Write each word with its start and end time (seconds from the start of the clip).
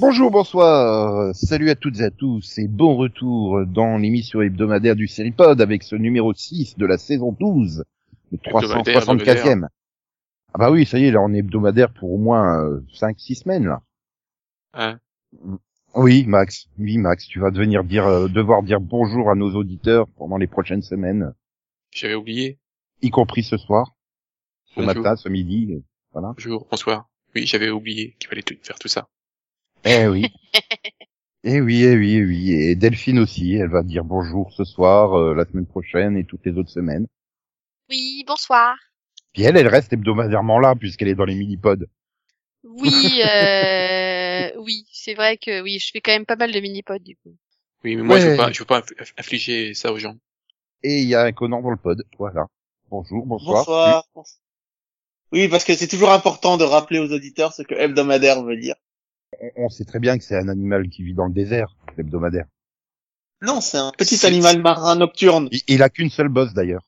Bonjour, 0.00 0.30
salut 1.32 1.70
à 1.70 1.74
toutes 1.74 2.00
et 2.00 2.04
à 2.04 2.10
tous 2.10 2.58
et 2.58 2.68
bon 2.68 2.96
retour 2.96 3.64
dans 3.66 3.96
l'émission 3.98 4.40
hebdomadaire 4.42 4.96
du 4.96 5.06
Seripod 5.06 5.60
avec 5.60 5.82
ce 5.82 5.96
numéro 5.96 6.32
6 6.34 6.76
de 6.76 6.86
la 6.86 6.98
saison 6.98 7.32
12, 7.32 7.84
le 8.32 8.38
Hebdomadaire, 8.38 9.02
364e. 9.04 9.66
Ah 10.54 10.58
bah 10.58 10.70
oui, 10.70 10.86
ça 10.86 10.98
y 10.98 11.04
est, 11.04 11.10
là 11.10 11.20
on 11.20 11.32
est 11.32 11.38
hebdomadaire 11.38 11.92
pour 11.92 12.12
au 12.12 12.18
moins 12.18 12.62
5-6 12.94 13.42
semaines 13.42 13.66
là. 13.66 13.82
Hein 14.74 14.98
Oui, 15.94 16.24
Max, 16.26 16.68
oui 16.78 16.98
Max, 16.98 17.26
tu 17.26 17.40
vas 17.40 17.50
devenir 17.50 17.84
dire, 17.84 18.06
euh, 18.06 18.28
devoir 18.28 18.62
dire 18.62 18.80
bonjour 18.80 19.30
à 19.30 19.34
nos 19.34 19.54
auditeurs 19.54 20.06
pendant 20.16 20.36
les 20.36 20.46
prochaines 20.46 20.82
semaines, 20.82 21.32
J'avais 21.92 22.14
oublié. 22.14 22.58
y 23.02 23.10
compris 23.10 23.42
ce 23.42 23.56
soir, 23.56 23.94
ce 24.74 24.80
Bonjour. 24.80 24.94
matin, 25.02 25.16
ce 25.16 25.28
midi, 25.28 25.68
euh, 25.72 25.80
voilà. 26.12 26.32
Bonjour, 26.36 26.66
bonsoir. 26.70 27.08
Oui, 27.34 27.46
j'avais 27.46 27.70
oublié 27.70 28.16
qu'il 28.18 28.28
fallait 28.28 28.42
tout- 28.42 28.56
faire 28.62 28.78
tout 28.78 28.88
ça. 28.88 29.08
Eh 29.84 30.06
oui. 30.08 30.26
Eh 31.44 31.60
oui, 31.60 31.84
eh 31.84 31.96
oui, 31.96 32.14
eh 32.16 32.24
oui. 32.24 32.52
Et 32.52 32.74
Delphine 32.74 33.20
aussi, 33.20 33.54
elle 33.54 33.70
va 33.70 33.82
dire 33.82 34.04
bonjour 34.04 34.52
ce 34.52 34.64
soir, 34.64 35.14
euh, 35.14 35.34
la 35.34 35.44
semaine 35.44 35.66
prochaine 35.66 36.16
et 36.16 36.24
toutes 36.24 36.44
les 36.44 36.58
autres 36.58 36.70
semaines. 36.70 37.06
Oui, 37.88 38.24
bonsoir. 38.26 38.76
Puis 39.32 39.44
elle, 39.44 39.56
elle 39.56 39.68
reste 39.68 39.92
hebdomadairement 39.92 40.58
là 40.58 40.74
puisqu'elle 40.74 41.08
est 41.08 41.14
dans 41.14 41.24
les 41.24 41.36
mini-pods. 41.36 41.86
Oui, 42.64 43.22
euh, 43.24 44.50
oui, 44.58 44.84
c'est 44.92 45.14
vrai 45.14 45.36
que 45.36 45.62
oui, 45.62 45.78
je 45.78 45.90
fais 45.92 46.00
quand 46.00 46.12
même 46.12 46.26
pas 46.26 46.36
mal 46.36 46.50
de 46.50 46.58
mini-pods 46.58 46.98
du 46.98 47.16
coup. 47.16 47.36
Oui, 47.84 47.94
mais 47.94 48.02
moi, 48.02 48.18
je 48.18 48.30
veux 48.30 48.36
pas, 48.36 48.50
je 48.50 48.58
veux 48.58 48.64
pas 48.64 48.82
infliger 49.16 49.74
ça 49.74 49.92
aux 49.92 49.98
gens. 49.98 50.16
Et 50.82 51.02
il 51.02 51.08
y 51.08 51.14
a 51.14 51.22
un 51.22 51.32
Conan 51.32 51.62
dans 51.62 51.70
le 51.70 51.76
pod. 51.76 52.04
Voilà. 52.18 52.46
Bonjour, 52.90 53.24
bonsoir. 53.26 53.64
Bonsoir. 54.14 54.24
Oui, 55.30 55.46
parce 55.48 55.64
que 55.64 55.74
c'est 55.74 55.86
toujours 55.86 56.10
important 56.10 56.56
de 56.56 56.64
rappeler 56.64 56.98
aux 56.98 57.12
auditeurs 57.12 57.52
ce 57.52 57.62
que 57.62 57.74
hebdomadaire 57.74 58.42
veut 58.42 58.56
dire. 58.56 58.74
On, 59.40 59.50
on 59.64 59.68
sait 59.68 59.84
très 59.84 59.98
bien 59.98 60.16
que 60.18 60.24
c'est 60.24 60.36
un 60.36 60.48
animal 60.48 60.88
qui 60.88 61.02
vit 61.02 61.14
dans 61.14 61.26
le 61.26 61.32
désert, 61.32 61.76
l'hebdomadaire. 61.96 62.46
Non, 63.42 63.60
c'est 63.60 63.78
un 63.78 63.90
petit 63.92 64.24
animal 64.26 64.60
marin 64.62 64.94
nocturne 64.96 65.48
Il, 65.50 65.60
il 65.68 65.82
a 65.82 65.88
qu'une 65.90 66.10
seule 66.10 66.28
bosse 66.28 66.54
d'ailleurs. 66.54 66.82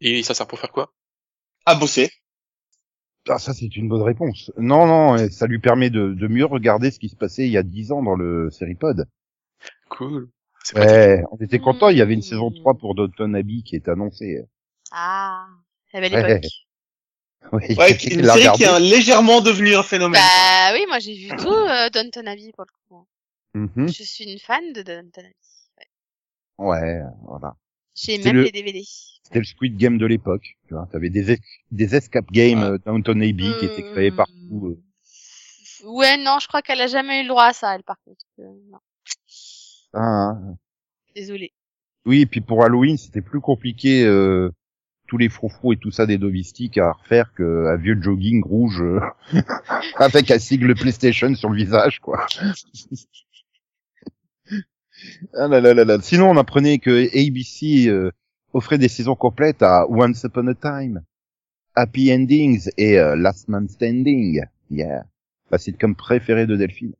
Et 0.00 0.22
ça 0.22 0.34
sert 0.34 0.46
pour 0.46 0.58
faire 0.58 0.72
quoi? 0.72 0.92
À 1.64 1.74
bosser. 1.74 2.10
Ah, 3.28 3.38
ça 3.38 3.52
c'est 3.52 3.76
une 3.76 3.88
bonne 3.88 4.02
réponse. 4.02 4.50
Non, 4.56 4.86
non, 4.86 5.16
et 5.16 5.30
ça 5.30 5.46
lui 5.46 5.58
permet 5.58 5.90
de, 5.90 6.14
de 6.14 6.28
mieux 6.28 6.44
regarder 6.46 6.90
ce 6.90 6.98
qui 6.98 7.08
se 7.08 7.16
passait 7.16 7.46
il 7.46 7.52
y 7.52 7.56
a 7.58 7.62
dix 7.62 7.92
ans 7.92 8.02
dans 8.02 8.14
le 8.16 8.50
Seripod. 8.50 9.06
Cool. 9.88 10.30
Ouais, 10.74 11.22
on 11.30 11.36
était 11.38 11.58
content, 11.60 11.88
il 11.88 11.96
y 11.98 12.02
avait 12.02 12.14
une 12.14 12.20
Mmh. 12.20 12.22
saison 12.22 12.50
3 12.50 12.74
pour 12.74 12.94
Downton 12.94 13.34
Abbey 13.34 13.62
qui 13.62 13.76
est 13.76 13.88
annoncée. 13.88 14.44
Ah, 14.90 15.46
la 15.92 16.00
belle 16.00 16.14
Ouais. 16.14 16.36
époque. 16.38 16.65
Oui, 17.52 17.74
Ouais, 17.76 17.96
qui- 17.96 18.14
une 18.14 18.24
série 18.24 18.52
qui 18.56 18.64
est 18.64 18.80
légèrement 18.80 19.40
devenue 19.40 19.74
un 19.74 19.82
phénomène. 19.82 20.20
Bah 20.20 20.72
oui, 20.74 20.84
moi 20.88 20.98
j'ai 20.98 21.14
vu 21.14 21.28
tout 21.36 21.48
euh, 21.48 21.88
Downton 21.90 22.26
Abbey 22.28 22.52
pour 22.54 22.64
le 22.64 22.72
coup. 22.88 23.06
Mhm. 23.54 23.88
Je 23.88 24.02
suis 24.02 24.24
une 24.30 24.38
fan 24.38 24.72
de 24.72 24.82
Downton 24.82 25.24
Abbey. 25.24 25.34
Ouais. 26.58 26.66
Ouais, 26.66 27.00
voilà. 27.26 27.54
J'ai 27.94 28.16
C'est 28.18 28.24
même 28.24 28.36
le- 28.36 28.42
les 28.44 28.50
DVD. 28.52 28.82
C'était 29.22 29.38
le 29.40 29.44
Squid 29.44 29.76
Game 29.76 29.98
de 29.98 30.06
l'époque. 30.06 30.56
Tu 30.68 30.74
vois, 30.74 30.86
t'avais 30.92 31.10
des 31.10 31.32
es- 31.32 31.40
des 31.70 31.94
escape 31.96 32.30
games 32.30 32.60
Ouais. 32.60 32.64
euh, 32.70 32.78
Downton 32.84 33.20
Abbey 33.22 33.52
qui 33.58 33.64
étaient 33.66 33.82
créés 33.92 34.10
Hmm. 34.10 34.16
partout. 34.16 34.66
euh. 34.78 34.82
Ouais, 35.84 36.16
non, 36.16 36.38
je 36.40 36.48
crois 36.48 36.62
qu'elle 36.62 36.80
a 36.80 36.86
jamais 36.86 37.20
eu 37.20 37.22
le 37.22 37.28
droit 37.28 37.44
à 37.46 37.52
ça, 37.52 37.74
elle 37.74 37.82
par 37.82 37.96
contre. 38.04 38.24
Euh, 38.40 38.44
non, 38.70 38.78
Ah, 39.92 40.30
hein. 40.30 40.56
désolée. 41.14 41.52
Oui, 42.06 42.20
et 42.22 42.26
puis 42.26 42.40
pour 42.40 42.64
Halloween, 42.64 42.96
c'était 42.96 43.20
plus 43.20 43.40
compliqué 43.40 44.04
euh, 44.04 44.50
tous 45.06 45.18
les 45.18 45.28
froufrous 45.28 45.72
et 45.74 45.76
tout 45.76 45.90
ça 45.90 46.06
des 46.06 46.18
domestiques 46.18 46.78
à 46.78 46.92
refaire 46.92 47.32
qu'un 47.34 47.76
vieux 47.76 48.00
jogging 48.00 48.42
rouge 48.44 48.80
euh, 48.82 49.00
avec 49.96 50.30
un 50.30 50.38
sigle 50.38 50.74
PlayStation 50.74 51.34
sur 51.34 51.48
le 51.50 51.56
visage, 51.56 52.00
quoi. 52.00 52.26
ah 55.34 55.48
là 55.48 55.60
là 55.60 55.74
là 55.74 55.84
là. 55.84 55.98
Sinon, 56.00 56.30
on 56.30 56.36
apprenait 56.36 56.78
que 56.78 57.06
ABC 57.16 57.88
euh, 57.88 58.10
offrait 58.52 58.78
des 58.78 58.88
saisons 58.88 59.14
complètes 59.16 59.62
à 59.62 59.86
Once 59.88 60.22
Upon 60.24 60.46
a 60.48 60.54
Time, 60.54 61.02
Happy 61.74 62.12
Endings 62.12 62.68
et 62.76 62.98
euh, 62.98 63.16
Last 63.16 63.48
Man 63.48 63.68
Standing. 63.68 64.42
Yeah. 64.70 65.04
La 65.50 65.58
sitcom 65.58 65.94
préférée 65.94 66.46
de 66.46 66.56
Delphine. 66.56 66.94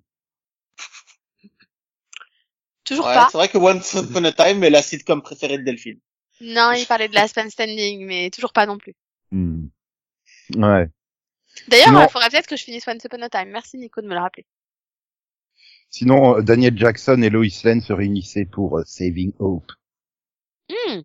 Toujours 2.84 3.06
Ouais, 3.06 3.14
pas. 3.14 3.28
c'est 3.32 3.38
vrai 3.38 3.48
que 3.48 3.58
Once 3.58 3.94
Upon 3.94 4.22
a 4.24 4.32
Time 4.32 4.62
est 4.62 4.70
la 4.70 4.82
sitcom 4.82 5.20
préférée 5.22 5.58
de 5.58 5.64
Delphine. 5.64 5.98
Non, 6.40 6.72
il 6.72 6.86
parlait 6.86 7.08
de 7.08 7.14
la 7.14 7.28
Span 7.28 7.48
Standing, 7.48 8.04
mais 8.06 8.30
toujours 8.30 8.52
pas 8.52 8.66
non 8.66 8.78
plus. 8.78 8.94
Hmm. 9.30 9.66
Ouais. 10.56 10.88
D'ailleurs, 11.68 12.02
il 12.02 12.10
faudrait 12.10 12.28
peut-être 12.30 12.46
que 12.46 12.56
je 12.56 12.64
finisse 12.64 12.86
Once 12.86 13.02
Upon 13.04 13.22
a 13.22 13.28
Time. 13.30 13.48
Merci 13.50 13.78
Nico 13.78 14.00
de 14.02 14.06
me 14.06 14.14
le 14.14 14.20
rappeler. 14.20 14.44
Sinon, 15.88 16.36
euh, 16.38 16.42
Daniel 16.42 16.76
Jackson 16.76 17.20
et 17.22 17.30
Lois 17.30 17.46
Lane 17.64 17.80
se 17.80 17.92
réunissaient 17.92 18.44
pour 18.44 18.78
euh, 18.78 18.84
Saving 18.84 19.32
Hope. 19.38 19.72
Hmm. 20.68 21.00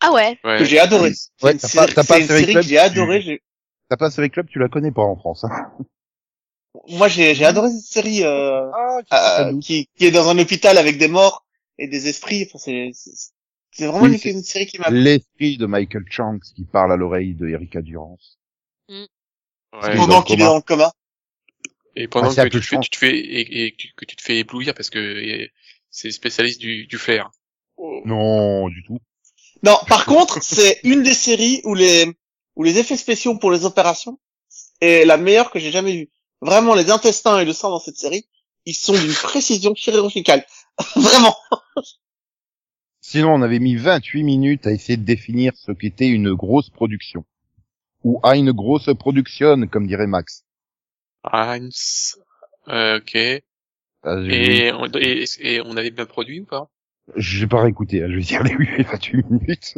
Ah 0.00 0.12
ouais. 0.12 0.36
Que 0.42 0.48
Ouais. 0.48 0.64
j'ai 0.64 0.78
adoré. 0.78 1.12
C'est 1.14 1.30
Ouais, 1.44 1.52
une, 1.52 1.58
t'as 1.58 1.68
série- 1.68 1.86
pas- 1.88 1.94
t'as 1.94 2.04
pas 2.04 2.20
une 2.20 2.26
Série 2.28 2.44
Club, 2.44 2.62
que 2.62 2.62
j'ai 2.62 2.78
adoré. 2.78 3.42
T'as 3.88 3.96
pas 3.96 4.10
Série 4.10 4.30
Club, 4.30 4.46
tu 4.48 4.58
la 4.60 4.68
connais 4.68 4.92
pas 4.92 5.02
en 5.02 5.16
France. 5.16 5.44
Hein 5.44 5.72
Moi, 6.88 7.08
j'ai 7.08 7.34
j'ai 7.34 7.44
adoré 7.46 7.70
cette 7.70 7.90
série 7.92 8.22
euh, 8.22 8.70
ah, 9.10 9.48
euh, 9.48 9.58
qui, 9.58 9.88
qui 9.96 10.04
est 10.06 10.10
dans 10.12 10.28
un 10.28 10.38
hôpital 10.38 10.78
avec 10.78 10.98
des 10.98 11.08
morts 11.08 11.44
et 11.78 11.88
des 11.88 12.06
esprits. 12.08 12.46
Enfin, 12.46 12.58
c'est 12.58 12.92
c'est- 13.70 13.86
vraiment 13.86 14.02
Oui, 14.06 14.18
une, 14.24 14.42
série 14.42 14.66
qui 14.66 14.78
m'a 14.78 14.90
L'esprit 14.90 15.56
de 15.56 15.66
Michael 15.66 16.04
Shanks 16.10 16.44
qui 16.54 16.64
parle 16.64 16.92
à 16.92 16.96
l'oreille 16.96 17.34
de 17.34 17.48
Erika 17.48 17.82
Durance. 17.82 18.38
Ouais. 18.88 19.96
pendant 19.96 20.22
qu'il 20.22 20.40
est 20.40 20.44
dans 20.44 20.56
le 20.56 20.62
coma. 20.62 20.92
Et 21.94 22.08
pendant 22.08 22.30
Ah, 22.36 22.44
que 22.44 22.48
tu, 22.48 22.58
te 22.60 22.64
fais, 22.64 22.68
chiant. 22.70 22.80
tu 22.80 22.90
te 22.90 22.96
fais, 22.96 23.16
et, 23.18 23.64
et 23.64 23.72
que 23.72 23.76
tu- 23.76 23.92
que 23.94 24.04
tu 24.04 24.16
te 24.16 24.22
fais 24.22 24.38
éblouir 24.38 24.72
parce 24.74 24.88
que 24.90 25.48
c'est 25.90 26.10
spécialiste 26.10 26.60
du, 26.60 26.86
du 26.86 26.96
flair. 26.98 27.30
Oh. 27.76 28.02
Non, 28.04 28.68
du 28.68 28.82
tout. 28.84 28.98
Non, 29.62 29.76
par 29.88 30.04
contre, 30.06 30.42
c'est 30.42 30.80
une 30.84 31.02
des 31.02 31.14
séries 31.14 31.60
où 31.64 31.74
les 31.74 32.06
où 32.56 32.62
les 32.62 32.78
effets 32.78 32.96
spéciaux 32.96 33.36
pour 33.36 33.50
les 33.50 33.64
opérations 33.64 34.18
est 34.80 35.04
la 35.04 35.16
meilleure 35.16 35.50
que 35.50 35.58
j'ai 35.58 35.70
jamais 35.70 35.92
vue. 35.96 36.10
Vraiment, 36.40 36.74
les 36.74 36.90
intestins 36.90 37.38
et 37.40 37.44
le 37.44 37.52
sang 37.52 37.70
dans 37.70 37.80
cette 37.80 37.96
série, 37.96 38.26
ils 38.64 38.74
sont 38.74 38.92
d'une 38.94 39.12
précision 39.12 39.74
chirurgicale. 39.74 40.46
Vraiment. 40.96 41.36
Sinon, 43.00 43.34
on 43.34 43.42
avait 43.42 43.58
mis 43.58 43.74
28 43.74 44.22
minutes 44.22 44.66
à 44.68 44.70
essayer 44.70 44.96
de 44.96 45.02
définir 45.04 45.52
ce 45.56 45.72
qu'était 45.72 46.06
une 46.08 46.32
grosse 46.34 46.70
production. 46.70 47.24
Ou 48.04 48.20
à 48.24 48.36
une 48.36 48.52
grosse 48.52 48.90
production, 48.98 49.66
comme 49.68 49.86
dirait 49.86 50.06
Max. 50.06 50.44
Heinz. 51.22 52.18
Euh, 52.66 52.98
ok. 52.98 53.16
Ah, 54.02 54.16
Et 54.28 54.72
on, 54.72 54.86
et, 54.96 55.24
et 55.40 55.60
on 55.60 55.76
avait 55.76 55.90
bien 55.90 56.06
produit 56.06 56.40
ou 56.40 56.46
pas? 56.46 56.70
J'ai 57.16 57.46
pas 57.46 57.60
réécouté, 57.62 58.02
hein, 58.02 58.08
je 58.10 58.14
vais 58.16 58.22
dire 58.22 58.42
les 58.44 58.54
8 58.54 58.70
et 58.78 58.82
28 58.82 59.30
minutes. 59.30 59.74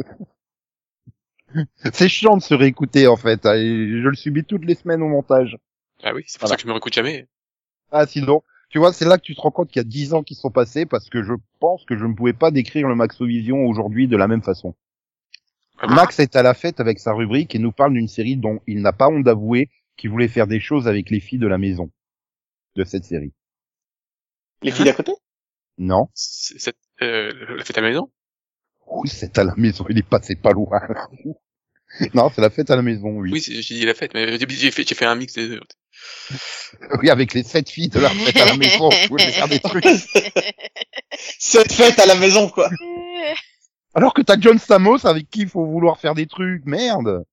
C'est 1.93 2.09
chiant 2.09 2.35
de 2.37 2.41
se 2.41 2.53
réécouter, 2.53 3.07
en 3.07 3.15
fait. 3.15 3.45
hein, 3.45 3.55
je 3.55 4.07
le 4.07 4.15
subis 4.15 4.43
toutes 4.43 4.65
les 4.65 4.75
semaines 4.75 5.01
au 5.01 5.07
montage. 5.07 5.57
Ah 6.03 6.13
oui, 6.13 6.23
c'est 6.27 6.39
pour 6.39 6.47
Voilà. 6.47 6.49
ça 6.49 6.55
que 6.57 6.61
je 6.63 6.67
me 6.67 6.73
réécoute 6.73 6.93
jamais. 6.93 7.27
Ah, 7.91 8.05
sinon, 8.05 8.43
tu 8.71 8.79
vois, 8.79 8.93
c'est 8.93 9.05
là 9.05 9.17
que 9.17 9.23
tu 9.23 9.35
te 9.35 9.41
rends 9.41 9.51
compte 9.51 9.69
qu'il 9.69 9.81
y 9.81 9.85
a 9.85 9.87
10 9.87 10.13
ans 10.13 10.23
qui 10.23 10.33
sont 10.33 10.49
passés 10.49 10.85
parce 10.85 11.09
que 11.09 11.23
je 11.23 11.33
pense 11.59 11.83
que 11.83 11.97
je 11.97 12.05
ne 12.05 12.13
pouvais 12.13 12.33
pas 12.33 12.51
décrire 12.51 12.87
le 12.87 12.95
Maxovision 12.95 13.65
aujourd'hui 13.65 14.07
de 14.07 14.15
la 14.15 14.27
même 14.29 14.41
façon. 14.41 14.75
Ah 15.77 15.87
bon 15.87 15.95
Max 15.95 16.19
est 16.19 16.35
à 16.37 16.41
la 16.41 16.53
fête 16.53 16.79
avec 16.79 16.99
sa 16.99 17.11
rubrique 17.11 17.53
et 17.53 17.59
nous 17.59 17.73
parle 17.73 17.93
d'une 17.93 18.07
série 18.07 18.37
dont 18.37 18.61
il 18.67 18.81
n'a 18.81 18.93
pas 18.93 19.09
honte 19.09 19.23
d'avouer 19.25 19.69
qu'il 19.97 20.09
voulait 20.09 20.29
faire 20.29 20.47
des 20.47 20.61
choses 20.61 20.87
avec 20.87 21.09
les 21.09 21.19
filles 21.19 21.39
de 21.39 21.47
la 21.47 21.57
maison. 21.57 21.91
De 22.75 22.85
cette 22.85 23.03
série. 23.03 23.33
Les 24.61 24.71
filles 24.71 24.85
d'à 24.85 24.93
côté? 24.93 25.11
Non? 25.77 26.07
C'est 26.13 26.73
euh, 27.01 27.33
la 27.57 27.65
fête 27.65 27.77
à 27.77 27.81
la 27.81 27.89
maison? 27.89 28.09
Oui, 28.87 29.09
c'est 29.09 29.37
à 29.37 29.43
la 29.43 29.55
maison, 29.57 29.85
il 29.89 29.97
est 29.97 30.07
passé 30.07 30.35
pas 30.35 30.51
loin. 30.51 30.79
non, 32.13 32.29
c'est 32.33 32.41
la 32.41 32.49
fête 32.49 32.71
à 32.71 32.77
la 32.77 32.81
maison, 32.81 33.09
oui. 33.17 33.31
Oui, 33.33 33.41
c'est- 33.41 33.61
j'ai 33.61 33.75
dit 33.75 33.85
la 33.85 33.93
fête, 33.93 34.13
mais 34.13 34.37
j'ai 34.37 34.47
j'ai 34.47 34.71
fait, 34.71 34.87
j'ai 34.87 34.95
fait 34.95 35.05
un 35.05 35.15
mix 35.15 35.33
des 35.33 35.49
deux. 35.49 35.61
Oui, 37.01 37.09
avec 37.09 37.33
les 37.33 37.43
sept 37.43 37.69
filles 37.69 37.89
de 37.89 37.99
la 37.99 38.09
fête 38.09 38.37
à 38.37 38.45
la 38.45 38.55
maison, 38.57 38.89
on 38.91 39.07
pouvait 39.07 39.31
faire 39.31 39.47
des 39.47 39.59
trucs. 39.59 39.85
Cette 41.39 41.71
fête 41.73 41.99
à 41.99 42.05
la 42.05 42.15
maison, 42.15 42.49
quoi. 42.49 42.69
Alors 43.93 44.13
que 44.13 44.21
t'as 44.21 44.39
John 44.39 44.57
Stamos 44.57 45.05
avec 45.05 45.29
qui 45.29 45.41
il 45.41 45.49
faut 45.49 45.65
vouloir 45.65 45.99
faire 45.99 46.15
des 46.15 46.25
trucs, 46.27 46.65
merde. 46.65 47.25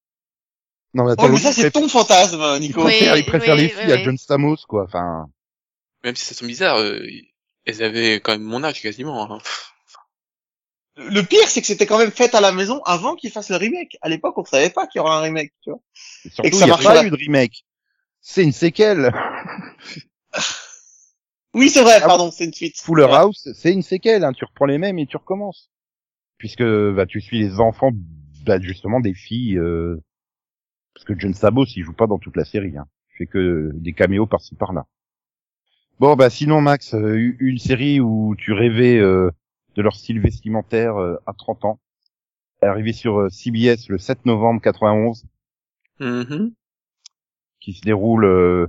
Non, 0.95 1.05
mais 1.05 1.13
attends, 1.13 1.27
Oh, 1.27 1.29
mais 1.29 1.39
ça, 1.39 1.51
il 1.51 1.55
c'est 1.55 1.71
préfère- 1.71 1.83
ton 1.83 1.89
fantasme, 1.89 2.59
Nico. 2.59 2.81
il 2.81 2.85
préfère, 2.85 3.13
Oui, 3.15 3.19
il 3.21 3.25
préfère 3.27 3.55
oui, 3.55 3.61
les 3.63 3.67
oui, 3.75 3.81
filles 3.83 3.93
à. 3.93 4.03
John 4.03 4.19
Stamos, 4.19 4.57
quoi. 4.69 4.85
Enfin, 4.85 5.27
Même 6.03 6.17
si 6.17 6.25
ça 6.25 6.35
semble 6.35 6.49
bizarre, 6.49 6.79
euh, 6.79 7.07
elles 7.67 7.83
avaient 7.83 8.15
quand 8.21 8.33
même 8.33 8.43
mon 8.43 8.65
âge 8.65 8.83
quasiment. 8.83 9.31
hein. 9.33 9.39
le 10.97 11.23
pire, 11.23 11.47
c'est 11.47 11.61
que 11.61 11.67
c'était 11.69 11.87
quand 11.87 11.99
même 11.99 12.11
fait 12.11 12.35
à 12.35 12.41
la 12.41 12.51
maison 12.51 12.83
avant 12.85 13.15
qu'ils 13.15 13.31
fassent 13.31 13.51
le 13.51 13.57
remake. 13.57 13.97
À 14.03 14.09
l'époque, 14.09 14.37
on 14.39 14.45
savait 14.45 14.71
pas 14.71 14.87
qu'il 14.89 14.99
y 14.99 15.03
aurait 15.03 15.15
un 15.15 15.21
remake, 15.21 15.53
tu 15.63 15.71
vois. 15.71 15.81
Et 16.25 16.31
surtout, 16.31 16.51
que 16.51 16.57
il 16.57 16.59
ça 16.59 16.65
n'y 16.65 16.71
a 16.73 16.75
marche 16.75 16.85
pas 16.85 16.95
pas. 16.95 17.05
eu 17.05 17.11
de 17.11 17.17
remake. 17.17 17.65
C'est 18.31 18.45
une 18.45 18.53
séquelle. 18.53 19.11
Oui, 21.55 21.71
c'est 21.71 21.83
vrai, 21.83 21.99
Ah 22.03 22.07
pardon, 22.07 22.31
c'est 22.31 22.45
une 22.45 22.53
suite. 22.53 22.79
Fuller 22.79 23.05
Ouais. 23.05 23.15
House, 23.15 23.49
c'est 23.55 23.73
une 23.73 23.81
séquelle. 23.81 24.23
Hein. 24.23 24.33
Tu 24.35 24.45
reprends 24.45 24.67
les 24.67 24.77
mêmes 24.77 24.99
et 24.99 25.07
tu 25.07 25.17
recommences. 25.17 25.71
Puisque 26.37 26.63
bah, 26.63 27.07
tu 27.07 27.23
suis 27.23 27.39
les 27.39 27.59
enfants, 27.59 27.91
bah, 28.45 28.61
justement, 28.61 29.01
des 29.01 29.15
filles. 29.15 29.57
Euh... 29.57 29.97
Parce 30.93 31.07
que 31.07 31.19
John 31.19 31.33
Sabos, 31.33 31.65
il 31.75 31.83
joue 31.83 31.95
pas 31.95 32.07
dans 32.07 32.19
toute 32.19 32.37
la 32.37 32.45
série. 32.45 32.77
Hein. 32.77 32.87
Il 33.15 33.17
fait 33.17 33.27
que 33.27 33.71
des 33.73 33.95
caméos 33.95 34.27
par-ci 34.27 34.55
par-là. 34.57 34.85
Bon, 35.99 36.15
bah 36.15 36.29
sinon, 36.29 36.61
Max, 36.61 36.95
euh, 36.95 37.35
une 37.41 37.59
série 37.59 37.99
où 37.99 38.37
tu 38.37 38.53
rêvais 38.53 38.99
euh, 38.99 39.31
de 39.75 39.81
leur 39.81 39.97
style 39.97 40.21
vestimentaire 40.21 40.97
euh, 41.01 41.17
à 41.27 41.33
30 41.33 41.65
ans. 41.65 41.81
Arrivé 42.61 42.93
sur 42.93 43.21
euh, 43.21 43.31
CBS 43.31 43.89
le 43.89 43.97
7 43.97 44.27
novembre 44.27 44.61
91, 44.61 45.25
Mhm. 45.99 46.53
Qui 47.69 47.75
se 47.75 47.83
déroule 47.83 48.25
euh, 48.25 48.67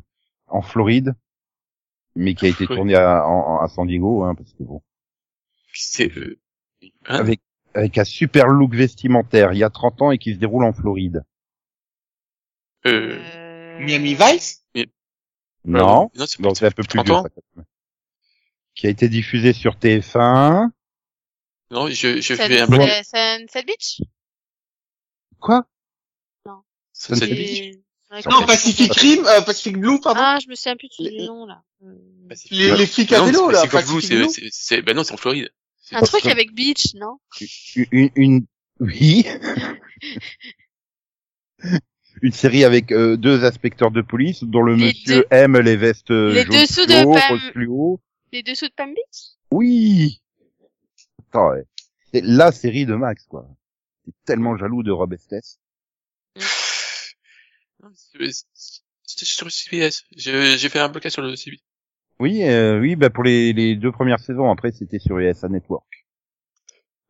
en 0.48 0.62
Floride, 0.62 1.16
mais 2.18 2.34
qui 2.36 2.46
a 2.46 2.50
été 2.50 2.66
tourné 2.68 2.96
à, 2.96 3.25
en- 3.25 3.62
à 3.62 3.68
San 3.69 3.88
Diego, 3.88 4.24
hein, 4.25 4.36
parce 4.36 4.51
que 4.51 4.63
bon, 4.63 4.81
C'est 5.74 6.12
euh, 6.18 6.38
hein? 7.06 7.19
Avec 7.19 7.40
avec 7.74 7.98
un 7.98 8.04
super 8.04 8.48
look 8.48 8.74
vestimentaire. 8.75 9.54
Il 9.54 9.60
y 9.60 9.63
a 9.63 9.69
30 9.69 10.01
ans 10.01 10.12
et 10.12 10.18
qui 10.18 10.34
se 10.34 10.40
déroule 10.40 10.66
en 10.66 10.74
Floride. 10.74 11.24
euh, 12.88 13.22
Euh, 13.24 13.80
Miami 13.80 14.16
Vice? 14.16 14.66
Non, 15.63 16.10
non, 16.16 16.25
c'est 16.25 16.42
donc 16.42 16.57
c'est 16.57 16.66
un 16.66 16.72
peu 16.72 16.84
plus 16.84 17.00
30 17.06 17.28
vieux. 17.56 17.63
Qui 18.75 18.88
a 18.88 18.90
été 18.90 19.07
diffusé 19.07 19.54
sur 19.54 19.78
TF1. 19.78 20.72
Non, 21.72 21.88
je, 21.88 22.19
je 22.19 22.34
fais 22.36 22.60
un 22.60 22.68
bloc. 22.68 22.90
Sad 23.06 23.66
Beach 23.66 24.01
Quoi? 25.40 25.66
Dit- 27.12 27.19
C'est- 27.19 27.72
Ouais, 27.72 27.80
Non, 28.30 28.46
Pacific 28.46 28.92
Rim, 28.94 29.26
euh, 29.28 29.42
Pacific 29.42 29.78
Blue, 29.78 30.00
pardon. 30.00 30.20
Ah, 30.24 30.40
je 30.44 30.50
me 30.50 30.56
souviens 30.56 30.76
plus 30.76 30.90
du 31.00 31.26
nom, 31.28 31.46
là. 31.46 31.62
Euh, 31.86 31.94
Pacific- 32.28 32.58
les, 32.58 32.76
les 32.76 32.86
flics 32.88 33.12
à 33.14 33.20
Non, 33.20 33.26
vélo, 33.28 33.48
c'est 33.48 33.54
là. 33.54 33.68
Pacific 33.68 34.10
Blue, 34.10 34.30
c'est, 34.32 34.42
c'est, 34.42 34.50
c'est, 34.52 34.82
ben 34.82 34.96
non, 34.96 35.04
c'est 35.04 35.14
en 35.14 35.18
Floride. 35.18 35.50
C'est 35.82 35.96
Un 35.96 36.02
truc 36.02 36.26
avec 36.26 36.54
Beach, 36.54 36.96
non? 36.96 37.18
Une, 37.92 38.10
une, 38.16 38.46
oui. 38.80 39.26
une 42.22 42.32
série 42.32 42.64
avec 42.64 42.92
euh, 42.92 43.16
deux 43.18 43.44
inspecteurs 43.46 43.92
de 43.92 44.02
police 44.02 44.44
dont 44.44 44.62
le 44.62 44.76
Les 44.76 44.88
monsieur 44.88 45.26
aime 45.32 45.58
les 45.60 45.76
vestes 45.78 46.12
euh, 46.12 46.34
Les 46.34 46.44
jaunes 46.46 46.62
dessous 46.62 46.86
de 46.86 46.94
fluo, 46.94 47.14
Pam- 47.14 47.30
rose 47.30 47.42
fluo. 47.52 48.00
Les 48.34 48.44
dessous 48.44 48.68
de 48.68 48.74
Palm 48.74 48.90
Beach? 48.94 49.36
Oui. 49.52 50.22
Attends, 51.30 51.50
ouais. 51.52 51.64
C'est 52.14 52.22
la 52.24 52.52
série 52.52 52.86
de 52.86 52.96
Max, 52.96 53.26
quoi. 53.28 53.48
T'es 54.06 54.12
tellement 54.26 54.58
jaloux 54.58 54.84
de 54.84 54.92
Rob 54.92 55.14
Estes. 55.14 55.60
C'était 57.94 59.26
sur 59.26 59.52
CBS. 59.52 60.04
J'ai 60.16 60.70
fait 60.70 60.80
un 60.80 60.90
blocage 60.90 61.14
sur 61.14 61.22
le 61.22 61.36
CBS. 61.36 61.60
Oui, 62.20 62.44
euh, 62.44 62.80
oui, 62.80 62.96
bah 62.96 63.10
pour 63.10 63.24
les, 63.24 63.54
les 63.54 63.76
deux 63.76 63.92
premières 63.92 64.20
saisons. 64.20 64.52
Après, 64.52 64.72
c'était 64.72 65.00
sur 65.00 65.20
ESA 65.20 65.48
Network. 65.50 65.86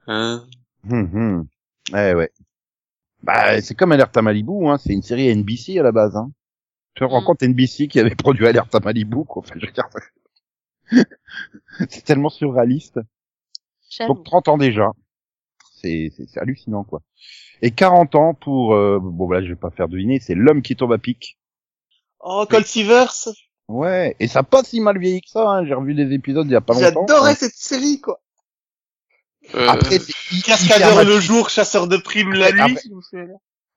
Hein 0.08 0.46
Hum, 0.90 1.10
hum. 1.14 1.48
Ouais, 1.92 2.14
ouais. 2.14 2.32
Bah, 3.24 3.62
c'est 3.62 3.76
comme 3.76 3.92
Alerte 3.92 4.16
à 4.16 4.22
Malibu, 4.22 4.68
hein. 4.68 4.78
C'est 4.78 4.94
une 4.94 5.02
série 5.02 5.28
NBC 5.36 5.78
à 5.80 5.84
la 5.84 5.92
base, 5.92 6.16
hein. 6.16 6.32
Tu 6.94 7.00
te 7.02 7.04
rends 7.06 7.22
Mm. 7.22 7.26
compte 7.26 7.44
NBC 7.44 7.88
qui 7.88 8.00
avait 8.00 8.16
produit 8.16 8.48
Alerte 8.48 8.74
à 8.76 8.80
Malibu, 8.80 9.26
quoi. 9.26 9.42
Enfin, 9.44 9.56
je 9.60 9.66
veux 9.66 9.72
dire, 9.74 9.90
c'est 11.90 12.04
tellement 12.04 12.30
surréaliste. 12.30 13.00
Donc 14.08 14.24
30 14.24 14.48
ans 14.50 14.58
déjà. 14.58 14.92
C'est, 15.76 16.12
c'est, 16.16 16.28
c'est 16.28 16.40
hallucinant, 16.40 16.84
quoi. 16.84 17.02
Et 17.62 17.72
40 17.72 18.16
ans 18.16 18.34
pour, 18.34 18.74
euh, 18.74 19.00
bon, 19.02 19.28
bah, 19.28 19.40
là, 19.40 19.44
je 19.46 19.50
vais 19.50 19.56
pas 19.60 19.70
faire 19.72 19.88
deviner, 19.90 20.20
c'est 20.20 20.36
l'homme 20.36 20.62
qui 20.62 20.76
tombe 20.76 20.94
à 20.94 20.98
pic. 20.98 21.38
Oh, 22.22 22.46
Cold. 22.50 22.66
Ouais. 23.68 24.16
Et 24.20 24.28
ça 24.28 24.40
a 24.40 24.44
pas 24.44 24.64
si 24.64 24.80
mal 24.82 24.98
vieilli 24.98 25.22
que 25.22 25.30
ça, 25.30 25.48
hein. 25.48 25.66
J'ai 25.66 25.74
revu 25.74 25.94
des 25.94 26.14
épisodes 26.14 26.48
il 26.48 26.52
y 26.52 26.56
a 26.56 26.62
pas 26.62 26.74
longtemps. 26.74 27.06
J'adorais 27.08 27.36
cette 27.36 27.54
série, 27.56 28.02
quoi. 28.02 28.22
euh, 29.56 29.68
Après, 29.70 30.00
c'est 30.00 30.42
Cascadeur 30.44 30.90
hyper 30.92 31.04
le 31.06 31.14
machiste. 31.14 31.28
jour, 31.28 31.50
chasseur 31.50 31.88
de 31.88 31.98
primes 31.98 32.34
la 32.34 32.52
nuit. 32.52 32.78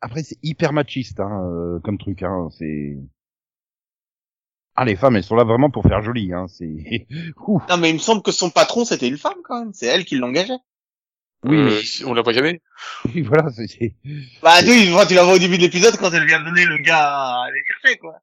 après- 0.00 0.22
c'est 0.22 0.38
hyper 0.42 0.72
machiste, 0.72 1.20
hein, 1.20 1.44
euh, 1.44 1.78
comme 1.80 1.98
truc, 1.98 2.22
hein. 2.22 2.48
C'est, 2.58 2.96
ah, 4.74 4.84
les 4.84 4.96
femmes, 4.96 5.16
elles 5.16 5.24
sont 5.24 5.36
là 5.36 5.44
vraiment 5.44 5.70
pour 5.70 5.82
faire 5.84 6.02
joli, 6.02 6.32
hein. 6.32 6.46
C'est. 6.48 7.06
Non, 7.68 7.76
mais 7.76 7.90
il 7.90 7.94
me 7.94 7.98
semble 7.98 8.22
que 8.22 8.32
son 8.32 8.50
patron, 8.50 8.84
c'était 8.84 9.08
une 9.08 9.18
femme, 9.18 9.38
quand 9.44 9.58
même. 9.58 9.72
C'est 9.74 9.86
elle 9.86 10.04
qui 10.04 10.16
l'engageait. 10.16 10.58
Oui, 11.44 11.56
euh, 11.56 11.80
mais- 12.00 12.04
on 12.06 12.14
la 12.14 12.22
voit 12.22 12.32
jamais. 12.32 12.60
oui, 13.14 13.22
voilà, 13.22 13.50
c'est, 13.50 13.94
Bah, 14.42 14.58
oui, 14.66 14.88
vois, 14.90 15.06
tu 15.06 15.14
la 15.14 15.24
vois 15.24 15.34
au 15.34 15.38
début 15.38 15.56
de 15.56 15.62
l'épisode 15.62 15.96
quand 15.96 16.10
elle 16.12 16.26
vient 16.26 16.40
donner 16.42 16.64
le 16.64 16.78
gars 16.78 17.08
à 17.08 17.44
aller 17.46 17.60
chercher, 17.66 17.98
quoi. 17.98 18.14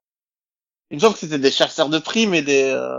Il 0.90 0.96
me 0.96 1.00
semble 1.00 1.14
que 1.14 1.20
c'était 1.20 1.38
des 1.38 1.50
chasseurs 1.50 1.88
de 1.88 1.98
primes 1.98 2.34
et 2.34 2.42
des, 2.42 2.64
euh, 2.64 2.98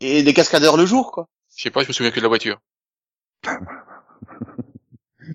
et 0.00 0.22
des 0.22 0.32
cascadeurs 0.34 0.76
le 0.76 0.86
jour, 0.86 1.12
quoi. 1.12 1.28
Je 1.56 1.62
sais 1.62 1.70
pas, 1.70 1.82
je 1.82 1.88
me 1.88 1.92
souviens 1.92 2.10
que 2.10 2.16
de 2.18 2.22
la 2.22 2.28
voiture. 2.28 2.58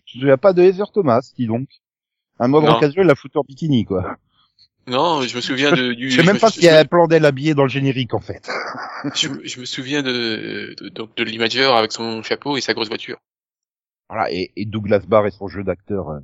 je 0.06 0.18
me 0.18 0.22
souviens 0.22 0.38
pas 0.38 0.54
de 0.54 0.64
Heather 0.64 0.92
Thomas, 0.92 1.22
dis 1.38 1.48
donc. 1.48 1.68
Un 2.40 2.48
mode 2.48 2.64
Non. 2.64 2.78
occasionnel, 2.78 3.08
la 3.08 3.16
foutre 3.16 3.38
en 3.38 3.44
bikini, 3.48 3.86
quoi. 3.86 4.18
Non, 4.88 5.22
je 5.22 5.36
me 5.36 5.42
souviens 5.42 5.72
de, 5.72 5.94
du, 5.94 6.10
Je 6.10 6.18
sais 6.18 6.24
même 6.26 6.36
me- 6.36 6.40
pas 6.42 6.48
je- 6.50 6.54
s'il 6.56 6.64
y 6.64 6.70
a 6.70 6.78
un 6.80 6.86
plan 6.86 7.08
d'elle 7.08 7.26
habillé 7.26 7.54
dans 7.54 7.64
le 7.64 7.70
générique, 7.70 8.14
en 8.14 8.20
fait. 8.20 8.50
je, 9.16 9.30
me- 9.30 9.46
je 9.46 9.60
me 9.60 9.66
souviens 9.66 10.02
de, 10.02 10.76
de, 10.78 10.90
donc 10.90 11.16
de 11.16 11.24
l'imageur 11.24 11.78
avec 11.78 11.92
son 11.94 12.22
chapeau 12.24 12.58
et 12.58 12.62
sa 12.62 12.74
grosse 12.74 12.90
voiture. 12.90 13.18
Voilà, 14.10 14.32
et, 14.32 14.52
et 14.56 14.66
Douglas 14.66 15.04
Barr 15.08 15.28
et 15.28 15.32
son 15.32 15.48
jeu 15.48 15.64
d'acteur. 15.64 16.10
euh. 16.10 16.20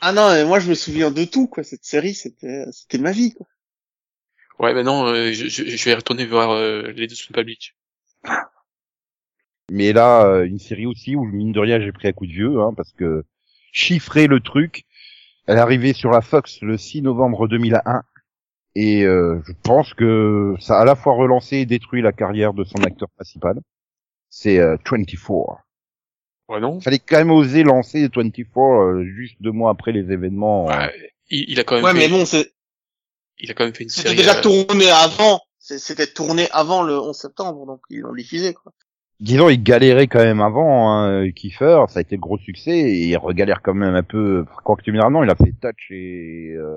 Ah 0.00 0.12
non, 0.12 0.28
mais 0.30 0.44
moi, 0.44 0.58
je 0.58 0.68
me 0.68 0.74
souviens 0.74 1.10
de 1.10 1.24
tout, 1.24 1.46
quoi. 1.46 1.62
Cette 1.62 1.84
série, 1.84 2.14
c'était, 2.14 2.64
c'était 2.72 2.98
ma 2.98 3.12
vie, 3.12 3.32
quoi. 3.32 3.46
Ouais, 4.58 4.72
ben 4.72 4.84
non, 4.84 5.06
euh, 5.06 5.32
je, 5.32 5.48
je, 5.48 5.64
je 5.64 5.84
vais 5.84 5.94
retourner 5.94 6.26
voir 6.26 6.50
euh, 6.52 6.92
les 6.92 7.06
deux 7.06 7.14
sous 7.14 7.32
Beach. 7.32 7.74
Mais 9.70 9.92
là, 9.92 10.26
euh, 10.26 10.44
une 10.44 10.58
série 10.58 10.86
aussi 10.86 11.16
où, 11.16 11.24
mine 11.24 11.52
de 11.52 11.60
rien, 11.60 11.80
j'ai 11.80 11.92
pris 11.92 12.08
un 12.08 12.12
coup 12.12 12.26
de 12.26 12.32
vieux, 12.32 12.60
hein, 12.60 12.72
parce 12.76 12.92
que 12.92 13.24
chiffrer 13.72 14.26
le 14.26 14.40
truc, 14.40 14.84
elle 15.46 15.56
est 15.58 15.60
arrivée 15.60 15.92
sur 15.92 16.10
la 16.10 16.20
Fox 16.20 16.60
le 16.62 16.76
6 16.76 17.02
novembre 17.02 17.48
2001, 17.48 18.02
et 18.76 19.04
euh, 19.04 19.40
je 19.46 19.52
pense 19.62 19.94
que 19.94 20.54
ça 20.60 20.78
a 20.78 20.82
à 20.82 20.84
la 20.84 20.96
fois 20.96 21.14
relancé 21.14 21.56
et 21.58 21.66
détruit 21.66 22.02
la 22.02 22.12
carrière 22.12 22.54
de 22.54 22.64
son 22.64 22.82
acteur 22.84 23.08
principal. 23.16 23.58
C'est 24.30 24.58
euh, 24.58 24.76
24. 24.84 25.63
Ouais, 26.48 26.60
non. 26.60 26.80
Fallait 26.80 26.98
quand 26.98 27.16
même 27.18 27.30
oser 27.30 27.62
lancer 27.62 28.08
24 28.14 28.58
euh, 28.58 29.04
juste 29.04 29.36
deux 29.40 29.52
mois 29.52 29.70
après 29.70 29.92
les 29.92 30.10
événements. 30.12 30.68
euh, 30.70 30.76
Ouais, 30.76 30.92
il, 31.30 31.44
il 31.50 31.60
a 31.60 31.64
quand 31.64 31.76
même 31.76 31.84
Ouais, 31.84 31.92
fait, 31.92 31.98
mais 31.98 32.08
bon, 32.08 32.24
c'est, 32.26 32.52
il 33.38 33.50
a 33.50 33.54
quand 33.54 33.64
même 33.64 33.74
fait 33.74 33.84
une 33.84 33.88
c'était 33.88 34.10
série. 34.10 34.18
déjà 34.18 34.36
euh, 34.38 34.42
tourné 34.42 34.90
avant. 34.90 35.40
C'était 35.58 36.06
tourné 36.06 36.48
avant 36.52 36.82
le 36.82 36.98
11 37.00 37.16
septembre, 37.16 37.64
donc 37.66 37.80
ils 37.88 38.00
l'ont 38.00 38.14
diffusé, 38.14 38.52
quoi. 38.52 38.72
Disons, 39.20 39.48
il 39.48 39.62
galérait 39.62 40.08
quand 40.08 40.18
même 40.22 40.40
avant, 40.40 40.92
hein, 40.92 41.30
Kiefer, 41.30 41.84
ça 41.88 42.00
a 42.00 42.02
été 42.02 42.16
le 42.16 42.20
gros 42.20 42.36
succès, 42.36 42.76
et 42.76 43.06
il 43.06 43.16
regalère 43.16 43.62
quand 43.62 43.72
même 43.72 43.94
un 43.94 44.02
peu, 44.02 44.44
quoi 44.64 44.76
que 44.76 44.82
tu 44.82 44.92
me 44.92 44.98
diras, 44.98 45.08
non, 45.08 45.22
il 45.24 45.30
a 45.30 45.36
fait 45.36 45.52
Touch 45.60 45.90
et, 45.90 46.52
euh, 46.56 46.76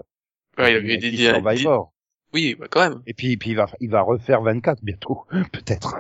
ouais, 0.58 0.72
il 0.72 0.76
et 0.76 0.78
avait 0.78 0.98
des, 0.98 1.12
des- 1.12 1.18
Survivor. 1.18 1.94
oui, 2.34 2.56
bah, 2.56 2.68
quand 2.70 2.88
même. 2.90 3.04
Et 3.08 3.14
puis, 3.14 3.36
puis 3.38 3.50
il 3.52 3.56
va, 3.56 3.66
il 3.80 3.90
va 3.90 4.02
refaire 4.02 4.42
24 4.42 4.84
bientôt, 4.84 5.26
peut-être. 5.52 5.98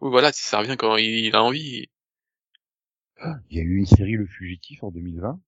Oui, 0.00 0.10
voilà, 0.10 0.32
si 0.32 0.42
ça 0.42 0.58
revient 0.58 0.76
quand 0.78 0.96
il, 0.96 1.26
il 1.26 1.34
a 1.36 1.42
envie. 1.42 1.88
Il 3.50 3.56
y 3.56 3.60
a 3.60 3.62
eu 3.62 3.76
une 3.78 3.86
série 3.86 4.12
Le 4.12 4.26
Fugitif 4.26 4.82
en 4.84 4.90
2020. 4.90 5.38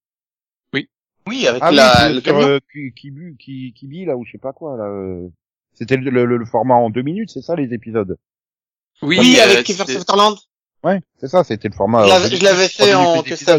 Oui, 1.26 1.46
avec 1.46 1.60
Ah 1.62 1.70
la, 1.72 2.08
oui, 2.08 2.14
le 2.14 2.20
sur, 2.22 2.36
euh, 2.38 2.58
Ki- 2.72 2.92
Kibu, 2.94 3.36
Ki- 3.38 3.74
Kibi, 3.74 4.06
là, 4.06 4.16
ou 4.16 4.24
je 4.24 4.32
sais 4.32 4.38
pas 4.38 4.54
quoi, 4.54 4.78
là. 4.78 4.84
euh. 4.84 5.28
C'était 5.74 5.98
le, 5.98 6.10
le- 6.24 6.38
le 6.38 6.44
format 6.46 6.76
en 6.76 6.88
deux 6.88 7.02
minutes, 7.02 7.28
c'est 7.28 7.42
ça, 7.42 7.54
les 7.54 7.74
épisodes? 7.74 8.16
Oui, 9.02 9.18
Oui, 9.20 9.36
euh, 9.38 9.42
avec 9.44 9.66
Kiefer 9.66 9.84
Sutherland. 9.86 10.38
Ouais, 10.82 11.02
c'est 11.20 11.28
ça, 11.28 11.44
c'était 11.44 11.68
le 11.68 11.74
format. 11.74 12.04
Je 12.04 12.08
euh, 12.34 12.38
l'avais- 12.40 12.68
fait 12.68 12.94
en 12.94 13.22
que 13.22 13.36
ça. 13.36 13.58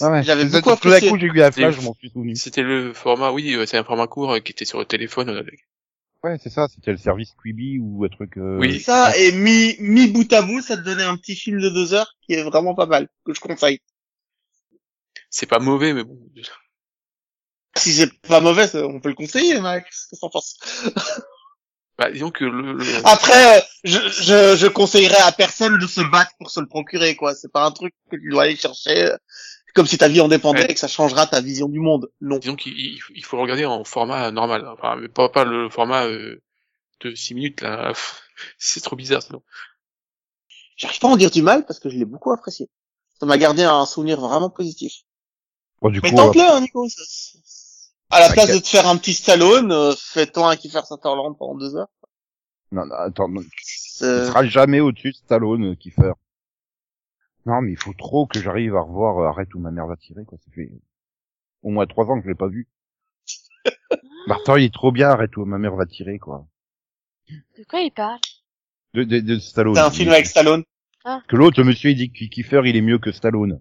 Ah 0.00 0.12
ouais. 0.12 0.22
J'avais 0.22 0.44
beaucoup 0.44 0.60
Tout 0.60 0.68
d'un 0.68 0.74
apprécié. 0.74 1.08
coup, 1.10 1.18
j'ai 1.18 1.26
eu 1.26 1.42
un 1.42 1.50
flash, 1.50 1.74
Et- 1.76 1.80
je 1.80 1.84
m'en 1.84 1.94
suis 1.94 2.10
souvenu. 2.10 2.36
C'était 2.36 2.62
le 2.62 2.92
format, 2.92 3.32
oui, 3.32 3.56
c'est 3.66 3.78
un 3.78 3.84
format 3.84 4.06
court 4.06 4.36
qui 4.44 4.52
était 4.52 4.64
sur 4.64 4.78
le 4.78 4.84
téléphone. 4.84 5.44
Ouais, 6.26 6.38
c'est 6.42 6.50
ça, 6.50 6.66
c'était 6.66 6.90
le 6.90 6.96
service 6.96 7.34
Quibi 7.40 7.78
ou 7.78 8.04
un 8.04 8.08
truc. 8.08 8.36
euh, 8.36 8.58
Oui. 8.58 8.72
C'est 8.74 8.84
ça, 8.86 9.16
et 9.16 9.30
mi, 9.30 9.76
mi 9.78 10.08
bout 10.08 10.30
à 10.32 10.42
bout, 10.42 10.60
ça 10.60 10.76
te 10.76 10.82
donnait 10.82 11.04
un 11.04 11.16
petit 11.16 11.36
film 11.36 11.60
de 11.60 11.68
deux 11.68 11.94
heures 11.94 12.16
qui 12.22 12.32
est 12.34 12.42
vraiment 12.42 12.74
pas 12.74 12.86
mal, 12.86 13.08
que 13.24 13.32
je 13.32 13.38
conseille. 13.38 13.78
C'est 15.30 15.46
pas 15.46 15.60
mauvais, 15.60 15.92
mais 15.92 16.02
bon. 16.02 16.18
Si 17.76 17.92
c'est 17.92 18.12
pas 18.22 18.40
mauvais, 18.40 18.68
on 18.74 18.98
peut 19.00 19.10
le 19.10 19.14
conseiller, 19.14 19.60
Max. 19.60 20.08
Qu'est-ce 20.10 20.20
penses 20.32 20.56
Bah, 21.96 22.10
disons 22.10 22.30
que 22.30 22.44
le, 22.44 22.72
le- 22.72 23.06
Après, 23.06 23.62
je, 23.84 24.00
je, 24.08 24.56
je 24.56 24.66
conseillerais 24.66 25.22
à 25.22 25.30
personne 25.30 25.78
de 25.78 25.86
se 25.86 26.00
battre 26.00 26.32
pour 26.40 26.50
se 26.50 26.58
le 26.58 26.66
procurer, 26.66 27.14
quoi. 27.14 27.36
C'est 27.36 27.52
pas 27.52 27.64
un 27.64 27.70
truc 27.70 27.94
que 28.10 28.16
tu 28.16 28.30
dois 28.30 28.44
aller 28.44 28.56
chercher, 28.56 29.12
comme 29.76 29.86
si 29.86 29.96
ta 29.98 30.08
vie 30.08 30.20
en 30.20 30.26
dépendait 30.28 30.62
Ouais. 30.62 30.70
et 30.70 30.74
que 30.74 30.80
ça 30.80 30.88
changera 30.88 31.26
ta 31.28 31.40
vision 31.40 31.68
du 31.68 31.78
monde. 31.78 32.10
Non. 32.20 32.38
disons 32.38 32.56
qu'il 32.56 32.72
il- 32.78 32.98
il 33.14 33.24
faut 33.24 33.36
le 33.36 33.42
regarder 33.42 33.64
en 33.66 33.84
format 33.84 34.30
normal. 34.32 34.66
Enfin, 34.66 34.96
mais 34.96 35.08
pas, 35.08 35.28
pas 35.28 35.44
le 35.44 35.68
format 35.70 36.06
euh, 36.06 36.42
de 37.00 37.14
6 37.14 37.34
minutes, 37.34 37.60
là. 37.60 37.92
C'est 38.58 38.82
trop 38.82 38.96
bizarre, 38.96 39.22
sinon. 39.22 39.42
j'arrive 40.76 40.98
pas 40.98 41.08
à 41.08 41.10
en 41.12 41.16
dire 41.16 41.30
du 41.30 41.42
mal 41.42 41.64
parce 41.64 41.78
que 41.78 41.88
je 41.88 41.96
l'ai 41.96 42.04
beaucoup 42.04 42.32
apprécié. 42.32 42.68
Ça 43.20 43.26
m'a 43.26 43.38
gardé 43.38 43.62
un 43.62 43.86
souvenir 43.86 44.20
vraiment 44.20 44.50
positif. 44.50 45.02
Bon, 45.80 45.90
du 45.90 46.00
Mais 46.02 46.10
tente-le, 46.10 46.40
hein, 46.42 46.60
Nico. 46.60 46.86
À 48.10 48.20
la 48.20 48.30
place 48.30 48.52
de 48.52 48.58
te 48.58 48.68
faire 48.68 48.86
un 48.86 48.96
petit 48.98 49.14
Stallone, 49.14 49.72
euh, 49.72 49.94
fais-toi 49.98 50.50
un 50.50 50.56
Kiefer 50.56 50.80
Sutherland 50.86 51.36
pendant 51.38 51.54
deux 51.56 51.76
heures. 51.76 51.88
non, 52.72 52.84
non, 52.86 52.94
attends, 52.94 53.28
non, 53.28 53.40
il 53.42 53.48
C'est- 53.62 54.26
sera 54.26 54.44
jamais 54.46 54.80
au-dessus 54.80 55.10
de 55.12 55.16
Stallone, 55.16 55.72
euh, 55.72 55.74
Kiefer. 55.74 56.12
Non, 57.46 57.62
mais 57.62 57.72
il 57.72 57.78
faut 57.78 57.92
trop 57.94 58.26
que 58.26 58.40
j'arrive 58.40 58.74
à 58.76 58.80
revoir 58.80 59.18
euh, 59.18 59.28
Arrête 59.28 59.54
où 59.54 59.58
ma 59.58 59.70
mère 59.70 59.86
va 59.86 59.96
tirer, 59.96 60.24
quoi. 60.24 60.38
Ça 60.44 60.50
fait 60.52 60.70
au 61.62 61.70
moins 61.70 61.86
trois 61.86 62.06
ans 62.06 62.18
que 62.18 62.24
je 62.24 62.28
l'ai 62.28 62.34
pas 62.34 62.48
vu. 62.48 62.68
Martin, 64.26 64.58
il 64.58 64.64
est 64.64 64.74
trop 64.74 64.92
bien, 64.92 65.10
Arrête 65.10 65.36
où 65.36 65.44
ma 65.44 65.58
mère 65.58 65.74
va 65.76 65.86
tirer, 65.86 66.18
quoi. 66.18 66.46
De 67.28 67.64
quoi 67.68 67.80
il 67.80 67.90
parle? 67.92 68.20
De, 68.94 69.04
de, 69.04 69.20
de 69.20 69.38
Stallone. 69.38 69.74
C'est 69.74 69.80
un 69.80 69.90
film 69.90 70.10
avec 70.10 70.26
Stallone. 70.26 70.64
Que 71.28 71.36
l'autre 71.36 71.62
monsieur, 71.62 71.90
il 71.90 71.96
dit 71.96 72.10
que 72.10 72.24
Kiefer, 72.24 72.62
il 72.64 72.74
est 72.76 72.80
mieux 72.80 72.98
que 72.98 73.12
Stallone. 73.12 73.60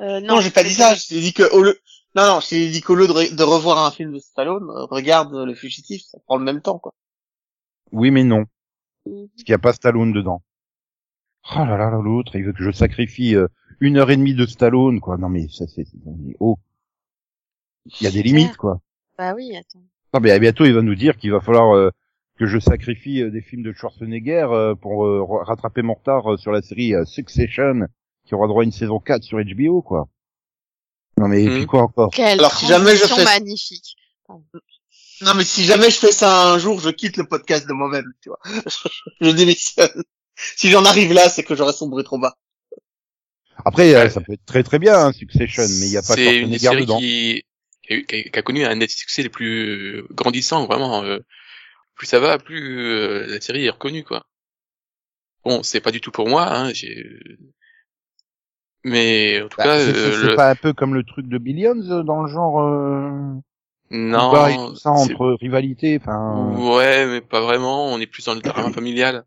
euh, 0.00 0.20
Non, 0.20 0.40
j'ai 0.40 0.50
pas 0.50 0.62
dit 0.64 0.74
ça. 0.74 0.94
Je 0.94 1.06
t'ai 1.08 1.20
dit 1.20 1.32
que 1.32 1.50
au 1.54 1.62
lieu, 1.62 1.78
non, 2.14 2.26
non, 2.26 2.40
je 2.40 2.48
t'ai 2.50 2.68
dit 2.70 2.82
qu'au 2.82 2.94
lieu 2.94 3.06
de, 3.06 3.12
re- 3.12 3.34
de 3.34 3.42
revoir 3.42 3.78
un 3.86 3.90
film 3.90 4.12
de 4.12 4.18
Stallone, 4.18 4.68
euh, 4.70 4.84
regarde 4.84 5.34
euh, 5.34 5.46
Le 5.46 5.54
Fugitif, 5.54 6.02
ça 6.02 6.18
prend 6.26 6.36
le 6.36 6.44
même 6.44 6.60
temps, 6.60 6.78
quoi. 6.78 6.92
Oui, 7.90 8.10
mais 8.10 8.22
non. 8.24 8.44
Mhm. 9.06 9.28
Parce 9.28 9.44
qu'il 9.44 9.52
n'y 9.52 9.56
a 9.56 9.58
pas 9.58 9.72
Stallone 9.72 10.12
dedans. 10.12 10.42
Oh 11.50 11.58
là 11.58 11.76
là 11.76 11.90
là, 11.90 12.00
l'autre, 12.02 12.36
il 12.36 12.44
veut 12.44 12.52
que 12.52 12.62
je 12.62 12.70
sacrifie 12.70 13.34
euh, 13.34 13.48
une 13.80 13.96
heure 13.98 14.10
et 14.10 14.16
demie 14.16 14.34
de 14.34 14.46
Stallone, 14.46 15.00
quoi. 15.00 15.16
Non 15.18 15.28
mais 15.28 15.48
ça 15.48 15.66
c'est, 15.66 15.84
haut. 16.40 16.58
Il 18.00 18.04
y 18.04 18.06
a 18.06 18.10
des 18.12 18.22
limites, 18.22 18.56
quoi. 18.56 18.80
Bah 19.18 19.34
oui, 19.34 19.56
attends. 19.56 19.82
Non 20.14 20.20
mais 20.20 20.30
à 20.30 20.38
bientôt 20.38 20.64
il 20.64 20.72
va 20.74 20.82
nous 20.82 20.94
dire 20.94 21.16
qu'il 21.16 21.32
va 21.32 21.40
falloir 21.40 21.74
euh, 21.74 21.90
que 22.38 22.46
je 22.46 22.58
sacrifie 22.58 23.22
euh, 23.22 23.30
des 23.30 23.40
films 23.42 23.62
de 23.62 23.72
Schwarzenegger 23.72 24.46
euh, 24.50 24.74
pour 24.74 25.04
euh, 25.04 25.22
ra- 25.24 25.44
rattraper 25.44 25.82
mon 25.82 25.94
retard 25.94 26.32
euh, 26.32 26.36
sur 26.36 26.52
la 26.52 26.62
série 26.62 26.94
euh, 26.94 27.04
Succession, 27.04 27.86
qui 28.24 28.34
aura 28.34 28.46
droit 28.46 28.62
à 28.62 28.64
une 28.64 28.72
saison 28.72 29.00
4 29.00 29.22
sur 29.24 29.38
HBO, 29.42 29.82
quoi. 29.82 30.08
Non 31.18 31.28
mais 31.28 31.42
et 31.44 31.48
puis 31.48 31.60
Mhm. 31.60 31.66
quoi 31.66 31.82
encore? 31.82 32.10
Quelle 32.10 32.38
Alors, 32.38 32.52
si 32.52 32.66
jamais 32.66 32.94
je 32.96 33.04
fais- 33.04 33.24
magnifique. 33.24 33.96
Non, 34.28 35.34
mais 35.36 35.44
si 35.44 35.64
jamais 35.64 35.90
je 35.90 35.98
fais 35.98 36.10
ça 36.12 36.52
un 36.52 36.58
jour, 36.58 36.80
je 36.80 36.90
quitte 36.90 37.16
le 37.16 37.24
podcast 37.24 37.68
de 37.68 37.72
moi-même, 37.72 38.06
tu 38.22 38.28
vois. 38.30 38.38
je 39.20 39.30
démissionne. 39.30 40.02
Si 40.36 40.70
j'en 40.70 40.84
arrive 40.84 41.12
là, 41.14 41.28
c'est 41.30 41.42
que 41.42 41.54
j'aurais 41.54 41.72
sombré 41.72 42.04
trop 42.04 42.18
bas. 42.18 42.36
Après 43.64 43.94
euh, 43.94 44.04
Ouais. 44.04 44.10
ça 44.10 44.20
peut 44.20 44.32
être 44.32 44.44
très 44.46 44.62
très 44.62 44.78
bien 44.78 44.94
hein, 44.98 45.12
Succession, 45.12 45.62
mais 45.68 45.86
il 45.86 45.92
y 45.92 45.96
a 45.96 46.02
pas 46.02 46.14
C'est 46.14 46.38
une 46.40 46.58
séries 46.58 46.82
dedans. 46.82 46.98
qui, 46.98 47.44
qui, 47.82 47.92
a 47.92 47.96
eu- 47.96 48.06
qui 48.06 48.14
a, 48.16 48.22
qui 48.22 48.38
a 48.38 48.42
connu 48.42 48.64
un 48.64 48.76
des 48.76 48.88
succès 48.88 49.22
les 49.22 49.28
plus 49.28 50.04
grandissants, 50.10 50.66
vraiment. 50.66 51.02
euh, 51.04 51.18
plus 51.96 52.06
ça 52.06 52.20
va, 52.20 52.38
plus 52.38 52.80
euh, 52.90 53.26
la 53.28 53.40
série 53.40 53.66
est 53.66 53.70
reconnue, 53.70 54.04
quoi. 54.04 54.24
Bon, 55.44 55.62
c'est 55.62 55.80
pas 55.80 55.90
du 55.92 56.00
tout 56.00 56.10
pour 56.10 56.28
moi, 56.28 56.48
hein, 56.52 56.72
j'ai... 56.72 57.04
Mais 58.84 59.40
en 59.42 59.48
tout 59.48 59.56
Bah, 59.58 59.64
cas, 59.64 59.78
c'est, 59.78 59.90
euh, 59.90 59.94
c'est- 59.94 60.12
c'est 60.12 60.28
le- 60.28 60.36
pas 60.36 60.50
un 60.50 60.54
peu 60.56 60.72
comme 60.72 60.94
le 60.94 61.04
truc 61.04 61.26
de 61.28 61.38
Billions 61.38 61.80
euh, 61.90 62.02
dans 62.02 62.22
le 62.22 62.28
genre 62.28 62.60
euh, 62.60 63.34
non, 63.90 64.70
tout 64.70 64.76
ça 64.76 64.90
c'est- 64.94 65.12
entre 65.12 65.32
rivalité, 65.40 65.98
enfin. 66.00 66.64
Ouais, 66.76 67.06
mais 67.06 67.20
pas 67.20 67.40
vraiment. 67.40 67.86
On 67.92 67.98
est 68.00 68.06
plus 68.06 68.24
dans 68.24 68.34
le 68.34 68.40
drama 68.40 68.70
familial. 68.74 69.24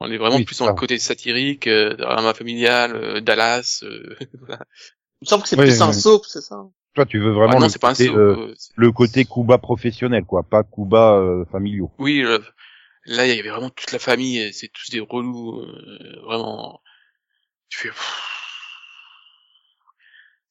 On 0.00 0.10
est 0.10 0.16
vraiment 0.16 0.36
Oui, 0.38 0.44
plus 0.44 0.58
dans 0.58 0.66
le 0.68 0.74
côté 0.74 0.98
satirique, 0.98 1.66
euh, 1.66 1.94
drama 1.94 2.32
familial, 2.34 2.96
euh, 2.96 3.20
Dallas. 3.20 3.80
euh, 3.82 4.16
voilà. 4.40 4.64
Il 5.20 5.26
me 5.26 5.28
semble 5.28 5.42
que 5.42 5.48
c'est 5.48 5.56
Ouais, 5.56 5.64
plus 5.64 5.80
un 5.82 5.92
soap, 5.92 6.24
c'est 6.26 6.40
ça? 6.40 6.62
Toi, 6.94 7.06
tu 7.06 7.18
veux 7.18 7.30
vraiment 7.32 7.56
Ah 7.56 7.60
non, 7.60 7.66
le, 7.66 7.68
c'est 7.68 7.78
pas 7.78 7.90
un 7.90 7.94
côté, 7.94 8.06
saut. 8.08 8.16
euh, 8.16 8.50
euh, 8.50 8.54
le 8.76 8.92
côté 8.92 9.24
Kuba 9.24 9.58
professionnel, 9.58 10.24
quoi, 10.24 10.42
pas 10.42 10.64
Kuba 10.64 11.14
euh, 11.14 11.44
familiaux. 11.52 11.90
Oui, 11.98 12.22
là, 13.06 13.26
il 13.26 13.36
y 13.36 13.38
avait 13.40 13.48
vraiment 13.50 13.70
toute 13.70 13.92
la 13.92 13.98
famille. 13.98 14.38
et 14.38 14.52
C'est 14.52 14.68
tous 14.68 14.90
des 14.90 15.00
relous, 15.00 15.60
euh, 15.60 16.20
vraiment. 16.24 16.80
Tu 17.68 17.78
fais. 17.78 17.90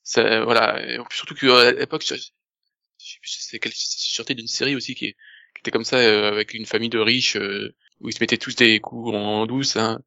Ça, 0.04 0.44
voilà. 0.44 0.82
Et 0.88 0.98
en 0.98 1.04
plus, 1.06 1.18
surtout 1.18 1.36
qu'à 1.36 1.72
l'époque, 1.72 2.04
je, 2.06 2.16
je 2.16 2.22
sais 2.22 3.20
plus 3.22 3.30
si 3.30 3.44
c'était 3.44 3.60
quelle 3.60 3.74
je 3.74 4.34
d'une 4.34 4.48
série 4.48 4.76
aussi 4.76 4.96
qui, 4.96 5.14
qui 5.14 5.60
était 5.60 5.72
comme 5.72 5.84
ça 5.86 5.98
euh, 5.98 6.32
avec 6.32 6.54
une 6.54 6.66
famille 6.66 6.90
de 6.90 7.00
riches 7.00 7.36
euh, 7.38 7.76
où 8.02 8.10
ils 8.10 8.14
se 8.14 8.20
mettaient 8.22 8.38
tous 8.38 8.56
des 8.56 8.80
coups 8.80 9.14
en 9.16 9.46
douce. 9.46 9.76
Hein, 9.78 10.02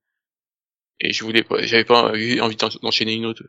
et 1.01 1.13
je 1.13 1.25
voulais 1.25 1.43
pas, 1.43 1.61
j'avais 1.63 1.85
pas 1.85 2.11
envie 2.11 2.41
envie 2.41 2.57
d'en- 2.57 2.69
d'enchaîner 2.83 3.15
une 3.15 3.27
autre. 3.27 3.43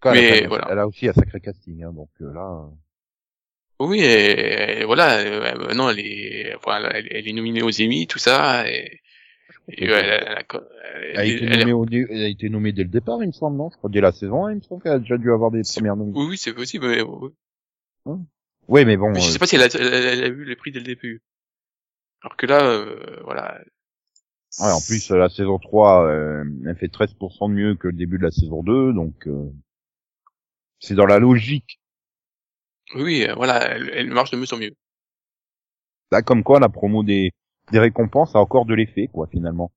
Quoi, 0.00 0.14
Mais 0.14 0.24
elle, 0.28 0.44
a, 0.44 0.48
voilà. 0.48 0.68
elle 0.70 0.78
a 0.78 0.86
aussi 0.86 1.08
un 1.08 1.12
sacré 1.12 1.40
casting, 1.40 1.82
hein, 1.84 1.92
donc 1.92 2.10
euh, 2.20 2.32
là. 2.32 2.66
euh, 3.80 3.86
Oui, 3.86 4.00
et, 4.00 4.80
et 4.80 4.84
voilà. 4.84 5.18
euh, 5.18 5.56
Maintenant, 5.58 5.90
elle 5.90 6.00
est, 6.00 6.56
voilà, 6.62 6.90
elle, 6.96 7.08
elle 7.10 7.28
est 7.28 7.32
nominée 7.32 7.62
aux 7.62 7.80
Emmy, 7.80 8.06
tout 8.06 8.18
ça. 8.18 8.68
Et, 8.68 9.00
et 9.68 9.84
Elle 9.84 9.90
elle, 9.90 11.18
a 11.18 11.24
été 11.24 11.46
nommée 11.46 11.72
au 11.72 11.86
elle 11.86 12.22
a 12.22 12.28
été 12.28 12.48
nommée 12.48 12.72
dès 12.72 12.82
le 12.82 12.88
départ, 12.88 13.22
il 13.22 13.28
me 13.28 13.32
semble, 13.32 13.56
non? 13.56 13.70
Je 13.70 13.76
crois 13.76 13.90
dès 13.90 14.00
la 14.00 14.12
saison 14.12 14.46
1, 14.46 14.52
il 14.52 14.56
me 14.56 14.60
semble 14.60 14.82
qu'elle 14.82 14.92
a 14.92 14.98
déjà 14.98 15.16
dû 15.18 15.30
avoir 15.32 15.50
des 15.50 15.62
premières 15.62 15.96
nominations. 15.96 16.28
Oui, 16.28 16.36
c'est 16.36 16.52
possible. 16.52 16.88
Mais, 16.88 17.02
oui. 17.02 17.30
Oui, 18.68 18.84
mais 18.84 18.96
bon. 18.96 19.10
Mais 19.12 19.20
je 19.20 19.28
euh, 19.28 19.32
sais 19.32 19.38
pas 19.38 19.46
si 19.46 19.56
elle 19.56 19.62
a, 19.62 19.66
elle, 19.74 19.94
elle 20.06 20.24
a 20.24 20.26
eu 20.28 20.44
les 20.44 20.56
prix 20.56 20.72
dès 20.72 20.80
le 20.80 20.84
début. 20.84 21.22
Alors 22.22 22.36
que 22.36 22.46
là, 22.46 22.62
euh, 22.62 23.20
voilà. 23.24 23.60
ouais, 24.60 24.70
en 24.70 24.80
plus, 24.80 25.10
la 25.10 25.28
saison 25.28 25.58
3, 25.58 26.06
euh, 26.06 26.44
elle 26.66 26.76
fait 26.76 26.88
13% 26.88 27.48
de 27.48 27.54
mieux 27.54 27.74
que 27.74 27.88
le 27.88 27.94
début 27.94 28.18
de 28.18 28.24
la 28.24 28.30
saison 28.30 28.62
2, 28.62 28.92
donc 28.92 29.26
euh, 29.26 29.50
c'est 30.78 30.94
dans 30.94 31.06
la 31.06 31.18
logique. 31.18 31.80
Oui, 32.94 33.02
oui, 33.02 33.26
euh, 33.28 33.34
voilà, 33.34 33.60
elle, 33.70 33.90
elle 33.94 34.10
marche 34.10 34.30
de 34.30 34.36
mieux 34.36 34.52
en 34.52 34.58
mieux. 34.58 34.74
Là, 36.10 36.22
comme 36.22 36.44
quoi, 36.44 36.60
la 36.60 36.68
promo 36.68 37.02
des, 37.02 37.32
des 37.72 37.78
récompenses 37.78 38.34
a 38.36 38.38
encore 38.38 38.66
de 38.66 38.74
l'effet, 38.74 39.08
quoi, 39.08 39.26
finalement. 39.26 39.72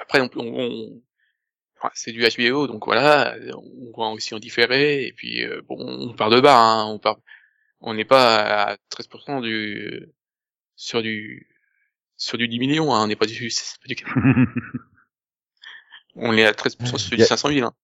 Après, 0.00 0.20
on, 0.20 0.30
on, 0.36 1.02
c'est 1.94 2.12
du 2.12 2.22
HBO, 2.22 2.66
donc 2.66 2.84
voilà, 2.84 3.36
on 3.54 3.92
voit 3.94 4.10
aussi 4.10 4.34
en 4.34 4.38
différé. 4.38 5.06
Et 5.06 5.12
puis, 5.12 5.44
euh, 5.44 5.62
bon, 5.66 5.76
on 5.78 6.14
part 6.14 6.30
de 6.30 6.40
bas. 6.40 6.58
Hein, 6.58 6.86
on 6.86 6.98
part, 6.98 7.18
on 7.80 7.94
n'est 7.94 8.04
pas 8.04 8.72
à 8.72 8.76
13% 8.90 9.42
du 9.42 10.08
sur 10.78 11.02
du 11.02 11.48
sur 12.16 12.38
du 12.38 12.48
10 12.48 12.58
millions. 12.58 12.94
Hein, 12.94 13.02
on 13.04 13.08
n'est 13.08 13.16
pas 13.16 13.26
du, 13.26 13.50
c'est 13.50 13.78
pas 13.80 13.88
du 13.88 13.96
on 16.14 16.32
est 16.32 16.44
à 16.44 16.52
13% 16.52 16.96
sur 16.96 17.10
du 17.10 17.16
Yeah. 17.18 17.26
500 17.26 17.48
000. 17.50 17.66
Hein. 17.66 17.74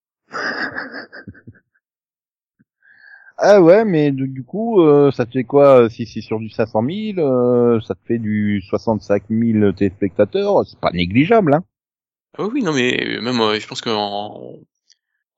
Ah 3.37 3.61
ouais, 3.61 3.85
mais 3.85 4.13
du, 4.13 4.29
du 4.29 4.45
coup, 4.45 4.81
euh, 4.81 5.11
ça 5.11 5.27
te 5.27 5.33
fait 5.33 5.45
quoi 5.45 5.83
euh, 5.83 5.89
Si 5.89 6.07
c'est 6.07 6.21
sur 6.21 6.39
du 6.39 6.49
500 6.49 6.85
000, 7.17 7.19
euh, 7.19 7.81
ça 7.81 7.95
te 7.95 8.01
fait 8.07 8.19
du 8.19 8.63
65 8.69 9.25
000 9.29 9.73
téléspectateurs. 9.73 10.65
C'est 10.67 10.79
pas 10.79 10.93
négligeable, 10.93 11.55
hein 11.55 11.65
Ah 12.39 12.45
oui, 12.45 12.63
non, 12.63 12.73
mais 12.73 13.19
même, 13.21 13.41
euh, 13.41 13.59
je 13.59 13.67
pense 13.67 13.81
qu'en 13.81 14.55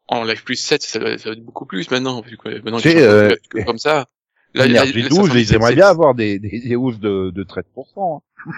en 0.08 0.24
Live 0.24 0.44
plus 0.44 0.56
7, 0.56 0.82
ça 0.82 0.98
doit 0.98 1.10
être 1.10 1.40
beaucoup 1.40 1.66
plus 1.66 1.90
maintenant. 1.90 2.20
Vu 2.20 2.36
que 2.36 2.48
maintenant, 2.60 2.78
les 2.84 3.02
euh, 3.02 3.34
comme 3.64 3.78
ça. 3.78 4.06
Là, 4.54 4.66
Énergie 4.66 5.02
là, 5.02 5.08
12, 5.08 5.28
500 5.28 5.34
ils 5.34 5.54
aimeraient 5.54 5.74
bien 5.74 5.88
avoir 5.88 6.14
des, 6.14 6.38
des, 6.38 6.60
des 6.60 6.76
hausses 6.76 6.98
de, 6.98 7.30
de 7.30 7.42
13%. 7.44 8.16
hein. 8.16 8.52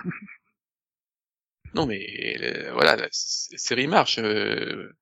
Non, 1.75 1.87
mais 1.87 2.37
euh, 2.41 2.73
voilà, 2.73 2.97
la 2.97 3.09
série 3.13 3.87
marche. 3.87 4.19
euh, 4.19 4.93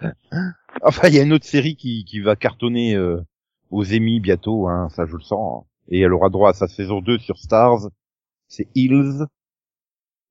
Enfin, 0.82 1.08
il 1.08 1.14
y 1.14 1.18
a 1.18 1.22
une 1.22 1.32
autre 1.32 1.46
série 1.46 1.76
qui, 1.76 2.04
qui 2.04 2.20
va 2.20 2.36
cartonner 2.36 2.94
euh, 2.96 3.20
aux 3.70 3.84
Emmy 3.94 4.20
bientôt, 4.20 4.68
hein, 4.68 4.88
ça 4.90 5.06
je 5.06 5.16
le 5.16 5.22
sens. 5.22 5.62
hein. 5.64 5.68
Et 5.88 6.00
elle 6.00 6.12
aura 6.12 6.28
droit 6.30 6.50
à 6.50 6.54
sa 6.54 6.68
saison 6.68 7.00
2 7.00 7.18
sur 7.18 7.38
Stars. 7.38 7.88
C'est 8.48 8.68
Hills, 8.74 9.24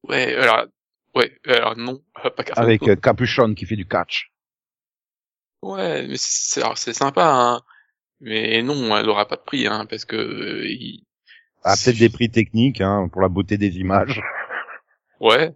Ouais, 0.08 0.36
alors, 0.36 0.66
ouais, 1.16 1.40
alors 1.46 1.78
non, 1.78 2.04
pas 2.14 2.30
Carson 2.44 2.62
avec 2.62 2.88
euh, 2.88 2.96
Capuchon 2.96 3.54
qui 3.54 3.66
fait 3.66 3.76
du 3.76 3.88
catch. 3.88 4.32
Ouais, 5.62 6.06
mais 6.08 6.16
c'est 6.18 6.62
alors, 6.62 6.78
c'est 6.78 6.94
sympa, 6.94 7.24
hein. 7.26 7.62
Mais 8.24 8.62
non, 8.64 8.96
elle 8.98 9.10
aura 9.10 9.28
pas 9.28 9.36
de 9.36 9.42
prix, 9.42 9.68
hein, 9.68 9.86
parce 9.88 10.06
que 10.06 10.16
euh, 10.16 10.66
il- 10.68 11.04
Ah, 11.64 11.76
peut-être 11.78 11.98
des 12.00 12.10
prix 12.10 12.30
techniques, 12.30 12.82
hein, 12.82 13.08
pour 13.12 13.22
la 13.22 13.30
beauté 13.30 13.58
des 13.58 13.78
images. 13.78 14.22
Ouais, 15.20 15.56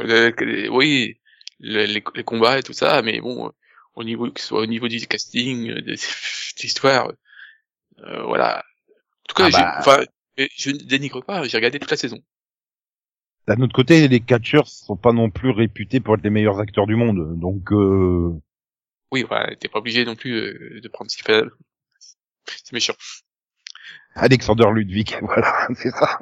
le- 0.00 0.30
le- 0.38 0.70
oui, 0.70 1.20
le- 1.60 1.84
les, 1.86 2.02
les 2.14 2.24
combats 2.24 2.58
et 2.58 2.62
tout 2.62 2.72
ça, 2.72 3.02
mais 3.02 3.20
bon, 3.20 3.46
euh, 3.48 3.50
au 3.94 4.04
niveau 4.04 4.30
que 4.30 4.40
ce 4.40 4.46
soit 4.48 4.60
au 4.62 4.66
niveau 4.66 4.88
du 4.88 5.06
casting, 5.06 5.70
euh, 5.70 5.82
des, 5.82 5.94
de 6.56 6.62
l'histoire, 6.62 7.12
euh, 8.00 8.22
voilà. 8.24 8.58
En 8.60 8.84
tout 9.28 9.34
cas, 9.36 9.46
Ah 9.46 9.50
j'ai- 9.50 9.58
bah. 9.58 9.76
enfin, 9.80 10.04
euh, 10.40 10.48
je 10.56 10.70
ne 10.70 10.78
dénigre 10.78 11.24
pas, 11.24 11.44
j'ai 11.44 11.56
regardé 11.58 11.78
toute 11.78 11.90
la 11.90 11.96
saison. 11.96 12.20
D'un 13.48 13.60
autre 13.60 13.74
côté, 13.74 14.08
les 14.08 14.20
catcheurs 14.20 14.66
sont 14.68 14.96
pas 14.96 15.12
non 15.12 15.30
plus 15.30 15.50
réputés 15.50 16.00
pour 16.00 16.14
être 16.14 16.24
les 16.24 16.30
meilleurs 16.30 16.58
acteurs 16.58 16.86
du 16.86 16.96
monde, 16.96 17.38
donc 17.38 17.72
euh, 17.72 18.32
Oui, 19.12 19.24
voilà, 19.28 19.54
t'es 19.56 19.68
pas 19.68 19.78
obligé 19.78 20.04
non 20.04 20.16
plus 20.16 20.34
euh, 20.34 20.80
de 20.80 20.88
prendre 20.88 21.10
ce 21.10 21.16
qu'il 21.16 21.26
fait. 21.26 21.44
C'est 22.48 22.72
méchant. 22.72 22.94
Alexander 24.14 24.66
Ludwig, 24.72 25.16
voilà, 25.22 25.68
c'est 25.76 25.90
ça. 25.90 26.18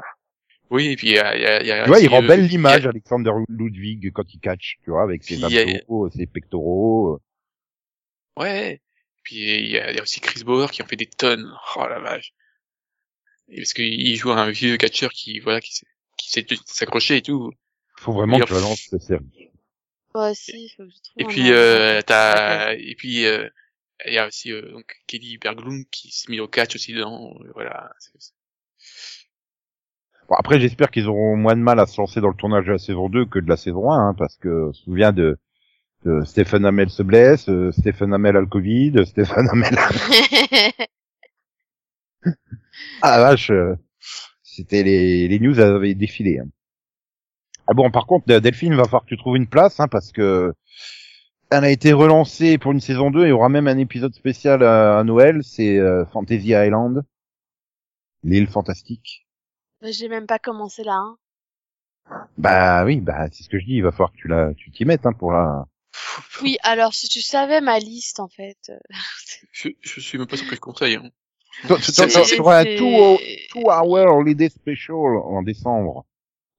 Oui, 0.70 0.88
et 0.88 0.96
puis 0.96 1.08
il 1.08 1.14
y 1.14 1.18
a, 1.18 1.36
il 1.36 1.42
y 1.42 1.46
a, 1.46 1.60
il 1.60 1.66
y 1.66 1.72
a 1.72 1.84
Tu 1.84 1.88
vois, 1.88 2.00
il 2.00 2.08
rend 2.08 2.22
euh, 2.22 2.26
y 2.26 2.32
a- 2.32 2.36
l'image, 2.36 2.86
Alexander 2.86 3.30
Ludwig, 3.48 4.10
quand 4.12 4.24
il 4.34 4.40
catch, 4.40 4.78
tu 4.82 4.90
vois, 4.90 5.02
avec 5.02 5.22
ses 5.22 5.36
Puis 5.36 5.44
il 5.44 5.52
y 5.52 5.58
a- 5.58 5.62
abdos, 5.78 6.10
ses 6.10 6.26
pectoraux. 6.26 7.20
Ouais. 8.36 8.80
Puis 9.22 9.36
il 9.36 9.70
y 9.70 9.78
a, 9.78 9.90
il 9.90 9.96
y 9.96 10.00
a 10.00 10.02
aussi 10.02 10.20
Chris 10.20 10.42
Bauer 10.44 10.70
qui 10.70 10.82
en 10.82 10.86
fait 10.86 10.96
des 10.96 11.06
tonnes. 11.06 11.50
Oh 11.76 11.86
la 11.88 11.98
vache. 12.00 12.32
Et 13.48 13.58
parce 13.58 13.72
qu'il 13.74 14.16
joue 14.16 14.32
un 14.32 14.50
vieux 14.50 14.76
catcheur 14.76 15.12
qui 15.12 15.38
voilà 15.40 15.60
qui 15.60 15.74
sait, 15.74 15.86
qui 16.16 16.30
sait 16.30 16.46
s'accrocher 16.66 17.18
et 17.18 17.22
tout. 17.22 17.52
Faut 17.96 18.12
vraiment 18.12 18.36
Et 18.38 18.40
que 18.40 18.46
tu 18.46 18.52
relances 18.54 18.86
cette 18.90 19.02
série. 19.02 19.50
Moi 20.14 20.30
aussi, 20.30 20.68
faut 20.76 20.84
que 20.84 20.90
je 20.90 20.94
trouve 21.02 21.12
Et 21.18 21.24
puis 21.24 21.52
euh, 21.52 22.00
t'as 22.02 22.74
et 22.74 22.94
puis 22.96 23.24
euh, 23.26 23.48
il 24.06 24.14
y 24.14 24.18
a 24.18 24.26
aussi 24.26 24.52
euh, 24.52 24.70
donc 24.72 25.02
Kelly 25.06 25.38
Berglund 25.38 25.86
qui 25.90 26.10
s'est 26.10 26.30
mis 26.30 26.40
au 26.40 26.48
catch 26.48 26.74
aussi 26.76 26.92
dedans. 26.92 27.34
euh, 27.44 27.50
Voilà. 27.54 27.92
Bon, 30.28 30.34
après, 30.38 30.60
j'espère 30.60 30.90
qu'ils 30.90 31.06
auront 31.08 31.36
moins 31.36 31.54
de 31.56 31.60
mal 31.60 31.78
à 31.80 31.86
se 31.86 32.00
lancer 32.00 32.20
dans 32.20 32.28
le 32.28 32.34
tournage 32.34 32.66
de 32.66 32.72
la 32.72 32.78
saison 32.78 33.08
2 33.08 33.26
que 33.26 33.38
de 33.38 33.48
la 33.48 33.56
saison 33.56 33.90
1, 33.90 34.08
hein, 34.10 34.14
parce 34.16 34.36
que, 34.36 34.68
on 34.68 34.72
se 34.72 34.82
souvient 34.84 35.12
de, 35.12 35.38
de 36.04 36.22
Stephen 36.24 36.64
Amell 36.66 36.90
se 36.90 37.02
blesse, 37.04 37.48
euh, 37.50 37.72
Stephen 37.72 38.14
Amell 38.14 38.36
a 38.36 38.40
le 38.40 38.46
Covid, 38.46 39.06
Stephen 39.06 39.48
Amell 39.50 39.78
a... 39.78 39.90
Ah 43.02 43.18
la 43.18 43.22
vache, 43.24 43.50
euh, 43.50 43.76
c'était 44.42 44.82
les, 44.82 45.28
les 45.28 45.38
news 45.40 45.60
avaient 45.60 45.94
défilé. 45.94 46.40
hein. 46.40 46.48
Ah 47.66 47.72
bon, 47.74 47.90
par 47.90 48.06
contre, 48.06 48.26
Delphine, 48.40 48.74
va 48.74 48.84
falloir 48.84 49.02
que 49.04 49.08
tu 49.08 49.16
trouves 49.16 49.36
une 49.36 49.46
place, 49.48 49.80
hein, 49.80 49.88
parce 49.88 50.12
que 50.12 50.52
elle 51.50 51.64
a 51.64 51.70
été 51.70 51.92
relancée 51.92 52.58
pour 52.58 52.72
une 52.72 52.80
saison 52.80 53.10
2 53.10 53.20
et 53.22 53.26
il 53.26 53.28
y 53.28 53.32
aura 53.32 53.48
même 53.48 53.68
un 53.68 53.78
épisode 53.78 54.14
spécial 54.14 54.62
à, 54.62 54.98
à 54.98 55.04
Noël, 55.04 55.40
c'est 55.44 55.78
euh, 55.78 56.04
Fantasy 56.06 56.48
Island, 56.48 57.04
l'île 58.22 58.48
fantastique. 58.48 59.26
J'ai 59.82 60.08
même 60.08 60.26
pas 60.26 60.38
commencé 60.38 60.82
là. 60.82 60.94
Hein. 60.96 61.16
Bah 62.36 62.84
oui, 62.84 63.00
bah 63.00 63.28
c'est 63.32 63.44
ce 63.44 63.48
que 63.48 63.58
je 63.58 63.64
dis, 63.64 63.74
il 63.76 63.82
va 63.82 63.90
falloir 63.92 64.12
que 64.12 64.16
tu 64.16 64.28
la, 64.28 64.52
tu 64.54 64.70
t'y 64.70 64.84
mettes 64.84 65.06
hein, 65.06 65.12
pour 65.12 65.32
la. 65.32 65.66
Oui, 66.42 66.56
alors 66.62 66.92
si 66.94 67.08
tu 67.08 67.20
savais 67.22 67.60
ma 67.60 67.78
liste 67.78 68.20
en 68.20 68.28
fait. 68.28 68.58
euh, 68.68 68.78
Je, 69.52 69.68
je 69.80 70.00
suis 70.00 70.18
même 70.18 70.26
pas 70.26 70.36
sûr 70.36 70.48
que 70.48 70.54
je 70.54 70.60
conseille. 70.60 70.96
Hein. 70.96 71.10
Tu 71.66 72.40
auras 72.40 72.60
un 72.60 72.76
two, 72.76 73.18
two 73.50 73.70
hour 73.70 74.16
holiday 74.16 74.48
special 74.48 75.16
en 75.24 75.42
décembre. 75.42 76.04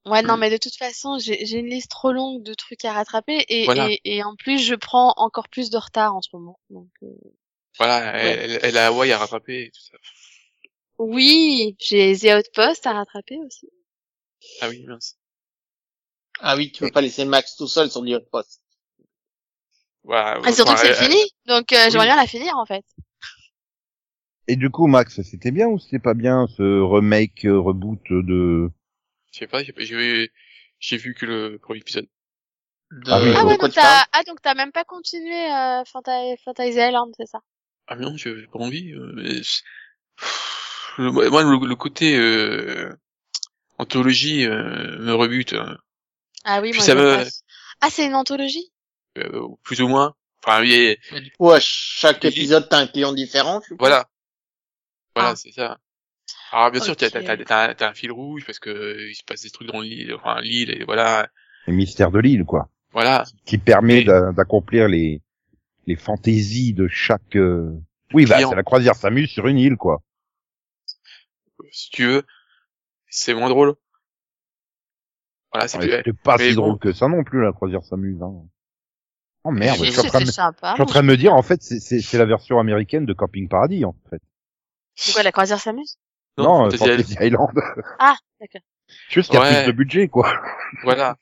Ouais, 0.06 0.22
non, 0.22 0.38
mais 0.38 0.50
de 0.52 0.58
toute 0.58 0.76
façon, 0.76 1.18
j'ai 1.20 1.46
j'ai 1.46 1.58
une 1.58 1.66
liste 1.70 1.90
trop 1.90 2.12
longue 2.12 2.44
de 2.44 2.54
trucs 2.54 2.86
à 2.86 2.94
rattraper 2.94 3.44
et, 3.50 3.66
Voilà. 3.66 3.90
et, 3.90 4.02
et 4.18 4.24
en 4.24 4.36
plus, 4.36 4.60
je 4.60 4.76
prends 4.76 5.14
encore 5.18 5.50
plus 5.50 5.70
de 5.72 5.78
retard 5.78 6.16
en 6.16 6.22
ce 6.22 6.30
moment. 6.34 6.60
Donc, 6.70 6.90
euh, 7.04 7.08
Voilà, 7.78 8.18
elle, 8.18 8.52
elle- 8.52 8.60
elle 8.64 8.78
a 8.78 8.88
Hawaii 8.88 9.12
à 9.12 9.18
rattraper 9.18 9.64
et 9.66 9.72
tout 9.72 9.82
ça. 9.82 9.98
Oui, 11.00 11.78
j'ai 11.80 12.18
The 12.18 12.38
Outpost 12.38 12.86
à 12.86 12.92
rattraper 12.94 13.38
aussi. 13.46 13.70
Ah 14.62 14.68
oui, 14.70 14.84
mince. 14.86 15.18
Ah 16.40 16.56
oui, 16.56 16.72
tu 16.72 16.82
peux 16.82 16.92
pas 16.92 17.02
laisser 17.02 17.26
Max 17.26 17.58
tout 17.58 17.68
seul 17.68 17.92
sur 17.92 18.02
le 18.02 18.20
poste. 18.20 18.62
Voilà, 20.04 20.40
Ah, 20.46 20.52
surtout 20.54 20.74
enfin, 20.74 20.82
que 20.90 20.94
c'est 20.94 21.04
fini, 21.04 21.18
donc 21.46 21.74
euh, 21.74 21.90
j'aimerais 21.90 22.06
bien 22.08 22.16
la 22.16 22.28
finir 22.28 22.58
en 22.58 22.66
fait. 22.66 22.86
Et 24.48 24.56
du 24.56 24.72
coup, 24.72 24.88
Max, 24.88 25.22
c'était 25.22 25.52
bien 25.52 25.68
ou 25.68 25.78
c'était 25.78 26.00
pas 26.00 26.16
bien 26.16 26.48
ce 26.48 26.82
remake, 26.82 27.46
euh, 27.46 27.60
reboot 27.60 28.02
de... 28.10 28.72
Je 29.36 29.40
sais 29.40 29.48
pas, 29.48 29.64
j'ai 29.66 29.74
j'ai 29.80 30.32
j'ai 30.80 30.98
vu 30.98 31.14
que 31.14 31.26
le 31.26 31.60
premier 31.60 31.80
épisode. 31.82 32.08
De... 32.92 33.12
Ah 33.12 33.20
oui. 33.22 33.34
Ah 33.36 33.46
ouais, 33.46 33.58
donc 33.58 33.74
t'as 33.74 34.06
ah, 34.14 34.24
donc 34.24 34.42
t'as 34.42 34.54
même 34.54 34.72
pas 34.72 34.86
continué 34.86 35.52
euh, 35.52 35.84
Fanta- 35.84 36.38
Fantasy 36.46 36.78
Island, 36.78 37.14
c'est 37.20 37.26
ça? 37.26 37.40
Ah 37.88 37.96
mais 37.96 38.06
non, 38.06 38.16
j'ai 38.16 38.48
pas 38.48 38.60
envie. 38.60 38.94
euh, 38.94 39.12
mais 39.14 39.42
le- 40.98 41.12
moi, 41.30 41.44
le, 41.44 41.68
le 41.68 41.76
côté 41.76 42.16
euh, 42.18 42.90
anthologie 43.78 44.46
euh, 44.46 45.00
me 45.00 45.14
rebute, 45.14 45.52
hein. 45.52 45.78
Ah 46.46 46.62
oui, 46.62 46.70
Puis 46.72 46.80
moi 46.80 46.86
ça 46.86 46.96
me-. 46.96 47.26
Ah, 47.82 47.90
c'est 47.90 48.06
une 48.06 48.16
anthologie? 48.16 48.72
Euh, 49.18 49.48
plus 49.64 49.82
ou 49.82 49.90
moins. 49.90 50.16
Enfin, 50.48 50.62
du 50.64 51.32
coup, 51.38 51.52
à 51.52 51.60
chaque 51.60 52.24
épisode, 52.24 52.70
t'as 52.70 52.80
un 52.80 52.88
client 52.88 53.12
différent. 53.12 53.62
voilà. 53.80 54.08
Voilà, 55.14 55.32
Ah. 55.32 55.36
c'est 55.36 55.52
ça. 55.52 55.78
Alors 56.52 56.72
bien 56.72 56.82
sûr, 56.82 56.96
t'as 56.96 57.08
Ok. 57.08 57.24
t'as- 57.24 57.38
t'as- 57.38 57.74
t'as 57.76 57.90
un 57.90 57.94
fil 57.94 58.12
rouge 58.12 58.46
parce 58.46 58.60
que 58.60 58.70
euh, 58.70 59.10
il 59.10 59.16
se 59.16 59.24
passe 59.24 59.42
des 59.42 59.50
trucs 59.50 59.68
dans 59.68 59.82
l'île, 59.82 60.14
enfin 60.14 60.40
l'île 60.42 60.72
et 60.72 60.84
voilà, 60.86 61.28
les 61.68 61.74
mystères 61.74 62.12
de 62.12 62.20
l'île, 62.20 62.46
quoi, 62.46 62.70
voilà. 62.92 63.26
qui 63.46 63.58
permet 63.58 64.02
Et- 64.02 64.04
d'a- 64.06 64.32
d'accomplir 64.32 64.88
les 64.88 65.22
les 65.88 65.96
fantaisies 65.96 66.74
de 66.74 66.88
chaque. 66.88 67.36
euh, 67.36 67.72
Oui, 68.14 68.26
bah 68.26 68.38
c'est 68.40 68.56
la 68.56 68.64
croisière 68.64 68.96
s'amuse 68.96 69.30
sur 69.30 69.48
une 69.48 69.58
île, 69.58 69.76
quoi. 69.78 70.02
Si 71.72 71.90
tu 71.92 72.06
veux, 72.06 72.24
c'est 73.10 73.34
moins 73.34 73.50
drôle. 73.50 73.76
Voilà, 75.52 75.68
c'est 75.68 75.78
Ouais, 75.78 75.88
plus- 75.88 75.98
C'était 75.98 76.14
pas 76.14 76.38
mais 76.38 76.50
si 76.50 76.56
bon. 76.56 76.62
drôle 76.68 76.80
que 76.80 76.92
ça 76.94 77.08
non 77.08 77.24
plus, 77.24 77.42
la 77.44 77.52
croisière 77.54 77.84
s'amuse. 77.84 78.22
Hein. 78.22 78.34
Oh 79.44 79.52
merde, 79.52 79.78
je 79.84 79.92
suis 79.92 80.00
en 80.00 80.04
train 80.04 80.20
de, 80.20 80.26
c'était 80.26 80.36
sympa. 80.36 80.70
je 80.72 80.74
suis 80.76 80.82
en 80.84 80.86
train 80.88 81.02
de 81.02 81.08
me 81.08 81.18
dire, 81.18 81.34
en 81.34 81.42
fait, 81.44 81.62
c'est 81.62 82.18
la 82.18 82.26
version 82.26 82.60
américaine 82.60 83.06
de 83.06 83.14
Camping 83.14 83.48
Paradis, 83.48 83.86
en 83.86 83.96
fait. 84.10 84.22
C'est 84.96 85.14
quoi, 85.14 85.24
la 85.24 85.32
croisière 85.32 85.60
s'amuse? 85.60 85.98
Non, 86.38 86.66
euh, 86.68 86.72
Fantasy 86.72 86.84
Island. 86.84 87.02
Fantasy 87.02 87.18
Island. 87.28 87.50
Ah, 88.00 88.16
d'accord. 88.40 88.62
Juste 89.10 89.30
qu'il 89.32 89.40
y 89.40 89.42
a 89.42 89.46
Ouais. 89.46 89.64
plus 89.64 89.72
de 89.72 89.78
budget, 89.78 90.08
quoi. 90.10 90.32
voilà. 90.84 91.18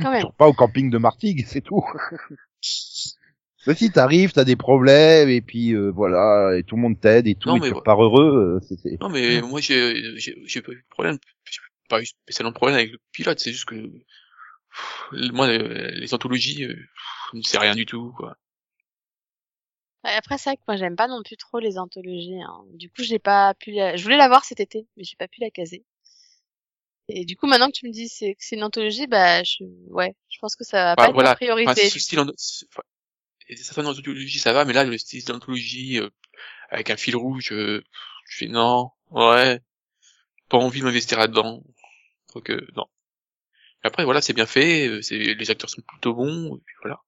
Quand 0.00 0.10
même. 0.10 0.24
Pas 0.38 0.46
au 0.48 0.52
camping 0.54 0.90
de 0.90 0.98
Martigues, 0.98 1.44
c'est 1.46 1.60
tout. 1.60 1.84
Mais 3.66 3.74
si 3.76 3.90
t'arrives, 3.92 4.32
t'as 4.32 4.42
des 4.44 4.56
problèmes, 4.56 5.28
et 5.28 5.40
puis 5.40 5.72
euh, 5.72 5.90
voilà, 5.94 6.56
et 6.56 6.64
tout 6.64 6.74
le 6.74 6.82
monde 6.82 6.98
t'aide 7.00 7.28
et 7.28 7.36
tout, 7.36 7.48
Non, 7.48 7.56
et 7.56 7.60
mais 7.60 7.66
tu 7.68 7.72
bon. 7.74 7.78
repars 7.78 8.02
heureux, 8.02 8.58
euh, 8.60 8.66
c'est-. 8.66 9.00
Non, 9.00 9.08
mais 9.08 9.40
moi, 9.42 9.60
j'ai, 9.60 10.18
j'ai, 10.18 10.34
j'ai 10.46 10.62
pas 10.62 10.72
eu 10.72 10.76
de 10.76 10.86
problème. 10.90 11.18
J'ai 11.48 11.60
pas 11.88 12.00
eu 12.00 12.06
spécialement 12.06 12.50
de 12.50 12.56
problème 12.56 12.76
avec 12.76 12.90
le 12.90 12.98
pilote. 13.12 13.38
C'est 13.38 13.52
juste 13.52 13.66
que, 13.66 13.76
pff, 13.76 15.30
moi, 15.32 15.46
euh, 15.46 15.90
les 15.92 16.12
anthologies, 16.12 16.64
euh, 16.64 16.74
pff, 16.74 17.42
c'est 17.44 17.58
rien 17.58 17.74
du 17.76 17.86
tout, 17.86 18.12
quoi. 18.16 18.36
Après, 20.04 20.38
c'est 20.38 20.50
vrai 20.50 20.56
que 20.56 20.62
moi, 20.68 20.76
j'aime 20.76 20.96
pas 20.96 21.08
non 21.08 21.22
plus 21.24 21.36
trop 21.36 21.58
les 21.58 21.78
anthologies. 21.78 22.40
Hein. 22.40 22.64
Du 22.74 22.88
coup, 22.90 23.02
j'ai 23.02 23.18
pas 23.18 23.54
pu 23.54 23.72
la... 23.72 23.96
Je 23.96 24.02
voulais 24.04 24.16
la 24.16 24.28
voir 24.28 24.44
cet 24.44 24.60
été, 24.60 24.86
mais 24.96 25.04
j'ai 25.04 25.16
pas 25.16 25.28
pu 25.28 25.40
la 25.40 25.50
caser. 25.50 25.84
Et 27.08 27.24
du 27.24 27.36
coup, 27.36 27.46
maintenant 27.46 27.66
que 27.66 27.72
tu 27.72 27.86
me 27.86 27.92
dis 27.92 28.08
c'est- 28.08 28.34
que 28.34 28.44
c'est 28.44 28.56
une 28.56 28.64
anthologie, 28.64 29.06
bah, 29.06 29.42
je... 29.44 29.64
ouais, 29.90 30.14
je 30.28 30.38
pense 30.40 30.56
que 30.56 30.64
ça 30.64 30.84
va 30.84 30.96
Bah, 30.96 31.04
pas 31.04 31.10
être 31.10 31.16
ma 31.16 31.34
priorité. 31.34 31.70
Enfin, 31.70 31.88
ce 31.88 31.98
style, 31.98 32.20
en- 32.20 32.26
certaines 33.56 33.86
anthologies, 33.86 34.38
ça 34.38 34.52
va, 34.52 34.64
mais 34.64 34.72
là, 34.72 34.84
le 34.84 34.96
style 34.98 35.24
d'anthologie, 35.24 35.98
euh, 35.98 36.08
avec 36.70 36.90
un 36.90 36.96
fil 36.96 37.16
rouge, 37.16 37.52
euh, 37.52 37.82
je 38.26 38.38
fais 38.38 38.48
non, 38.48 38.90
ouais, 39.10 39.60
pas 40.48 40.58
envie 40.58 40.80
de 40.80 40.86
m'investir 40.86 41.18
là-dedans. 41.18 41.62
Donc, 42.34 42.50
euh, 42.50 42.66
non. 42.76 42.86
Après, 43.84 44.04
voilà, 44.04 44.20
c'est 44.22 44.32
bien 44.32 44.46
fait, 44.46 44.88
euh, 44.88 45.02
c'est, 45.02 45.18
les 45.18 45.50
acteurs 45.50 45.70
sont 45.70 45.82
plutôt 45.82 46.14
bons, 46.14 46.56
et 46.56 46.60
puis 46.64 46.76
voilà. 46.82 47.00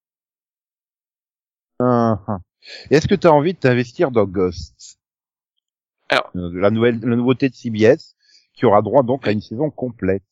Et 1.80 2.94
Est-ce 2.94 3.08
que 3.08 3.14
t'as 3.14 3.30
envie 3.30 3.54
de 3.54 3.58
t'investir 3.58 4.10
dans 4.10 4.24
Ghosts? 4.24 4.98
Alors. 6.08 6.30
Euh, 6.37 6.50
la 6.54 6.70
nouvelle, 6.70 7.00
la 7.00 7.16
nouveauté 7.16 7.48
de 7.48 7.54
CBS, 7.54 8.16
qui 8.54 8.66
aura 8.66 8.82
droit 8.82 9.02
donc 9.02 9.26
à 9.26 9.32
une 9.32 9.40
saison 9.40 9.70
complète. 9.70 10.22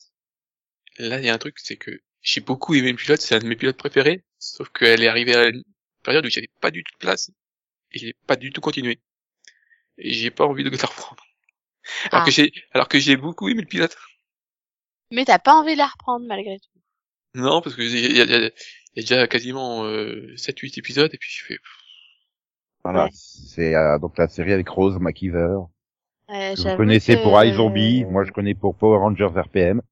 Là, 0.98 1.18
il 1.18 1.24
y 1.24 1.28
a 1.28 1.35
un 1.35 1.38
truc, 1.38 1.59
c'est 1.59 1.76
que 1.76 1.90
j'ai 2.20 2.40
beaucoup 2.40 2.74
aimé 2.74 2.90
le 2.92 2.96
pilote, 2.96 3.20
c'est 3.20 3.35
un 3.35 3.38
de 3.40 3.46
mes 3.46 3.57
pilotes 3.57 3.76
préférés, 3.76 4.24
sauf 4.38 4.68
qu'elle 4.68 5.02
est 5.02 5.09
arrivée 5.09 5.35
à 5.35 5.48
une 5.48 5.64
période 6.02 6.24
où 6.26 6.31
j'avais 6.31 6.50
pas 6.61 6.70
du 6.70 6.85
tout 6.85 6.92
de 6.94 6.98
place, 6.98 7.31
et 7.92 7.98
j'ai 7.98 8.14
pas 8.26 8.37
du 8.37 8.52
tout 8.52 8.61
continué. 8.61 9.00
Et 9.98 10.12
j'ai 10.12 10.31
pas 10.31 10.46
envie 10.46 10.64
de 10.64 10.70
la 10.70 10.76
reprendre. 10.87 11.24
Alors 12.11 12.22
Ah. 12.22 12.24
que 12.24 12.31
j'ai, 12.31 12.52
alors 12.72 12.88
que 12.88 12.98
j'ai 12.98 13.16
beaucoup 13.16 13.48
aimé 13.48 13.62
le 13.62 13.66
pilote. 13.66 13.96
Mais 15.11 15.24
t'as 15.24 15.38
pas 15.38 15.55
envie 15.55 15.72
de 15.72 15.78
la 15.78 15.87
reprendre 15.88 16.26
malgré 16.26 16.59
tout. 16.59 16.81
Non, 17.35 17.61
parce 17.62 17.74
que 17.74 17.83
il 17.83 18.12
y 18.12 18.18
y 18.18 18.20
a- 18.20 18.50
il 18.94 19.02
y 19.02 19.07
a 19.07 19.09
déjà 19.09 19.26
quasiment 19.26 19.85
euh, 19.85 20.35
7-8 20.37 20.78
épisodes, 20.78 21.12
et 21.12 21.18
puis 21.18 21.31
je 21.31 21.44
fais, 21.44 21.59
Voilà, 22.85 23.05
Ouais. 23.05 23.11
c'est 23.12 23.74
euh, 23.74 23.98
donc 23.98 24.18
la 24.18 24.28
série 24.28 24.52
avec 24.52 24.68
Rose 24.68 24.98
McIver. 25.00 25.57
Euh, 26.31 26.55
que 26.55 26.61
Vous 26.70 26.76
connaissez 26.76 27.16
que- 27.16 27.22
pour 27.22 27.42
iZombie, 27.44 28.05
moi 28.05 28.24
je 28.24 28.33
connais 28.33 28.55
pour 28.55 28.74
Power 28.76 28.98
Rangers 28.98 29.28
RPM. 29.35 29.83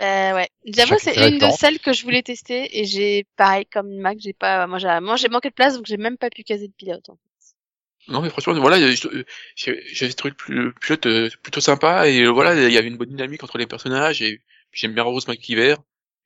Euh, 0.00 0.34
ouais. 0.34 0.48
J'avoue, 0.66 0.96
c'est 0.98 1.28
une 1.28 1.38
de 1.38 1.50
celles 1.50 1.78
que 1.80 1.92
je 1.92 2.02
voulais 2.04 2.22
tester 2.22 2.78
et 2.78 2.84
j'ai, 2.84 3.24
pareil, 3.36 3.64
comme 3.66 3.88
Mac, 3.96 4.18
j'ai 4.20 4.34
pas, 4.34 4.66
moi, 4.66 4.78
j'ai, 4.78 5.00
moi, 5.00 5.16
j'ai 5.16 5.28
manqué 5.28 5.48
de 5.48 5.54
place 5.54 5.74
donc 5.76 5.86
j'ai 5.86 5.96
même 5.96 6.18
pas 6.18 6.28
pu 6.30 6.42
caser 6.44 6.68
de 6.68 6.72
pilote. 6.72 7.08
en 7.08 7.14
fait. 7.16 8.12
non 8.12 8.20
mais 8.20 8.28
franchement, 8.30 8.54
voilà, 8.60 8.78
je- 8.78 9.24
j'ai 9.56 9.82
j'ai 9.86 10.12
trouvé 10.12 10.34
le 10.48 10.72
pilote 10.72 11.06
euh, 11.06 11.28
plutôt 11.42 11.60
sympa, 11.60 12.08
et 12.08 12.22
euh, 12.22 12.28
voilà, 12.30 12.54
il 12.68 12.72
y 12.72 12.78
avait 12.78 12.88
une 12.88 12.96
bonne 12.98 13.08
dynamique 13.08 13.42
entre 13.42 13.58
les 13.58 13.66
personnages, 13.66 14.22
et 14.22 14.42
j'aime 14.70 14.92
bien 14.94 15.02
Rose 15.02 15.26
McIver, 15.26 15.76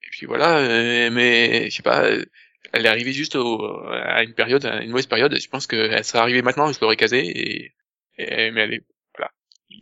et 0.03 0.11
puis 0.11 0.27
voilà, 0.27 0.59
euh, 0.59 1.11
mais 1.11 1.71
je 1.71 1.77
sais 1.77 1.83
pas, 1.83 2.09
elle 2.73 2.87
est 2.87 2.89
arrivée 2.89 3.13
juste 3.13 3.37
au, 3.37 3.85
à 3.87 4.23
une 4.23 4.35
période, 4.35 4.65
à 4.65 4.83
une 4.83 4.91
mauvaise 4.91 5.07
période, 5.07 5.37
je 5.39 5.49
pense 5.49 5.67
qu'elle 5.67 6.05
serait 6.05 6.19
arrivée 6.19 6.43
maintenant, 6.43 6.71
je 6.73 6.81
l'aurais 6.81 6.97
casée, 6.97 7.27
et, 7.27 7.75
et 8.19 8.51
mais 8.51 8.61
elle 8.63 8.75
est, 8.75 8.85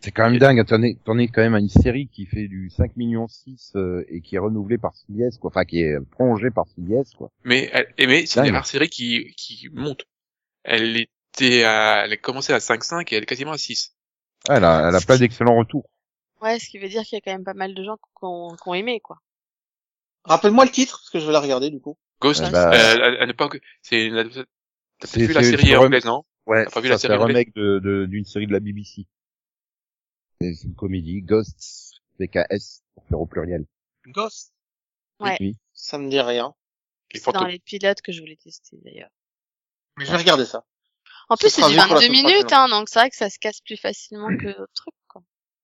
C'est 0.00 0.12
quand 0.12 0.28
même 0.31 0.38
dingue, 0.38 0.64
t'en 0.66 0.83
es, 0.83 0.96
t'en 1.04 1.18
es 1.18 1.28
quand 1.28 1.42
même 1.42 1.54
à 1.54 1.61
une 1.61 1.68
série 1.68 2.09
qui 2.09 2.26
fait 2.26 2.48
du 2.48 2.70
5 2.70 2.96
millions 2.96 3.26
6 3.26 3.72
euh, 3.76 4.04
et 4.09 4.20
qui 4.20 4.37
est 4.37 4.38
renouvelée 4.38 4.78
par 4.78 4.94
CBS, 4.94 5.38
quoi. 5.38 5.50
Enfin, 5.50 5.64
qui 5.64 5.81
est 5.81 5.98
prolongée 6.11 6.50
par 6.50 6.66
CBS, 6.68 7.14
quoi. 7.16 7.31
mais, 7.44 7.68
elle, 7.72 7.92
et 7.98 8.07
mais 8.07 8.26
c'est 8.26 8.42
des 8.42 8.50
rares 8.50 8.66
séries 8.66 8.90
qui, 8.90 9.35
qui 9.37 9.68
monte. 9.72 10.07
Elle 10.64 10.96
était 10.96 11.64
à, 11.64 12.04
elle 12.04 12.12
a 12.12 12.16
commencé 12.16 12.52
à 12.52 12.59
5-5 12.59 13.09
et 13.12 13.16
elle 13.16 13.22
est 13.22 13.26
quasiment 13.26 13.52
à 13.52 13.59
6. 13.59 13.94
Ah, 14.48 14.57
Elle 14.57 14.64
a, 14.64 14.88
elle 14.88 14.94
a 14.94 15.00
plein 15.00 15.18
d'excellents 15.18 15.57
retours. 15.57 15.88
Ouais, 16.40 16.59
ce 16.59 16.68
qui 16.68 16.78
veut 16.78 16.88
dire 16.88 17.02
qu'il 17.02 17.16
y 17.16 17.18
a 17.18 17.20
quand 17.20 17.33
même 17.33 17.44
pas 17.44 17.54
mal 17.54 17.74
de 17.74 17.83
gens 17.83 17.96
qui 17.96 18.22
ont, 18.22 18.54
qui 18.54 18.68
ont 18.68 18.74
aimé, 18.74 19.00
quoi. 19.00 19.18
Rappelle-moi 20.24 20.64
le 20.64 20.70
titre, 20.70 20.98
parce 20.98 21.11
que 21.11 21.20
je 21.20 21.26
vais 21.26 21.33
la 21.33 21.40
regarder, 21.40 21.70
du 21.70 21.81
coup. 21.81 21.96
Ghost, 22.20 22.40
euh, 22.42 22.46
ne 23.26 23.33
pas, 23.33 23.48
c'est 23.83 24.07
une, 24.07 24.14
t'as 24.98 25.18
vu 25.18 25.33
la 25.33 25.42
série 25.42 25.76
anglaise, 25.76 26.04
non? 26.04 26.24
Ouais, 26.46 26.64
T'as 26.64 26.70
pas 26.70 26.81
vu 26.81 26.88
ça, 26.88 26.92
la 26.94 26.98
c'est 26.98 27.07
série 27.09 27.22
un 27.22 27.24
remake 27.24 27.54
de, 27.54 27.78
de- 27.78 28.07
d'une 28.07 28.24
série 28.24 28.46
de 28.46 28.52
la 28.52 28.61
BBC. 28.61 29.07
C'est 30.40 30.64
une 30.64 30.74
comédie, 30.74 31.20
Ghosts, 31.22 32.00
PKS, 32.18 32.83
pour 32.94 33.04
faire 33.07 33.20
au 33.20 33.26
pluriel. 33.26 33.66
Ghost. 34.07 34.52
Ouais. 35.20 35.38
Ça 35.72 35.98
me 35.98 36.09
dit 36.09 36.20
rien. 36.20 36.54
C'est 37.14 37.33
dans 37.33 37.44
les 37.46 37.59
pilotes 37.59 38.02
que 38.02 38.12
je 38.12 38.20
voulais 38.20 38.37
tester 38.37 38.76
d'ailleurs. 38.85 39.11
Mais 39.96 40.04
je 40.04 40.11
vais 40.11 40.16
regarder 40.18 40.44
ça. 40.44 40.64
En 41.28 41.37
plus, 41.37 41.50
c'est 41.50 41.62
du 41.62 41.68
vu 41.72 41.76
pour 41.76 41.94
la 41.94 42.00
22 42.00 42.07
semaine 42.07 42.24
minutes, 42.24 42.52
hein, 42.52 42.68
donc 42.68 42.88
c'est 42.88 42.98
vrai 42.98 43.11
que 43.11 43.16
ça 43.16 43.28
se 43.31 43.38
casse 43.38 43.61
plus 43.61 43.76
facilement 43.76 44.28
que 44.37 44.46
d'autres 44.59 44.72
trucs, 44.74 44.94
quoi. 44.94 44.97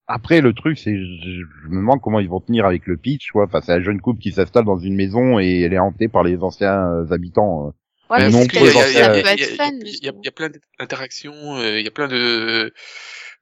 Après, 0.07 0.41
le 0.41 0.53
truc, 0.53 0.79
c'est, 0.79 0.95
je, 0.97 1.43
je 1.63 1.69
me 1.69 1.77
demande 1.77 2.01
comment 2.01 2.21
ils 2.21 2.29
vont 2.29 2.41
tenir 2.41 2.67
avec 2.67 2.87
le 2.87 2.97
pitch, 2.97 3.31
quoi. 3.31 3.45
Enfin, 3.45 3.61
c'est 3.63 3.73
un 3.73 3.81
jeune 3.81 4.01
couple 4.01 4.21
qui 4.21 4.33
s'installe 4.33 4.65
dans 4.65 4.79
une 4.79 4.95
maison 4.95 5.39
et 5.39 5.63
elle 5.63 5.73
est 5.73 5.79
hantée 5.79 6.09
par 6.09 6.23
les 6.23 6.39
anciens 6.43 6.79
euh, 6.91 7.11
habitants. 7.11 7.73
Ouais, 8.11 8.19
Mais 8.19 8.31
mais 8.31 8.45
il 8.53 8.67
y 8.67 8.75
y 8.75 9.01
a- 9.01 9.57
fun, 9.57 9.71
il 9.83 10.05
y 10.05 10.29
a- 10.29 10.31
plein 10.31 10.51
d'interactions, 10.79 11.57
euh, 11.57 11.79
il 11.79 11.85
y 11.85 11.89
a 11.89 11.91
plein 11.91 12.09
de 12.09 12.73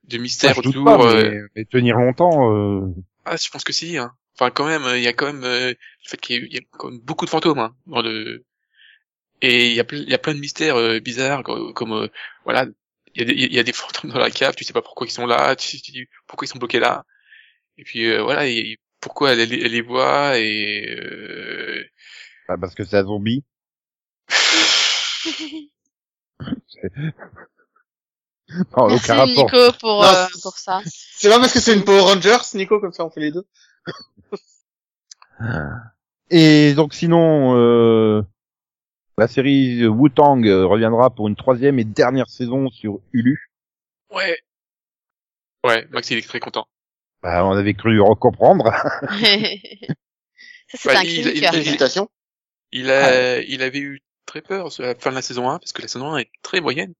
de 0.04 0.18
mystères 0.18 0.54
je 0.54 0.60
doute 0.62 0.76
autour. 0.76 0.84
pas, 0.84 1.14
euh, 1.14 1.30
mais, 1.30 1.40
mais 1.56 1.64
tenir 1.64 1.96
longtemps, 1.96 2.52
euh... 2.52 2.86
Ah, 3.24 3.36
je 3.36 3.48
pense 3.50 3.64
que 3.64 3.72
si. 3.72 3.98
Hein. 3.98 4.12
Enfin, 4.38 4.50
quand 4.50 4.66
même, 4.66 4.82
il 4.96 5.02
y 5.02 5.08
a 5.08 5.12
quand 5.12 5.26
même 5.26 5.44
euh, 5.44 5.70
le 5.70 5.76
fait 6.08 6.20
qu'il 6.20 6.36
y, 6.36 6.38
ait- 6.44 6.46
il 6.48 6.54
y 6.54 6.58
a 6.58 6.62
quand 6.72 6.90
même 6.90 7.00
beaucoup 7.00 7.24
de 7.24 7.30
fantômes 7.30 7.58
hein, 7.58 7.74
dans 7.86 8.02
le. 8.02 8.44
Et 9.40 9.66
il 9.70 9.74
y 9.74 9.80
a 9.80 9.84
y 9.92 10.18
plein 10.18 10.34
de 10.34 10.40
mystères 10.40 10.76
euh, 10.76 11.00
bizarres 11.00 11.42
comme, 11.42 11.72
comme, 11.74 11.92
euh, 11.92 12.08
voilà, 12.44 12.66
il 13.14 13.20
y 13.20 13.22
a 13.22 13.24
des 13.26 13.32
il 13.34 13.52
y 13.54 13.58
a 13.58 13.62
des 13.62 13.72
fantômes 13.72 14.10
dans 14.10 14.18
la 14.18 14.30
cave, 14.30 14.54
tu 14.54 14.64
sais 14.64 14.72
pas 14.72 14.82
pourquoi 14.82 15.06
ils 15.06 15.10
sont 15.10 15.26
là, 15.26 15.54
tu, 15.56 15.80
tu 15.80 15.92
dis 15.92 16.06
pourquoi 16.26 16.46
ils 16.46 16.48
sont 16.48 16.58
bloqués 16.58 16.80
là. 16.80 17.04
Et 17.78 17.84
puis 17.84 18.06
euh, 18.06 18.22
voilà, 18.22 18.46
et 18.46 18.78
pourquoi 19.00 19.32
elle, 19.32 19.40
elle, 19.40 19.52
elle 19.54 19.72
les 19.72 19.82
voit 19.82 20.38
et 20.38 20.86
euh... 20.98 21.84
bah, 22.48 22.56
parce 22.60 22.74
que 22.74 22.84
c'est 22.84 22.96
un 22.98 23.04
zombie. 23.04 23.44
Non, 28.76 28.88
Merci 28.88 29.10
aucun 29.10 29.14
rapport. 29.14 29.44
Nico 29.44 29.72
pour, 29.80 30.02
Non, 30.02 30.08
euh, 30.08 30.26
c'est- 30.32 30.42
pour 30.42 30.58
ça. 30.58 30.82
C'est 30.84 31.30
pas 31.30 31.38
parce 31.38 31.52
que 31.52 31.60
c'est 31.60 31.74
une 31.74 31.84
Power 31.84 32.00
Rangers, 32.00 32.36
Nico, 32.54 32.80
comme 32.80 32.92
ça 32.92 33.04
on 33.04 33.10
fait 33.10 33.20
les 33.20 33.32
deux. 33.32 33.46
Et 36.30 36.74
donc 36.74 36.92
sinon, 36.94 37.56
euh, 37.56 38.22
la 39.22 39.28
série 39.28 39.86
Wu-Tang 39.86 40.44
euh, 40.46 40.66
reviendra 40.66 41.10
pour 41.10 41.28
une 41.28 41.36
troisième 41.36 41.78
et 41.78 41.84
dernière 41.84 42.28
saison 42.28 42.70
sur 42.70 43.00
Hulu. 43.12 43.50
ouais. 44.10 44.38
Ouais, 45.64 45.86
Max 45.90 46.10
il 46.10 46.18
est 46.18 46.26
très 46.28 46.40
content. 46.40 46.66
Bah, 47.22 47.46
on 47.46 47.52
avait 47.52 47.74
cru 47.74 48.00
en 48.00 48.16
comprendre. 48.16 48.64
ça, 50.68 50.76
c'est 50.76 50.88
Bah, 50.92 50.98
un 50.98 51.02
il- 51.04 51.36
il-. 51.36 51.46
Félicitations. 51.46 52.08
Il 52.72 52.90
a, 52.90 53.40
il 53.42 53.62
avait 53.62 53.78
eu 53.78 54.00
très 54.26 54.40
peur 54.42 54.72
sur 54.72 54.82
la 54.82 54.94
fin 54.96 55.10
de 55.10 55.14
la 55.14 55.22
saison 55.22 55.48
1 55.48 55.58
parce 55.58 55.72
que 55.72 55.82
la 55.82 55.88
saison 55.88 56.14
1 56.14 56.18
est 56.18 56.30
très 56.42 56.60
moyenne. 56.60 56.94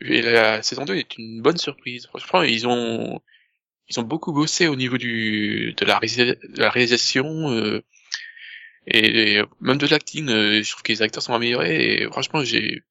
Et 0.00 0.22
la 0.22 0.62
saison 0.62 0.84
2 0.84 0.96
est 0.96 1.18
une 1.18 1.42
bonne 1.42 1.56
surprise. 1.58 2.06
Franchement, 2.06 2.42
ils 2.42 2.66
ont, 2.66 3.20
ils 3.88 4.00
ont 4.00 4.04
beaucoup 4.04 4.32
bossé 4.32 4.66
au 4.66 4.76
niveau 4.76 4.96
du, 4.98 5.74
de 5.76 5.84
la, 5.84 5.98
réalisa- 5.98 6.38
de 6.40 6.58
la 6.60 6.70
réalisation, 6.70 7.50
euh, 7.50 7.82
et, 8.86 9.36
et 9.38 9.42
même 9.60 9.78
de 9.78 9.86
l'acting. 9.86 10.28
euh, 10.28 10.62
je 10.62 10.70
trouve 10.70 10.82
que 10.82 10.92
les 10.92 11.02
acteurs 11.02 11.22
sont 11.22 11.34
améliorés 11.34 12.02
et 12.02 12.04
franchement, 12.06 12.42
j'ai, 12.44 12.82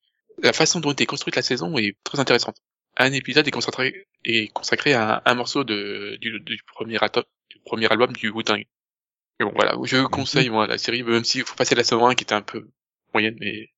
la 0.41 0.53
façon 0.53 0.79
dont 0.79 0.91
était 0.91 1.06
construite 1.06 1.36
la 1.36 1.41
saison 1.41 1.77
est 1.77 1.95
très 2.03 2.19
intéressante. 2.19 2.58
Un 2.97 3.12
épisode 3.13 3.47
est 3.47 3.51
consacré, 3.51 4.08
est 4.25 4.51
consacré 4.53 4.93
à 4.93 5.21
un 5.25 5.34
morceau 5.36 5.63
de, 5.63 6.17
du, 6.21 6.39
du 6.39 6.60
premier 6.73 6.97
ato- 6.97 7.23
du 7.49 7.58
premier 7.65 7.88
album 7.91 8.13
du 8.13 8.29
Wu-Tang. 8.29 8.63
Mais 9.39 9.45
bon, 9.47 9.51
voilà, 9.56 9.75
je 9.84 9.97
conseille, 10.06 10.49
moi, 10.49 10.67
la 10.67 10.77
série, 10.77 11.01
même 11.03 11.23
s'il 11.23 11.43
faut 11.43 11.56
passer 11.56 11.73
la 11.75 11.84
saison 11.84 12.06
1 12.08 12.13
qui 12.15 12.23
était 12.23 12.36
un 12.36 12.41
peu 12.43 12.67
moyenne, 13.13 13.36
mais 13.39 13.69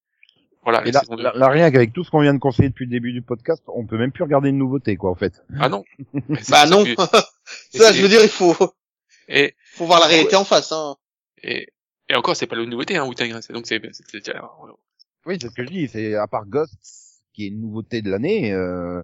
voilà, 0.64 0.82
Et 0.82 0.86
la 0.88 0.92
là, 0.92 1.00
saison 1.02 1.16
2. 1.16 1.24
là, 1.24 1.32
là, 1.36 1.48
rien 1.50 1.72
qu'avec 1.72 1.94
tout 1.94 2.04
ce 2.04 2.10
qu'on 2.10 2.22
vient 2.22 2.34
de 2.34 2.40
conseiller 2.40 2.68
depuis 2.70 2.86
le 2.86 2.92
début 2.92 3.14
du 3.14 3.22
podcast, 3.22 3.64
on 3.68 3.86
peut 3.86 3.98
même 3.98 4.12
plus 4.12 4.24
regarder 4.24 4.50
une 4.50 4.58
nouveauté, 4.58 4.98
quoi, 4.98 5.12
en 5.12 5.16
fait. 5.16 5.44
Ah 5.60 5.70
non. 5.70 5.86
Bah 6.50 6.66
non. 6.66 6.84
que- 6.84 6.96
ça, 7.78 7.92
et 7.92 7.94
je 7.94 8.02
veux 8.02 8.10
dire, 8.10 8.22
il 8.22 8.28
faut, 8.30 8.54
Et, 9.30 9.56
faut 9.76 9.86
voir 9.86 10.00
la 10.02 10.08
réalité 10.08 10.36
en 10.36 10.44
face, 10.44 10.72
hein. 10.74 10.98
et, 11.42 11.70
et 12.10 12.16
encore, 12.16 12.36
c'est 12.36 12.48
pas 12.48 12.56
la 12.56 12.66
nouveauté, 12.66 12.98
hein, 12.98 13.06
Wu-Tang, 13.06 13.30
donc 13.50 13.66
c'est, 13.68 13.82
Oui, 13.82 15.38
c'est 15.42 15.50
ce 15.50 15.56
que 15.56 15.64
je 15.64 15.70
dis. 15.70 15.88
C'est 15.88 16.16
à 16.16 16.28
part 16.28 16.46
Ghost, 16.46 16.74
qui 17.34 17.46
est 17.46 17.48
une 17.48 17.62
nouveauté 17.62 18.02
de 18.02 18.10
l'année. 18.12 18.52
Euh... 18.54 19.02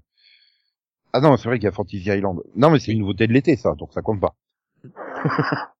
Ah 1.13 1.19
non, 1.19 1.35
c'est 1.37 1.47
vrai 1.49 1.57
qu'il 1.57 1.65
y 1.65 1.67
a 1.67 1.71
Fantasy 1.71 1.97
Island. 2.05 2.41
Non, 2.55 2.69
mais 2.69 2.79
c'est 2.79 2.91
une 2.91 2.99
nouveauté 2.99 3.27
de 3.27 3.33
l'été, 3.33 3.55
ça, 3.55 3.73
donc 3.75 3.91
ça 3.93 4.01
compte 4.01 4.21
pas. 4.21 4.35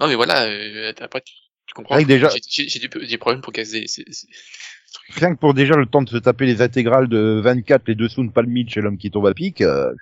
non, 0.00 0.06
mais 0.06 0.14
voilà, 0.14 0.44
euh, 0.46 0.92
après, 1.00 1.20
tu, 1.22 1.34
tu 1.66 1.74
comprends. 1.74 1.94
Vrai 1.94 2.04
que 2.04 2.08
déjà- 2.08 2.28
J'ai, 2.48 2.78
des, 2.88 3.06
des 3.06 3.18
problèmes 3.18 3.40
pour 3.42 3.52
caser, 3.52 3.86
c'est, 3.86 4.04
c'est- 4.12 4.28
Rien 5.10 5.34
que 5.34 5.40
pour 5.40 5.54
déjà 5.54 5.74
le 5.76 5.86
temps 5.86 6.02
de 6.02 6.08
se 6.08 6.16
taper 6.16 6.46
les 6.46 6.62
intégrales 6.62 7.08
de 7.08 7.40
24, 7.42 7.88
les 7.88 7.94
deux 7.94 8.08
Soon 8.08 8.28
Palmich 8.28 8.76
et 8.76 8.80
l'homme 8.80 8.96
qui 8.96 9.10
tombe 9.10 9.26
à 9.26 9.34
pic. 9.34 9.60
euh, 9.60 9.92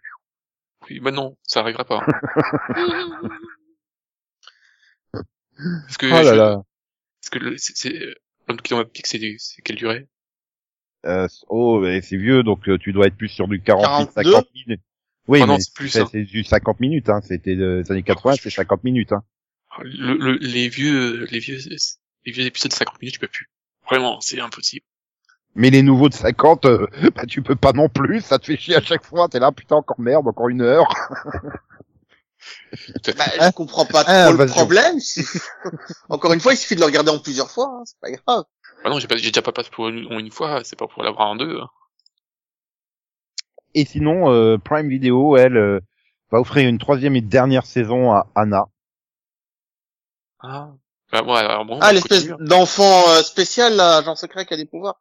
oui, 0.90 1.00
bah 1.00 1.12
non, 1.12 1.36
ça 1.44 1.60
arrivera 1.60 1.84
pas. 1.84 2.04
Parce 5.86 5.96
que, 5.96 6.06
Oh 6.06 6.10
là 6.10 6.22
je- 6.22 6.36
là. 6.36 6.62
parce 7.20 7.30
que 7.30 7.38
le, 7.38 7.56
c'est, 7.58 7.76
c'est, 7.76 7.94
euh, 7.94 8.14
c'est, 9.04 9.36
c'est 9.38 9.62
quelle 9.62 9.76
durée? 9.76 10.08
Euh, 11.04 11.26
oh, 11.48 11.80
mais 11.80 12.00
c'est 12.00 12.16
vieux, 12.16 12.42
donc 12.42 12.68
euh, 12.68 12.78
tu 12.78 12.92
dois 12.92 13.06
être 13.06 13.16
plus 13.16 13.28
sur 13.28 13.48
du 13.48 13.60
48, 13.60 14.06
42. 14.14 14.30
50 14.30 14.46
minutes. 14.54 14.80
Oui, 15.28 15.40
Oh 15.42 15.46
non, 15.46 15.54
mais 15.54 15.60
c'est 15.60 15.74
plus, 15.74 15.88
c'est 15.88 16.00
hein. 16.02 16.08
c'est 16.10 16.22
du 16.22 16.44
50 16.44 16.80
minutes, 16.80 17.08
hein. 17.08 17.20
C'était 17.22 17.56
des 17.56 17.90
années 17.90 18.02
80, 18.02 18.34
c'est 18.40 18.50
50 18.50 18.84
minutes, 18.84 19.12
hein. 19.12 19.22
Le, 19.82 20.14
le, 20.14 20.32
les 20.34 20.68
vieux, 20.68 21.26
les 21.30 21.38
vieux, 21.38 21.58
les 22.26 22.32
vieux 22.32 22.44
épisodes 22.46 22.70
de 22.70 22.76
50 22.76 23.00
minutes, 23.00 23.14
tu 23.14 23.20
peux 23.20 23.28
plus. 23.28 23.48
Vraiment, 23.88 24.20
c'est 24.20 24.40
impossible. 24.40 24.84
Mais 25.54 25.70
les 25.70 25.82
nouveaux 25.82 26.08
de 26.08 26.14
50, 26.14 26.64
euh, 26.66 26.86
bah 27.14 27.26
tu 27.26 27.42
peux 27.42 27.56
pas 27.56 27.72
non 27.72 27.88
plus, 27.88 28.20
ça 28.20 28.38
te 28.38 28.46
fait 28.46 28.56
chier 28.56 28.76
à 28.76 28.80
chaque 28.80 29.04
fois, 29.04 29.28
t'es 29.28 29.38
là, 29.38 29.52
putain, 29.52 29.76
encore 29.76 30.00
merde, 30.00 30.26
encore 30.26 30.48
une 30.48 30.62
heure. 30.62 30.88
Bah, 33.16 33.24
je 33.40 33.50
comprends 33.52 33.84
pas 33.86 34.04
Ah, 34.06 34.28
trop 34.28 34.36
le 34.36 34.46
problème. 34.46 34.98
Encore 36.08 36.32
une 36.32 36.40
fois, 36.40 36.52
il 36.52 36.56
suffit 36.56 36.74
de 36.74 36.80
le 36.80 36.86
regarder 36.86 37.10
en 37.10 37.18
plusieurs 37.18 37.50
fois, 37.50 37.66
hein, 37.66 37.82
c'est 37.84 37.98
pas 38.00 38.10
grave. 38.10 38.44
Ah 38.84 38.90
non, 38.90 38.98
j'ai 38.98 39.06
déjà 39.06 39.42
pas 39.42 39.52
passé 39.52 39.70
pour 39.70 39.88
une, 39.88 40.06
en 40.12 40.18
une 40.18 40.30
fois, 40.30 40.62
c'est 40.64 40.78
pas 40.78 40.86
pour 40.88 41.02
l'avoir 41.02 41.28
en 41.28 41.36
deux. 41.36 41.60
hein. 41.60 41.68
Et 43.74 43.84
sinon, 43.84 44.30
euh, 44.30 44.58
Prime 44.58 44.88
Video, 44.88 45.36
elle, 45.36 45.56
euh, 45.56 45.80
va 46.30 46.40
offrir 46.40 46.68
une 46.68 46.78
troisième 46.78 47.16
et 47.16 47.20
dernière 47.20 47.64
saison 47.64 48.12
à 48.12 48.26
Anna. 48.34 48.66
Ah. 50.40 50.70
Bah, 51.12 51.20
alors, 51.38 51.64
bon, 51.64 51.78
Ah, 51.80 51.92
l'espèce 51.92 52.30
hein. 52.30 52.36
d'enfant 52.40 53.04
euh, 53.08 53.22
spécial, 53.22 53.76
là, 53.76 53.98
agent 53.98 54.16
secret 54.16 54.46
qui 54.46 54.54
a 54.54 54.56
des 54.56 54.66
pouvoirs. 54.66 55.00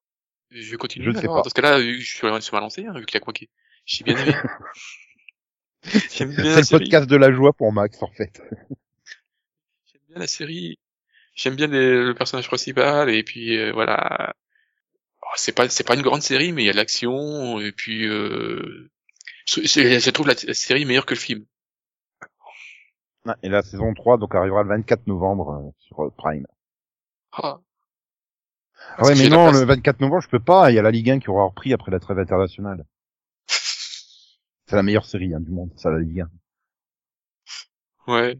Je 0.51 0.75
continue. 0.75 1.05
Je 1.05 1.19
sais 1.19 1.27
pas. 1.27 1.41
Parce 1.41 1.53
que 1.53 1.61
là, 1.61 1.79
vu 1.79 1.93
que 1.95 2.01
je 2.03 2.07
suis 2.07 2.17
sur 2.17 2.55
ma 2.55 2.59
lancée, 2.59 2.85
hein, 2.85 2.93
vu 2.99 3.05
qu'il 3.05 3.17
a 3.17 3.21
croqué. 3.21 3.49
J'ai 3.85 4.03
bien 4.03 4.17
aimé. 4.17 4.35
C'est 6.09 6.25
le 6.25 6.63
série. 6.63 6.83
podcast 6.85 7.09
de 7.09 7.15
la 7.15 7.31
joie 7.31 7.53
pour 7.53 7.71
Max, 7.73 8.01
en 8.03 8.07
fait. 8.11 8.41
J'aime 9.85 10.01
bien 10.09 10.19
la 10.19 10.27
série. 10.27 10.79
J'aime 11.35 11.55
bien 11.55 11.67
les- 11.67 12.03
le 12.03 12.13
personnage 12.13 12.47
principal 12.47 13.09
et 13.09 13.23
puis 13.23 13.57
euh, 13.57 13.71
voilà. 13.71 14.33
Oh, 15.23 15.27
c'est 15.37 15.53
pas 15.55 15.69
c'est 15.69 15.85
pas 15.85 15.95
une 15.95 16.01
grande 16.01 16.21
série 16.21 16.51
mais 16.51 16.63
il 16.63 16.65
y 16.65 16.69
a 16.69 16.73
de 16.73 16.77
l'action 16.77 17.59
et 17.59 17.71
puis 17.71 18.05
euh, 18.07 18.91
je, 19.47 19.61
je- 19.61 19.99
je 19.99 20.09
trouve 20.11 20.27
la, 20.27 20.35
la 20.45 20.53
série 20.53 20.85
meilleure 20.85 21.05
que 21.05 21.13
le 21.13 21.19
film. 21.19 21.45
Ah, 23.25 23.37
Et 23.43 23.49
la 23.49 23.61
saison 23.61 23.93
3, 23.93 24.17
donc, 24.17 24.33
arrivera 24.33 24.63
le 24.63 24.69
24 24.69 25.05
novembre 25.07 25.49
euh, 25.51 25.71
sur 25.79 26.03
euh, 26.03 26.09
Prime. 26.17 26.47
Ah. 27.31 27.59
Ah 28.97 29.03
ouais, 29.03 29.13
mais 29.15 29.29
non, 29.29 29.51
le 29.51 29.63
24 29.63 29.99
novembre, 30.01 30.23
je 30.23 30.27
peux 30.27 30.39
pas. 30.39 30.71
Il 30.71 30.75
y 30.75 30.79
a 30.79 30.81
la 30.81 30.89
Ligue 30.91 31.11
1 31.11 31.19
qui 31.19 31.29
aura 31.29 31.45
repris 31.45 31.71
après 31.71 31.91
la 31.91 31.99
trêve 31.99 32.17
internationale. 32.17 32.83
C'est 34.71 34.77
la 34.77 34.83
meilleure 34.83 35.03
série 35.03 35.33
hein, 35.33 35.41
du 35.41 35.51
monde, 35.51 35.69
ça, 35.75 35.91
la 35.91 35.99
Ligue 35.99 36.21
1. 38.07 38.13
Ouais. 38.13 38.39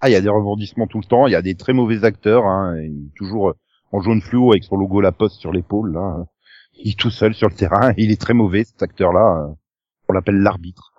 Ah, 0.00 0.08
il 0.08 0.12
y 0.12 0.14
a 0.14 0.20
des 0.20 0.28
rebondissements 0.28 0.86
tout 0.86 1.00
le 1.00 1.04
temps. 1.04 1.26
Il 1.26 1.32
y 1.32 1.34
a 1.34 1.42
des 1.42 1.56
très 1.56 1.72
mauvais 1.72 2.04
acteurs. 2.04 2.46
Hein, 2.46 2.76
et 2.76 2.92
toujours 3.16 3.48
euh, 3.48 3.58
en 3.90 4.00
jaune 4.00 4.20
fluo 4.20 4.52
avec 4.52 4.62
son 4.62 4.76
logo 4.76 5.00
La 5.00 5.10
Poste 5.10 5.40
sur 5.40 5.50
l'épaule. 5.50 5.92
Là, 5.92 6.28
il 6.74 6.92
est 6.92 6.96
tout 6.96 7.10
seul 7.10 7.34
sur 7.34 7.48
le 7.48 7.56
terrain. 7.56 7.92
Il 7.96 8.12
est 8.12 8.20
très 8.20 8.34
mauvais, 8.34 8.62
cet 8.62 8.84
acteur-là. 8.84 9.48
euh, 9.48 9.54
On 10.08 10.12
l'appelle 10.12 10.38
l'arbitre. 10.38 10.94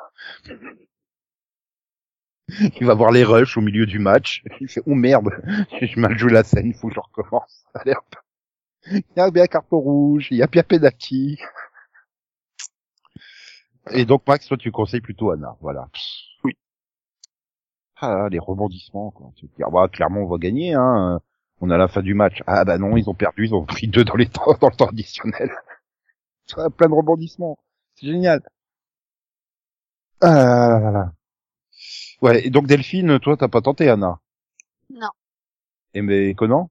Il 2.82 2.86
va 2.86 2.96
voir 2.96 3.12
les 3.12 3.24
rushs 3.24 3.56
au 3.56 3.62
milieu 3.62 3.86
du 3.86 4.00
match. 4.00 4.44
Il 4.60 4.68
fait 4.68 4.84
oh 4.86 4.94
merde, 4.94 5.30
j'ai 5.80 5.90
mal 5.96 6.20
joué 6.20 6.34
la 6.34 6.44
scène. 6.44 6.68
Il 6.68 6.74
faut 6.74 6.90
que 6.90 6.96
je 6.96 7.00
recommence. 7.00 7.64
Allez 7.76 7.94
hop. 7.94 8.16
Il 8.92 9.04
y 9.16 9.22
a 9.22 9.32
bien 9.32 9.48
carton 9.48 9.80
rouge. 9.80 10.28
Il 10.32 10.38
y 10.38 10.44
a 10.44 10.48
bien 10.48 10.64
penalty. 10.64 11.40
Et 13.92 14.06
donc 14.06 14.24
Max, 14.28 14.48
toi 14.48 14.58
tu 14.58 14.72
conseilles 14.72 15.02
plutôt 15.02 15.32
Anna, 15.32 15.56
voilà. 15.62 15.90
Oui. 16.44 16.54
Ah, 17.98 18.28
les 18.30 18.40
rebondissements, 18.40 19.12
quoi. 19.12 19.32
Tu 19.36 19.48
te 19.48 19.56
dis, 19.56 19.64
ah, 19.64 19.70
bah, 19.72 19.88
clairement 19.92 20.22
on 20.22 20.28
va 20.28 20.38
gagner, 20.38 20.74
hein. 20.74 21.20
On 21.62 21.70
a 21.70 21.78
la 21.78 21.88
fin 21.88 22.02
du 22.02 22.14
match. 22.14 22.44
Ah 22.48 22.66
bah 22.66 22.78
non, 22.78 22.98
ils 22.98 23.10
ont 23.10 23.14
perdu, 23.14 23.46
ils 23.46 23.56
ont 23.56 23.66
pris 23.66 23.88
deux 23.88 24.04
dans 24.04 24.16
les 24.16 24.28
temps, 24.28 24.54
dans 24.60 24.70
le 24.70 24.76
temps 24.76 24.88
additionnel. 24.88 25.52
Plein 26.78 26.90
de 26.90 26.94
rebondissements. 26.94 27.58
C'est 27.96 28.08
génial. 28.08 28.42
Ah 30.22 30.70
là 30.70 30.80
là 30.80 30.92
là. 30.92 31.14
Ouais, 32.22 32.46
et 32.46 32.50
donc 32.50 32.68
Delphine, 32.68 33.20
toi 33.20 33.38
t'as 33.38 33.48
pas 33.48 33.62
tenté 33.62 33.90
Anna? 33.90 34.20
Non. 34.90 35.10
Et 35.94 36.02
mais 36.02 36.34
Conan? 36.34 36.70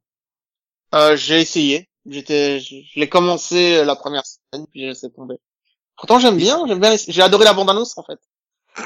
Euh, 0.95 1.17
j'ai 1.17 1.41
essayé. 1.41 1.89
J'étais, 2.07 2.61
je, 2.61 2.77
je 2.83 3.01
l'ai 3.01 3.09
commencé 3.09 3.79
euh, 3.79 3.85
la 3.85 3.97
première 3.97 4.25
semaine, 4.27 4.67
puis 4.71 4.81
j'ai 4.81 4.87
laissé 4.89 5.11
tomber. 5.11 5.37
Pourtant, 5.97 6.19
j'aime 6.19 6.37
bien, 6.37 6.67
j'aime 6.67 6.81
bien, 6.81 6.91
les- 6.91 6.99
j'ai 7.09 7.23
adoré 7.23 7.45
la 7.45 7.53
bande-annonce, 7.55 7.97
en 7.99 8.03
fait. 8.03 8.19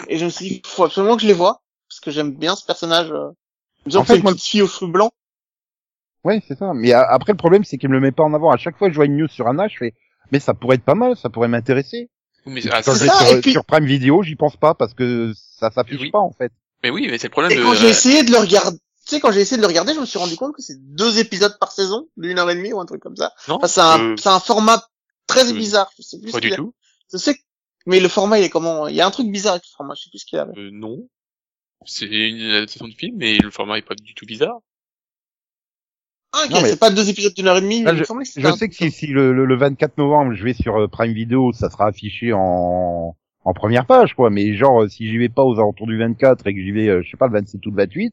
Et 0.09 0.19
je 0.19 0.25
me 0.27 0.31
suis 0.31 0.49
dit, 0.49 0.63
faut 0.67 0.85
absolument 0.85 1.17
que 1.17 1.23
je 1.23 1.27
les 1.27 1.33
vois, 1.33 1.63
parce 1.89 2.01
que 2.01 2.11
j'aime 2.11 2.33
bien 2.35 2.55
ce 2.57 2.65
personnage, 2.65 3.11
euh, 3.11 3.31
disons 3.87 4.01
En 4.01 4.05
fait, 4.05 4.17
une 4.17 4.23
moi, 4.23 4.33
petite 4.33 4.45
fille 4.47 4.63
aux 4.63 4.69
cheveux 4.69 4.91
blancs. 4.91 5.11
Ouais, 6.25 6.43
c'est 6.47 6.59
ça. 6.59 6.73
Mais 6.75 6.93
a- 6.93 7.07
après, 7.11 7.33
le 7.33 7.39
problème, 7.39 7.65
c'est 7.65 7.79
qu'il 7.79 7.89
me 7.89 7.95
le 7.95 8.01
met 8.01 8.13
pas 8.13 8.25
en 8.25 8.35
avant. 8.35 8.51
À 8.51 8.57
chaque 8.57 8.77
fois 8.77 8.89
que 8.89 8.93
je 8.93 8.99
vois 8.99 9.07
une 9.07 9.17
news 9.17 9.29
sur 9.29 9.47
Anna, 9.49 9.69
je 9.69 9.77
fais, 9.79 9.95
mais 10.31 10.41
ça 10.41 10.53
pourrait 10.53 10.77
être 10.77 10.85
pas 10.85 10.95
mal, 10.95 11.17
ça 11.17 11.31
pourrait 11.31 11.49
m'intéresser. 11.49 12.11
Mais, 12.45 12.61
Et 12.65 12.69
ah, 12.73 12.83
Quand 12.83 12.93
c'est- 12.93 12.99
je 12.99 13.05
vais 13.05 13.11
ça, 13.11 13.27
sur, 13.27 13.37
et 13.37 13.41
puis- 13.41 13.53
sur 13.53 13.65
Prime 13.65 13.85
Video, 13.87 14.23
j'y 14.23 14.37
pense 14.37 14.57
pas 14.57 14.75
parce 14.75 14.95
que 14.95 15.33
ça 15.59 15.71
s'affiche 15.71 16.01
Oui. 16.01 16.11
pas, 16.11 16.19
en 16.21 16.33
fait. 16.33 16.53
mais 16.83 16.91
oui, 16.91 17.09
mais 17.11 17.19
c'est 17.19 17.27
le 17.27 17.33
problème 17.33 17.51
Et 17.53 17.57
de. 17.57 17.63
quand 17.63 17.75
j'ai 17.75 17.89
essayé 17.89 18.23
de 18.23 18.31
le 18.31 18.39
regarder, 18.39 18.77
tu 18.79 18.83
sais, 19.15 19.21
quand 19.21 19.33
j'ai 19.33 19.41
essayé 19.41 19.57
de 19.57 19.63
le 19.63 19.67
regarder, 19.69 19.95
je 19.95 20.01
me 20.01 20.07
suis 20.07 20.19
rendu 20.19 20.37
compte 20.37 20.55
que 20.55 20.63
c'est 20.63 20.77
deux 20.79 21.19
épisodes 21.19 21.57
par 21.59 21.73
saison, 21.73 22.07
d'une 22.17 22.39
heure 22.39 22.49
et 22.51 22.55
demie 22.55 22.73
ou 22.73 22.81
un 22.81 22.87
truc 22.87 23.03
comme 23.03 23.17
ça. 23.17 23.33
Non, 23.49 23.57
Enfin, 23.57 23.67
c'est 23.67 23.81
un, 23.81 24.01
euh, 24.13 24.17
c'est 24.17 24.29
un 24.29 24.39
format 24.41 24.87
très 25.27 25.51
euh, 25.51 25.55
bizarre. 25.55 25.91
Je 25.99 26.03
sais 26.03 26.19
plus 26.21 26.31
pas 26.31 26.41
du 26.41 26.53
a. 26.53 26.57
tout. 26.57 26.73
Je 27.13 27.17
sais, 27.19 27.35
que- 27.35 27.41
mais 27.87 28.01
le 28.01 28.09
format, 28.09 28.39
il 28.39 28.45
est 28.45 28.51
comment? 28.51 28.87
Il 28.89 28.95
y 28.95 29.01
a 29.01 29.07
un 29.07 29.11
truc 29.11 29.29
bizarre 29.31 29.55
avec 29.55 29.65
le 29.65 29.75
format. 29.77 29.95
Je 29.97 30.03
sais 30.05 30.11
plus 30.11 30.19
ce 30.19 30.27
qu'il 30.27 30.39
avait. 30.39 30.59
Euh, 30.59 30.71
non. 30.73 31.09
C'est 31.87 32.07
une 32.07 32.51
adaptation 32.51 32.89
de 32.89 32.95
film, 32.95 33.17
mais 33.19 33.39
le 33.39 33.51
format 33.51 33.79
est 33.79 33.83
pas 33.83 33.95
du 33.95 34.15
tout 34.15 34.27
bizarre. 34.27 34.59
Ah, 36.33 36.43
ok, 36.45 36.51
mais- 36.63 36.69
c'est 36.71 36.79
pas 36.81 36.91
deux 36.91 37.09
épisodes 37.09 37.33
d'une 37.35 37.47
heure 37.49 37.57
et 37.57 37.61
demie. 37.63 37.83
Là, 37.83 37.93
il 37.93 37.99
me 38.01 38.05
semblait 38.05 38.25
que 38.25 38.29
c'était 38.29 38.43
Je 38.43 38.53
un 38.53 38.57
sais 38.57 38.69
que 38.69 38.75
si, 38.75 38.91
si 38.91 39.07
le, 39.07 39.33
le, 39.33 39.47
le 39.47 39.57
24 39.57 39.97
novembre, 39.97 40.35
je 40.35 40.45
vais 40.45 40.53
sur 40.53 40.77
euh, 40.77 40.89
Prime 40.89 41.13
Video, 41.13 41.53
ça 41.53 41.71
sera 41.71 41.87
affiché 41.87 42.33
en, 42.35 43.17
en 43.45 43.53
première 43.55 43.87
page, 43.87 44.15
quoi. 44.15 44.29
Mais 44.29 44.55
genre, 44.55 44.89
si 44.91 45.09
j'y 45.09 45.17
vais 45.17 45.31
pas 45.31 45.43
aux 45.45 45.55
alentours 45.59 45.87
du 45.87 45.97
24 45.97 46.47
et 46.47 46.55
que 46.55 46.61
j'y 46.61 46.71
vais, 46.73 46.89
euh, 46.89 47.03
je 47.03 47.11
sais 47.11 47.17
pas, 47.17 47.29
le 47.29 47.33
27 47.33 47.65
ou 47.65 47.71
le 47.71 47.77
28, 47.77 48.13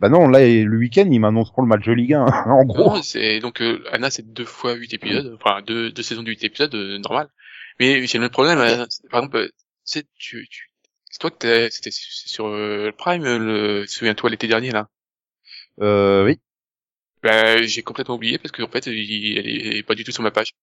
bah 0.00 0.08
non, 0.08 0.26
là, 0.28 0.40
le 0.46 0.76
week-end, 0.78 1.06
ils 1.10 1.18
m'annonceront 1.20 1.62
le 1.62 1.68
match 1.68 1.84
de 1.84 1.92
Ligue 1.92 2.14
1, 2.14 2.24
en 2.46 2.64
gros. 2.64 2.94
Non, 2.96 3.02
c'est 3.02 3.40
donc 3.40 3.60
euh, 3.60 3.84
Anna, 3.92 4.08
c'est 4.10 4.32
deux 4.32 4.44
fois 4.46 4.72
huit 4.74 4.94
épisodes, 4.94 5.36
enfin 5.38 5.60
deux, 5.66 5.92
deux 5.92 6.02
saisons 6.02 6.22
de 6.22 6.30
huit 6.30 6.42
épisodes, 6.44 6.74
euh, 6.74 6.98
normal. 6.98 7.28
Mais 7.80 8.06
j'ai 8.06 8.18
le 8.18 8.22
même 8.22 8.30
problème. 8.30 8.58
euh, 8.58 8.86
par 9.10 9.20
exemple, 9.20 9.36
euh, 9.36 9.48
tu 10.18 10.46
tu, 10.48 10.70
c'est 11.10 11.18
toi 11.18 11.30
que 11.30 11.70
c'était 11.70 11.90
c'est 11.90 12.28
sur 12.28 12.46
euh, 12.46 12.92
Prime, 12.96 13.22
le, 13.24 13.86
souviens-toi 13.86 14.30
l'été 14.30 14.46
dernier 14.48 14.70
là. 14.70 14.88
Euh, 15.80 16.24
oui. 16.24 16.38
Bah, 17.22 17.62
j'ai 17.62 17.82
complètement 17.82 18.14
oublié 18.16 18.38
parce 18.38 18.52
qu'en 18.52 18.68
fait, 18.68 18.86
il, 18.86 19.38
elle 19.38 19.76
est 19.76 19.82
pas 19.82 19.94
du 19.94 20.04
tout 20.04 20.12
sur 20.12 20.22
ma 20.22 20.30
page. 20.30 20.54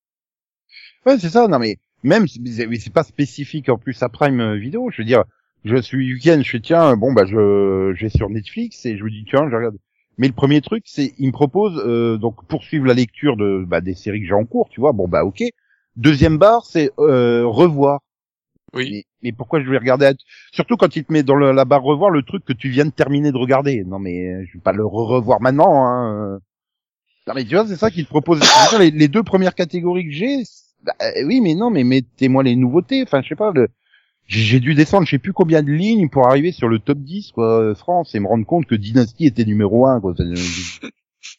Ouais, 1.05 1.17
c'est 1.19 1.29
ça. 1.29 1.47
Non, 1.47 1.59
mais 1.59 1.77
même, 2.03 2.27
c'est 2.27 2.67
mais 2.67 2.79
c'est 2.79 2.93
pas 2.93 3.03
spécifique 3.03 3.69
en 3.69 3.77
plus 3.77 4.01
à 4.03 4.09
Prime 4.09 4.39
euh, 4.39 4.55
Vidéo. 4.57 4.89
Je 4.91 4.97
veux 5.01 5.05
dire, 5.05 5.23
je 5.65 5.77
suis 5.77 6.13
week-end, 6.13 6.41
je 6.43 6.49
fais 6.49 6.59
tiens, 6.59 6.95
bon 6.97 7.13
bah 7.13 7.25
je, 7.25 7.93
je 7.95 8.01
vais 8.05 8.09
sur 8.09 8.29
Netflix 8.29 8.85
et 8.85 8.97
je 8.97 9.03
me 9.03 9.09
dis 9.09 9.25
tiens, 9.27 9.49
je 9.49 9.55
regarde. 9.55 9.77
Mais 10.17 10.27
le 10.27 10.33
premier 10.33 10.61
truc, 10.61 10.83
c'est 10.85 11.13
il 11.17 11.27
me 11.27 11.31
propose 11.31 11.81
euh, 11.85 12.17
donc 12.17 12.45
poursuivre 12.47 12.85
la 12.85 12.93
lecture 12.93 13.37
de 13.37 13.63
bah, 13.65 13.81
des 13.81 13.95
séries 13.95 14.21
que 14.21 14.27
j'ai 14.27 14.33
en 14.33 14.45
cours, 14.45 14.69
tu 14.69 14.79
vois. 14.79 14.91
Bon 14.93 15.07
bah 15.07 15.23
ok. 15.25 15.43
Deuxième 15.97 16.37
barre, 16.37 16.65
c'est 16.65 16.91
euh, 16.99 17.45
revoir. 17.45 17.99
Oui. 18.73 18.89
Mais, 18.91 19.03
mais 19.23 19.31
pourquoi 19.33 19.61
je 19.61 19.69
vais 19.69 19.77
regarder 19.77 20.05
à- 20.05 20.13
Surtout 20.53 20.77
quand 20.77 20.95
il 20.95 21.03
te 21.03 21.11
met 21.11 21.23
dans 21.23 21.35
le- 21.35 21.51
la 21.51 21.65
barre 21.65 21.83
revoir 21.83 22.09
le 22.09 22.23
truc 22.23 22.45
que 22.45 22.53
tu 22.53 22.69
viens 22.69 22.85
de 22.85 22.91
terminer 22.91 23.31
de 23.31 23.37
regarder. 23.37 23.83
Non 23.83 23.99
mais 23.99 24.27
euh, 24.29 24.45
je 24.47 24.53
vais 24.53 24.61
pas 24.63 24.71
le 24.71 24.85
re-revoir 24.85 25.41
maintenant. 25.41 25.83
Hein. 25.85 26.39
Non 27.27 27.33
mais 27.35 27.43
tu 27.43 27.55
vois, 27.55 27.67
c'est 27.67 27.75
ça 27.75 27.91
qu'il 27.91 28.05
te 28.05 28.09
propose. 28.09 28.39
Les, 28.79 28.91
les 28.91 29.07
deux 29.09 29.23
premières 29.23 29.55
catégories 29.55 30.05
que 30.05 30.11
j'ai, 30.13 30.43
bah, 30.83 30.93
euh, 31.01 31.23
oui 31.25 31.41
mais 31.41 31.53
non, 31.55 31.69
mais 31.69 31.83
mettez-moi 31.83 32.43
les 32.43 32.55
nouveautés. 32.55 33.03
Enfin, 33.03 33.21
je 33.21 33.27
sais 33.29 33.35
pas. 33.35 33.51
le- 33.51 33.67
J'ai 34.27 34.61
dû 34.61 34.73
descendre, 34.73 35.05
je 35.05 35.11
sais 35.11 35.19
plus 35.19 35.33
combien 35.33 35.61
de 35.61 35.71
lignes 35.71 36.07
pour 36.07 36.25
arriver 36.27 36.53
sur 36.53 36.69
le 36.69 36.79
top 36.79 36.99
10 36.99 37.31
quoi, 37.33 37.59
euh, 37.61 37.75
France 37.75 38.15
et 38.15 38.19
me 38.21 38.27
rendre 38.27 38.45
compte 38.45 38.65
que 38.67 38.75
Dynasty 38.75 39.25
était 39.25 39.43
numéro 39.45 39.85
1 39.85 39.99
quoi. 39.99 40.13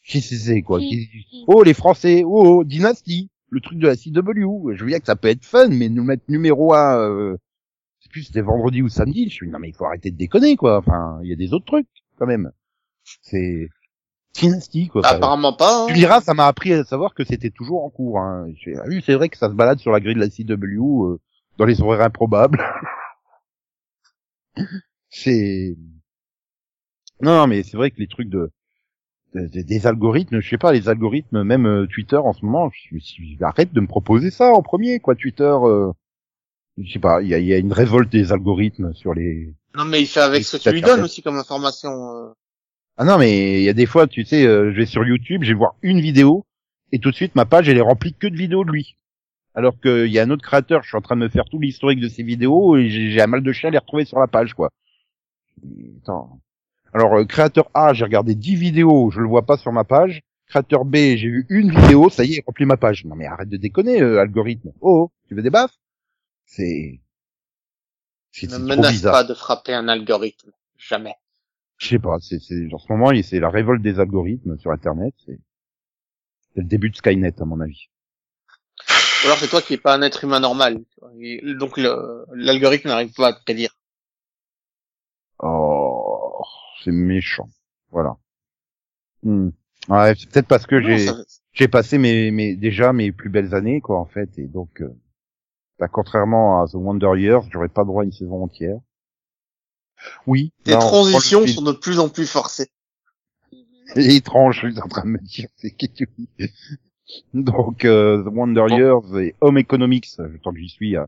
Que 0.07 0.19
c'est 0.19 0.61
quoi? 0.61 0.79
Qui- 0.79 1.09
Oh 1.47 1.63
les 1.63 1.73
Français, 1.73 2.23
oh, 2.25 2.59
oh 2.59 2.63
Dynasty, 2.63 3.29
le 3.53 3.61
truc 3.61 3.77
de 3.77 3.87
la 3.87 3.95
CW. 3.95 4.73
Je 4.73 4.79
veux 4.81 4.87
bien 4.87 4.99
que 4.99 5.05
ça 5.05 5.15
peut 5.15 5.27
être 5.29 5.45
fun, 5.45 5.69
mais 5.69 5.89
nous 5.89 6.03
mettre 6.03 6.23
numéro 6.27 6.73
1 6.73 6.97
euh, 6.99 7.37
je 7.99 8.03
sais 8.05 8.09
plus 8.09 8.21
si 8.21 8.27
c'était 8.27 8.41
vendredi 8.41 8.81
ou 8.81 8.89
samedi. 8.89 9.29
Je 9.29 9.33
suis 9.33 9.49
non 9.49 9.59
mais 9.59 9.69
il 9.69 9.75
faut 9.75 9.85
arrêter 9.85 10.11
de 10.11 10.17
déconner 10.17 10.55
quoi. 10.55 10.77
Enfin, 10.79 11.19
il 11.23 11.29
y 11.29 11.33
a 11.33 11.35
des 11.35 11.53
autres 11.53 11.65
trucs 11.65 11.87
quand 12.17 12.25
même. 12.25 12.51
C'est 13.21 13.69
Dynasty 14.33 14.87
quoi. 14.87 15.05
Apparemment 15.05 15.53
pas. 15.53 15.83
hein. 15.83 15.87
tu 15.87 15.93
diras, 15.93 16.19
ça 16.21 16.33
m'a 16.33 16.47
appris 16.47 16.73
à 16.73 16.83
savoir 16.83 17.13
que 17.13 17.23
c'était 17.23 17.51
toujours 17.51 17.83
en 17.83 17.89
cours. 17.91 18.19
Hein. 18.19 18.47
J'ai- 18.55 18.75
ah 18.77 18.83
oui, 18.87 19.03
c'est 19.05 19.13
vrai 19.13 19.29
que 19.29 19.37
ça 19.37 19.49
se 19.49 19.53
balade 19.53 19.79
sur 19.79 19.91
la 19.91 19.99
grille 19.99 20.15
de 20.15 20.19
la 20.19 20.29
CW 20.29 21.05
euh, 21.05 21.19
dans 21.57 21.65
les 21.65 21.81
horaires 21.81 22.01
improbables. 22.01 22.59
c'est 25.09 25.75
non, 27.21 27.37
non, 27.37 27.47
mais 27.47 27.63
c'est 27.63 27.77
vrai 27.77 27.91
que 27.91 27.99
les 27.99 28.07
trucs 28.07 28.29
de, 28.29 28.51
de- 29.35 29.47
de- 29.47 29.61
des 29.61 29.87
algorithmes, 29.87 30.39
je 30.41 30.49
sais 30.49 30.57
pas, 30.57 30.71
les 30.71 30.89
algorithmes, 30.89 31.43
même 31.43 31.65
euh, 31.65 31.87
Twitter 31.87 32.17
en 32.17 32.33
ce 32.33 32.45
moment, 32.45 32.69
je 32.71 33.43
arrête 33.43 33.73
de 33.73 33.79
me 33.81 33.87
proposer 33.87 34.31
ça 34.31 34.51
en 34.53 34.61
premier, 34.61 34.99
quoi. 34.99 35.15
Twitter, 35.15 35.43
euh, 35.43 35.91
je 36.77 36.91
sais 36.91 36.99
pas, 36.99 37.21
il 37.21 37.27
y 37.29 37.33
a, 37.33 37.39
y 37.39 37.53
a 37.53 37.57
une 37.57 37.73
révolte 37.73 38.11
des 38.11 38.31
algorithmes 38.31 38.93
sur 38.93 39.13
les. 39.13 39.53
Non, 39.75 39.85
mais 39.85 40.01
il 40.01 40.05
fait 40.07 40.19
avec 40.21 40.43
ce 40.43 40.57
que 40.57 40.61
tu 40.63 40.69
lui 40.71 40.81
donnes 40.81 41.01
aussi 41.03 41.21
comme 41.23 41.37
information. 41.37 41.89
euh. 42.15 42.29
Ah 42.97 43.05
non, 43.05 43.17
mais 43.17 43.59
il 43.61 43.63
y 43.63 43.69
a 43.69 43.73
des 43.73 43.87
fois, 43.87 44.05
tu 44.07 44.23
sais, 44.23 44.45
euh, 44.45 44.71
je 44.71 44.77
vais 44.77 44.85
sur 44.85 45.03
YouTube, 45.03 45.43
je 45.43 45.49
vais 45.49 45.57
voir 45.57 45.75
une 45.81 45.99
vidéo 45.99 46.45
et 46.91 46.99
tout 46.99 47.09
de 47.09 47.15
suite 47.15 47.33
ma 47.33 47.45
page 47.45 47.67
elle 47.67 47.77
est 47.77 47.81
remplie 47.81 48.13
que 48.13 48.27
de 48.27 48.35
vidéos 48.37 48.63
de 48.65 48.71
lui. 48.71 48.97
Alors 49.55 49.79
qu'il 49.79 50.07
y 50.11 50.19
a 50.19 50.23
un 50.23 50.29
autre 50.29 50.43
créateur, 50.43 50.83
je 50.83 50.89
suis 50.89 50.97
en 50.97 51.01
train 51.01 51.15
de 51.15 51.21
me 51.21 51.29
faire 51.29 51.45
tout 51.45 51.59
l'historique 51.59 51.99
de 51.99 52.07
ses 52.07 52.21
vidéos 52.21 52.75
et 52.77 52.89
j'ai 52.89 53.09
j'ai 53.09 53.21
un 53.21 53.25
mal 53.27 53.41
de 53.41 53.51
chien 53.51 53.69
à 53.69 53.71
les 53.71 53.77
retrouver 53.79 54.05
sur 54.05 54.19
la 54.19 54.27
page, 54.27 54.53
quoi. 54.53 54.69
Attends. 56.03 56.39
Alors, 56.93 57.15
euh, 57.15 57.25
créateur 57.25 57.69
A, 57.73 57.93
j'ai 57.93 58.03
regardé 58.03 58.35
10 58.35 58.55
vidéos, 58.55 59.09
je 59.09 59.19
le 59.19 59.27
vois 59.27 59.45
pas 59.45 59.57
sur 59.57 59.71
ma 59.71 59.83
page. 59.83 60.21
Créateur 60.47 60.85
B, 60.85 60.95
j'ai 60.95 61.29
vu 61.29 61.45
une 61.49 61.71
vidéo, 61.71 62.09
ça 62.09 62.23
y 62.23 62.33
est, 62.33 62.37
il 62.37 62.43
remplit 62.45 62.65
ma 62.65 62.77
page. 62.77 63.05
Non 63.05 63.15
mais 63.15 63.25
arrête 63.25 63.49
de 63.49 63.57
déconner, 63.57 64.01
euh, 64.01 64.19
algorithme. 64.19 64.71
Oh, 64.81 65.11
tu 65.27 65.35
veux 65.35 65.41
des 65.41 65.49
baffes? 65.49 65.75
C'est... 66.45 66.99
C'est 68.31 68.51
Ne 68.51 68.57
menace 68.59 68.91
bizarre. 68.91 69.13
pas 69.13 69.23
de 69.23 69.33
frapper 69.33 69.73
un 69.73 69.87
algorithme. 69.87 70.51
Jamais. 70.77 71.15
Je 71.77 71.87
sais 71.87 71.99
pas, 71.99 72.17
c'est, 72.19 72.39
c'est, 72.39 72.71
en 72.71 72.77
ce 72.77 72.91
moment, 72.91 73.11
c'est 73.23 73.39
la 73.39 73.49
révolte 73.49 73.81
des 73.81 73.99
algorithmes 73.99 74.57
sur 74.59 74.71
Internet. 74.71 75.13
C'est, 75.25 75.39
c'est 76.53 76.61
le 76.61 76.67
début 76.67 76.91
de 76.91 76.95
Skynet, 76.95 77.41
à 77.41 77.45
mon 77.45 77.59
avis. 77.59 77.89
Ou 79.23 79.25
alors 79.27 79.37
c'est 79.37 79.47
toi 79.47 79.61
qui 79.61 79.73
es 79.73 79.77
pas 79.77 79.95
un 79.95 80.01
être 80.01 80.23
humain 80.23 80.39
normal. 80.39 80.81
Donc 81.57 81.77
l'algorithme 81.77 82.89
n'arrive 82.89 83.13
pas 83.13 83.29
à 83.29 83.33
te 83.33 83.43
prédire. 83.43 83.75
Oh, 85.39 86.43
c'est 86.83 86.91
méchant. 86.91 87.49
Voilà. 87.91 88.17
Hmm. 89.23 89.49
Ouais, 89.89 90.13
c'est 90.17 90.29
peut-être 90.29 90.47
parce 90.47 90.65
que 90.65 90.81
j'ai, 90.81 91.07
ça- 91.07 91.17
j'ai 91.51 91.67
passé 91.67 91.97
mes, 91.97 92.31
mes, 92.31 92.55
déjà 92.55 92.93
mes 92.93 93.11
plus 93.11 93.29
belles 93.29 93.53
années, 93.53 93.81
quoi, 93.81 93.99
en 93.99 94.05
fait, 94.05 94.37
et 94.37 94.47
donc, 94.47 94.81
euh, 94.81 94.89
bah, 95.79 95.87
contrairement 95.87 96.61
à 96.61 96.67
The 96.67 96.75
Wonder 96.75 97.11
Years, 97.17 97.43
j'aurais 97.51 97.69
pas 97.69 97.83
droit 97.83 98.03
à 98.03 98.05
une 98.05 98.11
saison 98.11 98.43
entière. 98.43 98.77
Oui. 100.27 100.51
Tes 100.63 100.71
bah, 100.71 100.77
on 100.77 100.79
prend 100.79 101.05
le 101.05 101.11
transitions 101.11 101.47
sont 101.47 101.61
de 101.61 101.71
plus 101.73 101.99
en 101.99 102.09
plus 102.09 102.27
forcées. 102.27 102.69
C'est 103.93 104.15
étrange, 104.15 104.61
je 104.61 104.69
suis 104.69 104.79
en 104.81 104.87
train 104.87 105.03
de 105.03 105.09
me 105.09 105.19
dire, 105.19 105.47
c'est 105.57 105.71
que 105.71 105.85
tu 105.85 106.07
Donc, 107.33 107.85
euh, 107.85 108.23
The 108.23 108.27
Wonder 108.27 108.65
Bon. 108.69 108.77
Years 108.77 109.17
et 109.19 109.35
Home 109.41 109.57
Economics, 109.57 110.09
tant 110.43 110.51
que 110.53 110.59
j'y 110.59 110.69
suis, 110.69 110.95
euh, 110.97 111.05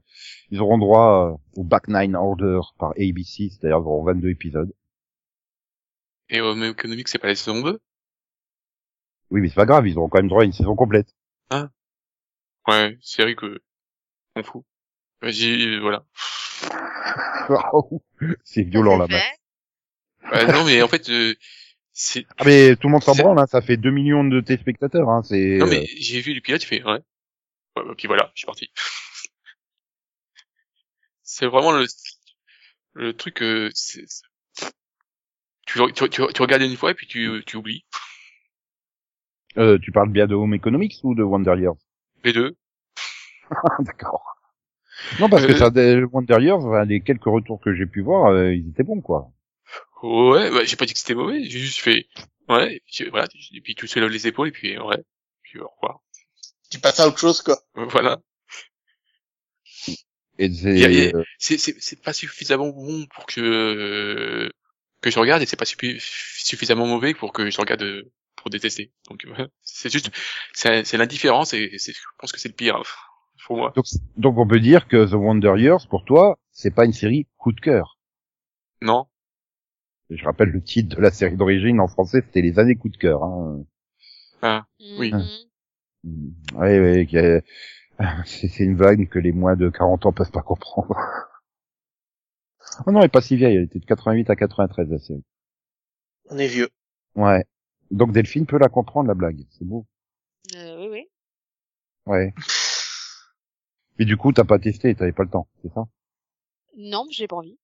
ils 0.52 0.62
auront 0.62 0.78
droit 0.78 1.32
euh, 1.32 1.60
au 1.60 1.64
Back 1.64 1.88
Nine 1.88 2.16
Order 2.16 2.60
par 2.78 2.92
ABC, 2.92 3.50
c'est-à-dire 3.50 3.78
ils 3.78 3.88
auront 3.88 4.04
22 4.04 4.30
épisodes. 4.30 4.72
Et 6.30 6.42
Home 6.42 6.64
Economics, 6.64 7.08
c'est 7.08 7.20
pas 7.20 7.28
la 7.28 7.36
saison 7.36 7.62
2 7.62 7.80
Oui, 9.32 9.42
mais 9.42 9.50
c'est 9.50 9.56
pas 9.56 9.66
grave, 9.66 9.88
ils 9.88 9.98
auront 9.98 10.10
quand 10.10 10.20
même 10.20 10.28
droit 10.28 10.42
à 10.42 10.46
une 10.46 10.54
saison 10.54 10.76
complète. 10.76 11.08
Ouais, 12.68 12.98
série 13.02 13.36
que 13.36 13.62
on 14.36 14.42
fout. 14.44 14.64
Vas-y, 15.22 15.76
euh, 15.76 15.80
voilà. 15.82 16.04
c'est 18.44 18.64
violent 18.64 19.06
c'est 19.08 19.14
là-bas. 19.14 19.24
Euh, 20.34 20.52
non, 20.52 20.66
mais 20.66 20.82
en 20.82 20.88
fait, 20.88 21.08
euh, 21.12 21.36
c'est. 21.94 22.26
Ah 22.40 22.44
mais 22.44 22.76
tout 22.76 22.88
le 22.88 22.94
monde 22.94 23.04
s'en 23.04 23.14
C'est- 23.14 23.22
branle, 23.22 23.38
hein, 23.38 23.46
ça 23.46 23.62
fait 23.62 23.78
2 23.78 23.92
millions 23.92 24.24
de 24.24 24.42
téléspectateurs, 24.42 25.10
hein, 25.10 25.22
c'est... 25.24 25.58
Non, 25.60 25.68
euh, 25.68 25.70
mais 25.70 25.86
j'ai 25.86 26.22
vu 26.22 26.34
le 26.34 26.42
pilote, 26.42 26.64
il 26.64 26.66
fait 26.66 26.84
ouais. 26.84 27.00
ouais 27.78 27.84
et 27.92 27.96
puis 27.96 28.08
voilà, 28.08 28.32
je 28.34 28.40
suis 28.40 28.46
parti. 28.48 28.72
c'est 31.22 31.46
vraiment 31.46 31.72
le 31.72 31.86
le 32.94 33.14
truc. 33.16 33.44
Euh, 33.44 33.70
c'est- 33.76 34.06
c'est- 34.08 34.24
tu, 35.66 35.80
tu, 35.94 36.10
tu, 36.10 36.22
tu 36.34 36.42
regardes 36.42 36.62
une 36.62 36.78
fois 36.78 36.92
et 36.92 36.94
puis 36.94 37.08
tu, 37.08 37.44
tu 37.46 37.58
oublies 37.58 37.86
euh, 39.58 39.78
tu 39.80 39.92
parles 39.92 40.10
bien 40.10 40.28
de 40.28 40.36
Home 40.36 40.54
Economics 40.54 41.00
ou 41.04 41.16
de 41.16 41.24
Wonder 41.24 41.56
Years 41.58 41.76
les 42.24 42.34
deux. 42.34 42.56
Ah, 43.50 43.76
D'accord. 43.80 44.24
Non, 45.20 45.30
parce 45.30 45.46
que 45.46 45.52
Euh, 45.52 45.56
ça, 45.56 45.70
Wonder 46.12 46.38
Years, 46.42 46.86
les 46.86 47.02
quelques 47.02 47.26
retours 47.26 47.62
que 47.62 47.74
j'ai 47.74 47.86
pu 47.86 48.02
voir, 48.02 48.32
euh, 48.32 48.54
ils 48.54 48.70
étaient 48.70 48.84
bons, 48.84 49.02
quoi. 49.02 49.32
Ouais, 50.04 50.52
bah, 50.52 50.64
j'ai 50.66 50.76
pas 50.76 50.86
dit 50.86 50.94
que 50.94 51.00
c'était 51.00 51.16
mauvais, 51.16 51.44
j'ai 51.44 51.60
juste 51.60 51.80
fait 51.80 52.08
ouais, 52.50 52.76
et 52.76 52.82
puis, 52.86 53.10
voilà, 53.10 53.28
et 53.54 53.62
puis 53.62 53.76
tu 53.76 53.88
soulèves 53.88 54.10
les 54.10 54.28
épaules 54.28 54.50
et 54.50 54.52
puis 54.52 54.78
ouais, 54.78 55.04
puis 55.42 55.60
au 55.60 55.68
revoir. 55.68 56.02
Tu 56.70 56.80
passes 56.80 57.00
à 57.00 57.08
autre 57.08 57.20
chose 57.20 57.42
quoi. 57.42 57.58
Voilà. 57.76 58.20
Et 60.38 60.52
c'est... 60.52 61.14
Euh, 61.16 61.24
c'est 61.40 61.58
c'est 61.58 61.76
c'est 61.80 62.02
pas 62.02 62.14
suffisamment 62.14 62.70
bon 62.70 63.06
pour 63.08 63.26
que 63.26 63.42
euh, 63.42 64.50
que 65.06 65.12
je 65.12 65.20
regarde 65.20 65.42
et 65.44 65.46
c'est 65.46 65.56
pas 65.56 65.66
suffi- 65.66 66.00
suffisamment 66.00 66.88
mauvais 66.88 67.14
pour 67.14 67.32
que 67.32 67.50
je 67.50 67.58
regarde 67.62 67.84
euh, 67.84 68.12
pour 68.36 68.50
détester. 68.50 68.92
Donc 69.10 69.24
ouais, 69.26 69.46
c'est 69.62 69.92
juste 69.92 70.12
c'est 70.54 70.98
l'indifférence 70.98 71.54
et 71.54 71.78
je 71.78 71.92
pense 72.18 72.32
que 72.32 72.40
c'est 72.40 72.50
le 72.50 72.56
pire 72.56 72.82
pour 73.46 73.58
moi. 73.58 73.72
Donc, 73.76 73.86
donc 74.18 74.38
on 74.38 74.48
peut 74.48 74.60
dire 74.60 74.88
que 74.88 75.06
The 75.06 75.14
Wonder 75.14 75.54
Years, 75.58 75.88
pour 75.88 76.04
toi, 76.06 76.40
c'est 76.52 76.74
pas 76.74 76.86
une 76.86 76.94
série 76.94 77.28
coup 77.38 77.52
de 77.52 77.62
cœur. 77.62 78.00
Non. 78.82 79.08
Je 80.10 80.24
rappelle 80.26 80.50
le 80.50 80.62
titre 80.62 80.96
de 80.98 81.02
la 81.02 81.12
série 81.12 81.36
d'origine 81.36 81.80
en 81.80 81.88
français, 81.88 82.22
c'était 82.26 82.42
Les 82.42 82.60
années 82.60 82.76
coup 82.76 82.90
de 82.90 82.98
cœur. 82.98 83.24
Hein. 83.24 83.64
Oui. 84.98 85.12
Mhm. 85.14 85.28
Mm. 86.04 86.30
Oui, 86.56 86.80
oui, 86.80 87.42
c'est 88.26 88.64
une 88.64 88.76
vague 88.76 89.08
que 89.10 89.20
les 89.20 89.32
moins 89.32 89.56
de 89.56 89.70
40 89.70 90.06
ans 90.06 90.12
peuvent 90.14 90.32
pas 90.32 90.42
comprendre. 90.42 90.96
Oh 92.86 92.92
non, 92.92 93.00
elle 93.00 93.06
est 93.06 93.10
pas 93.10 93.22
si 93.22 93.36
vieille, 93.36 93.56
elle 93.58 93.64
était 93.64 93.80
de 93.80 93.86
88 93.86 94.30
à 94.30 94.36
93 94.36 94.90
la 94.90 95.00
série. 95.00 95.24
On 96.30 96.38
est 96.38 96.48
vieux. 96.48 96.70
Ouais. 97.16 97.46
Donc 97.92 98.12
Delphine 98.12 98.46
peut 98.46 98.58
la 98.58 98.70
comprendre 98.70 99.08
la 99.08 99.14
blague, 99.14 99.46
c'est 99.52 99.66
beau. 99.66 99.86
Euh, 100.56 100.78
oui, 100.80 100.88
oui. 100.92 101.10
Ouais. 102.06 102.34
Mais 103.98 104.06
du 104.06 104.18
coup, 104.18 104.32
t'as 104.34 104.44
pas 104.44 104.60
testé, 104.60 104.94
t'avais 104.96 105.12
pas 105.14 105.24
le 105.24 105.30
temps, 105.30 105.48
c'est 105.62 105.74
ça? 105.74 105.86
Non, 106.78 107.06
j'ai 107.10 107.28
pas 107.28 107.38
envie. 107.38 107.58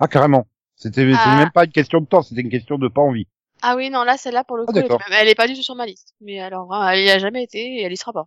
Ah 0.00 0.08
carrément. 0.08 0.46
C'était 0.74 1.08
Ah. 1.14 1.36
même 1.38 1.52
pas 1.52 1.64
une 1.64 1.72
question 1.72 2.00
de 2.00 2.06
temps, 2.06 2.22
c'était 2.22 2.40
une 2.40 2.50
question 2.50 2.78
de 2.78 2.88
pas 2.88 3.02
envie. 3.02 3.28
Ah 3.62 3.76
oui, 3.76 3.90
non, 3.90 4.02
là, 4.02 4.16
celle-là, 4.16 4.42
pour 4.42 4.56
le 4.56 4.64
Ah, 4.66 4.72
coup, 4.72 4.78
elle 4.78 5.28
est, 5.28 5.30
elle 5.30 5.36
pas 5.36 5.46
du 5.46 5.54
tout 5.54 5.62
sur 5.62 5.76
ma 5.76 5.86
liste. 5.86 6.14
Mais 6.20 6.40
alors, 6.40 6.74
elle 6.74 7.04
y 7.04 7.10
a 7.10 7.18
jamais 7.20 7.44
été 7.44 7.58
et 7.60 7.82
elle 7.82 7.92
y 7.92 7.96
sera 7.96 8.12
pas. 8.12 8.26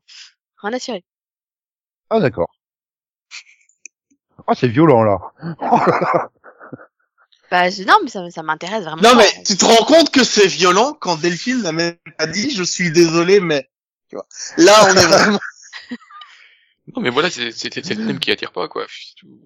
Rien 0.61 0.71
à 0.71 0.79
cirer. 0.79 1.03
Ah 2.09 2.21
d'accord. 2.21 2.54
Ah 4.47 4.53
c'est 4.55 4.67
violent 4.67 5.03
là. 5.03 5.19
Bah, 7.51 7.69
non, 7.85 7.99
mais 8.03 8.09
ça, 8.09 8.27
ça 8.31 8.41
m'intéresse 8.41 8.83
vraiment 8.83 9.03
Non 9.03 9.15
mais 9.15 9.27
tu 9.45 9.55
te 9.55 9.63
rends 9.63 9.85
compte 9.85 10.09
que 10.09 10.23
c'est 10.23 10.47
violent 10.47 10.93
quand 10.99 11.15
Delphine 11.15 11.61
n'a 11.61 11.71
même 11.71 11.95
pas 12.17 12.25
dit 12.25 12.49
je 12.49 12.63
suis 12.63 12.91
désolé 12.91 13.39
mais 13.39 13.69
tu 14.09 14.15
vois. 14.15 14.25
Là 14.57 14.73
on 14.89 14.95
est 14.95 15.05
vraiment 15.05 15.39
Non, 16.95 17.01
mais 17.01 17.09
voilà, 17.09 17.29
c'est 17.29 17.45
le 17.75 17.81
thème 17.81 18.19
qui 18.19 18.31
attire 18.31 18.51
pas, 18.51 18.67
quoi. 18.67 18.85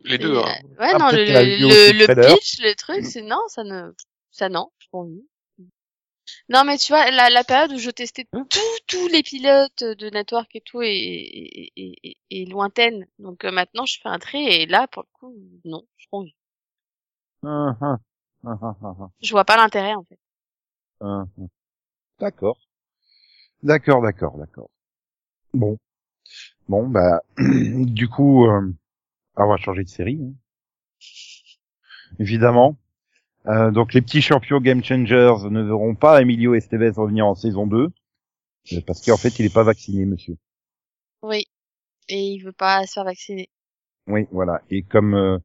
Les 0.03 0.17
deux, 0.17 0.33
Et, 0.33 0.37
hein. 0.37 0.55
euh, 0.79 0.81
Ouais, 0.81 0.93
non, 0.97 1.07
le, 1.09 1.91
le, 1.93 2.35
pitch, 2.35 2.59
le 2.59 2.75
truc, 2.75 3.05
c'est 3.05 3.21
non, 3.21 3.41
ça 3.47 3.63
ne, 3.63 3.91
ça 4.29 4.49
non, 4.49 4.71
j'ai 4.79 4.87
pas 4.91 4.97
envie. 4.97 5.23
Non, 6.49 6.63
mais 6.65 6.77
tu 6.77 6.91
vois, 6.91 7.09
la, 7.11 7.29
la 7.29 7.43
période 7.45 7.71
où 7.71 7.77
je 7.77 7.89
testais 7.91 8.25
tous, 8.49 8.59
tous 8.87 9.07
les 9.07 9.23
pilotes 9.23 9.83
de 9.83 10.09
network 10.09 10.53
et 10.55 10.61
tout 10.61 10.81
est, 10.81 10.89
est, 10.89 11.71
est, 11.77 12.17
est- 12.31 12.45
lointaine. 12.49 13.05
Donc 13.19 13.45
euh, 13.45 13.51
maintenant, 13.51 13.85
je 13.85 13.99
fais 14.01 14.09
un 14.09 14.19
tri 14.19 14.45
et 14.47 14.65
là, 14.65 14.87
pour 14.87 15.03
le 15.03 15.07
coup, 15.13 15.33
non, 15.65 15.85
envie. 16.11 16.35
Hum, 17.43 17.75
hum. 17.81 17.97
Hum, 18.43 18.57
hum, 18.61 18.75
hum, 18.81 18.95
hum. 18.99 19.11
Je 19.21 19.31
vois 19.31 19.45
pas 19.45 19.55
l'intérêt, 19.57 19.93
en 19.95 20.03
fait. 20.03 20.19
D'accord. 22.19 22.57
D'accord, 23.63 24.01
d'accord, 24.01 24.37
d'accord. 24.37 24.69
Bon. 25.53 25.77
Bon, 26.69 26.87
bah, 26.89 27.21
du 27.37 28.09
coup, 28.09 28.45
euh, 28.47 28.73
on 29.37 29.47
va 29.47 29.57
changer 29.57 29.83
de 29.83 29.89
série. 29.89 30.19
hein. 30.23 30.33
Évidemment. 32.19 32.77
Euh, 33.49 33.71
donc 33.71 33.93
les 33.93 34.01
petits 34.01 34.21
champions 34.21 34.59
Game 34.59 34.83
Changers 34.83 35.49
ne 35.49 35.63
verront 35.63 35.95
pas 35.95 36.21
Emilio 36.21 36.53
Estevez 36.53 36.91
revenir 36.95 37.25
en 37.25 37.35
saison 37.35 37.65
2. 37.65 37.89
euh, 38.73 38.81
Parce 38.85 39.03
qu'en 39.03 39.17
fait, 39.17 39.39
il 39.39 39.45
est 39.45 39.53
pas 39.53 39.63
vacciné, 39.63 40.05
monsieur. 40.05 40.37
Oui. 41.23 41.45
Et 42.09 42.19
il 42.19 42.39
veut 42.39 42.51
pas 42.51 42.85
se 42.85 42.93
faire 42.93 43.05
vacciner. 43.05 43.49
Oui, 44.07 44.25
voilà. 44.31 44.61
Et 44.69 44.83
comme 44.83 45.13
euh, 45.15 45.37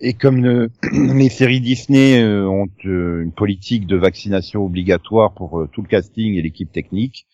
et 0.00 0.14
comme 0.14 0.44
euh, 0.44 0.68
les 0.92 1.28
séries 1.28 1.60
Disney 1.60 2.20
euh, 2.22 2.48
ont 2.48 2.68
une 2.84 3.32
politique 3.32 3.86
de 3.86 3.96
vaccination 3.96 4.64
obligatoire 4.64 5.34
pour 5.34 5.66
tout 5.72 5.82
le 5.82 5.88
casting 5.88 6.34
et 6.34 6.42
l'équipe 6.42 6.70
technique, 6.72 7.26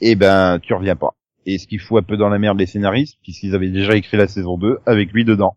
eh 0.00 0.16
ben 0.16 0.58
tu 0.60 0.74
reviens 0.74 0.96
pas. 0.96 1.14
Et 1.46 1.58
ce 1.58 1.66
qui 1.66 1.78
fout 1.78 2.02
un 2.02 2.06
peu 2.06 2.16
dans 2.16 2.28
la 2.28 2.38
merde 2.38 2.58
les 2.58 2.66
scénaristes, 2.66 3.18
puisqu'ils 3.22 3.54
avaient 3.54 3.70
déjà 3.70 3.96
écrit 3.96 4.16
la 4.16 4.28
saison 4.28 4.58
2 4.58 4.78
avec 4.86 5.12
lui 5.12 5.24
dedans. 5.24 5.56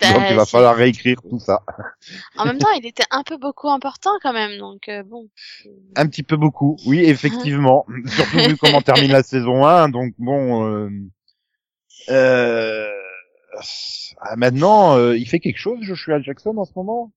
Donc 0.00 0.22
il 0.30 0.36
va 0.36 0.46
falloir 0.46 0.74
réécrire 0.76 1.20
tout 1.28 1.38
ça. 1.38 1.62
En 2.36 2.44
même 2.46 2.58
temps, 2.58 2.70
il 2.76 2.86
était 2.86 3.04
un 3.10 3.22
peu 3.22 3.36
beaucoup 3.36 3.68
important 3.68 4.10
quand 4.22 4.32
même, 4.32 4.58
donc 4.58 4.88
euh, 4.88 5.02
bon. 5.02 5.28
Un 5.96 6.06
petit 6.06 6.22
peu 6.22 6.36
beaucoup, 6.36 6.76
oui, 6.86 7.00
effectivement. 7.00 7.84
Surtout 8.06 8.38
vu 8.38 8.56
comment 8.56 8.80
termine 8.82 9.12
la 9.12 9.22
saison 9.22 9.66
1, 9.66 9.88
donc 9.90 10.14
bon... 10.18 10.66
Euh, 10.66 10.88
euh, 12.08 12.88
ah, 14.20 14.36
maintenant, 14.36 14.96
euh, 14.96 15.16
il 15.16 15.26
fait 15.28 15.40
quelque 15.40 15.58
chose, 15.58 15.78
Joshua 15.82 16.20
Jackson, 16.20 16.56
en 16.56 16.64
ce 16.64 16.72
moment? 16.76 17.12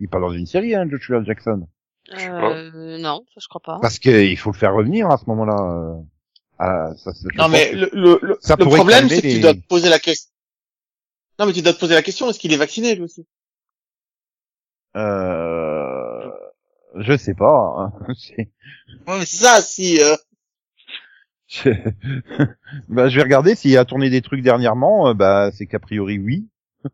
Il 0.00 0.04
est 0.04 0.08
pas 0.08 0.20
dans 0.20 0.32
une 0.32 0.46
série, 0.46 0.74
hein, 0.74 0.86
Joshua 0.90 1.22
Jackson. 1.24 1.66
Euh, 2.18 2.98
non, 2.98 3.24
ça 3.34 3.40
je 3.40 3.48
crois 3.48 3.62
pas. 3.62 3.78
Parce 3.80 3.98
qu'il 3.98 4.36
faut 4.36 4.52
le 4.52 4.56
faire 4.58 4.74
revenir 4.74 5.08
à 5.10 5.16
ce 5.16 5.24
moment-là. 5.28 5.56
euh. 5.58 6.02
Ah, 6.58 6.90
ça, 6.96 7.12
Non 7.36 7.48
mais 7.48 7.70
que- 7.70 7.76
le, 7.76 7.90
le, 7.94 8.18
le, 8.22 8.38
ça 8.40 8.56
le 8.58 8.64
pourrait 8.64 8.76
problème 8.78 9.08
c'est 9.08 9.20
que 9.22 9.26
les- 9.26 9.34
tu 9.34 9.40
dois 9.40 9.54
te 9.54 9.66
poser 9.66 9.88
la 9.88 9.98
question. 9.98 10.30
Non 11.38 11.46
mais 11.46 11.52
tu 11.52 11.62
dois 11.62 11.72
te 11.72 11.78
poser 11.80 11.94
la 11.94 12.02
question 12.02 12.28
est-ce 12.30 12.38
qu'il 12.38 12.52
est 12.52 12.56
vacciné 12.56 12.94
lui 12.94 13.02
aussi? 13.02 13.26
Euh... 14.96 16.30
Je 16.96 17.16
sais 17.16 17.34
pas. 17.34 17.74
hein. 17.78 17.92
Ouais 19.06 19.18
mais 19.18 19.26
c'est 19.26 19.36
ça 19.44 19.60
si 19.60 20.00
euh, 20.00 20.14
je... 21.46 21.70
bah, 22.88 23.08
je 23.08 23.16
vais 23.16 23.22
regarder 23.22 23.54
s'il 23.54 23.76
a 23.78 23.84
tourné 23.84 24.10
des 24.10 24.22
trucs 24.22 24.42
dernièrement. 24.42 25.08
euh, 25.08 25.14
bah, 25.14 25.50
c'est 25.52 25.66
qu'a 25.66 25.80
priori 25.80 26.18
oui. 26.18 26.48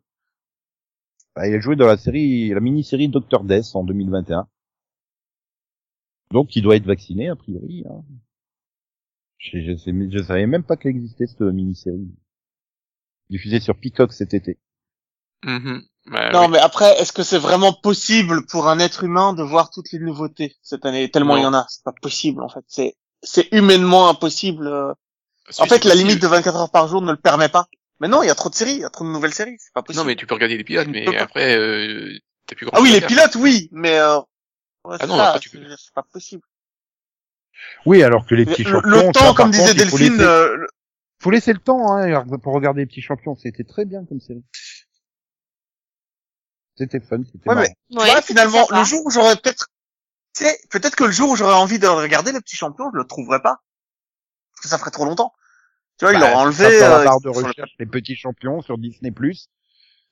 Bah, 1.36 1.46
il 1.48 1.54
a 1.54 1.60
joué 1.60 1.76
dans 1.76 1.86
la 1.86 1.96
série, 1.96 2.48
la 2.50 2.60
mini-série 2.60 3.08
Doctor 3.08 3.44
Death 3.44 3.74
en 3.74 3.84
2021. 3.84 4.48
Donc, 6.32 6.54
il 6.56 6.62
doit 6.62 6.76
être 6.76 6.86
vacciné 6.86 7.28
a 7.28 7.36
priori. 7.36 7.84
Hein. 7.88 8.02
Je, 9.38 9.60
je, 9.60 9.76
sais, 9.76 9.92
je 10.10 10.22
savais 10.22 10.46
même 10.46 10.62
pas 10.64 10.76
qu'elle 10.76 10.92
existait 10.92 11.26
cette 11.26 11.40
mini-série. 11.40 12.08
Diffusée 13.30 13.60
sur 13.60 13.76
Peacock 13.76 14.12
cet 14.12 14.34
été. 14.34 14.58
Mhm. 15.44 15.82
Bah, 16.06 16.30
Non 16.32 16.42
oui. 16.46 16.52
mais 16.52 16.58
après 16.58 16.98
est-ce 17.00 17.12
que 17.12 17.22
c'est 17.22 17.38
vraiment 17.38 17.72
possible 17.72 18.44
pour 18.46 18.68
un 18.68 18.78
être 18.78 19.04
humain 19.04 19.32
de 19.32 19.42
voir 19.42 19.70
toutes 19.70 19.92
les 19.92 19.98
nouveautés 19.98 20.56
cette 20.62 20.84
année? 20.84 21.10
Tellement 21.10 21.36
il 21.36 21.42
y 21.42 21.46
en 21.46 21.54
a 21.54 21.64
c'est 21.68 21.84
pas 21.84 21.92
possible 21.92 22.42
en 22.42 22.48
fait 22.48 22.64
c'est 22.66 22.96
c'est 23.22 23.48
humainement 23.52 24.08
impossible 24.08 24.66
euh. 24.66 24.92
En 25.58 25.66
fait 25.66 25.84
la 25.84 25.94
limite 25.94 26.20
de 26.20 26.26
24 26.26 26.56
heures 26.56 26.70
par 26.70 26.88
jour 26.88 27.02
ne 27.02 27.10
le 27.12 27.16
permet 27.18 27.48
pas. 27.48 27.66
Mais 28.00 28.08
non 28.08 28.22
il 28.22 28.26
y 28.26 28.30
a 28.30 28.34
trop 28.34 28.48
de 28.50 28.54
séries 28.54 28.74
il 28.74 28.80
y 28.80 28.84
a 28.84 28.90
trop 28.90 29.04
de 29.04 29.10
nouvelles 29.10 29.34
séries 29.34 29.56
c'est 29.58 29.72
pas 29.72 29.82
possible. 29.82 30.02
Non, 30.02 30.06
mais 30.06 30.16
tu 30.16 30.26
peux 30.26 30.34
regarder 30.34 30.56
les 30.56 30.64
pilotes, 30.64 30.88
mais 30.88 31.16
après, 31.16 31.56
euh, 31.56 32.12
t'as 32.46 32.56
plus 32.56 32.66
grand 32.66 32.76
Ah 32.78 32.82
oui 32.82 32.90
les 32.92 33.00
pilotes 33.02 33.36
oui 33.36 33.68
mais 33.72 33.98
euh... 33.98 34.18
ouais, 34.84 34.96
Ah 34.98 35.06
non, 35.06 35.16
ça, 35.16 35.28
après, 35.28 35.40
tu 35.40 35.50
c'est 35.50 35.58
peux- 35.58 35.76
c'est 35.76 35.94
pas 35.94 36.04
possible. 36.12 36.42
Oui, 37.86 38.02
alors 38.02 38.26
que 38.26 38.34
les 38.34 38.44
Le, 38.44 38.50
petits 38.52 38.64
le 38.64 38.70
champions. 38.70 39.12
temps 39.12 39.28
ça, 39.28 39.34
comme 39.34 39.50
disait 39.50 39.64
contre, 39.74 39.76
Delphine 39.76 40.20
euh, 40.20 40.56
le- 40.56 40.68
faut 41.20 41.30
laisser 41.30 41.52
le 41.52 41.58
temps 41.60 41.92
hein, 41.96 42.24
pour 42.42 42.54
regarder 42.54 42.80
les 42.82 42.86
petits 42.86 43.02
champions. 43.02 43.36
C'était 43.36 43.64
très 43.64 43.84
bien 43.84 44.04
comme 44.04 44.20
série. 44.20 44.42
C'était 46.76 47.00
fun, 47.00 47.22
c'était 47.30 47.48
Ouais, 47.48 47.54
marrant. 47.54 47.68
mais- 47.90 47.96
Ouais, 47.98 48.22
finalement, 48.22 48.66
le 48.70 48.84
jour 48.84 49.04
où 49.04 49.10
j'aurais 49.10 49.36
peut-être, 49.36 49.68
tu 50.34 50.44
sais, 50.44 50.58
peut-être 50.70 50.96
que 50.96 51.04
le 51.04 51.10
jour 51.12 51.30
où 51.30 51.36
j'aurais 51.36 51.54
envie 51.54 51.78
de 51.78 51.86
regarder 51.86 52.32
le 52.32 52.40
petit 52.40 52.56
champion, 52.56 52.90
je 52.92 52.98
le 52.98 53.04
trouverais 53.06 53.42
pas. 53.42 53.60
Parce 54.52 54.62
que 54.62 54.68
ça 54.68 54.78
ferait 54.78 54.90
trop 54.90 55.04
longtemps. 55.04 55.32
Tu 55.98 56.06
vois, 56.06 56.14
il 56.14 56.20
Bah, 56.20 56.30
l'aurait 56.30 56.32
tu 56.32 56.62
enlevé, 56.62 56.80
dans 56.80 56.88
la 56.88 57.00
euh, 57.00 57.04
barre 57.04 57.20
de 57.20 57.30
sur 57.32 57.40
le- 57.42 57.46
recherche 57.48 57.70
les 57.78 57.86
petits 57.86 58.16
champions 58.16 58.62
sur 58.62 58.78
Disney+. 58.78 59.12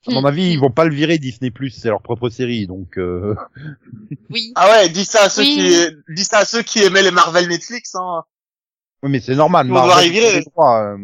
À 0.07 0.11
mon 0.11 0.21
Hmm. 0.21 0.25
avis, 0.27 0.51
ils 0.51 0.59
vont 0.59 0.71
pas 0.71 0.85
le 0.85 0.93
virer 0.93 1.17
Disney+, 1.17 1.51
c'est 1.71 1.87
leur 1.89 2.01
propre 2.01 2.29
série, 2.29 2.67
donc 2.67 2.97
euh... 2.97 3.35
Oui. 4.29 4.53
Ah 4.55 4.69
ouais, 4.69 4.89
dis 4.89 5.03
ça 5.05 5.23
à 5.23 5.29
ceux 5.29 5.41
Oui. 5.41 5.55
qui, 5.55 6.13
dis 6.13 6.23
ça 6.23 6.37
à 6.39 6.45
ceux 6.45 6.61
qui 6.61 6.79
aimaient 6.83 7.01
les 7.03 7.11
Marvel 7.11 7.47
Netflix, 7.49 7.95
hein. 7.95 8.23
Oui, 9.03 9.11
mais 9.11 9.19
c'est 9.19 9.35
normal. 9.35 9.67
Vont 9.67 9.73
Marvel, 9.73 10.07
y 10.07 10.11
virer. 10.11 10.41
droits, 10.41 10.93
euh. 10.93 10.97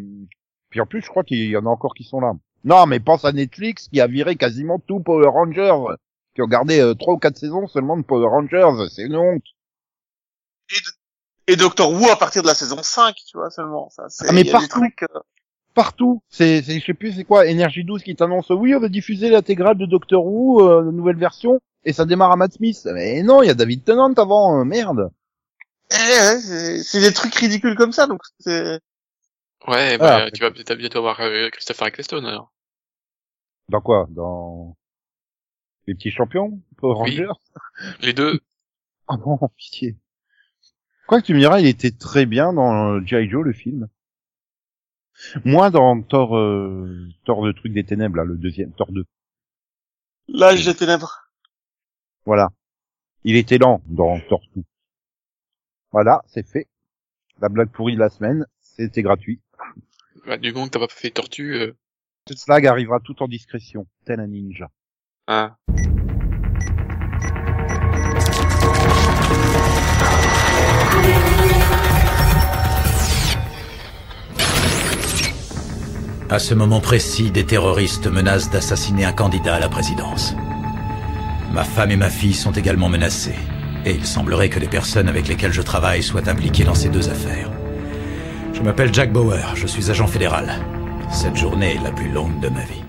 Puis 0.69 0.81
en 0.81 0.85
plus, 0.85 1.01
je 1.01 1.07
crois 1.07 1.23
qu'il 1.23 1.45
y 1.49 1.57
en 1.57 1.65
a 1.65 1.69
encore 1.69 1.93
qui 1.93 2.03
sont 2.03 2.19
là. 2.19 2.33
Non, 2.63 2.85
mais 2.85 2.99
pense 2.99 3.25
à 3.25 3.31
Netflix 3.31 3.87
qui 3.87 4.01
a 4.01 4.07
viré 4.07 4.35
quasiment 4.35 4.79
tout 4.79 4.99
Power 4.99 5.27
Rangers, 5.27 5.75
qui 6.33 6.41
ont 6.41 6.47
gardé 6.47 6.79
euh, 6.79 6.95
trois 6.95 7.13
ou 7.13 7.17
quatre 7.17 7.37
saisons 7.37 7.67
seulement 7.67 7.95
de 7.97 8.03
Power 8.03 8.27
Rangers. 8.27 8.89
C'est 8.89 9.03
une 9.03 9.15
honte. 9.15 9.43
Et 11.47 11.55
Doctor 11.55 11.91
Who 11.91 12.09
à 12.09 12.15
partir 12.15 12.41
de 12.41 12.47
la 12.47 12.55
saison 12.55 12.77
5, 12.81 13.15
tu 13.15 13.37
vois, 13.37 13.51
seulement. 13.51 13.89
Ça, 13.91 14.07
Ah, 14.27 14.33
mais 14.33 14.43
partout. 14.43 14.79
trucs, 14.79 15.03
euh, 15.03 15.19
Partout. 15.75 16.21
C'est, 16.29 16.61
c'est, 16.61 16.79
je 16.79 16.85
sais 16.85 16.93
plus, 16.93 17.11
c'est 17.13 17.25
quoi, 17.25 17.45
Énergie 17.45 17.83
12 17.83 18.01
qui 18.01 18.15
t'annonce, 18.15 18.49
oui, 18.49 18.73
on 18.73 18.79
va 18.79 18.87
diffuser 18.87 19.29
l'intégrale 19.29 19.77
de 19.77 19.85
Doctor 19.85 20.25
Who, 20.25 20.61
euh, 20.61 20.89
nouvelle 20.91 21.17
version, 21.17 21.59
et 21.83 21.91
ça 21.93 22.05
démarre 22.05 22.31
à 22.31 22.37
Matt 22.37 22.53
Smith. 22.53 22.87
Mais 22.93 23.21
non, 23.23 23.43
il 23.43 23.47
y 23.47 23.49
a 23.49 23.53
David 23.53 23.83
Tennant 23.83 24.13
avant, 24.13 24.59
euh, 24.59 24.63
merde. 24.63 25.11
Eh, 25.91 25.95
ouais, 25.95 26.39
c'est, 26.39 26.83
c'est 26.83 26.99
des 27.01 27.13
trucs 27.13 27.35
ridicules 27.35 27.75
comme 27.75 27.91
ça, 27.91 28.07
donc 28.07 28.21
c'est, 28.39 28.79
Ouais, 29.67 29.93
Ah, 29.93 29.97
bah, 29.97 30.31
tu 30.31 30.41
vas 30.41 30.51
peut-être 30.51 30.75
bientôt 30.75 30.99
avoir 30.99 31.19
euh, 31.21 31.49
Christopher 31.49 31.87
Eccleston, 31.87 32.23
alors. 32.25 32.53
Dans 33.69 33.81
quoi? 33.81 34.05
Dans 34.11 34.77
les 35.87 35.95
petits 35.95 36.11
champions? 36.11 36.61
Power 36.77 36.95
Oui. 37.01 37.25
Rangers? 37.25 37.39
Les 38.01 38.13
deux. 38.13 38.39
Ah 39.07 39.17
non, 39.17 39.37
pitié. 39.55 39.95
Quoi 41.05 41.21
que 41.21 41.27
tu 41.27 41.35
me 41.35 41.39
diras, 41.39 41.59
il 41.59 41.67
était 41.67 41.91
très 41.91 42.25
bien 42.25 42.53
dans 42.53 42.99
G.I. 43.05 43.29
Joe, 43.29 43.43
le 43.45 43.53
film. 43.53 43.87
Moins 45.45 45.69
dans 45.69 46.01
Thor, 46.01 46.35
euh, 46.35 47.07
Thor 47.23 47.45
le 47.45 47.53
truc 47.53 47.71
des 47.71 47.83
ténèbres, 47.83 48.17
là, 48.17 48.23
le 48.23 48.35
deuxième, 48.35 48.71
Thor 48.73 48.91
2. 48.91 49.05
l'âge 50.29 50.65
des 50.65 50.73
ténèbres. 50.75 51.29
Voilà. 52.25 52.49
Il 53.23 53.35
était 53.35 53.59
lent 53.59 53.81
dans 53.85 54.19
Thor 54.21 54.41
2. 54.55 54.63
Voilà, 55.95 56.23
c'est 56.27 56.45
fait. 56.45 56.67
La 57.39 57.47
blague 57.47 57.69
pourrie 57.69 57.93
de 57.93 58.01
la 58.01 58.09
semaine, 58.09 58.45
c'était 58.59 59.01
gratuit. 59.01 59.39
Bah, 60.27 60.35
du 60.35 60.51
moment 60.51 60.67
t'as 60.67 60.79
pas 60.79 60.87
fait 60.89 61.09
tortue... 61.09 61.53
Euh... 61.53 61.71
Cette 62.27 62.45
blague 62.47 62.67
arrivera 62.67 62.99
tout 62.99 63.23
en 63.23 63.29
discrétion, 63.29 63.87
tel 64.03 64.19
un 64.19 64.27
ninja. 64.27 64.69
Ah. 65.27 65.55
À 76.29 76.39
ce 76.39 76.53
moment 76.53 76.81
précis, 76.81 77.31
des 77.31 77.45
terroristes 77.45 78.07
menacent 78.07 78.49
d'assassiner 78.49 79.05
un 79.05 79.13
candidat 79.13 79.55
à 79.55 79.59
la 79.61 79.69
présidence. 79.69 80.35
Ma 81.53 81.63
femme 81.63 81.91
et 81.91 81.95
ma 81.95 82.09
fille 82.09 82.33
sont 82.33 82.51
également 82.51 82.89
menacées. 82.89 83.39
Et 83.85 83.91
il 83.91 84.05
semblerait 84.05 84.49
que 84.49 84.59
les 84.59 84.67
personnes 84.67 85.07
avec 85.07 85.27
lesquelles 85.27 85.53
je 85.53 85.61
travaille 85.61 86.01
soient 86.01 86.27
impliquées 86.27 86.63
dans 86.63 86.75
ces 86.75 86.89
deux 86.89 87.09
affaires. 87.09 87.51
Je 88.53 88.61
m'appelle 88.61 88.93
Jack 88.93 89.11
Bauer, 89.11 89.55
je 89.55 89.67
suis 89.67 89.91
agent 89.91 90.07
fédéral. 90.07 90.59
Cette 91.11 91.35
journée 91.35 91.75
est 91.75 91.83
la 91.83 91.91
plus 91.91 92.09
longue 92.09 92.39
de 92.39 92.49
ma 92.49 92.61
vie. 92.61 92.84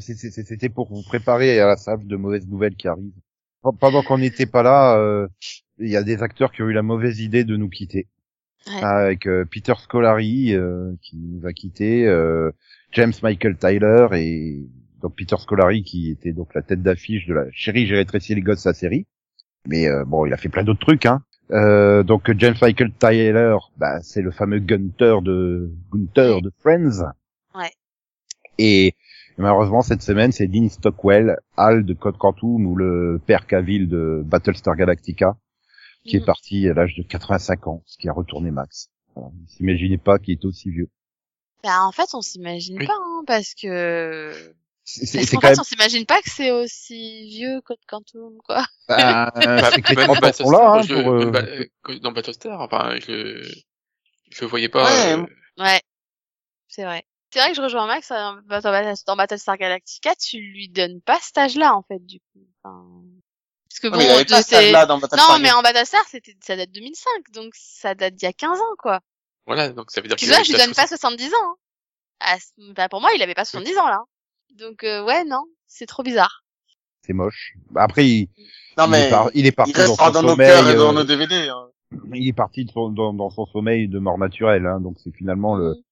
C'était 0.00 0.68
pour 0.68 0.88
vous 0.92 1.02
préparer 1.02 1.58
à 1.60 1.66
la 1.66 1.76
salve 1.76 2.06
de 2.06 2.16
mauvaises 2.16 2.48
nouvelles 2.48 2.76
qui 2.76 2.88
arrivent. 2.88 3.12
Pen- 3.62 3.76
Pendant 3.78 4.02
qu'on 4.02 4.18
n'était 4.18 4.46
pas 4.46 4.62
là, 4.62 4.96
euh, 4.98 5.28
il 5.78 5.88
y 5.88 5.96
a 5.96 6.02
des 6.02 6.22
acteurs 6.22 6.52
qui 6.52 6.62
ont 6.62 6.68
eu 6.68 6.72
la 6.72 6.82
mauvaise 6.82 7.20
idée 7.20 7.44
de 7.44 7.56
nous 7.56 7.68
quitter. 7.68 8.08
Ouais. 8.66 8.82
Avec 8.82 9.26
euh, 9.26 9.44
Peter 9.44 9.74
Scolari 9.78 10.54
euh, 10.54 10.92
qui 11.02 11.16
nous 11.18 11.46
a 11.46 11.52
quitté, 11.52 12.06
euh, 12.06 12.50
James 12.92 13.12
Michael 13.22 13.56
Tyler 13.58 14.06
et 14.12 14.66
donc 15.02 15.16
Peter 15.16 15.36
Scolari 15.38 15.82
qui 15.82 16.10
était 16.10 16.32
donc 16.32 16.54
la 16.54 16.62
tête 16.62 16.82
d'affiche 16.82 17.26
de 17.26 17.34
la 17.34 17.44
Chérie, 17.52 17.86
j'ai 17.86 17.96
rétréci 17.96 18.34
les 18.34 18.40
gosses, 18.40 18.60
sa 18.60 18.72
série. 18.72 19.06
Mais 19.66 19.86
euh, 19.86 20.04
bon, 20.06 20.24
il 20.24 20.32
a 20.32 20.38
fait 20.38 20.48
plein 20.48 20.64
d'autres 20.64 20.80
trucs. 20.80 21.04
Hein. 21.04 21.22
Euh, 21.50 22.02
donc 22.02 22.30
James 22.38 22.54
Michael 22.62 22.92
Tyler, 22.98 23.56
bah, 23.76 24.00
c'est 24.00 24.22
le 24.22 24.30
fameux 24.30 24.60
Gunter 24.60 25.16
de 25.22 25.70
Gunter 25.92 26.40
de 26.42 26.50
Friends. 26.60 27.12
Ouais. 27.54 27.70
Et 28.56 28.94
malheureusement 29.38 29.82
cette 29.82 30.02
semaine, 30.02 30.32
c'est 30.32 30.46
Dean 30.46 30.68
Stockwell, 30.68 31.38
Hal 31.56 31.84
de 31.84 31.94
Code 31.94 32.16
Quantum 32.18 32.66
ou 32.66 32.76
le 32.76 33.20
père 33.26 33.46
Cavill 33.46 33.88
de 33.88 34.22
Battlestar 34.24 34.76
Galactica, 34.76 35.36
qui 36.04 36.16
est 36.16 36.20
Mhm. 36.20 36.26
parti 36.26 36.68
à 36.68 36.74
l'âge 36.74 36.94
de 36.96 37.02
85 37.02 37.66
ans, 37.66 37.82
ce 37.86 37.96
qui 37.98 38.08
a 38.08 38.12
retourné 38.12 38.50
Max. 38.50 38.90
Voilà. 39.14 39.30
Il 39.42 39.48
s'imaginait 39.50 39.98
pas 39.98 40.18
qu'il 40.18 40.34
était 40.34 40.46
aussi 40.46 40.70
vieux. 40.70 40.88
Bah, 41.62 41.82
en 41.82 41.92
fait, 41.92 42.08
on 42.14 42.20
s'imagine 42.20 42.78
Oui. 42.78 42.86
pas, 42.86 42.92
hein, 42.98 43.22
parce 43.26 43.54
que... 43.54 44.32
C'est 44.86 45.06
c'est- 45.06 45.16
Parce 45.18 45.28
c'est 45.30 45.36
qu'en 45.36 45.40
fait, 45.40 45.48
même 45.52 45.60
on 45.60 45.64
s'imagine 45.64 46.04
pas 46.04 46.20
que 46.20 46.28
c'est 46.30 46.50
aussi 46.50 47.26
vieux 47.28 47.62
que 47.62 47.72
Quantum, 47.88 48.36
quoi. 48.46 48.66
bah, 48.86 49.30
Bah, 49.34 49.70
c'est 49.72 49.80
que 49.80 49.88
les 49.94 49.94
là 49.96 50.74
hein, 50.74 50.82
je- 50.82 50.94
pour, 50.94 51.12
euh, 51.12 51.32
euh, 51.88 51.98
dans 52.00 52.12
Battlestar, 52.12 52.60
enfin, 52.60 52.96
je, 53.00 53.50
je 54.30 54.44
voyais 54.44 54.68
pas. 54.68 54.84
Ouais, 54.84 55.12
euh, 55.22 55.26
Ouais, 55.58 55.80
c'est 56.68 56.84
vrai. 56.84 57.02
C'est 57.34 57.40
vrai 57.40 57.48
que 57.50 57.56
je 57.56 57.62
rejoins 57.62 57.88
Max 57.88 58.12
hein, 58.12 58.40
dans 58.48 58.60
dans 58.60 59.16
Battlestar 59.16 59.58
Galactica, 59.58 60.14
tu 60.14 60.38
lui 60.38 60.68
donnes 60.68 61.00
pas 61.00 61.18
cet 61.20 61.36
âge-là, 61.36 61.74
en 61.74 61.82
fait, 61.82 61.98
du 61.98 62.20
coup. 62.20 62.46
Enfin... 62.62 62.84
Parce 63.68 63.80
que 63.80 63.88
Non, 63.88 63.92
bon, 63.94 63.98
mais 63.98 64.04
il 64.04 64.10
avait 64.12 64.24
de- 64.24 64.30
pas 64.30 64.42
c'est- 64.42 64.54
ça 64.66 64.70
là 64.70 64.86
dans 64.86 64.98
Battlestar 64.98 65.32
non, 65.36 65.42
mais 65.42 65.50
en 65.50 65.60
Battlestar, 65.62 66.04
c'était, 66.08 66.36
ça 66.40 66.54
date 66.54 66.68
de 66.68 66.74
2005, 66.74 67.10
donc 67.32 67.52
ça 67.56 67.96
date 67.96 68.14
d'il 68.14 68.26
y 68.26 68.28
a 68.28 68.32
15 68.32 68.60
ans, 68.60 68.76
quoi. 68.78 69.00
Voilà, 69.46 69.70
donc 69.70 69.90
ça 69.90 70.00
veut 70.00 70.06
dire 70.06 70.16
Tu 70.16 70.26
vois, 70.26 70.44
je 70.44 70.52
lui 70.52 70.58
donne 70.58 70.74
pas 70.74 70.86
70 70.86 71.26
ans. 71.34 71.36
hein. 71.42 71.54
Ah, 72.20 72.36
bah, 72.76 72.88
pour 72.88 73.00
moi, 73.00 73.10
il 73.16 73.22
avait 73.22 73.34
pas 73.34 73.44
70 73.44 73.76
ans, 73.78 73.88
là. 73.88 74.04
Donc, 74.54 74.84
euh, 74.84 75.02
ouais, 75.02 75.24
non, 75.24 75.42
c'est 75.66 75.86
trop 75.86 76.04
bizarre. 76.04 76.44
c'est 77.04 77.14
moche. 77.14 77.54
Bah, 77.70 77.82
Après, 77.82 78.06
il, 78.06 78.28
Non, 78.78 78.86
il 78.86 78.94
est, 78.94 79.10
par- 79.10 79.30
il 79.34 79.46
est 79.46 79.52
parti 79.52 79.72
il 79.72 79.76
dans 79.76 79.96
dans 79.96 80.12
son 80.12 80.22
nos 80.22 80.36
cœurs 80.36 80.58
sommeil. 80.58 80.72
et 80.74 80.76
dans 80.78 80.90
euh, 80.90 80.92
nos 80.92 81.04
DVD. 81.04 81.48
Hein. 81.48 81.68
il 82.14 82.28
est 82.28 82.32
parti 82.32 82.64
de 82.64 82.70
son- 82.70 82.90
dans, 82.90 83.12
dans 83.12 83.30
son 83.30 83.44
sommeil 83.46 83.88
de 83.88 83.98
mort 83.98 84.18
naturelle, 84.18 84.66
hein, 84.66 84.80
donc 84.80 84.98
c'est 85.02 85.10
finalement 85.16 85.56
le, 85.56 85.70
Mhm. 85.70 85.82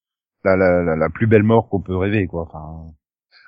La, 0.44 0.56
la, 0.56 0.82
la, 0.82 0.96
la 0.96 1.08
plus 1.10 1.26
belle 1.26 1.42
mort 1.42 1.68
qu'on 1.68 1.80
peut 1.80 1.96
rêver, 1.96 2.26
quoi. 2.26 2.42
Enfin, 2.42 2.92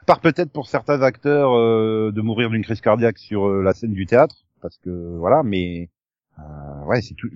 à 0.02 0.04
part 0.06 0.20
peut-être 0.20 0.52
pour 0.52 0.66
certains 0.66 1.02
acteurs 1.02 1.56
euh, 1.56 2.12
de 2.12 2.20
mourir 2.20 2.50
d'une 2.50 2.62
crise 2.62 2.80
cardiaque 2.80 3.18
sur 3.18 3.48
euh, 3.48 3.62
la 3.62 3.72
scène 3.72 3.92
du 3.94 4.06
théâtre, 4.06 4.36
parce 4.60 4.78
que 4.78 5.16
voilà, 5.18 5.42
mais 5.42 5.90
euh, 6.38 6.84
ouais, 6.86 7.00
c'est 7.00 7.14
tout. 7.14 7.28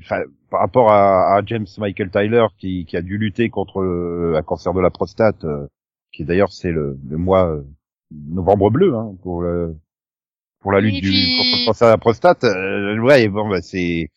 Par 0.51 0.61
rapport 0.61 0.91
à, 0.91 1.37
à 1.37 1.43
James 1.47 1.67
Michael 1.79 2.11
Tyler 2.11 2.47
qui, 2.59 2.85
qui 2.87 2.97
a 2.97 3.03
dû 3.03 3.19
lutter 3.19 3.49
contre 3.49 3.83
le, 3.83 4.35
un 4.37 4.43
cancer 4.43 4.75
de 4.75 4.81
la 4.81 4.91
prostate, 4.91 5.45
euh, 5.45 5.67
qui 6.13 6.25
d'ailleurs 6.25 6.53
c'est 6.53 6.73
le, 6.73 6.99
le 7.09 7.17
mois 7.17 7.49
euh, 7.49 7.63
novembre 8.11 8.71
bleu 8.71 8.95
hein, 8.95 9.15
pour 9.23 9.43
le, 9.43 9.77
pour 10.61 10.73
la 10.73 10.81
lutte 10.81 11.03
du 11.03 11.11
contre 11.11 11.61
le 11.61 11.67
cancer 11.67 11.89
de 11.89 11.93
la 11.93 11.99
prostate. 11.99 12.45
euh, 12.45 12.99
ouais, 13.01 13.29
bon, 13.29 13.49
bah, 13.49 13.63
c'est 13.63 14.11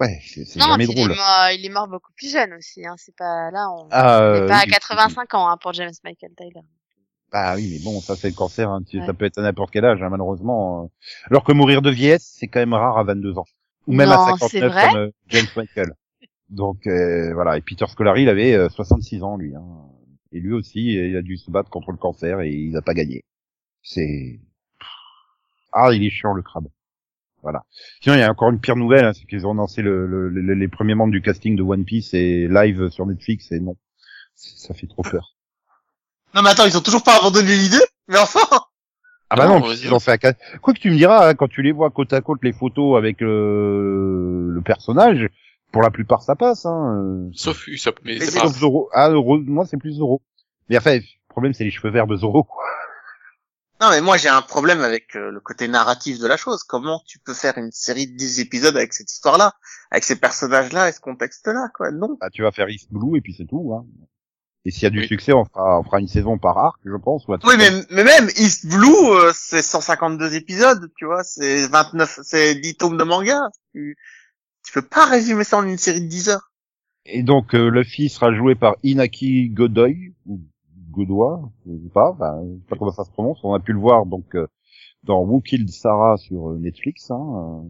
ouais, 0.00 0.20
c'est 0.24 0.58
jamais 0.58 0.84
il 0.84 0.90
est, 0.90 0.94
drôle. 0.94 1.08
mort, 1.16 1.48
il 1.52 1.64
est 1.64 1.68
mort 1.70 1.88
beaucoup 1.88 2.12
plus 2.16 2.30
jeune 2.32 2.52
aussi, 2.54 2.86
hein. 2.86 2.94
C'est 2.96 3.14
pas, 3.16 3.50
là, 3.50 3.68
on, 3.70 3.88
Ah, 3.90 4.20
on 4.20 4.34
est 4.34 4.40
euh, 4.40 4.48
pas 4.48 4.58
à 4.58 4.64
oui, 4.64 4.70
85 4.70 5.34
ans, 5.34 5.48
hein, 5.48 5.56
pour 5.60 5.72
James 5.72 5.92
Michael 6.04 6.32
Tyler. 6.36 6.60
Bah 7.32 7.54
oui, 7.56 7.68
mais 7.72 7.84
bon, 7.84 8.00
ça 8.00 8.14
c'est 8.14 8.28
le 8.28 8.34
cancer, 8.34 8.70
hein, 8.70 8.82
Ouais. 8.92 9.06
ça 9.06 9.12
peut 9.12 9.24
être 9.24 9.38
à 9.38 9.42
n'importe 9.42 9.72
quel 9.72 9.84
âge, 9.84 10.00
hein, 10.02 10.08
malheureusement. 10.08 10.84
euh. 10.84 10.86
Alors 11.30 11.42
que 11.42 11.52
mourir 11.52 11.82
de 11.82 11.90
vieillesse, 11.90 12.36
c'est 12.38 12.46
quand 12.46 12.60
même 12.60 12.74
rare 12.74 12.96
à 12.98 13.02
22 13.04 13.38
ans. 13.38 13.44
Ou 13.86 13.92
même 13.92 14.08
à 14.08 14.16
Non, 14.16 14.36
c'est 14.36 14.60
59 14.60 14.72
vrai 14.72 14.88
comme 14.88 14.96
euh, 14.98 15.10
James 15.28 15.46
Michael. 15.56 15.92
Donc 16.50 16.86
euh, 16.86 17.32
voilà, 17.34 17.56
et 17.56 17.60
Peter 17.60 17.86
Scolari, 17.88 18.22
il 18.22 18.28
avait 18.28 18.54
euh, 18.54 18.68
66 18.68 19.22
ans 19.24 19.36
lui. 19.36 19.54
Hein. 19.54 19.64
Et 20.30 20.38
lui 20.40 20.52
aussi, 20.52 20.94
il 20.94 21.16
a 21.16 21.22
dû 21.22 21.36
se 21.36 21.50
battre 21.50 21.70
contre 21.70 21.90
le 21.90 21.96
cancer 21.96 22.40
et 22.40 22.50
il 22.50 22.72
n'a 22.72 22.82
pas 22.82 22.94
gagné. 22.94 23.24
C'est... 23.82 24.40
Ah, 25.72 25.90
il 25.92 26.04
est 26.04 26.10
chiant 26.10 26.34
le 26.34 26.42
crabe. 26.42 26.68
Voilà. 27.44 27.62
Sinon, 28.02 28.16
il 28.16 28.18
y 28.18 28.22
a 28.22 28.30
encore 28.30 28.50
une 28.50 28.58
pire 28.58 28.74
nouvelle, 28.74 29.04
hein, 29.04 29.12
c'est 29.12 29.24
qu'ils 29.26 29.46
ont 29.46 29.52
annoncé 29.52 29.82
le, 29.82 30.06
le- 30.06 30.28
le- 30.30 30.54
les 30.54 30.68
premiers 30.68 30.94
membres 30.96 31.12
du 31.12 31.22
casting 31.22 31.54
de 31.54 31.62
One 31.62 31.84
Piece 31.84 32.12
et 32.14 32.48
live 32.48 32.88
sur 32.88 33.06
Netflix 33.06 33.52
et 33.52 33.60
non. 33.60 33.76
Ça 34.34 34.74
fait 34.74 34.86
trop 34.88 35.02
peur. 35.02 35.36
Non, 36.34 36.42
mais 36.42 36.50
attends, 36.50 36.66
ils 36.66 36.76
ont 36.76 36.80
toujours 36.80 37.04
pas 37.04 37.16
abandonné 37.18 37.54
l'idée 37.54 37.78
Mais 38.08 38.18
enfin 38.18 38.40
Ah 39.30 39.36
bah 39.36 39.46
Non, 39.46 39.62
ils 39.70 39.94
ont 39.94 40.00
fait 40.00 40.10
un 40.10 40.16
cas. 40.18 40.32
Quoi 40.60 40.74
que 40.74 40.80
tu 40.80 40.90
me 40.90 40.96
diras, 40.96 41.28
hein, 41.28 41.34
quand 41.34 41.46
tu 41.46 41.62
les 41.62 41.70
vois 41.70 41.90
côte 41.90 42.12
à 42.12 42.20
côte 42.22 42.40
les 42.42 42.52
photos 42.52 42.98
avec 42.98 43.20
le, 43.20 44.48
le 44.50 44.60
personnage, 44.62 45.28
pour 45.70 45.80
la 45.82 45.90
plupart 45.90 46.22
ça 46.22 46.34
passe. 46.34 46.66
Hein. 46.66 46.96
euh, 46.98 47.30
Sauf 47.34 47.68
Usopp, 47.68 48.00
mais 48.04 48.18
c'est 48.18 48.36
pas 48.40 48.48
Sauf 48.48 48.58
Zoro. 48.58 48.88
Ah, 48.92 49.10
Zoro, 49.12 49.38
moi 49.38 49.64
c'est 49.64 49.76
plus 49.76 49.92
Zoro. 49.92 50.22
Mais 50.68 50.76
enfin, 50.76 50.96
le 50.96 51.02
problème 51.28 51.52
c'est 51.52 51.62
les 51.64 51.70
cheveux 51.70 51.90
verts 51.92 52.06
de 52.08 52.16
Zoro. 52.16 52.42
Quoi. 52.42 52.64
Non, 53.84 53.90
mais 53.90 54.00
moi 54.00 54.16
j'ai 54.16 54.30
un 54.30 54.40
problème 54.40 54.80
avec 54.80 55.14
euh, 55.14 55.30
le 55.30 55.40
côté 55.40 55.68
narratif 55.68 56.18
de 56.18 56.26
la 56.26 56.38
chose. 56.38 56.62
Comment 56.62 57.02
tu 57.06 57.18
peux 57.18 57.34
faire 57.34 57.58
une 57.58 57.70
série 57.70 58.06
de 58.06 58.16
10 58.16 58.40
épisodes 58.40 58.74
avec 58.76 58.94
cette 58.94 59.12
histoire-là 59.12 59.52
Avec 59.90 60.04
ces 60.04 60.16
personnages-là 60.16 60.88
et 60.88 60.92
ce 60.92 61.00
contexte-là, 61.00 61.68
quoi? 61.74 61.90
Non. 61.90 62.16
Bah, 62.18 62.30
tu 62.32 62.42
vas 62.42 62.50
faire 62.50 62.70
East 62.70 62.90
Blue 62.90 63.18
et 63.18 63.20
puis 63.20 63.34
c'est 63.36 63.44
tout. 63.46 63.74
Hein. 63.74 63.84
Et 64.64 64.70
s'il 64.70 64.84
y 64.84 64.86
a 64.86 64.90
du 64.90 65.00
Oui. 65.00 65.06
succès, 65.06 65.34
on 65.34 65.44
fera, 65.44 65.78
on 65.80 65.84
fera 65.84 66.00
une 66.00 66.08
saison 66.08 66.38
par 66.38 66.56
arc, 66.56 66.78
je 66.86 66.96
pense. 66.96 67.28
Ou 67.28 67.34
Oui, 67.44 67.54
mais, 67.58 67.70
mais 67.90 68.04
même 68.04 68.30
East 68.36 68.66
Blue, 68.66 68.88
euh, 69.10 69.30
c'est 69.34 69.60
152 69.60 70.34
épisodes, 70.34 70.90
tu 70.96 71.04
vois, 71.04 71.22
c'est 71.22 71.66
29, 71.66 72.20
c'est 72.22 72.54
10 72.54 72.76
tomes 72.76 72.96
de 72.96 73.04
manga. 73.04 73.50
Tu, 73.74 73.98
tu 74.64 74.72
peux 74.72 74.80
pas 74.80 75.04
résumer 75.04 75.44
ça 75.44 75.58
en 75.58 75.68
une 75.68 75.76
série 75.76 76.00
de 76.00 76.08
10 76.08 76.30
heures. 76.30 76.50
Et 77.04 77.22
donc 77.22 77.54
euh, 77.54 77.68
Luffy 77.68 78.08
sera 78.08 78.34
joué 78.34 78.54
par 78.54 78.76
Inaki 78.82 79.50
Godoy 79.50 80.14
ou 80.24 80.40
Godoy, 80.94 81.40
je 81.66 81.72
sais 81.72 81.88
pas, 81.92 82.16
je 82.18 82.52
sais 82.52 82.68
pas 82.68 82.76
comment 82.76 82.92
ça 82.92 83.04
se 83.04 83.10
prononce. 83.10 83.38
On 83.42 83.54
a 83.54 83.60
pu 83.60 83.72
le 83.72 83.78
voir 83.78 84.06
donc 84.06 84.34
euh, 84.34 84.46
dans 85.02 85.22
Who 85.22 85.40
Killed 85.40 85.68
Sarah 85.70 86.16
sur 86.16 86.50
euh, 86.50 86.58
Netflix. 86.58 87.10
Hein. 87.10 87.64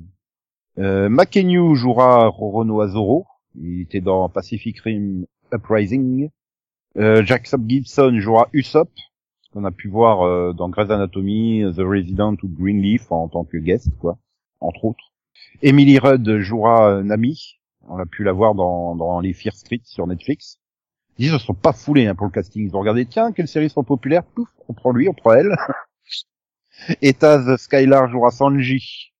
Euh, 0.78 1.08
Makenyu 1.08 1.74
jouera 1.74 2.28
Roronoa 2.28 2.88
Zoro. 2.88 3.26
Il 3.56 3.82
était 3.82 4.00
dans 4.00 4.28
Pacific 4.28 4.78
Rim 4.80 5.26
Uprising. 5.52 6.28
Euh, 6.96 7.24
Jackson 7.24 7.62
Gibson 7.66 8.18
jouera 8.18 8.48
Usopp, 8.52 8.90
qu'on 9.52 9.64
a 9.64 9.70
pu 9.72 9.88
voir 9.88 10.22
euh, 10.22 10.52
dans 10.52 10.68
Grey's 10.68 10.90
Anatomy, 10.90 11.64
The 11.74 11.80
Resident 11.80 12.36
ou 12.42 12.48
Greenleaf 12.48 13.10
en 13.10 13.28
tant 13.28 13.44
que 13.44 13.56
guest, 13.56 13.90
quoi, 13.98 14.18
entre 14.60 14.84
autres. 14.84 15.12
Emily 15.62 15.98
Rudd 15.98 16.38
jouera 16.40 16.90
euh, 16.90 17.02
Nami. 17.02 17.58
On 17.88 17.98
a 17.98 18.06
pu 18.06 18.24
la 18.24 18.32
voir 18.32 18.54
dans, 18.54 18.94
dans 18.96 19.20
les 19.20 19.32
Fear 19.32 19.54
Street 19.54 19.80
sur 19.84 20.06
Netflix. 20.06 20.58
Ils 21.18 21.30
se 21.30 21.38
sont 21.38 21.54
pas 21.54 21.72
foulés 21.72 22.06
hein, 22.06 22.14
pour 22.14 22.26
le 22.26 22.32
casting. 22.32 22.66
Ils 22.68 22.74
ont 22.76 22.80
regardé, 22.80 23.06
tiens, 23.06 23.32
quelles 23.32 23.48
séries 23.48 23.70
sont 23.70 23.84
populaires 23.84 24.24
Pouf, 24.24 24.48
on 24.68 24.72
prend 24.74 24.92
lui, 24.92 25.08
on 25.08 25.14
prend 25.14 25.32
elle. 25.34 25.54
Et 27.02 27.12
Taz 27.14 27.56
Skylar 27.56 28.10
jouera 28.10 28.30
Sanji. 28.30 29.12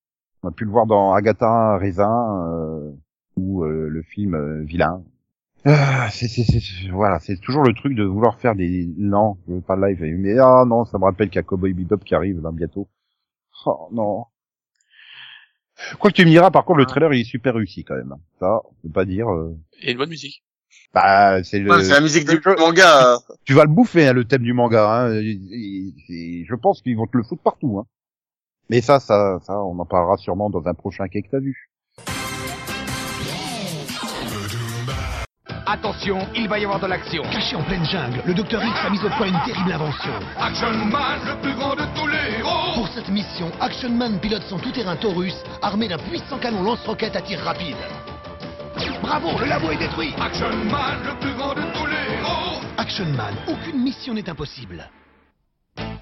On 0.42 0.48
a 0.48 0.50
pu 0.52 0.64
le 0.64 0.70
voir 0.70 0.86
dans 0.86 1.12
Agatha 1.12 1.78
Raisin 1.78 2.46
euh, 2.48 2.90
ou 3.36 3.64
euh, 3.64 3.88
le 3.88 4.02
film 4.02 4.34
euh, 4.34 4.62
Vilain. 4.64 5.02
Ah, 5.64 6.10
c'est, 6.10 6.28
c'est, 6.28 6.42
c'est- 6.44 6.88
voilà, 6.90 7.20
c'est 7.20 7.38
toujours 7.40 7.62
le 7.62 7.72
truc 7.72 7.94
de 7.94 8.04
vouloir 8.04 8.38
faire 8.38 8.54
des 8.54 8.86
non, 8.98 9.38
je 9.48 9.54
veux 9.54 9.60
pas 9.62 9.76
live, 9.76 10.02
mais 10.18 10.38
ah 10.38 10.64
non, 10.66 10.84
ça 10.84 10.98
me 10.98 11.04
rappelle 11.04 11.28
qu'il 11.30 11.36
y 11.36 11.38
a 11.38 11.42
Cowboy 11.42 11.72
Bebop 11.72 11.98
qui 12.04 12.14
arrive 12.14 12.42
là 12.42 12.50
bientôt. 12.52 12.88
Oh 13.64 13.88
non. 13.92 14.26
Quoi 15.98 16.10
que 16.10 16.16
tu 16.16 16.24
me 16.24 16.30
diras, 16.30 16.50
par 16.50 16.64
contre, 16.64 16.80
le 16.80 16.86
trailer 16.86 17.12
il 17.14 17.20
est 17.22 17.24
super 17.24 17.54
réussi 17.54 17.82
quand 17.84 17.96
même. 17.96 18.14
Ça, 18.40 18.60
on 18.64 18.74
peut 18.82 18.92
pas 18.92 19.04
dire. 19.06 19.30
euh, 19.32 19.56
Et 19.80 19.92
une 19.92 19.98
bonne 19.98 20.10
musique. 20.10 20.44
Bah, 20.92 21.42
c'est 21.42 21.58
le. 21.58 21.70
Ouais, 21.70 21.82
c'est 21.82 21.92
la 21.92 22.00
musique 22.00 22.28
du 22.28 22.40
manga. 22.58 23.18
Tu 23.44 23.52
vas 23.54 23.64
le 23.64 23.70
bouffer, 23.70 24.08
hein, 24.08 24.12
le 24.12 24.24
thème 24.24 24.42
du 24.42 24.52
manga. 24.52 24.88
Hein. 24.88 25.12
Et- 25.14 25.40
et- 25.50 25.94
et 26.08 26.44
je 26.48 26.54
pense 26.54 26.80
qu'ils 26.82 26.96
vont 26.96 27.06
te 27.06 27.16
le 27.16 27.24
foutre 27.24 27.42
partout. 27.42 27.78
Hein. 27.80 27.86
Mais 28.70 28.80
ça, 28.80 29.00
ça, 29.00 29.38
ça, 29.44 29.58
on 29.60 29.78
en 29.78 29.84
parlera 29.86 30.16
sûrement 30.16 30.50
dans 30.50 30.66
un 30.68 30.74
prochain 30.74 31.08
quai 31.08 31.22
que 31.22 31.28
t'as 31.30 31.40
vu. 31.40 31.68
Attention, 35.66 36.18
il 36.36 36.46
va 36.48 36.58
y 36.58 36.64
avoir 36.64 36.78
de 36.78 36.86
l'action. 36.86 37.22
Caché 37.32 37.56
en 37.56 37.62
pleine 37.64 37.84
jungle, 37.86 38.22
le 38.26 38.34
docteur 38.34 38.62
X 38.62 38.78
a 38.84 38.90
mis 38.90 38.98
au 38.98 39.08
point 39.16 39.26
une 39.26 39.40
terrible 39.46 39.72
invention. 39.72 40.12
Action 40.38 40.70
Man, 40.86 41.20
le 41.26 41.40
plus 41.40 41.54
grand 41.54 41.74
de 41.74 41.82
tous 41.98 42.06
les 42.06 42.38
héros 42.38 42.74
Pour 42.74 42.88
cette 42.88 43.08
mission, 43.08 43.50
Action 43.60 43.90
Man 43.90 44.20
pilote 44.20 44.42
son 44.48 44.58
tout-terrain 44.58 44.96
Taurus, 44.96 45.34
armé 45.62 45.88
d'un 45.88 45.98
puissant 45.98 46.38
canon 46.38 46.62
lance-roquette 46.62 47.16
à 47.16 47.22
tir 47.22 47.40
rapide. 47.40 47.76
Bravo, 49.02 49.38
le 49.38 49.46
labo 49.46 49.70
est 49.70 49.76
détruit 49.76 50.14
Action 50.20 50.48
Man, 50.70 50.98
le 51.04 51.18
plus 51.20 51.34
grand 51.34 51.54
de 51.54 51.62
tous 51.74 51.86
les 51.86 52.14
héros 52.18 52.60
Action 52.76 53.06
Man, 53.06 53.34
aucune 53.48 53.82
mission 53.82 54.14
n'est 54.14 54.28
impossible. 54.28 54.88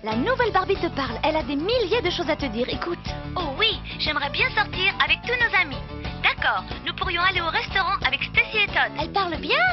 La 0.05 0.17
nouvelle 0.17 0.53
Barbie 0.53 0.77
te 0.77 0.89
parle. 0.89 1.17
Elle 1.23 1.37
a 1.37 1.43
des 1.45 1.55
milliers 1.55 2.03
de 2.03 2.11
choses 2.11 2.29
à 2.29 2.35
te 2.35 2.47
dire. 2.47 2.69
Écoute. 2.69 2.99
Oh 3.37 3.55
oui, 3.59 3.79
j'aimerais 4.01 4.31
bien 4.31 4.49
sortir 4.51 4.93
avec 5.03 5.21
tous 5.23 5.39
nos 5.39 5.61
amis. 5.61 5.83
D'accord, 6.23 6.65
nous 6.85 6.93
pourrions 6.95 7.23
aller 7.23 7.41
au 7.41 7.49
restaurant 7.49 7.95
avec 8.05 8.23
Stacy 8.25 8.59
et 8.65 8.67
Todd. 8.67 8.91
Elle 9.01 9.13
parle 9.13 9.37
bien. 9.37 9.65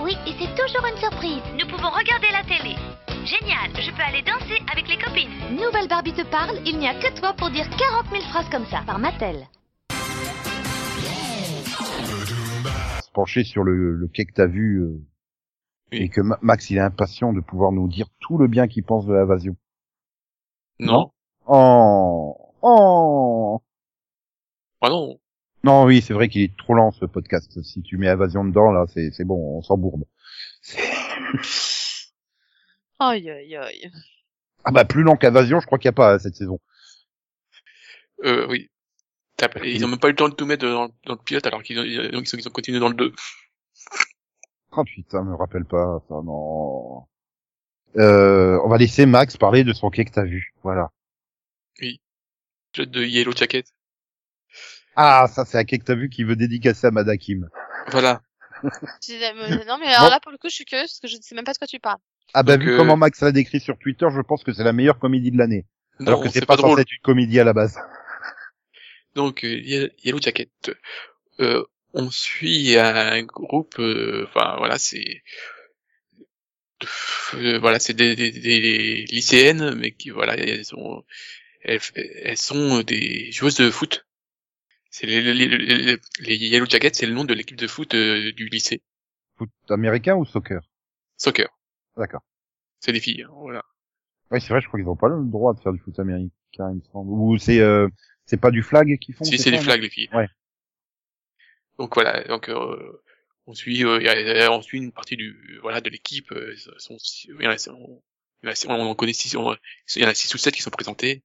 Oui, 0.00 0.16
et 0.26 0.34
c'est 0.38 0.54
toujours 0.54 0.86
une 0.86 0.98
surprise. 0.98 1.42
Nous 1.58 1.66
pouvons 1.66 1.88
regarder 1.88 2.28
la 2.30 2.42
télé. 2.44 2.76
Génial, 3.24 3.70
je 3.78 3.90
peux 3.90 4.02
aller 4.02 4.22
danser 4.22 4.62
avec 4.70 4.86
les 4.88 4.98
copines. 4.98 5.30
Nouvelle 5.50 5.88
Barbie 5.88 6.12
te 6.12 6.22
parle. 6.22 6.58
Il 6.66 6.78
n'y 6.78 6.88
a 6.88 6.94
que 6.94 7.18
toi 7.18 7.32
pour 7.32 7.50
dire 7.50 7.68
40 7.70 8.06
000 8.10 8.22
phrases 8.30 8.50
comme 8.50 8.66
ça. 8.66 8.82
Par 8.86 8.98
Mattel. 8.98 9.46
Sur 13.26 13.64
le, 13.64 13.94
le 13.94 14.08
quai 14.08 14.24
que 14.26 14.32
t'as 14.32 14.46
vu. 14.46 14.78
euh, 14.82 15.00
Oui. 15.92 15.98
Et 16.02 16.08
que 16.08 16.20
Ma- 16.20 16.38
Max, 16.42 16.70
il 16.70 16.76
est 16.76 16.80
impatient 16.80 17.32
de 17.32 17.40
pouvoir 17.40 17.72
nous 17.72 17.88
dire 17.88 18.06
tout 18.20 18.38
le 18.38 18.46
bien 18.48 18.68
qu'il 18.68 18.84
pense 18.84 19.06
de 19.06 19.12
l'invasion. 19.14 19.56
Non. 20.78 21.12
Oh, 21.46 22.54
oh. 22.62 23.60
Ah 24.80 24.88
non. 24.88 25.18
Non, 25.62 25.84
oui, 25.84 26.00
c'est 26.00 26.14
vrai 26.14 26.28
qu'il 26.28 26.42
est 26.42 26.56
trop 26.56 26.72
lent 26.74 26.90
ce 26.90 27.04
podcast. 27.04 27.60
Si 27.62 27.82
tu 27.82 27.98
mets 27.98 28.08
Invasion 28.08 28.44
dedans, 28.44 28.70
là, 28.72 28.86
c'est 28.88 29.10
c'est 29.12 29.24
bon, 29.24 29.58
on 29.58 29.62
s'embourbe. 29.62 30.04
Aïe, 32.98 33.30
aïe, 33.30 33.56
aïe. 33.56 33.90
Ah 34.64 34.70
bah 34.72 34.84
plus 34.84 35.02
lent 35.02 35.16
qu'Invasion, 35.16 35.60
je 35.60 35.66
crois 35.66 35.78
qu'il 35.78 35.88
n'y 35.88 35.94
a 35.94 35.96
pas 35.96 36.14
hein, 36.14 36.18
cette 36.18 36.34
saison. 36.36 36.60
Euh, 38.24 38.46
oui. 38.50 38.70
Ils 39.64 39.84
ont 39.84 39.88
même 39.88 39.98
pas 39.98 40.08
eu 40.08 40.12
le 40.12 40.16
temps 40.16 40.28
de 40.28 40.34
tout 40.34 40.46
mettre 40.46 40.66
dans, 40.68 40.84
le- 40.86 40.92
dans 41.06 41.14
le 41.14 41.18
pilote 41.24 41.46
alors 41.46 41.62
qu'ils 41.62 41.78
ont, 41.78 41.84
ils 41.84 42.16
ont, 42.16 42.20
ils 42.22 42.48
ont 42.48 42.50
continué 42.50 42.78
dans 42.78 42.88
le 42.88 42.94
2. 42.94 43.12
Oh 44.72 44.84
putain, 44.84 45.22
me 45.24 45.34
rappelle 45.34 45.64
pas 45.64 46.02
ça, 46.08 46.14
non. 46.24 47.04
Euh, 47.96 48.60
on 48.64 48.68
va 48.68 48.76
laisser 48.78 49.04
Max 49.06 49.36
parler 49.36 49.64
de 49.64 49.72
son 49.72 49.90
quai 49.90 50.04
que 50.04 50.12
t'as 50.12 50.24
vu. 50.24 50.54
Voilà. 50.62 50.90
Jeu 52.72 52.86
de 52.86 53.02
Yellow 53.02 53.32
Jacket. 53.32 53.66
Ah, 54.94 55.26
ça 55.28 55.44
c'est 55.44 55.58
un 55.58 55.64
quai 55.64 55.78
que 55.78 55.84
t'as 55.84 55.94
vu 55.96 56.08
qui 56.08 56.22
veut 56.24 56.36
dédicacer 56.36 56.86
à 56.86 56.90
Madakim. 56.92 57.48
Voilà. 57.88 58.20
Mais- 58.62 59.64
Non, 59.66 59.78
mais 59.78 59.86
alors 59.92 60.10
là, 60.10 60.20
pour 60.20 60.30
le 60.30 60.38
coup, 60.38 60.48
je 60.50 60.54
suis 60.54 60.64
curieuse 60.66 60.88
parce 60.90 61.00
que 61.00 61.08
je 61.08 61.16
ne 61.16 61.22
sais 61.22 61.34
même 61.34 61.44
pas 61.44 61.52
de 61.54 61.58
quoi 61.58 61.66
tu 61.66 61.80
parles. 61.80 61.98
Ah 62.34 62.42
bah 62.42 62.56
Donc, 62.56 62.66
vu 62.66 62.72
euh, 62.74 62.76
comment 62.76 62.96
Max 62.96 63.20
l'a 63.22 63.32
décrit 63.32 63.58
sur 63.58 63.76
Twitter, 63.78 64.06
je 64.14 64.20
pense 64.20 64.44
que 64.44 64.52
c'est 64.52 64.62
la 64.62 64.72
meilleure 64.72 64.98
comédie 64.98 65.30
de 65.32 65.38
l'année. 65.38 65.66
Alors 66.06 66.22
que 66.22 66.28
c'est 66.28 66.40
pas, 66.40 66.54
pas 66.54 66.56
censé 66.56 66.66
drôle. 66.68 66.80
être 66.80 66.92
une 66.92 67.02
comédie 67.02 67.40
à 67.40 67.44
la 67.44 67.52
base. 67.52 67.78
Donc, 69.14 69.44
euh, 69.44 69.48
Ye- 69.60 69.90
Yellow 70.04 70.20
Jacket. 70.20 70.50
Euh, 71.40 71.64
on 71.94 72.10
suit 72.10 72.76
un 72.78 73.22
groupe, 73.24 73.76
euh, 73.80 74.26
enfin 74.28 74.56
voilà, 74.58 74.78
c'est 74.78 75.22
euh, 77.34 77.58
voilà, 77.58 77.78
c'est 77.78 77.94
des, 77.94 78.16
des, 78.16 78.30
des 78.30 79.04
lycéennes, 79.10 79.74
mais 79.74 79.92
qui 79.92 80.10
voilà, 80.10 80.36
elles 80.36 80.64
sont 80.64 81.04
elles, 81.62 81.80
elles 81.96 82.38
sont 82.38 82.82
des 82.82 83.32
joueuses 83.32 83.56
de 83.56 83.70
foot. 83.70 84.06
C'est 84.90 85.06
les, 85.06 85.22
les, 85.22 85.48
les, 85.48 85.98
les- 86.20 86.36
Yellow 86.36 86.66
Jackets, 86.66 86.94
c'est 86.94 87.06
le 87.06 87.14
nom 87.14 87.24
de 87.24 87.34
l'équipe 87.34 87.58
de 87.58 87.66
foot 87.66 87.94
euh, 87.94 88.32
du 88.32 88.48
lycée. 88.48 88.82
Foot 89.38 89.50
américain 89.70 90.14
ou 90.16 90.24
soccer? 90.24 90.60
Soccer. 91.16 91.48
D'accord. 91.96 92.22
C'est 92.80 92.92
des 92.92 93.00
filles, 93.00 93.22
hein, 93.22 93.32
voilà. 93.32 93.64
Oui, 94.30 94.40
c'est 94.40 94.48
vrai, 94.48 94.60
je 94.60 94.68
crois 94.68 94.78
qu'ils 94.80 94.88
ont 94.88 94.96
pas 94.96 95.08
le 95.08 95.24
droit 95.24 95.54
de 95.54 95.60
faire 95.60 95.72
du 95.72 95.78
foot 95.80 95.98
américain, 95.98 96.30
il 96.70 96.76
me 96.76 96.80
semble. 96.92 97.10
Ou 97.10 97.36
c'est 97.38 97.60
euh, 97.60 97.88
c'est 98.30 98.40
pas 98.40 98.50
du 98.50 98.62
flag 98.62 98.98
qu'ils 98.98 99.14
font 99.14 99.24
Si 99.24 99.36
c'est 99.38 99.50
non 99.50 99.60
flags, 99.60 99.82
les 99.82 99.90
filles. 99.90 100.08
Ouais. 100.14 100.28
Donc 101.78 101.94
voilà, 101.94 102.22
donc 102.24 102.48
euh, 102.48 103.02
on 103.46 103.54
suit, 103.54 103.84
euh, 103.84 104.50
on 104.50 104.62
suit 104.62 104.78
une 104.78 104.92
partie 104.92 105.16
du 105.16 105.58
voilà 105.62 105.80
de 105.80 105.90
l'équipe. 105.90 106.30
euh, 106.32 106.54
sont- 106.78 106.96
il 107.28 107.42
y 107.42 107.46
en 107.46 107.50
a- 107.50 107.70
on, 107.70 108.02
on 108.90 108.94
connaît 108.94 109.12
six, 109.12 109.34
on- 109.36 109.56
il 109.96 110.02
y 110.02 110.04
en 110.04 110.08
a 110.08 110.14
six 110.14 110.32
ou 110.34 110.38
sept 110.38 110.54
qui 110.54 110.62
sont 110.62 110.70
présentés 110.70 111.22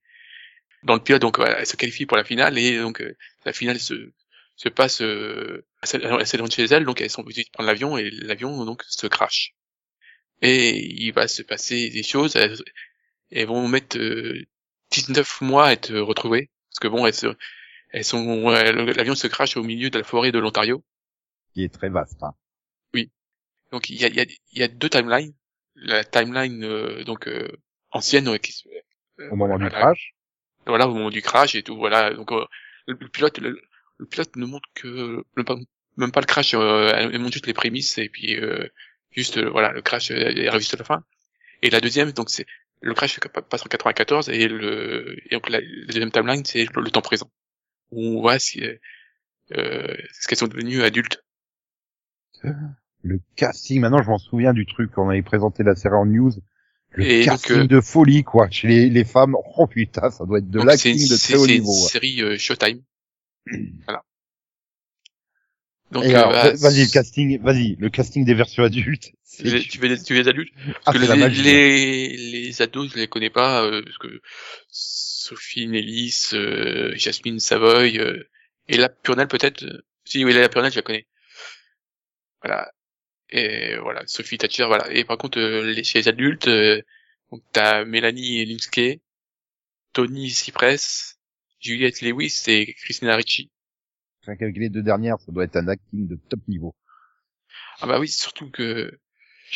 dans 0.84 0.95
le 0.95 1.01
pilote. 1.01 1.22
Donc 1.22 1.38
voilà, 1.38 1.60
elles 1.60 1.68
se 1.68 1.76
qualifient 1.76 2.06
pour 2.06 2.18
la 2.18 2.24
finale 2.24 2.58
et 2.58 2.78
donc 2.80 3.01
euh, 3.01 3.16
la 3.45 3.53
finale 3.53 3.80
se 3.80 4.12
se 4.58 4.70
passe 4.70 5.01
euh, 5.01 5.66
elles 5.93 6.26
s'éloignent 6.28 6.49
chez 6.51 6.64
elles, 6.66 6.86
donc 6.86 7.01
elles 7.01 7.10
sont 7.10 7.22
obligées 7.22 7.43
de 7.43 7.49
prendre 7.51 7.68
l'avion 7.68 7.97
et 7.97 8.10
l'avion 8.10 8.66
donc 8.66 8.84
se 8.88 9.08
crache. 9.08 9.53
Et 10.41 10.78
il 11.03 11.12
va 11.12 11.28
se 11.28 11.41
passer 11.43 11.89
des 11.89 12.03
choses. 12.03 12.36
Elles, 12.36 12.58
elles 13.32 13.47
vont 13.47 13.68
mettre 13.68 13.97
euh, 13.97 14.45
19 14.91 15.41
mois 15.41 15.68
à 15.68 15.74
être 15.74 15.93
retrouvées 15.97 16.49
parce 16.76 16.80
que 16.82 16.88
bon, 16.89 17.05
elles 17.05 17.13
se 17.13 17.28
elles 17.91 18.03
sont, 18.03 18.49
l'avion 18.49 19.15
se 19.15 19.28
crache 19.28 19.55
au 19.55 19.63
milieu 19.63 19.89
de 19.89 19.97
la 19.97 20.03
forêt 20.03 20.34
de 20.34 20.39
l'Ontario. 20.39 20.84
Qui 21.53 21.63
est 21.63 21.73
très 21.73 21.88
vaste. 21.88 22.21
Hein. 22.23 22.34
Donc 23.71 23.89
il 23.89 23.99
y 23.99 24.05
a, 24.05 24.07
il 24.09 24.15
y 24.15 24.19
a, 24.19 24.26
il 24.51 24.59
y 24.59 24.63
a 24.63 24.67
deux 24.67 24.89
timelines. 24.89 25.34
La 25.76 26.03
timeline 26.03 26.63
euh, 26.63 27.03
donc 27.03 27.28
euh, 27.28 27.47
ancienne 27.91 28.28
euh, 28.28 28.38
qui 28.38 28.51
se- 28.51 28.67
euh, 29.19 29.30
Au 29.32 29.36
moment 29.36 29.57
du 29.57 29.69
crash. 29.69 30.13
Voilà, 30.65 30.88
au 30.88 30.93
moment 30.93 31.09
du 31.09 31.21
crash 31.21 31.55
et 31.55 31.63
tout. 31.63 31.78
Voilà, 31.78 32.13
donc 32.13 32.32
le, 32.32 32.45
le 32.88 33.07
pilote, 33.09 33.38
le, 33.39 33.61
le 33.97 34.05
pilote 34.05 34.36
ne 34.36 34.45
montre 34.45 34.67
que 34.73 34.88
le, 34.88 35.45
même 35.97 36.11
pas 36.11 36.21
le 36.21 36.26
crash. 36.26 36.53
Elle 36.53 37.17
montre 37.19 37.34
juste 37.34 37.47
les 37.47 37.53
prémices 37.53 37.97
et 37.97 38.09
puis 38.09 38.38
juste 39.11 39.39
voilà 39.41 39.71
le 39.71 39.82
crash 39.82 40.11
est 40.11 40.51
juste 40.59 40.73
à 40.73 40.78
la 40.78 40.84
fin. 40.84 41.03
Et 41.61 41.69
la 41.69 41.80
deuxième, 41.80 42.11
donc 42.11 42.30
c'est 42.30 42.45
le 42.86 42.93
crash 42.93 43.19
passe 43.19 43.65
en 43.65 43.69
94 43.69 44.29
et 44.29 44.47
le 44.47 45.17
et 45.25 45.36
donc 45.36 45.49
la, 45.49 45.59
la 45.59 45.86
deuxième 45.88 46.11
timeline 46.11 46.45
c'est 46.45 46.65
le, 46.73 46.81
le 46.81 46.91
temps 46.91 47.01
présent 47.01 47.29
où 47.91 48.01
on 48.17 48.21
voit 48.21 48.38
si 48.39 48.63
euh, 48.63 48.75
euh, 49.57 49.95
ce 50.13 50.27
qu'elles 50.27 50.38
sont 50.38 50.47
devenues 50.47 50.83
adultes. 50.83 51.23
Le 53.01 53.19
casting, 53.36 53.81
maintenant 53.81 54.03
je 54.03 54.09
m'en 54.09 54.19
souviens 54.19 54.53
du 54.53 54.65
truc 54.65 54.91
quand 54.93 55.05
on 55.05 55.09
avait 55.09 55.21
présenté 55.23 55.63
la 55.63 55.75
série 55.75 55.95
en 55.95 56.05
news. 56.05 56.31
Le 56.91 57.05
Et 57.05 57.25
donc, 57.25 57.25
casting 57.25 57.57
euh, 57.57 57.67
de 57.67 57.81
folie, 57.81 58.23
quoi. 58.23 58.49
Chez 58.49 58.67
les, 58.67 58.89
les 58.89 59.03
femmes, 59.03 59.36
oh 59.57 59.67
putain, 59.67 60.09
ça 60.11 60.25
doit 60.25 60.38
être 60.39 60.49
de 60.49 60.61
l'acting 60.61 60.95
de 61.09 61.17
très 61.17 61.36
haut 61.36 61.45
c'est 61.45 61.55
une 61.55 61.61
niveau. 61.61 61.71
ouais. 61.73 61.89
série 61.89 62.21
euh, 62.21 62.38
Showtime. 62.38 62.81
voilà. 63.86 64.03
Donc, 65.95 66.13
euh, 66.13 66.25
bah, 66.25 66.51
vas-y, 66.59 66.83
le 66.85 66.89
casting, 66.91 67.41
vas-y, 67.41 67.75
le 67.77 67.89
casting 67.89 68.25
des 68.25 68.33
versions 68.33 68.63
adultes. 68.63 69.11
Les- 69.39 69.65
tu 69.65 69.79
veux 69.79 69.89
des, 69.89 70.01
tu 70.01 70.13
veux 70.13 70.23
des 70.23 70.29
adultes? 70.29 70.53
Ah, 70.85 70.91
Parce 70.91 70.91
que 70.91 70.97
les, 70.97 71.29
les, 71.29 72.17
les 72.17 72.61
ados, 72.61 72.91
je 72.93 72.97
les 72.97 73.07
connais 73.07 73.29
pas, 73.29 73.63
euh, 73.65 73.81
parce 73.83 73.97
que 73.97 74.21
Sophie 74.69 75.67
Nellis, 75.67 76.29
euh, 76.33 76.93
Jasmine 76.95 77.39
Savoy, 77.39 77.99
euh, 77.99 78.23
et 78.67 78.77
la 78.77 78.89
Purnell 78.89 79.27
peut-être. 79.27 79.63
euh, 79.63 79.81
Si, 80.05 80.23
oui, 80.25 80.33
la 80.33 80.49
Purnell, 80.49 80.71
je 80.71 80.77
la 80.77 80.81
connais. 80.83 81.07
Voilà. 82.43 82.71
Et 83.31 83.77
voilà, 83.77 84.03
Sophie 84.07 84.37
Thatcher, 84.37 84.65
voilà. 84.65 84.91
Et 84.91 85.05
par 85.05 85.17
contre, 85.17 85.39
euh, 85.39 85.73
les, 85.73 85.83
chez 85.83 85.99
les 85.99 86.09
adultes, 86.09 86.47
euh, 86.49 86.81
donc 87.31 87.43
t'as 87.53 87.85
Mélanie 87.85 88.45
Linsky, 88.45 89.01
Tony 89.93 90.29
Cypress, 90.31 91.19
Juliette 91.61 92.01
Lewis 92.01 92.43
et 92.47 92.73
Christina 92.75 93.15
Ricci. 93.17 93.51
Rien 94.26 94.36
qu'avec 94.36 94.57
les 94.57 94.69
deux 94.69 94.82
dernières, 94.84 95.19
ça 95.19 95.32
doit 95.32 95.43
être 95.43 95.55
un 95.57 95.67
acting 95.67 96.07
de 96.07 96.17
top 96.30 96.39
niveau. 96.47 96.76
Ah 97.82 97.88
bah 97.88 97.99
oui, 97.99 98.07
surtout 98.07 98.49
que 98.51 98.91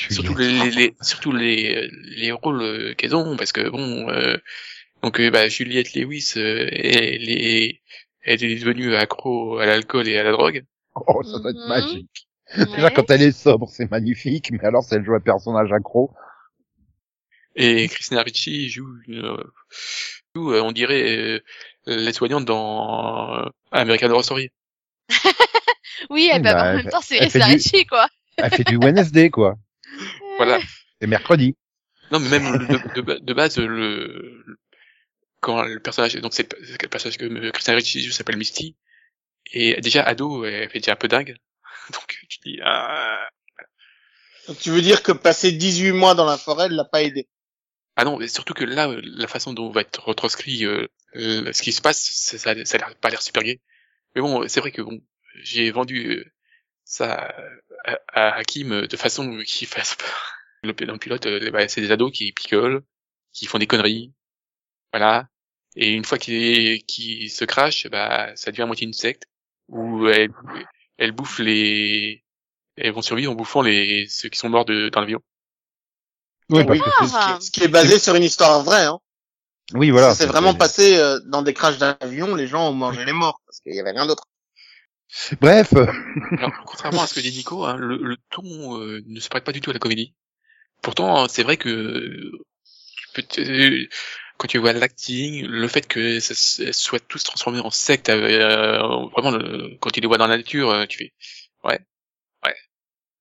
surtout 0.10 0.36
les, 0.36 0.50
les, 0.52 0.72
les- 0.72 0.96
surtout 1.02 1.32
les 1.32 1.90
les 1.92 2.32
rôles 2.32 2.62
euh, 2.62 2.94
qu'elles 2.96 3.16
ont 3.16 3.38
parce 3.38 3.52
que 3.52 3.70
bon 3.70 4.10
euh, 4.10 4.38
donc 5.04 5.20
euh, 5.20 5.32
bah, 5.32 5.48
Juliette 5.50 5.94
Lewis 5.96 6.34
euh, 6.38 6.70
elle 6.72 7.30
est 7.30 7.82
elle 8.24 8.44
est 8.44 8.60
devenue 8.60 8.96
accro 8.96 9.60
à 9.60 9.66
l'alcool 9.66 10.08
et 10.08 10.18
à 10.18 10.24
la 10.24 10.32
drogue 10.32 10.66
Oh, 10.96 11.24
ça 11.24 11.40
doit 11.40 11.52
être 11.52 11.58
Mhm. 11.58 11.68
magique. 11.68 12.28
Déjà, 12.76 12.90
quand 12.92 13.10
elle 13.12 13.22
est 13.22 13.32
sobre, 13.32 13.70
c'est 13.70 13.90
magnifique, 13.90 14.52
mais 14.52 14.64
alors, 14.64 14.84
si 14.84 14.94
elle 14.96 15.04
joue 15.06 15.16
un 15.16 15.20
personnage 15.20 15.72
accro, 15.72 16.12
et 17.56 17.88
Christina 17.90 18.22
Ricci 18.24 18.70
joue 18.70 18.88
euh, 19.10 19.44
joue, 20.36 20.54
euh, 20.54 20.62
on 20.62 20.72
dirait 20.72 21.18
euh, 21.18 21.40
les 21.88 22.14
soignantes 22.14 22.46
dans 22.46 23.46
euh, 23.46 23.50
American 23.72 24.10
Horror 24.10 24.24
Story 24.24 24.50
Oui, 26.10 26.30
eh 26.34 26.40
ben, 26.40 26.54
Bah, 26.54 26.62
en 26.62 26.66
elle 26.70 26.76
même 26.78 26.84
fait- 26.86 26.90
temps, 26.90 27.02
c'est 27.02 27.18
elle 27.18 27.44
Richie, 27.44 27.86
quoi. 27.86 28.08
elle 28.38 28.52
fait 28.52 28.64
du 28.64 28.78
Wednesday, 28.78 29.30
quoi. 29.30 29.58
voilà 30.38 30.60
C'est 31.02 31.08
mercredi. 31.08 31.56
non 32.12 32.20
mais 32.20 32.30
même 32.40 32.68
de, 32.68 33.02
de, 33.02 33.20
de 33.20 33.34
base 33.34 33.58
le 33.58 33.68
le- 33.68 34.58
quand 35.42 35.64
le 35.64 35.80
personnage 35.80 36.16
donc 36.16 36.34
c'est 36.34 36.52
le 36.52 36.66
c'est 36.66 36.82
le 36.82 36.88
personnage 36.90 37.18
que 37.18 37.26
euh, 37.26 37.52
Christina 37.52 37.76
Ricci 37.78 38.02
joue 38.04 38.12
s'appelle 38.12 38.38
Misty 38.38 38.76
et 39.52 39.80
déjà 39.82 40.04
ado 40.04 40.46
elle 40.46 40.70
fait 40.70 40.80
déjà 40.80 40.94
un 40.94 40.96
peu 40.96 41.08
dingue 41.08 41.36
donc 41.94 42.08
tu 42.30 42.40
dis 42.46 42.60
ah. 42.64 43.28
Donc, 44.48 44.58
tu 44.60 44.70
veux 44.72 44.82
dire 44.82 45.04
que 45.04 45.12
passer 45.12 45.52
18 45.52 45.92
mois 45.92 46.16
dans 46.16 46.26
la 46.26 46.38
forêt 46.38 46.70
ne 46.70 46.76
l'a 46.76 46.86
pas 46.86 47.04
aidé. 47.04 47.28
Ah 47.96 48.04
non, 48.04 48.18
mais 48.18 48.28
surtout 48.28 48.54
que 48.56 48.64
là, 48.64 48.90
euh, 48.90 49.00
la 49.04 49.28
façon 49.28 49.54
dont 49.54 49.70
va 49.70 49.82
être 49.82 50.04
retranscrit 50.04 50.66
euh, 50.66 50.88
ce 51.14 51.62
qui 51.62 51.72
se 51.72 51.82
passe, 51.82 52.00
ça, 52.02 52.38
ça, 52.40 52.66
ça 52.66 52.78
a 52.84 52.96
pas 52.96 53.10
l'air 53.12 53.22
super 53.22 53.44
gay. 53.44 53.60
Mais 54.16 54.22
bon, 54.22 54.48
c'est 54.48 54.60
vrai 54.60 54.72
que 54.72 54.82
bon, 54.82 55.02
j'ai 55.36 55.72
vendu 55.72 56.10
euh, 56.20 56.26
ça 56.84 57.34
à, 57.86 58.00
à 58.14 58.36
Hakim 58.38 58.72
euh, 58.74 58.88
de 58.88 58.98
façon 58.98 59.38
qu'il 59.46 59.68
fasse 59.68 59.96
peur. 59.96 60.34
Le, 60.64 60.74
dans 60.74 60.94
le 60.94 61.00
pilote, 61.00 61.26
euh, 61.26 61.52
bah, 61.52 61.68
c'est 61.70 61.82
des 61.82 61.92
ados 61.92 62.12
qui 62.12 62.32
picolent, 62.34 62.84
qui 63.34 63.46
font 63.46 63.60
des 63.60 63.68
conneries, 63.68 64.14
voilà. 64.94 65.28
Et 65.76 65.92
une 65.92 66.04
fois 66.04 66.18
qu'ils 66.18 66.84
qu'ils 66.86 67.30
se 67.32 67.46
crachent, 67.46 67.88
bah, 67.88 68.36
ça 68.36 68.52
devient 68.52 68.64
à 68.64 68.66
moitié 68.66 68.86
une 68.88 68.94
secte 68.94 69.24
où 69.70 70.08
elles, 70.08 70.32
elles 70.98 71.12
bouffent 71.14 71.40
les, 71.40 72.24
elles 72.76 72.92
vont 72.92 73.02
survivre 73.04 73.32
en 73.32 73.36
bouffant 73.36 73.62
les 73.62 74.08
ceux 74.10 74.30
qui 74.30 74.40
sont 74.40 74.50
morts 74.50 74.66
de, 74.66 74.90
dans 74.90 75.00
l'avion. 75.02 75.22
Oui, 76.50 76.64
parce 76.66 76.80
Oui. 76.80 76.80
Ce 76.80 77.26
qui 77.26 77.32
est- 77.32 77.42
ce 77.42 77.52
qui 77.52 77.64
est 77.64 77.68
basé 77.68 78.00
sur 78.00 78.16
une 78.16 78.24
histoire 78.24 78.64
vraie, 78.64 78.86
hein. 78.86 79.00
Oui, 79.74 79.92
voilà. 79.92 80.14
c'est 80.14 80.26
vraiment 80.26 80.54
passé 80.54 80.98
euh, 80.98 81.20
dans 81.26 81.42
des 81.42 81.54
crashs 81.54 81.78
d'avion, 81.78 82.36
les 82.36 82.48
gens 82.48 82.70
ont 82.70 82.74
mangé 82.74 83.06
les 83.06 83.14
morts 83.14 83.42
parce 83.46 83.60
qu'il 83.60 83.76
y 83.76 83.80
avait 83.80 83.92
rien 83.92 84.06
d'autre. 84.06 84.24
Bref, 85.42 85.74
euh, 85.74 85.88
Alors, 86.38 86.54
contrairement 86.66 87.02
à 87.02 87.08
ce 87.08 87.16
que 87.16 87.20
dit 87.20 87.32
Nico, 87.32 87.66
hein, 87.66 87.76
le, 87.78 87.98
le 87.98 88.18
ton 88.30 88.78
euh, 88.80 89.02
ne 89.08 89.20
se 89.20 89.28
prête 89.30 89.44
pas 89.44 89.52
du 89.52 89.62
tout 89.62 89.72
à 89.72 89.74
la 89.74 89.80
comédie. 89.80 90.14
Pourtant, 90.82 91.28
c'est 91.28 91.44
vrai 91.44 91.58
que 91.58 91.70
euh, 91.70 92.32
tu 92.96 93.08
peux 93.14 93.24
te- 93.24 93.88
quand 94.38 94.48
tu 94.48 94.58
vois 94.60 94.72
l'acting, 94.74 95.46
le 95.46 95.68
fait 95.68 95.86
que 95.88 96.20
ça 96.20 96.36
se- 96.36 96.72
soit 96.72 97.00
tous 97.00 97.24
transformés 97.24 97.60
en 97.60 97.72
secte, 97.72 98.10
euh, 98.10 98.78
vraiment, 99.12 99.32
le- 99.32 99.78
quand 99.82 99.90
tu 99.90 100.00
les 100.00 100.08
vois 100.08 100.18
dans 100.18 100.28
la 100.28 100.38
nature, 100.38 100.70
euh, 100.70 100.86
tu 100.86 100.98
fais 101.00 101.14
ouais, 101.64 101.80
ouais, 102.46 102.56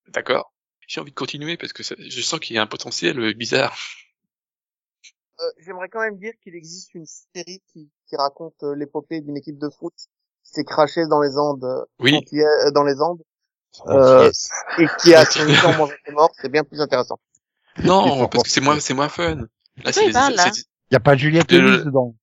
d'accord. 0.08 0.52
J'ai 0.86 1.00
envie 1.00 1.10
de 1.10 1.16
continuer 1.16 1.56
parce 1.56 1.72
que 1.72 1.82
ça- 1.82 1.96
je 1.98 2.20
sens 2.22 2.40
qu'il 2.40 2.56
y 2.56 2.58
a 2.58 2.62
un 2.62 2.66
potentiel 2.66 3.18
euh, 3.18 3.32
bizarre. 3.32 3.76
Euh, 5.40 5.44
J'aimerais 5.58 5.88
quand 5.88 6.00
même 6.00 6.16
dire 6.18 6.32
qu'il 6.42 6.54
existe 6.54 6.94
une 6.94 7.06
série 7.06 7.62
qui, 7.72 7.88
qui 8.08 8.16
raconte 8.16 8.54
euh, 8.64 8.74
l'épopée 8.74 9.20
d'une 9.20 9.36
équipe 9.36 9.58
de 9.58 9.68
foot 9.68 9.94
qui 10.44 10.50
s'est 10.52 10.64
crashée 10.64 11.06
dans 11.06 11.20
les 11.20 11.36
Andes, 11.36 11.64
euh, 11.64 11.84
Oui, 12.00 12.18
euh, 12.32 12.70
dans 12.72 12.82
les 12.84 13.00
Andes, 13.00 13.20
euh, 13.86 14.30
et 14.78 14.86
qui 15.00 15.14
a 15.14 15.24
son 15.30 15.46
temps 15.62 15.76
mangé 15.76 15.94
ses 16.04 16.12
morts. 16.12 16.30
C'est 16.40 16.48
bien 16.50 16.64
plus 16.64 16.80
intéressant. 16.80 17.20
non, 17.84 18.26
parce 18.28 18.44
que 18.44 18.50
c'est 18.50 18.60
moins, 18.60 18.80
c'est 18.80 18.94
moins 18.94 19.08
fun. 19.08 19.46
Là, 19.84 19.92
c'est 19.92 20.06
il 20.06 20.94
y 20.94 20.96
a 20.96 21.00
pas 21.00 21.16
Juliette 21.16 21.48
De- 21.50 21.58
Lewis 21.58 21.84
dedans. 21.84 22.16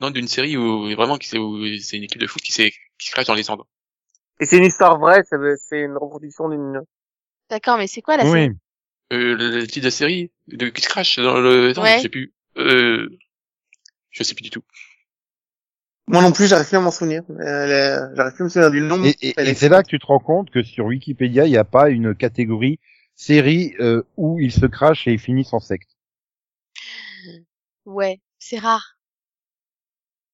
non 0.00 0.10
d'une 0.10 0.26
série 0.28 0.56
où 0.56 0.90
vraiment 0.94 1.16
qui 1.16 1.28
c'est 1.28 1.38
où 1.38 1.56
c'est 1.80 1.96
une 1.96 2.02
équipe 2.02 2.20
de 2.20 2.26
foot 2.26 2.42
qui 2.42 2.50
s'est 2.52 2.72
qui 2.98 3.06
se 3.06 3.12
crache 3.12 3.26
dans 3.26 3.34
les 3.34 3.48
Andes. 3.48 3.62
Et 4.40 4.44
c'est 4.44 4.58
une 4.58 4.64
histoire 4.64 4.98
vraie, 4.98 5.22
c'est 5.30 5.36
c'est 5.56 5.80
une 5.80 5.96
reproduction 5.96 6.48
d'une. 6.48 6.82
D'accord, 7.48 7.78
mais 7.78 7.86
c'est 7.86 8.02
quoi 8.02 8.16
la 8.16 8.24
série? 8.24 8.48
Oui. 8.50 8.56
Euh, 9.12 9.36
le 9.36 9.66
titre 9.66 9.80
de 9.80 9.86
la 9.86 9.90
série 9.92 10.32
de 10.48 10.68
qui 10.68 10.82
se 10.82 10.88
crache 10.88 11.18
dans 11.18 11.38
le 11.38 11.70
attends, 11.70 11.82
Ouais. 11.82 11.98
je 11.98 12.02
sais 12.02 12.08
plus 12.08 12.32
euh, 12.56 13.08
je 14.10 14.22
sais 14.22 14.34
plus 14.34 14.42
du 14.42 14.50
tout 14.50 14.62
Moi 16.06 16.22
non 16.22 16.32
plus, 16.32 16.46
j'arrive 16.46 16.68
plus 16.68 16.76
à 16.76 16.80
m'en 16.80 16.90
souvenir. 16.90 17.22
J'arrive 17.28 18.34
plus 18.34 18.42
à 18.42 18.44
me 18.44 18.48
souvenir 18.48 18.70
du 18.70 18.80
nom. 18.80 19.02
Et, 19.04 19.54
c'est 19.54 19.68
là 19.68 19.82
que 19.82 19.88
tu 19.88 19.98
te 19.98 20.06
rends 20.06 20.18
compte 20.18 20.50
que 20.50 20.62
sur 20.62 20.86
Wikipédia, 20.86 21.46
il 21.46 21.50
n'y 21.50 21.56
a 21.56 21.64
pas 21.64 21.90
une 21.90 22.14
catégorie 22.14 22.78
série 23.14 23.74
euh, 23.80 24.02
où 24.16 24.38
ils 24.40 24.52
se 24.52 24.66
crachent 24.66 25.06
et 25.06 25.12
ils 25.12 25.18
finissent 25.18 25.52
en 25.52 25.60
secte. 25.60 25.96
Ouais, 27.84 28.20
c'est 28.38 28.58
rare. 28.58 28.96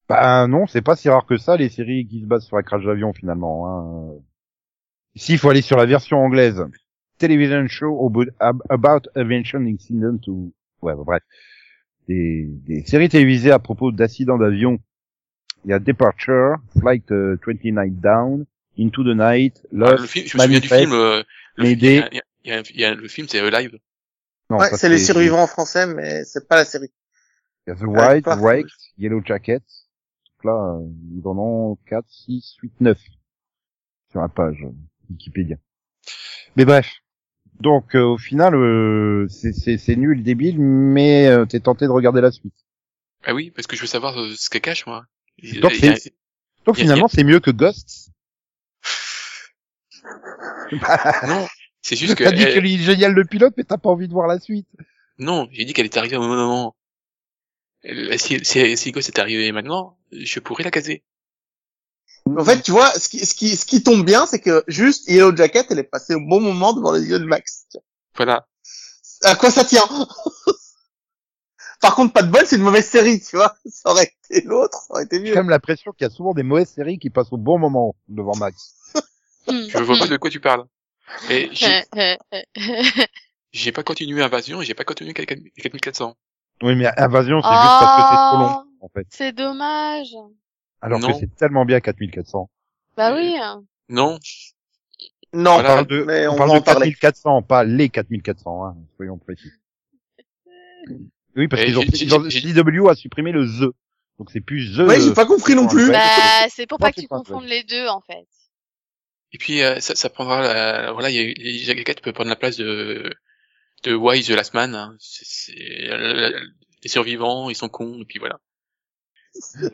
Bah 0.08 0.46
non, 0.46 0.66
c'est 0.66 0.80
pas 0.80 0.96
si 0.96 1.08
rare 1.08 1.26
que 1.26 1.36
ça 1.36 1.56
les 1.56 1.68
séries 1.68 2.06
qui 2.06 2.22
se 2.22 2.26
basent 2.26 2.46
sur 2.46 2.56
un 2.56 2.62
crash 2.62 2.84
d'avion 2.84 3.12
finalement. 3.12 3.66
Hein. 3.68 4.22
Ici, 5.14 5.32
il 5.32 5.38
faut 5.38 5.50
aller 5.50 5.60
sur 5.60 5.76
la 5.76 5.84
version 5.84 6.18
anglaise. 6.18 6.64
Television 7.18 7.66
show 7.66 8.06
about, 8.06 8.30
about 8.70 9.08
aviation 9.14 9.66
incident 9.66 10.18
ou 10.28 10.52
ouais 10.82 10.94
bah, 10.94 11.02
bref 11.04 11.22
des, 12.08 12.46
des 12.66 12.84
séries 12.84 13.08
télévisées 13.08 13.50
à 13.50 13.58
propos 13.58 13.92
d'accidents 13.92 14.38
d'avion. 14.38 14.78
Il 15.64 15.70
y 15.70 15.74
a 15.74 15.78
Departure, 15.78 16.56
Flight 16.80 17.10
euh, 17.12 17.36
29 17.46 17.90
Down, 17.90 18.46
Into 18.78 19.02
the 19.04 19.16
Night, 19.16 19.60
Ah, 19.64 19.68
Lost, 19.72 20.00
le 20.00 20.06
film 20.06 20.26
je 20.26 20.36
me 20.36 20.42
souviens 20.42 20.60
du 20.60 20.68
film 20.68 20.92
euh, 20.92 21.22
le, 21.56 21.66
il, 21.66 21.82
y 21.84 21.98
a, 21.98 22.08
il, 22.12 22.22
y 22.44 22.52
a, 22.52 22.60
il 22.60 22.80
y 22.80 22.84
a 22.84 22.94
le 22.94 23.08
film 23.08 23.26
c'est 23.28 23.40
euh, 23.40 23.50
Live 23.50 23.76
Non, 24.50 24.58
Ouais, 24.58 24.70
c'est 24.76 24.88
les 24.88 24.98
survivants 24.98 25.42
en 25.42 25.46
français, 25.46 25.86
mais 25.86 26.24
c'est 26.24 26.48
pas 26.48 26.56
la 26.56 26.64
série. 26.64 26.90
Il 27.66 27.70
y 27.70 27.72
a 27.72 27.76
The 27.76 27.82
White, 27.82 28.26
Wake, 28.40 28.66
Yellow 28.96 29.20
Jackets. 29.24 29.60
Donc 29.60 30.44
là, 30.44 30.78
euh, 30.80 30.88
ils 31.16 31.26
en 31.26 31.36
ont 31.36 31.78
4, 31.86 32.04
6, 32.08 32.56
8, 32.62 32.72
9 32.80 32.98
sur 34.10 34.20
la 34.20 34.28
page 34.28 34.62
euh, 34.62 34.70
Wikipédia. 35.10 35.56
Mais 36.56 36.64
bref. 36.64 36.88
Donc 37.60 37.94
euh, 37.94 38.02
au 38.04 38.18
final, 38.18 38.54
euh, 38.54 39.26
c'est- 39.28 39.96
nul, 39.96 40.22
débile, 40.22 40.60
mais 40.60 41.26
euh, 41.26 41.44
t'es 41.44 41.60
tenté 41.60 41.86
de 41.86 41.90
regarder 41.90 42.20
la 42.20 42.30
suite. 42.30 42.54
ah 43.24 43.34
oui 43.34 43.50
parce 43.50 43.66
que 43.66 43.74
je 43.76 43.80
veux 43.80 43.86
savoir 43.88 44.18
euh, 44.20 44.32
ce 44.36 44.48
qu'elle 44.48 44.60
cache 44.60 44.86
moi 44.86 45.04
Donc 45.60 45.72
a- 45.72 45.92
a- 45.92 46.74
finalement, 46.74 47.08
c'est 47.08 47.24
mieux 47.24 47.40
que 47.40 47.50
Ghosts. 47.50 48.10
non 51.26 51.46
c'est 51.82 51.96
juste 51.96 52.14
que 52.14 52.24
T'as 52.24 52.32
dit 52.32 52.42
elle- 52.42 52.62
qu'il 52.62 52.66
est 52.66 52.78
génial 52.78 53.12
le 53.12 53.24
pilote, 53.24 53.54
mais 53.56 53.64
t'as 53.64 53.78
pas 53.78 53.88
envie 53.88 54.08
de 54.08 54.12
voir 54.12 54.26
la 54.28 54.38
suite. 54.38 54.68
non 55.18 55.48
j'ai 55.52 55.64
dit 55.64 55.72
qu'elle 55.72 55.86
est 55.86 55.96
arrivée 55.96 56.16
au 56.16 56.22
moment 56.22 56.76
si 58.16 58.44
si 58.44 58.76
si 58.76 58.92
Ghost 58.92 59.08
est 59.08 59.18
arrivé 59.18 59.50
maintenant 59.52 59.98
je 60.12 60.40
pourrais 60.40 60.64
la 60.64 60.70
caser 60.70 61.02
En 62.36 62.44
fait, 62.44 62.62
tu 62.62 62.70
vois, 62.72 62.90
ce 62.98 63.08
qui, 63.08 63.24
ce 63.24 63.34
qui, 63.34 63.56
ce 63.56 63.64
qui 63.64 63.82
tombe 63.82 64.04
bien, 64.04 64.26
c'est 64.26 64.40
que 64.40 64.64
juste 64.68 65.08
Yellow 65.08 65.34
Jacket, 65.36 65.66
elle 65.70 65.78
est 65.78 65.84
passée 65.84 66.14
au 66.14 66.20
bon 66.20 66.40
moment 66.40 66.72
devant 66.72 66.92
les 66.92 67.02
yeux 67.08 67.18
de 67.18 67.24
Max. 67.24 67.66
voilà 68.16 68.46
À 69.24 69.34
quoi 69.36 69.50
ça 69.50 69.64
tient 69.64 69.84
Par 71.80 71.94
contre, 71.94 72.12
pas 72.12 72.22
de 72.22 72.30
bol, 72.30 72.42
c'est 72.44 72.56
une 72.56 72.62
mauvaise 72.62 72.86
série, 72.86 73.20
tu 73.20 73.36
vois. 73.36 73.54
Ça 73.66 73.90
aurait 73.90 74.10
été 74.30 74.44
l'autre, 74.46 74.78
ça 74.86 74.94
aurait 74.94 75.04
été 75.04 75.16
J'ai 75.18 75.22
mieux. 75.22 75.32
quand 75.32 75.40
même 75.40 75.50
l'impression 75.50 75.92
qu'il 75.92 76.06
y 76.06 76.10
a 76.10 76.12
souvent 76.12 76.34
des 76.34 76.42
mauvaises 76.42 76.70
séries 76.70 76.98
qui 76.98 77.08
passent 77.10 77.32
au 77.32 77.36
bon 77.36 77.58
moment 77.58 77.94
devant 78.08 78.36
Max. 78.36 78.74
je 79.48 79.78
vois 79.78 79.96
pas 79.98 80.06
de 80.08 80.16
quoi 80.16 80.30
tu 80.30 80.40
parles 80.40 80.64
et 81.30 81.48
j'ai 81.52 81.84
Hmm. 82.56 83.04
j'ai 83.52 83.72
pas 83.72 83.82
continué 83.82 84.22
Invasion 84.22 84.60
et 84.60 84.64
j'ai 84.66 84.74
pas 84.74 84.84
continué 84.84 85.14
4400 85.14 86.14
Oui, 86.62 86.74
mais 86.76 86.86
Invasion, 86.98 87.40
c'est 87.40 87.48
juste 87.48 87.78
parce 87.80 87.96
que 87.96 88.02
c'est 88.02 88.16
trop 88.16 88.38
long, 88.38 88.64
Oh, 88.80 88.84
en 88.84 88.88
fait. 88.88 89.06
C'est 89.10 89.32
dommage. 89.32 90.14
Alors 90.80 91.00
Non. 91.00 91.08
que 91.08 91.14
c'est 91.18 91.34
tellement 91.36 91.64
bien 91.64 91.80
4400. 91.80 92.50
Bah 92.96 93.14
oui. 93.14 93.36
hein. 93.40 93.62
non 93.88 94.18
Non, 95.32 95.54
Voilà. 95.54 95.70
On 95.70 95.74
parle 95.74 95.86
de, 95.86 96.04
mais 96.04 96.26
on 96.26 96.32
on, 96.32 96.36
parle 96.36 96.50
de 96.50 96.56
en 96.56 96.62
parler. 96.62 96.86
4400, 96.92 97.42
pas 97.42 97.64
les 97.64 97.88
4400, 97.88 98.64
hein, 98.64 98.76
soyons 98.96 99.18
précis. 99.18 99.50
Oui, 101.36 101.46
parce 101.46 101.62
qu'ils 101.62 101.78
ont, 101.78 101.82
ils 101.82 102.58
a 102.88 102.94
supprimé 102.96 103.30
le 103.30 103.46
The. 103.46 103.72
Donc 104.18 104.30
c'est 104.32 104.40
plus 104.40 104.74
The. 104.76 104.80
Ouais, 104.80 105.00
j'ai 105.00 105.14
pas 105.14 105.26
compris 105.26 105.54
non 105.54 105.68
plus. 105.68 105.88
Bah, 105.88 106.48
c'est 106.48 106.66
pour 106.66 106.78
pas 106.78 106.90
que 106.90 107.00
tu 107.00 107.06
confondes 107.06 107.44
les 107.44 107.62
deux, 107.62 107.86
en 107.86 108.00
fait. 108.00 108.26
Et 109.32 109.38
puis 109.38 109.62
euh, 109.62 109.78
ça, 109.78 109.94
ça 109.94 110.08
prendra 110.10 110.40
la, 110.40 110.92
voilà, 110.92 111.10
il 111.10 111.16
y 111.16 111.70
a, 111.70 111.74
les 111.74 111.84
peuvent 111.84 112.12
prendre 112.14 112.30
la 112.30 112.34
place 112.36 112.56
de 112.56 113.12
de 113.84 113.94
Wise 113.94 114.26
the 114.26 114.30
Last 114.30 114.54
Man. 114.54 114.74
hein. 114.74 114.96
C'est, 114.98 115.24
c'est- 115.26 115.90
euh, 115.92 116.40
les 116.82 116.88
survivants, 116.88 117.50
ils 117.50 117.54
sont 117.54 117.68
cons 117.68 118.00
et 118.00 118.04
puis 118.04 118.18
voilà. 118.18 118.40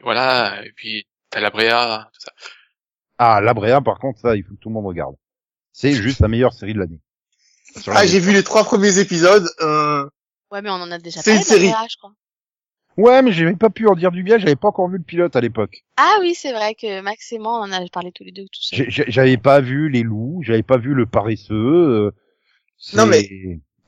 Voilà. 0.03 0.65
Et 0.65 0.73
puis 0.73 1.07
t'as 1.31 1.41
la 1.41 1.51
Brea, 1.51 2.09
tout 2.13 2.21
ça. 2.21 2.33
Ah, 3.19 3.41
La 3.41 3.55
Brea, 3.55 3.81
par 3.81 3.99
contre, 3.99 4.19
ça, 4.21 4.35
il 4.37 4.43
faut 4.45 4.55
que 4.55 4.61
tout 4.61 4.69
le 4.69 4.75
monde 4.75 4.87
regarde. 4.87 5.15
C'est 5.73 5.93
juste 5.93 6.21
la 6.21 6.29
meilleure 6.29 6.53
série 6.53 6.75
de 6.75 6.79
l'année. 6.81 7.01
Ah, 7.89 8.07
j'ai 8.07 8.21
vu 8.21 8.33
les 8.33 8.43
trois 8.45 8.65
premiers 8.65 8.99
épisodes. 8.99 9.49
Euh... 9.61 10.09
Ouais, 10.51 10.63
mais 10.63 10.71
on 10.71 10.75
en 10.75 10.91
a 10.93 10.99
déjà 10.99 11.21
C'est 11.23 11.31
parlé 11.33 11.39
une 11.39 11.45
série. 11.45 11.73
je 11.91 11.97
crois. 11.97 12.13
Ouais, 12.97 13.23
mais 13.23 13.33
j'avais 13.33 13.57
pas 13.57 13.71
pu 13.71 13.89
en 13.89 13.95
dire 13.97 14.13
du 14.13 14.23
bien, 14.23 14.39
j'avais 14.39 14.55
pas 14.55 14.69
encore 14.69 14.89
vu 14.89 14.99
le 14.99 15.03
pilote 15.03 15.35
à 15.35 15.41
l'époque. 15.41 15.85
Ah 15.97 16.19
oui, 16.21 16.35
c'est 16.37 16.53
vrai 16.53 16.77
que 16.77 17.01
Max 17.01 17.33
et 17.33 17.39
moi, 17.41 17.55
on 17.59 17.63
en 17.63 17.73
a 17.73 17.81
parlé 17.89 18.13
tous 18.13 18.23
les 18.23 18.31
deux 18.31 18.45
tout 18.45 18.63
seul. 18.63 18.87
J'avais 18.89 19.37
pas 19.37 19.61
vu 19.61 19.89
les 19.89 20.03
loups, 20.05 20.43
j'avais 20.45 20.63
pas 20.63 20.77
vu 20.79 20.95
le 20.95 21.05
paresseux. 21.07 21.55
euh, 21.55 22.11
c'est- 22.79 22.97
Non, 22.97 23.07
mais- 23.07 23.29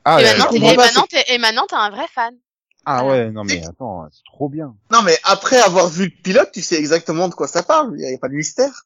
Ah, 0.03 0.21
et, 0.21 0.25
maintenant, 0.25 1.05
et 1.27 1.37
maintenant, 1.37 1.65
t'es 1.67 1.75
un 1.75 1.89
vrai 1.89 2.07
fan. 2.13 2.33
Ah 2.89 3.05
ouais, 3.05 3.31
non 3.31 3.43
mais 3.43 3.63
attends, 3.65 4.07
c'est 4.11 4.23
trop 4.25 4.49
bien. 4.49 4.75
Non, 4.91 5.01
mais 5.03 5.17
après 5.23 5.57
avoir 5.59 5.87
vu 5.89 6.05
le 6.05 6.21
pilote, 6.23 6.49
tu 6.53 6.61
sais 6.61 6.77
exactement 6.79 7.27
de 7.27 7.33
quoi 7.33 7.47
ça 7.47 7.63
parle. 7.63 7.93
Il 7.97 8.09
y 8.09 8.13
a 8.13 8.17
pas 8.17 8.29
de 8.29 8.33
mystère. 8.33 8.85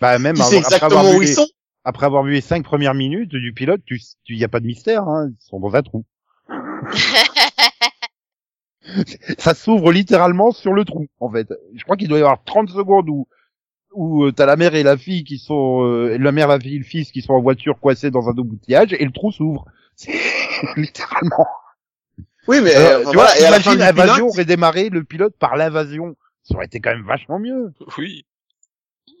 Bah 0.00 0.18
même 0.18 0.36
Tu 0.36 0.42
av- 0.42 0.48
sais 0.48 0.58
après 0.58 0.74
avoir 0.84 1.04
exactement 1.04 1.12
vu 1.12 1.18
où 1.18 1.22
ils 1.22 1.28
les- 1.28 1.34
sont. 1.34 1.46
après 1.84 2.06
avoir 2.06 2.22
vu 2.24 2.32
les 2.32 2.40
cinq 2.40 2.64
premières 2.64 2.94
minutes 2.94 3.30
du 3.30 3.52
pilote, 3.52 3.82
tu, 3.86 4.00
tu 4.24 4.34
y 4.36 4.44
a 4.44 4.48
pas 4.48 4.60
de 4.60 4.66
mystère, 4.66 5.04
hein, 5.08 5.28
ils 5.30 5.44
sont 5.46 5.60
dans 5.60 5.74
un 5.74 5.82
trou. 5.82 6.04
Ça 9.38 9.54
s'ouvre 9.54 9.92
littéralement 9.92 10.50
sur 10.50 10.72
le 10.72 10.84
trou, 10.84 11.06
en 11.20 11.30
fait. 11.30 11.46
Je 11.76 11.84
crois 11.84 11.96
qu'il 11.96 12.08
doit 12.08 12.18
y 12.18 12.22
avoir 12.22 12.42
30 12.44 12.70
secondes 12.70 13.08
où 13.08 13.28
où 13.94 14.24
euh, 14.24 14.32
t'as 14.32 14.46
la 14.46 14.56
mère 14.56 14.74
et 14.74 14.82
la 14.82 14.96
fille 14.96 15.22
qui 15.22 15.36
sont 15.38 15.84
euh, 15.84 16.16
la 16.18 16.32
mère, 16.32 16.48
la 16.48 16.58
fille, 16.58 16.76
et 16.76 16.78
le 16.78 16.84
fils 16.84 17.12
qui 17.12 17.20
sont 17.20 17.34
en 17.34 17.42
voiture 17.42 17.78
coincés 17.78 18.10
dans 18.10 18.26
un 18.28 18.32
embouteillage 18.32 18.94
et 18.94 19.04
le 19.04 19.12
trou 19.12 19.30
s'ouvre. 19.30 19.66
C'est 19.96 20.12
littéralement. 20.76 21.46
Oui, 22.48 22.60
mais 22.60 22.74
euh, 22.74 22.98
tu 22.98 23.04
voilà. 23.04 23.20
vois, 23.34 23.38
imagine 23.48 23.72
du 23.72 23.78
l'invasion 23.78 24.14
pilote, 24.16 24.30
aurait 24.32 24.44
démarré 24.44 24.88
le 24.88 25.04
pilote 25.04 25.34
par 25.38 25.56
l'invasion. 25.56 26.16
Ça 26.42 26.54
aurait 26.56 26.66
été 26.66 26.80
quand 26.80 26.90
même 26.90 27.06
vachement 27.06 27.38
mieux. 27.38 27.72
Oui. 27.98 28.24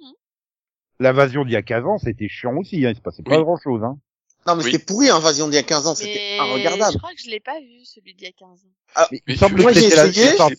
L'invasion 1.00 1.44
d'il 1.44 1.52
y 1.52 1.56
a 1.56 1.62
15 1.62 1.84
ans, 1.84 1.98
c'était 1.98 2.28
chiant 2.28 2.56
aussi, 2.56 2.84
hein. 2.86 2.90
il 2.90 2.96
se 2.96 3.00
passait 3.00 3.22
pas 3.22 3.36
Oui. 3.36 3.42
grand 3.42 3.58
chose, 3.62 3.82
hein. 3.82 3.98
Non, 4.46 4.56
mais 4.56 4.64
Oui. 4.64 4.72
c'était 4.72 4.84
pourri, 4.84 5.08
Invasion 5.08 5.46
d'il 5.48 5.54
y 5.54 5.58
a 5.58 5.62
15 5.62 5.86
ans, 5.86 5.94
c'était 5.94 6.14
Mais 6.14 6.38
inregardable. 6.38 6.92
je 6.94 6.98
crois 6.98 7.10
que 7.14 7.22
je 7.24 7.30
l'ai 7.30 7.40
pas 7.40 7.58
vu, 7.60 7.84
celui 7.84 8.14
d'il 8.14 8.24
y 8.24 8.28
a 8.28 8.32
15 8.32 8.48
ans. 8.48 9.08
Mais 9.12 9.18
il 9.18 9.22
Mais 9.28 9.32
me 9.34 9.38
semble 9.38 9.62
moi, 9.62 9.72
que 9.72 9.78
j'ai 9.78 9.90
c'était 9.90 10.40
enfin, 10.40 10.54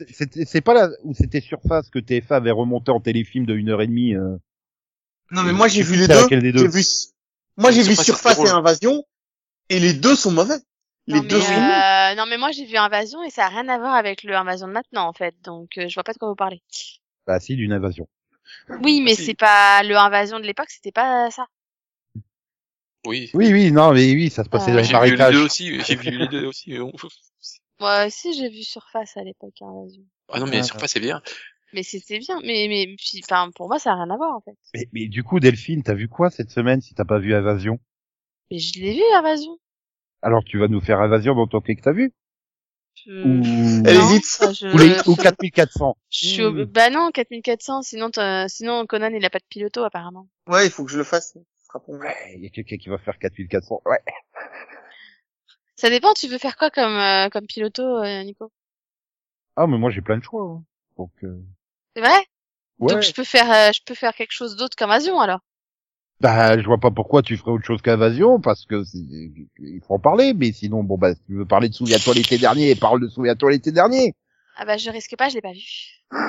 c'est 0.46 0.62
pas 0.62 0.74
là 0.74 0.90
où 1.04 1.14
c'était 1.14 1.42
Surface 1.42 1.90
que 1.90 2.00
TF1 2.00 2.36
avait 2.36 2.52
remonté 2.52 2.92
en 2.92 3.00
téléfilm 3.02 3.46
de 3.46 3.56
une 3.56 3.70
heure 3.70 3.82
et 3.82 3.88
demie. 3.88 4.16
euh. 4.16 4.38
Non, 5.32 5.44
mais 5.44 5.52
moi, 5.54 5.68
j'ai 5.68 5.82
vu 5.84 5.96
les 5.98 6.08
deux. 6.08 6.14
laquelle 6.14 6.42
des 6.42 6.52
deux. 6.52 6.68
Vu, 6.68 6.84
moi, 7.58 7.72
j'ai 7.72 7.84
vu 7.84 7.96
Surface, 7.96 8.38
et. 8.40 8.50
Invasion, 8.50 9.04
et 9.70 9.80
les 9.80 9.94
deux 9.94 10.16
sont 10.16 10.32
mauvais. 10.32 10.56
Les 11.08 11.16
Non 11.20 11.24
deux 11.28 11.38
mais, 11.40 11.44
sont 11.44 11.52
nuls. 11.52 11.60
Euh, 12.14 12.16
non 12.16 12.26
mais 12.28 12.38
moi 12.38 12.52
j'ai 12.52 12.66
vu 12.66 12.78
Invasion 12.78 13.22
et 13.24 13.30
ça 13.30 13.46
a 13.46 13.50
rien 13.50 13.68
à 13.70 13.78
voir 13.78 13.94
avec 13.96 14.24
le 14.24 14.36
Invasion 14.36 14.68
de 14.68 14.74
maintenant 14.74 15.08
en 15.08 15.14
fait, 15.14 15.36
donc 15.44 15.78
euh, 15.78 15.88
je 15.90 15.94
vois 15.96 16.04
pas 16.04 16.14
de 16.14 16.18
quoi 16.18 16.30
vous 16.30 16.36
parlez. 16.36 16.62
Bah 17.28 17.40
si, 17.40 17.56
d'une 17.56 17.74
invasion. 17.74 18.08
Oui 18.82 19.02
mais 19.02 19.16
Si. 19.16 19.26
c'est 19.26 19.34
pas 19.34 19.84
le 19.84 19.96
Invasion 19.98 20.40
de 20.40 20.46
l'époque, 20.46 20.70
c'était 20.70 20.92
pas 20.92 21.30
ça. 21.32 21.46
Oui. 23.06 23.30
Oui, 23.34 23.52
oui, 23.52 23.72
non, 23.72 23.92
mais 23.92 24.14
oui, 24.14 24.30
ça 24.30 24.46
se 24.46 24.50
passait 24.50 24.72
Euh, 24.72 24.76
dans 24.76 24.80
les 24.80 24.86
J'ai 24.86 24.94
vu 24.94 25.12
les 25.12 25.18
marécages. 25.18 25.34
deux 25.36 25.44
aussi. 25.44 25.82
J'ai 25.82 25.96
vu 25.96 26.10
les 26.12 26.28
deux 26.28 26.46
aussi. 26.46 26.78
Moi 27.80 28.06
aussi 28.06 28.34
j'ai 28.34 28.50
vu 28.50 28.64
Surface 28.64 29.18
à 29.18 29.24
l'époque 29.24 29.56
Invasion. 29.62 30.04
Ah 30.30 30.40
non, 30.40 30.46
mais 30.46 30.58
Ouais. 30.58 30.64
Surface 30.64 30.92
c'est 30.92 31.00
bien. 31.02 31.22
Mais 31.74 31.84
c'était 31.84 32.20
bien, 32.20 32.40
mais 32.42 32.68
mais 32.70 32.86
puis, 32.98 33.22
enfin 33.24 33.50
pour 33.56 33.68
moi 33.68 33.80
ça 33.80 33.92
a 33.92 33.96
rien 33.96 34.10
à 34.10 34.16
voir 34.16 34.36
en 34.36 34.42
fait. 34.42 34.56
Mais, 34.76 34.88
mais 34.94 35.08
du 35.08 35.24
coup, 35.24 35.40
Delphine, 35.40 35.82
t'as 35.84 35.96
vu 35.96 36.08
quoi 36.08 36.30
cette 36.30 36.52
semaine 36.52 36.82
si 36.82 36.94
t'as 36.94 37.04
pas 37.04 37.18
vu 37.20 37.34
Invasion? 37.34 37.80
Mais 38.52 38.60
je 38.60 38.80
l'ai 38.80 38.94
vu 38.94 39.02
Invasion. 39.16 39.58
Alors 40.24 40.44
tu 40.44 40.58
vas 40.58 40.68
nous 40.68 40.82
faire 40.82 41.00
Invasion 41.02 41.36
dans 41.36 41.48
ton 41.48 41.62
que 41.62 41.74
t'as 41.82 41.92
vu? 41.92 42.14
Je... 43.06 43.12
Ou, 43.28 43.84
Elle 43.86 43.98
hésite. 43.98 44.26
ça, 44.26 44.52
je... 44.54 44.68
ou, 44.74 44.78
les, 44.78 45.10
ou 45.10 45.16
4400 45.16 45.98
je 46.10 46.26
suis 46.26 46.44
au- 46.44 46.66
Bah 46.66 46.90
non 46.90 47.12
4400, 47.12 47.82
sinon 47.82 48.10
sinon 48.48 48.86
Conan 48.86 49.10
il 49.14 49.26
a 49.26 49.30
pas 49.30 49.40
de 49.40 49.46
piloto 49.50 49.84
apparemment. 49.84 50.28
Ouais, 50.48 50.66
il 50.66 50.72
faut 50.72 50.86
que 50.86 50.92
je 50.92 50.98
le 50.98 51.04
fasse. 51.04 51.36
Moi. 51.36 51.44
Ouais, 51.88 52.34
il 52.36 52.44
y 52.44 52.48
a 52.48 52.50
quelqu'un 52.50 52.78
qui 52.78 52.90
va 52.90 52.98
faire 53.00 53.18
4400. 53.18 53.82
Ouais. 53.86 54.00
Ça 55.76 55.90
dépend, 55.90 56.14
tu 56.14 56.28
veux 56.28 56.38
faire 56.38 56.56
quoi 56.56 56.70
comme 56.70 56.96
euh, 56.96 57.30
comme 57.30 57.48
piloto 57.48 57.82
euh, 57.84 58.24
Nico? 58.24 58.52
Ah, 59.56 59.68
mais 59.68 59.78
moi 59.78 59.90
j'ai 59.90 60.02
plein 60.02 60.18
de 60.18 60.24
choix. 60.24 60.44
hein. 60.44 60.64
Donc, 60.98 61.12
euh, 61.24 61.42
C'est 61.96 62.02
vrai? 62.02 62.26
Ouais. 62.80 62.94
Donc 62.94 63.02
je 63.04 63.12
peux 63.14 63.24
faire 63.24 63.52
euh, 63.52 63.72
je 63.74 63.82
peux 63.86 63.96
faire 63.96 64.14
quelque 64.14 64.32
chose 64.32 64.56
d'autre 64.56 64.76
qu'Invasion 64.76 65.20
alors? 65.20 65.40
Bah, 66.22 66.58
je 66.60 66.66
vois 66.66 66.78
pas 66.80 66.92
pourquoi 66.92 67.22
tu 67.22 67.36
ferais 67.38 67.52
autre 67.52 67.66
chose 67.66 67.82
qu'Invasion, 67.82 68.40
parce 68.40 68.66
que 68.66 68.84
c'est- 68.84 68.98
il 68.98 69.82
faut 69.86 69.96
en 69.96 70.00
parler. 70.00 70.34
Mais 70.34 70.52
sinon, 70.54 70.84
bon 70.84 70.98
bah, 70.98 71.14
si 71.16 71.22
tu 71.26 71.36
veux 71.36 71.46
parler 71.46 71.68
de 71.70 71.74
Souviens-toi 71.74 72.14
l'été 72.14 72.38
dernier, 72.38 72.76
parle 72.76 73.02
de 73.02 73.08
Souviens-toi 73.10 73.52
l'été 73.52 73.72
dernier. 73.72 74.14
Ah 74.56 74.66
bah 74.66 74.78
je 74.78 74.90
risque 74.92 75.16
pas, 75.18 75.30
je 75.30 75.36
l'ai 75.36 75.42
pas 75.42 75.52
vu. 75.52 75.60
Non, 76.12 76.20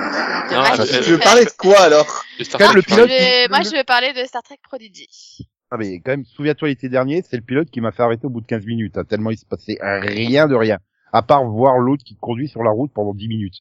Dommage. 0.51 0.81
euh, 0.81 1.03
Tu 1.03 1.11
veux 1.11 1.19
parler 1.19 1.45
de 1.45 1.51
quoi, 1.51 1.79
alors? 1.81 2.25
Quand 2.59 2.73
le 2.73 2.81
pilote-. 2.83 3.09
Je 3.11 3.15
vais- 3.15 3.43
le- 3.45 3.51
Moi 3.51 3.61
je 3.63 3.71
vais 3.71 3.85
parler 3.85 4.13
de 4.15 4.25
Star 4.27 4.43
Trek 4.43 4.59
Prodigy. 4.63 5.47
Ah 5.71 5.77
mais 5.77 6.01
quand 6.01 6.13
même, 6.13 6.25
souviens-toi 6.25 6.69
l'été 6.69 6.89
dernier, 6.89 7.23
c'est 7.23 7.37
le 7.37 7.43
pilote 7.43 7.71
qui 7.71 7.81
m'a 7.81 7.93
fait 7.93 8.03
arrêter 8.03 8.27
au 8.27 8.31
bout 8.31 8.41
de 8.41 8.47
15 8.47 8.65
minutes, 8.65 8.97
hein, 8.97 9.05
tellement 9.05 9.31
il 9.31 9.39
se 9.39 9.45
passait 9.45 9.77
rien 9.81 10.47
de 10.49 10.55
rien. 10.55 10.79
À 11.13 11.23
part 11.23 11.45
voir 11.45 11.79
l'autre 11.79 12.03
qui 12.05 12.17
conduit 12.17 12.49
sur 12.49 12.63
la 12.63 12.71
route 12.71 12.91
pendant 12.93 13.13
10 13.15 13.29
minutes. 13.29 13.59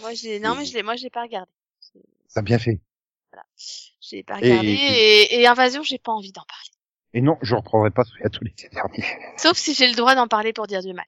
Moi 0.00 0.14
j'ai 0.14 0.40
non 0.40 0.54
mais 0.56 0.64
je 0.64 0.74
l'ai 0.74 0.82
moi 0.82 0.96
je 0.96 1.02
l'ai 1.04 1.10
pas 1.10 1.22
regardé. 1.22 1.50
Ça 2.28 2.40
a 2.40 2.42
bien 2.42 2.58
fait. 2.58 2.80
Je 3.56 4.16
l'ai 4.16 4.22
pas 4.22 4.38
Et- 4.40 4.50
regardé 4.50 4.68
et, 4.68 5.40
et 5.40 5.46
Invasion, 5.46 5.82
j'ai 5.82 5.98
pas 5.98 6.12
envie 6.12 6.32
d'en 6.32 6.42
parler. 6.42 6.70
Et 7.12 7.20
non, 7.20 7.36
je 7.42 7.54
reprendrai 7.54 7.90
pas 7.90 8.04
souviens-toi 8.04 8.40
l'été 8.44 8.68
dernier. 8.70 9.04
Sauf 9.36 9.56
si 9.56 9.74
j'ai 9.74 9.88
le 9.88 9.94
droit 9.94 10.14
d'en 10.14 10.28
parler 10.28 10.52
pour 10.52 10.66
dire 10.66 10.80
du 10.82 10.92
mal. 10.92 11.04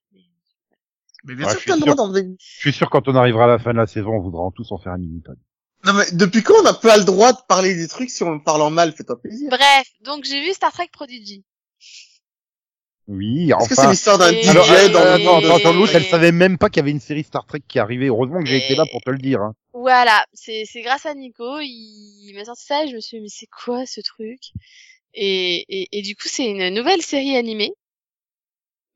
Mais- 1.24 1.34
bien 1.36 1.46
Ouais, 1.46 1.52
sûr 1.52 1.60
je 1.60 1.64
que 1.64 1.70
t'as 1.70 1.76
le 1.76 1.82
suis 1.82 1.90
droit 1.90 1.94
sûr. 2.04 2.06
d'en 2.06 2.12
dire. 2.20 2.34
Je 2.38 2.58
suis 2.60 2.72
sûr 2.72 2.90
quand 2.90 3.06
on 3.08 3.14
arrivera 3.14 3.44
à 3.44 3.48
la 3.48 3.58
fin 3.58 3.72
de 3.72 3.78
la 3.78 3.86
saison, 3.86 4.10
on 4.10 4.20
voudra 4.20 4.42
en 4.42 4.50
tous 4.50 4.70
en 4.72 4.78
faire 4.78 4.92
un 4.92 4.98
mini-pod. 4.98 5.38
Non, 5.84 5.92
mais 5.94 6.04
depuis 6.12 6.42
quand 6.42 6.54
on 6.60 6.62
n'a 6.62 6.74
pas 6.74 6.96
le 6.96 7.04
droit 7.04 7.32
de 7.32 7.38
parler 7.48 7.74
des 7.74 7.88
trucs 7.88 8.10
si 8.10 8.22
on 8.22 8.38
parle 8.40 8.62
en 8.62 8.70
mal? 8.70 8.92
Fais-toi 8.92 9.20
plaisir. 9.20 9.48
Bref, 9.50 9.88
donc 10.02 10.24
j'ai 10.24 10.40
vu 10.40 10.52
Star 10.52 10.72
Trek 10.72 10.88
Prodigy. 10.92 11.44
Oui, 13.08 13.50
Est-ce 13.50 13.68
que 13.68 13.74
c'est 13.74 13.80
enfin. 13.80 13.90
l'histoire 13.90 14.18
d'un 14.18 14.32
DJ 14.32 14.48
Alors, 14.48 14.66
dans 14.66 15.00
euh, 15.00 15.18
le 15.18 15.24
monde 15.24 15.44
attends, 15.44 15.56
attends, 15.56 15.72
l'autre, 15.72 15.94
elle 15.96 16.04
savait 16.04 16.32
même 16.32 16.56
pas 16.56 16.68
qu'il 16.70 16.78
y 16.78 16.80
avait 16.80 16.92
une 16.92 17.00
série 17.00 17.24
Star 17.24 17.44
Trek 17.46 17.60
qui 17.66 17.78
arrivait. 17.78 18.06
Heureusement 18.06 18.38
que 18.40 18.46
j'ai 18.46 18.58
été 18.58 18.74
là 18.74 18.84
pour 18.90 19.00
te 19.00 19.10
le 19.10 19.18
dire. 19.18 19.40
Hein. 19.40 19.54
Voilà, 19.72 20.24
c'est 20.32 20.64
c'est 20.66 20.82
grâce 20.82 21.06
à 21.06 21.14
Nico, 21.14 21.58
il, 21.60 22.28
il 22.28 22.34
m'a 22.36 22.44
sorti 22.44 22.64
ça 22.64 22.84
et 22.84 22.88
je 22.88 22.94
me 22.94 23.00
suis 23.00 23.16
dit 23.18 23.22
mais 23.22 23.28
c'est 23.28 23.46
quoi 23.48 23.86
ce 23.86 24.00
truc? 24.00 24.40
Et, 25.14 25.64
et, 25.68 25.88
et 25.98 26.02
du 26.02 26.14
coup 26.14 26.28
c'est 26.28 26.46
une 26.46 26.68
nouvelle 26.70 27.02
série 27.02 27.36
animée. 27.36 27.72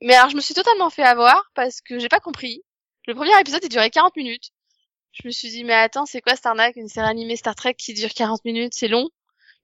Mais 0.03 0.15
alors 0.15 0.31
je 0.31 0.37
me 0.37 0.41
suis 0.41 0.55
totalement 0.55 0.91
fait 0.91 1.03
avoir 1.03 1.51
parce 1.55 1.81
que 1.81 1.99
j'ai 1.99 2.09
pas 2.09 2.21
compris. 2.21 2.63
Le 3.07 3.15
premier 3.15 3.39
épisode 3.41 3.65
il 3.65 3.69
durait 3.69 3.91
40 3.91 4.15
minutes. 4.17 4.51
Je 5.13 5.27
me 5.27 5.33
suis 5.33 5.49
dit 5.51 5.65
mais 5.65 5.73
attends 5.75 6.07
c'est 6.07 6.21
quoi 6.21 6.37
cette 6.37 6.47
arnaque 6.47 6.77
une 6.77 6.89
série 6.89 7.09
animée 7.09 7.37
Star 7.37 7.55
Trek 7.55 7.75
qui 7.75 7.95
dure 7.95 8.11
40 8.15 8.45
minutes? 8.45 8.75
C'est 8.75 8.89
long. 8.89 9.09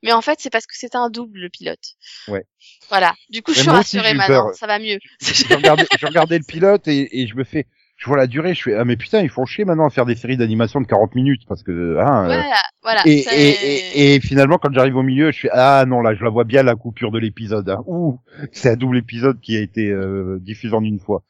Mais 0.03 0.13
en 0.13 0.21
fait 0.23 0.39
c'est 0.41 0.51
parce 0.51 0.67
que 0.67 0.77
c'était 0.77 0.97
un 0.97 1.11
double 1.11 1.41
le 1.41 1.49
pilote. 1.49 1.95
Ouais. 2.29 2.45
Voilà. 2.89 3.15
Du 3.31 3.43
coup 3.43 3.53
je 3.55 3.61
suis 3.61 3.71
rassurée 3.71 4.09
j'ai 4.09 4.15
maintenant 4.15 4.47
peur. 4.47 4.55
ça 4.55 4.67
va 4.67 4.79
mieux. 4.79 4.99
je 5.21 5.55
regardais, 5.55 5.87
je 5.99 6.07
regardais 6.07 6.39
le 6.39 6.45
pilote 6.45 6.89
et, 6.89 7.21
et 7.21 7.27
je 7.27 7.37
me 7.37 7.45
fais, 7.45 7.67
je 7.97 8.07
vois 8.07 8.17
la 8.17 8.27
durée, 8.27 8.53
je 8.55 8.63
fais, 8.63 8.75
ah 8.75 8.85
mais 8.85 8.97
putain, 8.97 9.21
ils 9.21 9.29
font 9.29 9.45
chier 9.47 9.65
maintenant 9.65 9.87
à 9.87 9.91
faire 9.91 10.07
des 10.07 10.17
séries 10.17 10.37
d'animation 10.37 10.81
de 10.81 10.87
40 10.87 11.15
minutes 11.15 11.43
parce 11.47 11.63
que, 11.63 11.99
hein, 12.01 12.25
euh, 12.25 12.27
voilà 12.27 12.63
voilà. 12.83 13.03
et, 13.07 13.19
et, 13.21 13.51
et, 13.95 14.15
et 14.17 14.21
finalement, 14.21 14.59
quand 14.59 14.73
j'arrive 14.73 14.97
au 14.97 15.03
milieu, 15.05 15.31
je 15.31 15.41
fais 15.41 15.51
ah 15.53 15.85
non 15.87 16.01
là, 16.01 16.15
je 16.15 16.25
la 16.25 16.31
vois 16.31 16.45
bien 16.45 16.63
la 16.65 16.75
coupure 16.75 17.13
de 17.13 17.19
l'épisode. 17.21 17.69
Hein. 17.71 17.83
Ouh, 17.87 18.19
c'est 18.51 18.71
un 18.71 18.77
double 18.77 18.99
épisode 18.99 19.41
qui 19.41 19.57
a 19.57 19.61
été 19.61 19.89
euh, 19.89 20.39
diffusé 20.41 20.75
en 20.75 20.83
une 20.83 20.99
fois. 20.99 21.23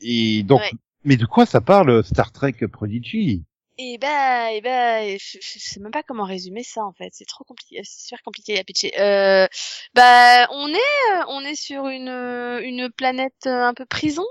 Et 0.00 0.44
donc, 0.44 0.60
Ouais. 0.60 0.70
mais 1.04 1.16
de 1.16 1.26
quoi 1.26 1.46
ça 1.46 1.60
parle 1.60 2.04
Star 2.04 2.30
Trek 2.30 2.54
Prodigy? 2.72 3.42
Et 3.80 3.96
ben, 3.98 4.48
et 4.48 4.60
ben, 4.60 5.16
je, 5.20 5.38
je 5.40 5.58
sais 5.60 5.78
même 5.78 5.92
pas 5.92 6.02
comment 6.02 6.24
résumer 6.24 6.64
ça 6.64 6.84
en 6.84 6.92
fait. 6.92 7.10
C'est 7.12 7.26
trop 7.26 7.44
compliqué, 7.44 7.80
c'est 7.84 8.00
super 8.02 8.22
compliqué 8.22 8.58
à 8.58 8.64
pitcher. 8.64 8.92
Euh, 9.00 9.46
bah, 9.94 10.48
on 10.50 10.68
est, 10.68 10.74
euh, 10.76 11.22
on 11.28 11.42
est 11.42 11.54
sur 11.54 11.86
une 11.86 12.08
euh, 12.08 12.60
une 12.60 12.90
planète 12.90 13.46
euh, 13.46 13.62
un 13.62 13.74
peu 13.74 13.86
prison. 13.86 14.24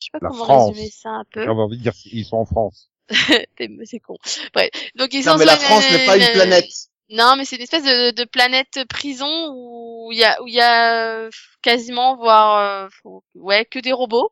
Je 0.00 0.06
sais 0.06 0.10
pas 0.12 0.18
La 0.22 0.30
comment 0.30 0.44
France. 0.44 0.70
résumer 0.70 0.90
ça 0.90 1.10
un 1.10 1.24
peu. 1.30 1.42
J'ai 1.42 1.48
envie 1.48 1.76
de 1.76 1.82
dire 1.82 1.92
ils 2.06 2.24
sont 2.24 2.36
en 2.38 2.46
France. 2.46 2.90
T'es- 3.56 3.68
C'est 3.84 4.00
con. 4.00 4.16
Bref, 4.54 4.70
donc 4.94 5.12
ils 5.12 5.24
Non, 5.26 5.32
sont 5.32 5.38
mais 5.38 5.44
sur 5.44 5.52
la 5.52 5.56
France 5.58 5.90
n'est 5.90 6.06
pas 6.06 6.16
une 6.16 6.32
planète. 6.32 6.64
Non, 7.10 7.36
mais 7.36 7.44
c'est 7.44 7.56
une 7.56 7.62
espèce 7.62 7.84
de, 7.84 8.10
de 8.10 8.24
planète 8.24 8.80
prison 8.88 9.48
où 9.52 10.08
il 10.12 10.18
y 10.18 10.24
a 10.24 10.42
où 10.42 10.48
il 10.48 10.54
y 10.54 10.60
a 10.60 11.24
euh, 11.24 11.30
quasiment 11.62 12.16
voire 12.16 12.88
euh, 13.04 13.10
ouais 13.34 13.64
que 13.64 13.78
des 13.78 13.92
robots. 13.92 14.30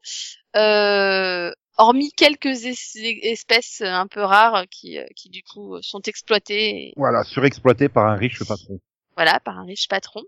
Euh, 0.57 1.53
hormis 1.77 2.13
quelques 2.13 2.65
es- 2.65 3.19
espèces 3.31 3.81
un 3.83 4.07
peu 4.07 4.21
rares 4.23 4.65
qui 4.71 4.99
euh, 4.99 5.05
qui 5.17 5.29
du 5.31 5.43
coup 5.43 5.81
sont 5.83 6.01
exploitées 6.03 6.89
et- 6.89 6.93
Voilà, 6.97 7.25
surexploité 7.25 7.89
par 7.89 8.07
un 8.07 8.17
riche 8.17 8.39
patron. 8.47 8.81
voilà 9.17 9.41
par 9.41 9.59
un 9.59 9.65
riche 9.65 9.89
patron. 9.89 10.23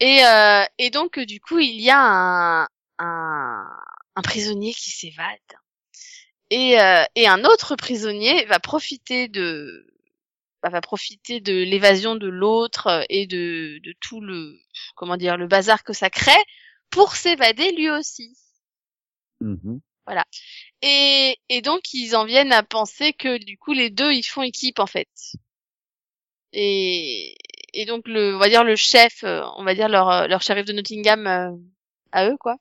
Et 0.00 0.24
euh, 0.24 0.64
et 0.78 0.90
donc 0.90 1.18
du 1.18 1.40
coup, 1.40 1.58
il 1.58 1.80
y 1.80 1.90
a 1.90 2.00
un 2.00 2.68
un, 2.98 3.64
un 4.16 4.22
prisonnier 4.22 4.72
qui 4.72 4.90
s'évade. 4.90 5.38
Et 6.50 6.80
euh, 6.80 7.04
et 7.14 7.26
un 7.26 7.44
autre 7.44 7.74
prisonnier 7.76 8.44
va 8.46 8.60
profiter 8.60 9.28
de 9.28 9.86
bah, 10.62 10.68
va 10.68 10.80
profiter 10.80 11.40
de 11.40 11.52
l'évasion 11.52 12.14
de 12.16 12.26
l'autre 12.28 13.04
et 13.08 13.26
de, 13.26 13.78
de 13.82 13.94
tout 14.00 14.20
le 14.20 14.58
comment 14.94 15.16
dire 15.16 15.36
le 15.36 15.46
bazar 15.46 15.82
que 15.84 15.92
ça 15.92 16.10
crée 16.10 16.32
pour 16.90 17.16
s'évader 17.16 17.72
lui 17.72 17.90
aussi. 17.90 18.36
Mhm. 19.40 19.80
Et, 20.86 21.38
et 21.48 21.62
donc 21.62 21.94
ils 21.94 22.14
en 22.14 22.26
viennent 22.26 22.52
à 22.52 22.62
penser 22.62 23.14
que 23.14 23.38
du 23.38 23.56
coup 23.56 23.72
les 23.72 23.88
deux 23.88 24.12
ils 24.12 24.22
font 24.22 24.42
équipe 24.42 24.78
en 24.80 24.86
fait. 24.86 25.08
Et, 26.52 27.34
et 27.72 27.86
donc 27.86 28.06
le 28.06 28.36
on 28.36 28.38
va 28.38 28.50
dire 28.50 28.64
le 28.64 28.76
chef, 28.76 29.24
euh, 29.24 29.42
on 29.56 29.64
va 29.64 29.74
dire 29.74 29.88
leur 29.88 30.10
euh, 30.10 30.26
leur 30.26 30.42
shérif 30.42 30.66
de 30.66 30.74
Nottingham 30.74 31.26
euh, 31.26 31.50
à 32.12 32.28
eux 32.28 32.36
quoi, 32.38 32.56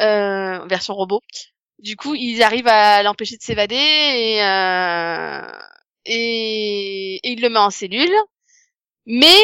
euh, 0.00 0.66
version 0.66 0.94
robot. 0.94 1.22
Du 1.78 1.96
coup 1.96 2.14
ils 2.14 2.42
arrivent 2.42 2.68
à 2.68 3.02
l'empêcher 3.02 3.38
de 3.38 3.42
s'évader 3.42 3.76
et, 3.76 4.44
euh, 4.44 5.42
et 6.04 7.16
et 7.16 7.32
il 7.32 7.40
le 7.40 7.48
met 7.48 7.58
en 7.60 7.70
cellule. 7.70 8.14
Mais 9.06 9.38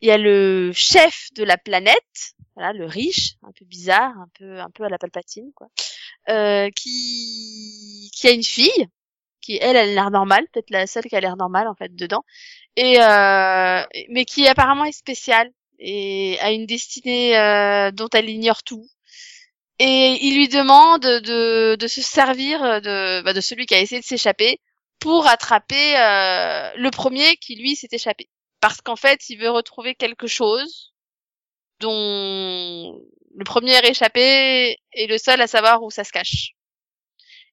il 0.00 0.08
y 0.08 0.12
a 0.12 0.18
le 0.18 0.70
chef 0.74 1.28
de 1.34 1.44
la 1.44 1.58
planète, 1.58 2.34
voilà 2.54 2.72
le 2.72 2.86
riche, 2.86 3.34
un 3.42 3.50
peu 3.52 3.64
bizarre, 3.64 4.12
un 4.16 4.28
peu 4.38 4.60
un 4.60 4.70
peu 4.70 4.84
à 4.84 4.88
la 4.88 4.98
Palpatine 4.98 5.50
quoi 5.56 5.68
euh, 6.28 6.68
qui 6.74 8.10
qui 8.14 8.28
a 8.28 8.32
une 8.32 8.42
fille 8.42 8.88
qui 9.48 9.58
elle 9.60 9.76
a 9.76 9.86
l'air 9.86 10.10
normale 10.10 10.46
peut-être 10.52 10.70
la 10.70 10.86
seule 10.86 11.04
qui 11.04 11.16
a 11.16 11.20
l'air 11.20 11.36
normale 11.36 11.68
en 11.68 11.74
fait 11.74 11.94
dedans. 11.94 12.24
Et 12.76 13.00
euh, 13.00 13.82
mais 14.10 14.24
qui 14.24 14.46
apparemment 14.46 14.84
est 14.84 14.92
spéciale 14.92 15.50
et 15.78 16.38
a 16.40 16.50
une 16.52 16.66
destinée 16.66 17.38
euh, 17.38 17.90
dont 17.92 18.08
elle 18.12 18.28
ignore 18.28 18.62
tout. 18.62 18.86
Et 19.78 20.18
il 20.22 20.36
lui 20.36 20.48
demande 20.48 21.02
de 21.02 21.76
de 21.76 21.86
se 21.86 22.02
servir 22.02 22.60
de 22.82 23.22
bah, 23.22 23.32
de 23.32 23.40
celui 23.40 23.66
qui 23.66 23.74
a 23.74 23.80
essayé 23.80 24.00
de 24.00 24.06
s'échapper 24.06 24.60
pour 25.00 25.26
attraper 25.28 25.96
euh, 25.96 26.72
le 26.76 26.90
premier 26.90 27.36
qui 27.36 27.56
lui 27.56 27.76
s'est 27.76 27.88
échappé. 27.92 28.28
Parce 28.60 28.80
qu'en 28.80 28.96
fait 28.96 29.30
il 29.30 29.38
veut 29.38 29.50
retrouver 29.50 29.94
quelque 29.94 30.26
chose 30.26 30.92
dont 31.80 33.00
le 33.38 33.44
premier 33.44 33.78
échappé 33.86 34.76
est 34.92 35.06
le 35.06 35.16
seul 35.16 35.40
à 35.40 35.46
savoir 35.46 35.82
où 35.84 35.90
ça 35.90 36.02
se 36.02 36.10
cache. 36.10 36.54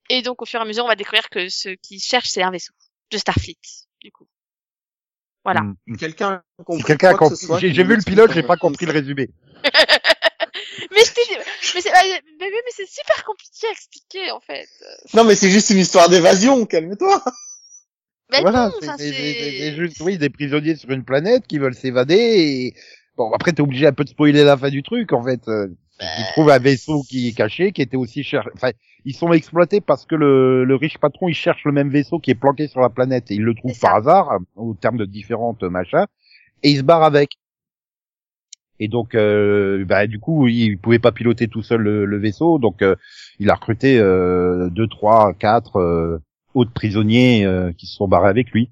Et 0.09 0.23
donc, 0.23 0.41
au 0.41 0.45
fur 0.45 0.59
et 0.59 0.63
à 0.63 0.65
mesure, 0.65 0.83
on 0.83 0.87
va 0.87 0.95
découvrir 0.95 1.29
que 1.29 1.47
ce 1.47 1.69
qui 1.69 1.99
cherche, 1.99 2.27
c'est 2.29 2.41
un 2.41 2.49
vaisseau 2.49 2.73
de 3.11 3.17
Starfleet, 3.17 3.59
du 4.01 4.11
coup. 4.11 4.27
Voilà. 5.43 5.61
Mhm. 5.61 5.97
Quelqu'un 5.97 6.31
a 6.31 6.83
quelqu'un 6.83 7.11
a 7.11 7.13
compris, 7.13 7.71
j'ai 7.71 7.83
vu 7.83 7.95
le 7.95 8.01
pilote, 8.01 8.31
j'ai 8.33 8.41
pas 8.41 8.57
compris 8.57 8.87
le 8.87 8.93
résumé. 8.93 9.29
Mais 10.91 11.01
je 11.03 11.73
mais 11.75 11.81
c'est, 11.81 11.91
mais, 11.91 12.21
mais, 12.39 12.85
super 12.85 13.23
compliqué 13.23 13.67
à 13.67 13.71
expliquer, 13.71 14.31
en 14.31 14.39
fait. 14.39 14.67
Non, 15.13 15.23
mais 15.23 15.35
c'est 15.35 15.49
juste 15.49 15.69
une 15.71 15.79
histoire 15.79 16.09
d'évasion, 16.09 16.65
calme-toi. 16.65 17.23
Mais 18.31 18.41
voilà, 18.41 18.71
non, 18.81 18.95
juste, 18.97 19.99
oui, 20.01 20.17
des 20.17 20.29
prisonniers 20.29 20.75
sur 20.75 20.91
une 20.91 21.03
planète 21.03 21.47
qui 21.47 21.57
veulent 21.57 21.75
s'évader 21.75 22.15
et 22.15 22.75
bon, 23.17 23.31
après 23.33 23.53
t'es 23.53 23.61
obligé 23.61 23.87
un 23.87 23.93
peu 23.93 24.03
de 24.03 24.09
spoiler 24.09 24.43
la 24.43 24.57
fin 24.57 24.69
du 24.69 24.83
truc, 24.83 25.13
en 25.13 25.23
fait. 25.23 25.47
Euh, 25.47 25.67
Ils 26.01 26.25
trouvent 26.33 26.49
un 26.49 26.59
vaisseau 26.59 27.03
qui 27.09 27.29
est 27.29 27.33
caché, 27.33 27.71
qui 27.71 27.81
était 27.81 27.97
aussi 27.97 28.23
cher. 28.23 28.49
Enfin, 28.55 28.71
ils 29.05 29.15
sont 29.15 29.31
exploités 29.33 29.81
parce 29.81 30.05
que 30.05 30.15
le, 30.15 30.65
le 30.65 30.75
riche 30.75 30.97
patron, 30.97 31.29
il 31.29 31.33
cherche 31.35 31.63
le 31.65 31.71
même 31.71 31.89
vaisseau 31.89 32.19
qui 32.19 32.31
est 32.31 32.35
planqué 32.35 32.67
sur 32.67 32.81
la 32.81 32.89
planète 32.89 33.31
et 33.31 33.35
il 33.35 33.43
le 33.43 33.55
trouve 33.55 33.77
par 33.79 33.95
hasard, 33.95 34.39
au 34.55 34.73
terme 34.73 34.97
de 34.97 35.05
différentes 35.05 35.63
machins, 35.63 36.05
et 36.63 36.71
il 36.71 36.77
se 36.77 36.83
barre 36.83 37.03
avec. 37.03 37.29
Et 38.79 38.87
donc, 38.89 39.15
euh, 39.15 39.85
bah, 39.85 40.05
du 40.07 40.19
coup, 40.19 40.47
il 40.47 40.77
pouvait 40.77 40.99
pas 40.99 41.13
piloter 41.13 41.47
tout 41.47 41.63
seul 41.63 41.81
le, 41.81 42.05
le 42.05 42.17
vaisseau, 42.17 42.59
donc 42.59 42.81
euh, 42.81 42.95
il 43.39 43.49
a 43.49 43.55
recruté 43.55 43.97
euh, 43.99 44.69
deux, 44.69 44.87
trois, 44.87 45.33
quatre 45.33 45.77
euh, 45.77 46.19
autres 46.53 46.73
prisonniers 46.73 47.45
euh, 47.45 47.71
qui 47.71 47.85
se 47.87 47.95
sont 47.95 48.07
barrés 48.07 48.29
avec 48.29 48.51
lui. 48.51 48.71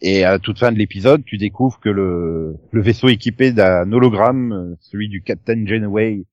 Et 0.00 0.24
à 0.24 0.38
toute 0.38 0.58
fin 0.58 0.72
de 0.72 0.78
l'épisode, 0.78 1.24
tu 1.24 1.38
découvres 1.38 1.80
que 1.80 1.88
le, 1.88 2.56
le 2.70 2.82
vaisseau 2.82 3.08
équipé 3.08 3.52
d'un 3.52 3.90
hologramme, 3.92 4.52
euh, 4.52 4.76
celui 4.80 5.08
du 5.08 5.22
Captain 5.22 5.64
Janeway, 5.66 6.24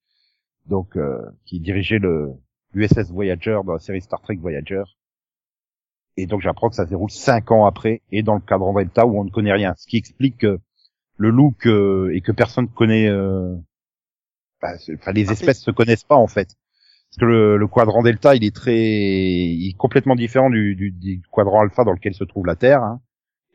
donc 0.68 0.97
euh, 0.97 1.20
qui 1.45 1.59
dirigeait 1.59 1.99
le 1.99 2.32
USS 2.76 3.11
Voyager 3.11 3.59
dans 3.66 3.74
la 3.74 3.80
série 3.80 4.01
Star 4.01 4.22
Trek 4.22 4.38
Voyager. 4.38 4.84
Et 6.18 6.28
donc 6.28 6.41
j'apprends 6.41 6.70
que 6.70 6.76
ça 6.76 6.86
se 6.86 6.89
déroule 6.89 7.09
cinq 7.09 7.51
ans 7.51 7.66
après 7.66 8.01
et 8.11 8.22
dans 8.24 8.36
le 8.36 8.41
cadran 8.41 8.74
Delta 8.74 9.05
où 9.05 9.20
on 9.20 9.24
ne 9.24 9.30
connaît 9.32 9.53
rien, 9.53 9.74
ce 9.78 9.88
qui 9.88 9.97
explique 9.97 10.38
que 10.39 10.59
le 11.18 11.30
look 11.30 11.68
euh, 11.68 12.11
et 12.14 12.22
que 12.22 12.32
personne 12.32 12.66
ne 12.66 12.70
connaît. 12.70 13.07
euh, 13.09 13.55
bah, 14.61 14.74
Enfin, 14.95 15.11
les 15.11 15.30
Ah, 15.30 15.32
espèces 15.32 15.61
se 15.61 15.72
connaissent 15.72 16.03
pas 16.03 16.16
en 16.16 16.28
fait. 16.28 16.55
Parce 17.09 17.20
que 17.20 17.26
le, 17.26 17.57
le 17.57 17.68
quadrant 17.68 18.01
Delta, 18.03 18.36
il 18.36 18.43
est 18.43 18.55
très, 18.55 18.76
il 18.80 19.70
est 19.70 19.78
complètement 19.78 20.16
différent 20.16 20.49
du, 20.49 20.76
du, 20.76 20.91
du 20.91 21.22
quadrant 21.32 21.61
Alpha 21.61 21.84
dans 21.84 21.91
lequel 21.93 22.14
se 22.16 22.24
trouve 22.24 22.45
la 22.47 22.55
Terre 22.55 22.82
hein, 22.84 23.01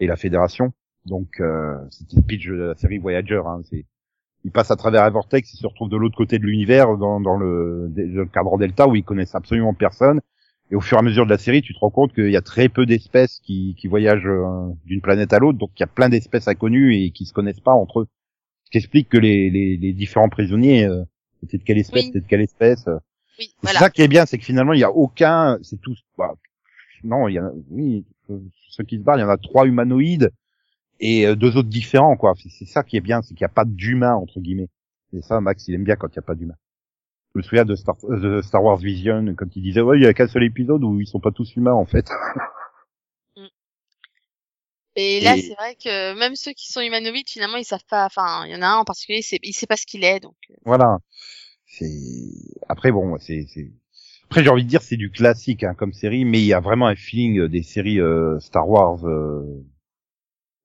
et 0.01 0.07
la 0.07 0.16
Fédération. 0.16 0.72
Donc 1.07 1.40
euh, 1.40 1.76
c'était 1.90 2.16
le 2.16 2.22
pitch 2.22 2.46
de 2.49 2.55
la 2.55 2.74
série 2.74 2.99
Voyager. 2.99 3.42
Hein, 3.46 3.61
c'est 3.70 3.86
il 4.44 4.53
passe 4.53 4.70
à 4.70 4.76
travers 4.76 5.03
un 5.03 5.11
vortex, 5.11 5.53
il 5.53 5.57
se 5.57 5.66
retrouve 5.66 5.88
de 5.90 5.96
l'autre 5.96 6.16
côté 6.16 6.38
de 6.38 6.44
l'univers 6.44 6.96
dans, 6.96 7.20
dans 7.20 7.36
le, 7.36 7.90
le 7.94 8.24
cadran 8.26 8.57
Delta 8.57 8.86
où 8.86 8.94
ils 8.94 9.03
connaissent 9.05 9.34
absolument 9.34 9.74
personne. 9.74 10.20
Et 10.70 10.76
au 10.76 10.80
fur 10.80 10.96
et 10.96 11.01
à 11.01 11.03
mesure 11.03 11.24
de 11.24 11.30
la 11.30 11.38
série, 11.38 11.61
tu 11.62 11.74
te 11.74 11.78
rends 11.80 11.90
compte 11.90 12.12
qu'il 12.12 12.30
y 12.30 12.36
a 12.36 12.40
très 12.42 12.68
peu 12.68 12.86
d'espèces 12.86 13.40
qui, 13.42 13.74
qui 13.78 13.88
voyagent 13.88 14.26
euh, 14.28 14.68
d'une 14.84 15.01
planète 15.01 15.32
à 15.32 15.38
l'autre, 15.38 15.59
donc 15.59 15.70
il 15.76 15.80
y 15.80 15.82
a 15.82 15.88
plein 15.88 16.09
d'espèces 16.09 16.46
inconnues 16.46 16.94
et 16.94 17.11
qui 17.11 17.24
se 17.24 17.32
connaissent 17.32 17.61
pas 17.61 17.72
entre 17.72 18.01
eux. 18.01 18.07
Ce 18.64 18.70
qui 18.70 18.78
explique 18.78 19.09
que 19.09 19.16
les, 19.18 19.51
les, 19.51 19.76
les 19.78 19.92
différents 19.92 20.28
prisonniers 20.28 20.84
euh, 20.84 21.03
étaient 21.42 21.59
de 21.59 21.64
quelle 21.64 21.78
espèce, 21.78 22.05
Oui. 22.05 22.09
étaient 22.11 22.20
de 22.20 22.26
quelle 22.26 22.42
espèce. 22.42 22.86
euh. 22.86 22.99
Oui, 23.38 23.51
voilà. 23.62 23.78
C'est 23.78 23.84
ça 23.86 23.90
qui 23.90 24.03
est 24.03 24.09
bien, 24.09 24.24
c'est 24.26 24.36
que 24.38 24.44
finalement 24.44 24.74
il 24.74 24.80
y 24.80 24.84
a 24.84 24.92
aucun, 24.92 25.59
c'est 25.62 25.80
tous, 25.80 25.99
bah, 26.18 26.34
non, 27.03 27.28
il 27.28 27.34
y 27.34 27.38
a, 27.38 27.51
oui, 27.70 28.05
ceux 28.68 28.85
qui 28.85 28.99
se 28.99 29.03
barrent, 29.03 29.18
il 29.18 29.22
y 29.22 29.24
en 29.24 29.29
a 29.29 29.39
trois 29.39 29.66
humanoïdes 29.66 30.31
et 31.01 31.26
euh, 31.26 31.35
deux 31.37 31.57
autres 31.57 31.68
différents, 31.68 32.16
quoi. 32.16 32.35
C'est- 32.37 32.66
ça 32.66 32.83
qui 32.83 32.97
est 32.97 33.01
bien, 33.01 33.22
c'est 33.22 33.35
qu'il 33.35 33.43
n'y 33.45 33.51
a 33.51 33.55
pas 33.55 33.64
d'humain 33.64 34.14
entre 34.14 34.41
guillemets. 34.41 34.68
Et 35.12 35.22
ça, 35.22 35.41
Max, 35.41 35.66
il 35.68 35.74
aime 35.74 35.85
bien 35.85 35.97
quand 35.97 36.09
il 36.09 36.18
n'y 36.18 36.18
a 36.20 36.22
pas 36.22 36.35
d'humain. 36.35 36.57
Je 37.35 37.39
me 37.39 37.43
souviens 37.43 37.64
de 37.64 37.76
Star, 37.76 37.97
euh, 38.05 38.18
de 38.39 38.43
Star 38.43 38.62
Wars 38.64 38.76
Vision, 38.79 39.35
quand 39.37 39.55
il 39.57 39.62
disait, 39.62 39.81
ouais, 39.81 39.99
il 39.99 40.03
y 40.05 40.07
a 40.07 40.14
qu'un 40.14 40.29
seul 40.29 40.45
épisode 40.45 40.85
où 40.85 41.01
ils 41.01 41.07
sont 41.07 41.20
pas 41.20 41.31
tous 41.33 41.57
humains, 41.57 41.72
en 41.74 41.87
fait. 41.87 42.09
Et 44.97 45.20
là, 45.20 45.37
Et- 45.37 45.43
c'est 45.43 45.55
vrai 45.55 45.76
que 45.76 46.18
même 46.18 46.35
ceux 46.35 46.53
qui 46.53 46.72
sont 46.72 46.81
humanoïdes, 46.81 47.29
finalement, 47.29 47.57
ils 47.57 47.64
savent 47.64 47.85
pas. 47.89 48.07
Enfin, 48.07 48.45
il 48.47 48.53
y 48.53 48.57
en 48.57 48.62
a 48.62 48.66
un 48.66 48.79
en 48.79 48.85
particulier, 48.85 49.18
il 49.20 49.22
sait, 49.22 49.39
il 49.43 49.53
sait 49.53 49.66
pas 49.66 49.76
ce 49.76 49.87
qu'il 49.87 50.03
est, 50.05 50.18
donc. 50.20 50.35
euh, 50.51 50.55
voilà. 50.64 50.99
C'est, 51.66 51.87
après, 52.68 52.91
bon, 52.91 53.16
c'est, 53.18 53.47
c'est, 53.49 53.70
après, 54.29 54.45
j'ai 54.45 54.51
envie 54.51 54.64
de 54.64 54.68
dire, 54.68 54.83
c'est 54.83 54.97
du 54.97 55.11
classique, 55.11 55.64
hein, 55.64 55.74
comme 55.74 55.93
série, 55.95 56.24
mais 56.24 56.39
il 56.39 56.45
y 56.45 56.53
a 56.53 56.61
vraiment 56.61 56.87
un 56.87 56.97
feeling 56.97 57.39
euh, 57.41 57.49
des 57.49 57.62
séries 57.62 57.99
euh, 58.01 58.39
Star 58.41 58.68
Wars, 58.68 59.07
euh, 59.07 59.43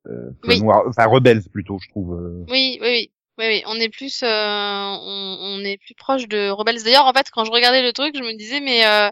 euh, 0.08 0.32
Oui. 0.44 0.62
Enfin, 0.88 1.06
Rebels, 1.06 1.44
plutôt, 1.50 1.80
je 1.82 1.88
trouve. 1.90 2.14
euh. 2.14 2.46
Oui, 2.50 2.78
oui, 2.82 2.88
oui. 2.88 3.12
Oui, 3.40 3.46
oui, 3.48 3.64
on 3.66 3.80
est 3.80 3.90
plus, 3.90 4.22
euh, 4.22 4.28
on, 4.28 5.38
on 5.40 5.60
est 5.64 5.78
plus 5.78 5.96
proche 5.96 6.28
de 6.28 6.52
Rebels. 6.52 6.84
D'ailleurs, 6.84 7.08
en 7.08 7.14
fait, 7.14 7.32
quand 7.32 7.46
je 7.46 7.52
regardais 7.52 7.82
le 7.82 7.92
truc, 7.92 8.16
je 8.16 8.22
me 8.22 8.38
disais, 8.38 8.60
mais 8.60 8.86
euh, 8.86 9.10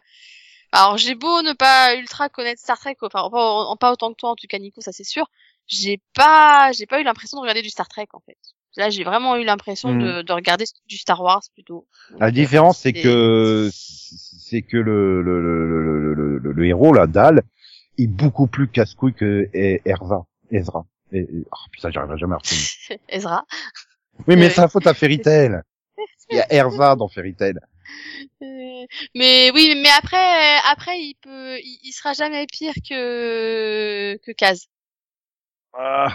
alors 0.72 0.98
j'ai 0.98 1.16
beau 1.16 1.42
ne 1.42 1.54
pas 1.54 1.96
ultra 1.96 2.30
connaître 2.30 2.62
Star 2.62 2.78
Trek, 2.78 2.98
enfin 3.02 3.32
pas, 3.32 3.76
pas 3.80 3.92
autant 3.92 4.12
que 4.12 4.18
toi, 4.18 4.30
en 4.30 4.36
tout 4.36 4.46
cas, 4.48 4.60
Nico, 4.60 4.80
ça 4.80 4.92
c'est 4.92 5.04
sûr. 5.04 5.26
J'ai 5.66 6.00
pas, 6.14 6.72
j'ai 6.72 6.86
pas 6.86 7.02
eu 7.02 7.04
l'impression 7.04 7.38
de 7.38 7.42
regarder 7.42 7.64
du 7.64 7.70
Star 7.72 7.88
Trek, 7.88 8.10
en 8.14 8.20
fait. 8.20 8.38
Là, 8.78 8.90
j'ai 8.90 9.04
vraiment 9.04 9.36
eu 9.36 9.44
l'impression 9.44 9.94
de, 9.96 10.22
de 10.22 10.34
regarder 10.34 10.64
du 10.88 10.98
Star 10.98 11.22
Wars 11.22 11.42
plutôt. 11.54 11.88
Donc, 12.12 12.20
La 12.22 12.28
euh, 12.28 12.32
différence, 12.32 12.80
c'est 12.80 12.94
que 12.94 13.70
c'est 13.74 14.62
que 14.62 14.78
le 14.78 15.22
le, 15.22 15.42
le, 15.42 15.68
le, 15.68 16.14
le, 16.14 16.38
le- 16.40 16.52
le 16.54 16.66
héros, 16.66 16.94
là, 16.94 17.06
Dal, 17.08 17.42
est 17.98 18.08
beaucoup 18.08 18.48
plus 18.48 18.68
casse-couille 18.70 19.14
que 19.14 19.50
Erza. 19.54 20.26
Ezra. 20.52 20.86
Et, 21.12 21.20
et- 21.20 21.28
oh, 21.52 21.56
putain, 21.72 21.92
j'arriverai 21.92 22.18
jamais 22.18 22.36
à 22.36 22.38
retenir. 22.38 22.62
Ezra. 23.10 23.46
Oui, 24.28 24.36
mais 24.36 24.44
Ouais. 24.46 24.50
c'est 24.50 24.62
la 24.62 24.68
faute 24.70 24.88
à 24.88 24.94
Fairy 24.94 25.20
Tail. 25.20 25.62
Il 26.30 26.38
y 26.38 26.40
a 26.40 26.48
Erza 26.54 26.96
dans 26.96 27.10
Fairy 27.10 27.34
Tail. 27.36 27.56
Euh, 28.42 28.86
mais 29.16 29.52
oui, 29.54 29.74
mais 29.82 29.90
après, 29.98 30.58
après, 30.72 30.98
il 31.00 31.16
peut, 31.22 31.58
il, 31.60 31.80
il 31.84 31.92
sera 31.92 32.14
jamais 32.14 32.46
pire 32.48 32.74
que 32.88 34.16
que 34.26 34.32
Kaz. 34.32 34.68
Ah. 35.74 36.14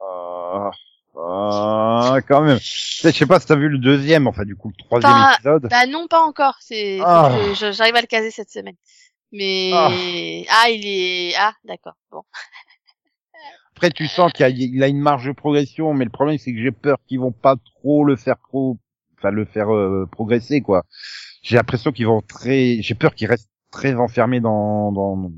Ah. 0.00 0.70
Ah, 1.16 2.18
quand 2.26 2.42
même. 2.42 2.58
Je 2.60 3.10
sais 3.10 3.26
pas 3.26 3.38
si 3.40 3.46
t'as 3.46 3.56
vu 3.56 3.68
le 3.68 3.78
deuxième, 3.78 4.26
enfin, 4.26 4.44
du 4.44 4.56
coup, 4.56 4.68
le 4.76 4.84
troisième 4.84 5.12
Pas- 5.12 5.34
épisode. 5.34 5.68
Bah 5.70 5.86
non, 5.86 6.06
pas 6.08 6.22
encore. 6.22 6.56
C'est, 6.60 6.98
Ah. 7.04 7.30
j'arrive 7.54 7.94
à 7.96 8.00
le 8.00 8.06
caser 8.06 8.30
cette 8.30 8.50
semaine. 8.50 8.74
Mais 9.32 9.70
Ah. 9.74 9.88
ah, 10.50 10.70
il 10.70 10.86
est 10.86 11.34
ah 11.38 11.52
d'accord. 11.64 11.94
Bon. 12.10 12.22
Après, 13.76 13.90
tu 13.90 14.06
sens 14.06 14.32
qu'il 14.32 14.44
y 14.44 14.46
a, 14.46 14.48
il 14.50 14.82
a 14.82 14.88
une 14.88 15.00
marge 15.00 15.26
de 15.26 15.32
progression, 15.32 15.94
mais 15.94 16.04
le 16.04 16.10
problème, 16.10 16.38
c'est 16.38 16.52
que 16.52 16.60
j'ai 16.62 16.70
peur 16.70 16.98
qu'ils 17.06 17.18
vont 17.20 17.32
pas 17.32 17.56
trop 17.76 18.04
le 18.04 18.14
faire 18.16 18.36
pro, 18.38 18.78
enfin, 19.18 19.30
le 19.30 19.44
faire 19.44 19.74
euh, 19.74 20.06
progresser, 20.10 20.60
quoi. 20.60 20.84
J'ai 21.42 21.56
l'impression 21.56 21.90
qu'ils 21.90 22.06
vont 22.06 22.22
très, 22.22 22.78
j'ai 22.82 22.94
peur 22.94 23.14
qu'ils 23.14 23.26
restent 23.28 23.50
très 23.72 23.94
enfermés 23.96 24.38
dans, 24.40 24.92
dans, 24.92 25.30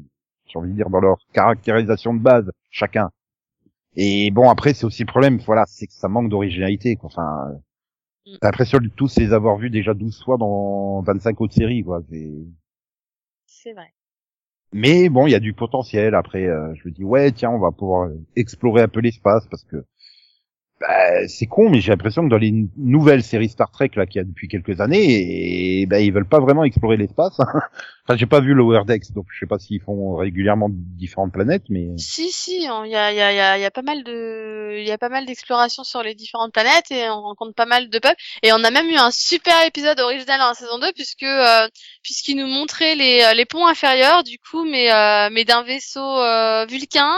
j'ai 0.46 0.58
envie 0.58 0.70
de 0.70 0.76
dire, 0.76 0.90
dans 0.90 1.00
leur 1.00 1.16
caractérisation 1.32 2.12
de 2.12 2.20
base, 2.20 2.50
chacun. 2.70 3.10
Et 3.96 4.30
bon, 4.30 4.48
après, 4.50 4.74
c'est 4.74 4.84
aussi 4.86 5.02
le 5.02 5.06
problème, 5.08 5.38
voilà, 5.38 5.64
c'est 5.66 5.86
que 5.86 5.92
ça 5.94 6.08
manque 6.08 6.28
d'originalité, 6.30 6.96
quoi. 6.96 7.08
Enfin, 7.12 7.60
Mm. 8.26 8.36
t'as 8.40 8.48
l'impression 8.48 8.78
de 8.78 8.88
tous 8.88 9.16
les 9.18 9.32
avoir 9.32 9.56
vus 9.58 9.70
déjà 9.70 9.94
12 9.94 10.22
fois 10.24 10.36
dans 10.38 11.02
25 11.02 11.40
autres 11.40 11.54
séries, 11.54 11.82
quoi. 11.84 12.02
C'est... 12.10 12.30
C'est 13.46 13.72
vrai. 13.72 13.92
Mais 14.72 15.08
bon, 15.08 15.26
il 15.26 15.30
y 15.30 15.34
a 15.34 15.40
du 15.40 15.52
potentiel. 15.54 16.14
Après, 16.14 16.46
euh, 16.46 16.74
je 16.74 16.88
me 16.88 16.92
dis 16.94 17.04
ouais, 17.04 17.32
tiens, 17.32 17.50
on 17.50 17.58
va 17.58 17.72
pouvoir 17.72 18.10
explorer 18.36 18.82
un 18.82 18.88
peu 18.88 19.00
l'espace 19.00 19.46
parce 19.48 19.64
que 19.64 19.84
bah, 20.80 21.26
c'est 21.28 21.46
con, 21.46 21.70
mais 21.70 21.80
j'ai 21.80 21.90
l'impression 21.90 22.22
que 22.24 22.28
dans 22.28 22.36
les 22.36 22.52
nouvelles 22.76 23.22
séries 23.22 23.48
Star 23.48 23.70
Trek 23.70 23.90
là 23.96 24.04
qu'il 24.06 24.18
y 24.18 24.20
a 24.20 24.24
depuis 24.24 24.46
quelques 24.48 24.80
années, 24.80 25.80
et, 25.80 25.86
ben 25.86 25.98
ils 25.98 26.12
veulent 26.12 26.28
pas 26.28 26.40
vraiment 26.40 26.64
explorer 26.64 26.96
l'espace. 26.98 27.38
enfin, 28.04 28.16
j'ai 28.16 28.26
pas 28.26 28.40
vu 28.40 28.52
Lower 28.54 28.82
Decks, 28.86 29.12
donc 29.12 29.26
je 29.32 29.38
sais 29.38 29.46
pas 29.46 29.58
s'ils 29.58 29.80
font 29.80 30.16
régulièrement 30.16 30.68
différentes 30.70 31.32
planètes, 31.32 31.64
mais 31.70 31.88
Si 31.96 32.30
si, 32.30 32.66
on- 32.70 32.84
il 32.84 32.90
y 32.90 32.96
a 32.96 33.12
y 33.12 33.20
a 33.20 33.32
y 33.32 33.40
a, 33.40 33.58
y 33.58 33.64
a 33.64 33.70
pas 33.70 33.82
mal 33.82 34.04
de 34.04 34.76
il 34.78 34.86
y 34.86 34.90
a 34.92 34.98
pas 34.98 35.08
mal 35.08 35.24
d'explorations 35.24 35.84
sur 35.84 36.02
les 36.02 36.14
différentes 36.14 36.52
planètes 36.52 36.90
et 36.90 37.08
on 37.08 37.22
rencontre 37.22 37.54
pas 37.54 37.66
mal 37.66 37.88
de 37.88 37.98
peuples 37.98 38.20
et 38.42 38.52
on 38.52 38.62
a 38.62 38.70
même 38.70 38.88
eu 38.90 38.96
un 38.96 39.10
super 39.10 39.54
épisode 39.66 39.98
original 40.00 40.40
en 40.42 40.52
saison 40.54 40.78
2 40.78 40.92
puisque 40.94 41.22
euh, 41.22 41.66
puisqu'il 42.02 42.36
nous 42.36 42.46
montrait 42.46 42.94
les 42.96 43.22
euh, 43.22 43.34
les 43.34 43.46
ponts 43.46 43.66
inférieurs 43.66 44.24
du 44.24 44.38
coup 44.38 44.64
mais 44.64 44.92
euh, 44.92 45.30
mais 45.32 45.44
d'un 45.44 45.62
vaisseau 45.62 46.00
euh, 46.20 46.66
vulcain 46.66 47.14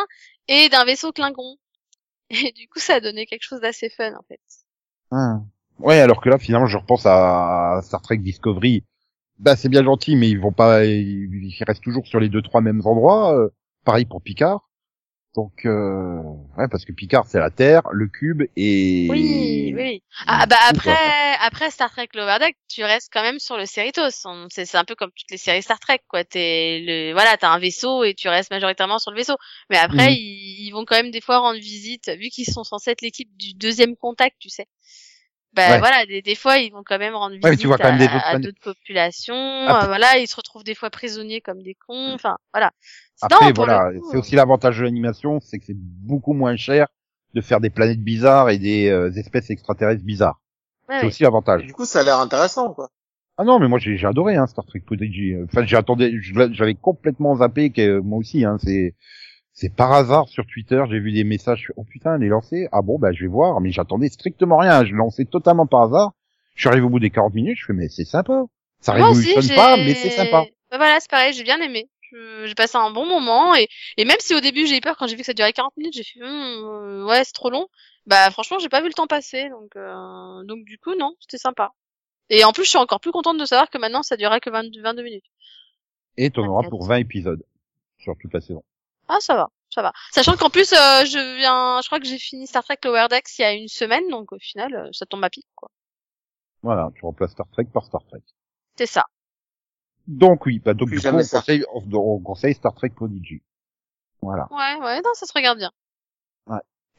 et 0.46 0.68
d'un 0.68 0.84
vaisseau 0.84 1.10
Klingon. 1.12 1.56
Et 2.30 2.52
du 2.52 2.68
coup, 2.68 2.78
ça 2.78 2.94
a 2.94 3.00
donné 3.00 3.26
quelque 3.26 3.42
chose 3.42 3.60
d'assez 3.60 3.90
fun, 3.90 4.14
en 4.14 4.22
fait. 4.28 4.40
Ah. 5.10 5.40
ouais. 5.78 6.00
Alors 6.00 6.20
que 6.20 6.28
là, 6.28 6.38
finalement, 6.38 6.66
je 6.66 6.76
repense 6.78 7.06
à 7.06 7.80
Star 7.82 8.02
Trek 8.02 8.18
Discovery. 8.18 8.84
Bah, 9.38 9.56
c'est 9.56 9.68
bien 9.68 9.84
gentil, 9.84 10.16
mais 10.16 10.28
ils 10.28 10.38
vont 10.40 10.52
pas, 10.52 10.84
ils 10.84 11.28
ils 11.32 11.64
restent 11.64 11.82
toujours 11.82 12.06
sur 12.06 12.20
les 12.20 12.28
deux 12.28 12.42
trois 12.42 12.60
mêmes 12.60 12.82
endroits. 12.84 13.34
euh, 13.36 13.48
pareil 13.84 14.04
pour 14.04 14.22
Picard. 14.22 14.67
Donc, 15.34 15.66
euh, 15.66 16.20
ouais, 16.56 16.66
parce 16.68 16.84
que 16.84 16.92
Picard, 16.92 17.26
c'est 17.26 17.38
la 17.38 17.50
Terre, 17.50 17.82
le 17.92 18.08
cube 18.08 18.42
et. 18.56 19.06
Oui, 19.10 19.72
oui. 19.76 20.02
Ah, 20.26 20.46
bah 20.46 20.56
après, 20.68 20.96
après 21.40 21.70
Star 21.70 21.90
Trek 21.90 22.08
Lower 22.14 22.38
Deck, 22.40 22.56
tu 22.68 22.82
restes 22.82 23.10
quand 23.12 23.22
même 23.22 23.38
sur 23.38 23.56
le 23.56 23.66
Cerritos. 23.66 24.26
C'est 24.48 24.74
un 24.74 24.84
peu 24.84 24.94
comme 24.94 25.10
toutes 25.10 25.30
les 25.30 25.36
séries 25.36 25.62
Star 25.62 25.78
Trek, 25.78 26.00
quoi. 26.08 26.24
T'es 26.24 26.80
le, 26.84 27.12
voilà, 27.12 27.36
t'as 27.36 27.50
un 27.50 27.58
vaisseau 27.58 28.04
et 28.04 28.14
tu 28.14 28.28
restes 28.28 28.50
majoritairement 28.50 28.98
sur 28.98 29.10
le 29.10 29.18
vaisseau. 29.18 29.36
Mais 29.70 29.76
après, 29.76 30.14
ils, 30.14 30.66
ils 30.66 30.70
vont 30.72 30.84
quand 30.84 30.96
même 30.96 31.10
des 31.10 31.20
fois 31.20 31.38
rendre 31.38 31.60
visite, 31.60 32.10
vu 32.18 32.30
qu'ils 32.30 32.50
sont 32.52 32.64
censés 32.64 32.90
être 32.90 33.02
l'équipe 33.02 33.30
du 33.36 33.54
deuxième 33.54 33.96
contact, 33.96 34.36
tu 34.40 34.48
sais. 34.48 34.66
Ouais. 35.56 35.78
voilà, 35.78 36.06
des, 36.06 36.22
des 36.22 36.34
fois 36.34 36.58
ils 36.58 36.70
vont 36.70 36.82
quand 36.84 36.98
même 36.98 37.14
rendre 37.14 37.30
visite 37.32 37.44
Ouais, 37.44 37.50
mais 37.50 37.56
tu 37.56 37.66
vois 37.66 37.78
quand 37.78 37.90
même 37.90 37.94
à, 37.94 37.98
des 37.98 38.04
autres 38.14 38.26
à 38.26 38.38
d'autres 38.38 38.60
populations. 38.60 39.66
Après- 39.66 39.84
euh, 39.84 39.86
voilà, 39.88 40.18
ils 40.18 40.28
se 40.28 40.36
retrouvent 40.36 40.62
des 40.62 40.74
fois 40.74 40.90
prisonniers 40.90 41.40
comme 41.40 41.62
des 41.62 41.74
cons. 41.74 42.12
Enfin, 42.14 42.36
voilà. 42.52 42.70
Après, 43.22 43.46
Non, 43.46 43.52
voilà, 43.54 43.90
c'est 44.10 44.16
aussi 44.16 44.36
l'avantage 44.36 44.78
de 44.78 44.84
l'animation, 44.84 45.40
c'est 45.40 45.58
que 45.58 45.64
c'est 45.66 45.76
beaucoup 45.76 46.32
moins 46.32 46.54
cher 46.56 46.86
de 47.34 47.40
faire 47.40 47.60
des 47.60 47.70
planètes 47.70 48.00
bizarres 48.00 48.50
et 48.50 48.58
des 48.58 48.88
euh, 48.88 49.10
espèces 49.12 49.50
extraterrestres 49.50 50.04
bizarres. 50.04 50.40
Ouais, 50.88 50.96
C'est 50.96 51.02
ouais. 51.02 51.08
aussi 51.08 51.22
l'avantage. 51.24 51.64
Du 51.64 51.72
coup, 51.72 51.84
ça 51.84 52.00
a 52.00 52.02
l'air 52.04 52.18
intéressant, 52.20 52.72
quoi. 52.72 52.90
Ah 53.36 53.44
non, 53.44 53.60
mais 53.60 53.68
moi 53.68 53.78
j'ai 53.78 53.96
j'ai 53.96 54.06
adoré 54.06 54.34
hein, 54.36 54.46
Star 54.48 54.66
Trek 54.66 54.80
Prodigy. 54.80 55.34
Enfin, 55.44 55.64
j'attendais, 55.64 56.12
j'avais 56.20 56.74
complètement 56.74 57.36
zappé 57.36 57.70
que 57.70 57.80
euh, 57.82 58.00
moi 58.02 58.18
aussi. 58.18 58.44
Hein, 58.44 58.58
c'est 58.62 58.94
c'est 59.60 59.74
par 59.74 59.92
hasard 59.92 60.28
sur 60.28 60.46
Twitter, 60.46 60.80
j'ai 60.88 61.00
vu 61.00 61.10
des 61.10 61.24
messages. 61.24 61.72
Oh 61.74 61.82
putain, 61.82 62.14
elle 62.14 62.22
est 62.22 62.28
lancée. 62.28 62.68
Ah 62.70 62.80
bon, 62.80 62.96
bah 62.96 63.10
je 63.10 63.22
vais 63.22 63.26
voir. 63.26 63.60
Mais 63.60 63.72
j'attendais 63.72 64.08
strictement 64.08 64.58
rien. 64.58 64.84
Je 64.84 64.94
lancé 64.94 65.24
totalement 65.24 65.66
par 65.66 65.82
hasard. 65.82 66.12
Je 66.54 66.60
suis 66.60 66.68
arrivé 66.68 66.86
au 66.86 66.90
bout 66.90 67.00
des 67.00 67.10
40 67.10 67.34
minutes. 67.34 67.58
Je 67.58 67.64
fais 67.64 67.72
mais 67.72 67.88
c'est 67.88 68.04
sympa. 68.04 68.44
Ça 68.78 68.94
Moi 68.94 69.10
aussi, 69.10 69.26
révolutionne 69.30 69.56
pas, 69.56 69.76
mais 69.76 69.94
c'est 69.94 70.10
sympa. 70.10 70.44
Bah 70.70 70.76
voilà, 70.76 71.00
c'est 71.00 71.10
pareil, 71.10 71.32
j'ai 71.32 71.42
bien 71.42 71.60
aimé. 71.60 71.90
J'ai 72.12 72.54
passé 72.54 72.76
un 72.76 72.92
bon 72.92 73.04
moment 73.04 73.56
et, 73.56 73.66
et 73.96 74.04
même 74.04 74.18
si 74.20 74.32
au 74.32 74.40
début 74.40 74.64
j'ai 74.64 74.76
eu 74.76 74.80
peur 74.80 74.96
quand 74.96 75.08
j'ai 75.08 75.16
vu 75.16 75.22
que 75.22 75.26
ça 75.26 75.34
durait 75.34 75.52
40 75.52 75.76
minutes, 75.76 75.94
j'ai 75.94 76.04
fait 76.04 76.20
euh, 76.22 77.04
ouais 77.04 77.24
c'est 77.24 77.32
trop 77.32 77.50
long. 77.50 77.66
Bah 78.06 78.30
franchement 78.30 78.58
j'ai 78.60 78.68
pas 78.68 78.80
vu 78.80 78.86
le 78.86 78.94
temps 78.94 79.08
passer 79.08 79.48
donc 79.50 79.74
euh, 79.74 80.44
donc 80.44 80.64
du 80.64 80.78
coup 80.78 80.94
non 80.94 81.14
c'était 81.18 81.36
sympa. 81.36 81.72
Et 82.30 82.44
en 82.44 82.52
plus 82.52 82.64
je 82.64 82.70
suis 82.70 82.78
encore 82.78 83.00
plus 83.00 83.10
contente 83.10 83.38
de 83.38 83.44
savoir 83.44 83.68
que 83.68 83.76
maintenant 83.76 84.02
ça 84.04 84.16
durait 84.16 84.40
que 84.40 84.50
20 84.50 84.70
22 84.80 85.02
minutes. 85.02 85.26
Et 86.16 86.30
t'en 86.30 86.46
auras 86.46 86.68
pour 86.68 86.86
20 86.86 86.96
épisodes 86.98 87.42
sur 87.98 88.16
toute 88.16 88.32
la 88.32 88.40
saison. 88.40 88.62
Ah 89.08 89.20
ça 89.20 89.34
va 89.34 89.48
ça 89.70 89.82
va. 89.82 89.92
Sachant 90.12 90.36
qu'en 90.36 90.48
plus 90.50 90.72
euh, 90.72 91.04
je 91.04 91.36
viens 91.38 91.80
je 91.82 91.86
crois 91.88 92.00
que 92.00 92.06
j'ai 92.06 92.18
fini 92.18 92.46
Star 92.46 92.64
Trek 92.64 92.78
Lower 92.84 93.06
Decks 93.10 93.38
il 93.38 93.42
y 93.42 93.44
a 93.44 93.52
une 93.52 93.68
semaine 93.68 94.08
donc 94.08 94.32
au 94.32 94.38
final 94.38 94.74
euh, 94.74 94.88
ça 94.92 95.04
tombe 95.06 95.22
à 95.24 95.30
pic 95.30 95.46
quoi. 95.54 95.70
Voilà, 96.62 96.90
tu 96.94 97.04
remplaces 97.04 97.32
Star 97.32 97.46
Trek 97.52 97.66
par 97.72 97.84
Star 97.84 98.02
Trek. 98.08 98.22
C'est 98.76 98.86
ça. 98.86 99.04
Donc 100.06 100.46
oui, 100.46 100.58
bah 100.58 100.74
donc 100.74 100.88
Plus 100.88 101.00
du 101.02 101.08
coup 101.08 101.14
on 101.16 101.22
ça. 101.22 101.38
conseille, 101.40 101.64
on, 101.72 101.82
on 101.94 102.20
conseille 102.20 102.54
Star 102.54 102.74
Trek 102.74 102.90
Prodigy. 102.90 103.42
Voilà. 104.22 104.46
Ouais 104.50 104.74
ouais 104.84 105.00
non 105.02 105.10
ça 105.14 105.26
se 105.26 105.32
regarde 105.34 105.58
bien. 105.58 105.70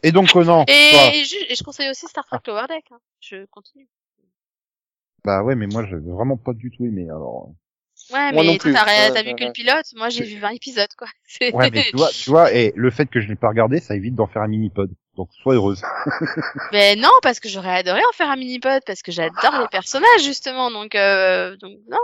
Et 0.02 0.14
donc 0.14 0.32
Conan, 0.32 0.64
Et, 0.70 0.92
toi 0.92 1.10
et, 1.14 1.26
je, 1.26 1.52
et 1.52 1.56
je 1.56 1.64
conseille 1.64 1.90
aussi 1.90 2.08
Star 2.08 2.26
Trek 2.26 2.40
Lower 2.48 2.68
Deck. 2.70 2.86
Hein. 2.92 3.00
Je 3.20 3.46
continue. 3.48 3.90
bah 5.26 5.44
ouais, 5.44 5.56
mais 5.56 5.68
moi 5.68 5.86
j'ai 5.86 5.98
vraiment 5.98 6.38
pas 6.38 6.54
du 6.54 6.72
tout 6.72 6.86
aimé. 6.86 7.10
Alors 7.10 7.52
Ouais, 8.12 8.32
Moi 8.32 8.44
mais 8.44 8.58
toi, 8.58 8.72
t'as 8.74 8.84
rien- 8.84 9.14
Ouais, 9.14 9.24
vu 9.24 9.36
que 9.36 9.44
le 9.44 9.52
pilote. 9.52 9.86
Moi, 9.96 10.10
j'ai 10.10 10.24
vu 10.24 10.40
20 10.40 10.50
épisodes, 10.50 10.90
quoi. 10.98 11.08
C'est- 11.26 11.54
Ouais, 11.54 11.70
mais 11.72 11.84
tu 11.90 11.98
vois, 11.98 12.10
tu 12.10 12.30
vois, 12.30 12.52
et 12.54 12.74
le 12.76 12.90
fait 12.92 13.06
que 13.08 13.22
je 13.22 13.28
l'ai 13.28 13.36
pas 13.36 13.50
regardé, 13.50 13.80
ça 13.80 13.96
évite 13.96 14.16
d'en 14.16 14.28
faire 14.28 14.42
un 14.42 14.48
mini-pod. 14.48 14.92
Donc, 15.16 15.30
sois 15.44 15.56
heureuse. 15.56 15.82
Mais 16.72 16.96
non, 16.96 17.10
parce 17.22 17.40
que 17.42 17.50
j'aurais 17.50 17.76
adoré 17.76 18.00
en 18.00 18.14
faire 18.14 18.30
un 18.30 18.38
mini-pod, 18.38 18.82
parce 18.86 19.02
que 19.02 19.12
j'adore 19.12 19.60
les 19.62 19.68
personnages, 19.70 20.24
justement. 20.24 20.72
Donc, 20.72 20.96
euh, 20.96 21.58
donc 21.58 21.74
non, 21.90 21.98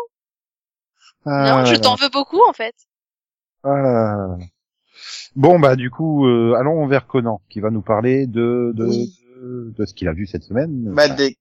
non, 1.25 1.65
je 1.65 1.75
t'en 1.75 1.95
veux 1.95 2.09
beaucoup, 2.09 2.41
en 2.47 2.53
fait. 2.53 2.75
Ah. 3.63 4.35
Bon, 5.35 5.59
bah, 5.59 5.75
du 5.75 5.89
coup, 5.89 6.27
euh, 6.27 6.55
allons 6.59 6.85
vers 6.87 7.07
Conan, 7.07 7.41
qui 7.49 7.59
va 7.61 7.69
nous 7.69 7.81
parler 7.81 8.27
de, 8.27 8.71
de, 8.75 8.85
Oui. 8.85 9.17
de, 9.41 9.73
de 9.77 9.85
ce 9.85 9.93
qu'il 9.93 10.07
a 10.07 10.13
vu 10.13 10.27
cette 10.27 10.43
semaine. 10.43 10.69
Bah, 10.93 11.09
des... 11.09 11.37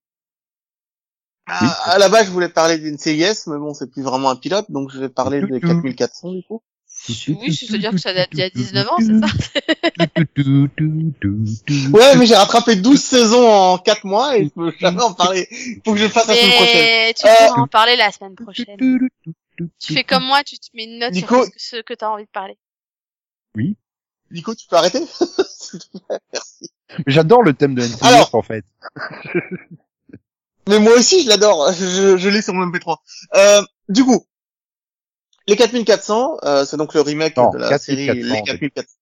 Oui. 1.46 1.52
À, 1.84 1.90
à 1.92 1.98
la 1.98 2.08
base, 2.08 2.26
je 2.26 2.30
voulais 2.30 2.48
parler 2.48 2.78
d'une 2.78 2.96
CIS, 2.98 3.46
mais 3.48 3.58
bon, 3.58 3.74
c'est 3.74 3.90
plus 3.90 4.02
vraiment 4.02 4.30
un 4.30 4.36
pilote, 4.36 4.70
donc 4.70 4.90
je 4.90 4.98
vais 4.98 5.08
parler 5.10 5.40
de 5.42 5.58
4400, 5.58 6.32
du 6.32 6.42
coup. 6.42 6.62
Oui, 7.08 7.54
c'est-à-dire 7.54 7.90
que 7.90 7.98
ça 7.98 8.14
date 8.14 8.30
d'il 8.30 8.38
y 8.38 8.42
a 8.44 8.50
19 8.50 8.88
ans, 8.88 8.96
c'est 8.98 9.20
ça 9.20 9.26
Ouais, 11.92 12.16
mais 12.16 12.24
j'ai 12.26 12.34
rattrapé 12.36 12.76
12 12.76 12.98
saisons 13.02 13.46
en 13.46 13.78
4 13.78 14.04
mois 14.04 14.38
et 14.38 14.44
je 14.44 14.48
peux 14.50 14.72
jamais 14.78 15.02
en 15.02 15.12
parler. 15.12 15.46
Faut 15.84 15.92
que 15.92 15.98
je 15.98 16.04
le 16.04 16.08
fasse 16.10 16.28
la 16.28 16.34
semaine 16.34 16.52
prochaine. 16.52 16.82
Mais 16.82 17.14
tu 17.14 17.26
Euh, 17.26 17.30
pourras 17.48 17.60
en 17.62 17.66
parler 17.66 17.96
la 17.96 18.10
semaine 18.10 18.34
prochaine. 18.36 19.08
Tu 19.80 19.92
fais 19.92 20.04
comme 20.04 20.24
moi, 20.24 20.42
tu 20.44 20.58
te 20.58 20.68
mets 20.74 20.84
une 20.84 20.98
note 20.98 21.12
Nico- 21.12 21.44
sur 21.44 21.52
ce 21.56 21.82
que 21.82 21.94
t'as 21.94 22.08
envie 22.08 22.24
de 22.24 22.30
parler. 22.30 22.56
Nico, 24.30 24.54
tu 24.54 24.66
peux 24.66 24.76
arrêter? 24.76 25.00
S'il 25.06 25.80
te 25.80 25.98
plaît, 25.98 26.18
Merci. 26.32 26.70
Mais 26.98 27.04
J'adore 27.08 27.42
le 27.42 27.52
thème 27.54 27.74
de 27.74 27.82
NCIS, 27.82 28.02
Alors. 28.02 28.34
en 28.34 28.42
fait. 28.42 28.64
Mais 30.68 30.78
moi 30.78 30.94
aussi, 30.94 31.22
je 31.24 31.28
l'adore. 31.28 31.72
Je, 31.72 32.16
je 32.16 32.28
l'ai 32.28 32.42
sur 32.42 32.54
mon 32.54 32.66
MP3. 32.66 32.96
Euh, 33.34 33.62
du 33.88 34.04
coup, 34.04 34.24
les 35.46 35.56
4400, 35.56 36.38
euh, 36.44 36.64
c'est 36.64 36.76
donc 36.76 36.94
le 36.94 37.00
remake 37.02 37.36
Non, 37.36 37.50
de 37.50 37.58
la 37.58 37.68
4400, 37.70 37.84
série 37.84 38.22
Les 38.22 38.36
fait. 38.36 38.42
4400. 38.44 38.96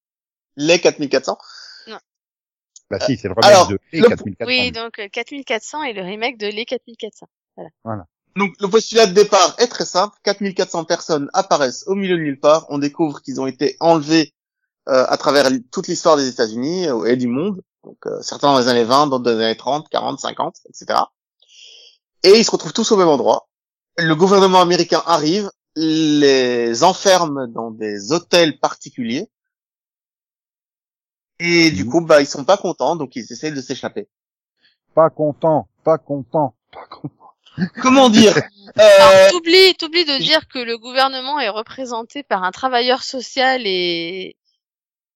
Les 0.57 0.81
4400. 0.81 1.39
Bah 2.91 2.99
si, 3.01 3.17
c'est 3.17 3.29
le 3.29 3.33
remake 3.35 3.45
alors, 3.47 3.69
de 3.69 3.79
le- 3.93 4.03
4400. 4.03 4.45
Oui, 4.47 4.71
donc 4.71 4.99
euh, 4.99 5.09
4400 5.11 5.83
et 5.85 5.93
le 5.95 6.03
remake 6.03 6.37
de 6.37 6.49
Les 6.49 6.67
4400. 6.67 7.27
Donc 8.37 8.53
le 8.61 8.69
postulat 8.69 9.07
de 9.07 9.13
départ 9.15 9.55
est 9.59 9.69
très 9.69 9.87
simple. 9.87 10.15
4400 10.25 10.85
personnes 10.85 11.31
apparaissent 11.33 11.85
au 11.87 11.95
milieu 11.95 12.17
de 12.19 12.23
nulle 12.23 12.39
part. 12.41 12.67
On 12.69 12.79
découvre 12.79 13.23
qu'ils 13.23 13.41
ont 13.41 13.47
été 13.47 13.77
enlevés 13.81 14.35
euh, 14.89 15.07
à 15.09 15.17
travers 15.17 15.49
toute 15.71 15.87
l'histoire 15.89 16.17
des 16.17 16.29
États-Unis 16.29 16.89
euh, 16.89 17.05
et 17.05 17.17
du 17.17 17.29
monde. 17.29 17.63
Donc 17.85 17.97
euh, 18.07 18.21
certains 18.21 18.53
dans 18.53 18.59
les 18.59 18.69
années 18.69 18.85
20, 18.85 19.07
d'autres 19.07 19.25
dans 19.25 19.31
les 19.39 19.45
années 19.45 19.57
30, 19.57 19.89
40, 19.89 20.21
50, 20.21 20.57
etc. 20.69 20.99
Et 22.23 22.31
ils 22.39 22.45
se 22.45 22.51
retrouvent 22.51 22.73
tous 22.73 22.91
au 22.93 22.97
même 22.97 23.09
endroit. 23.09 23.49
Le 23.99 24.15
gouvernement 24.15 24.61
américain 24.61 25.03
arrive, 25.07 25.51
les 25.77 26.85
enferme 26.85 27.47
dans 27.53 27.71
des 27.71 28.13
hôtels 28.13 28.59
particuliers. 28.59 29.29
Et 31.41 31.71
du 31.71 31.85
Mhm. 31.85 31.91
coup, 31.91 32.01
bah, 32.01 32.21
ils 32.21 32.27
sont 32.27 32.45
pas 32.45 32.57
contents, 32.57 32.97
donc 32.97 33.17
ils 33.17 33.31
essayent 33.33 33.53
de 33.53 33.61
s'échapper. 33.61 34.09
Pas 34.95 35.11
content, 35.11 35.69
pas 35.85 35.99
content, 35.99 36.55
pas 36.71 36.87
content. 36.87 37.33
Comment 37.83 38.09
dire 38.09 38.37
euh, 38.79 39.31
t'oublies, 39.31 39.75
t'oublies 39.77 40.05
de 40.05 40.19
dire 40.19 40.47
que 40.49 40.59
le 40.59 40.79
gouvernement 40.79 41.39
est 41.41 41.49
représenté 41.49 42.23
par 42.23 42.45
un 42.45 42.51
travailleur 42.51 43.03
social 43.03 43.63
et 43.67 44.37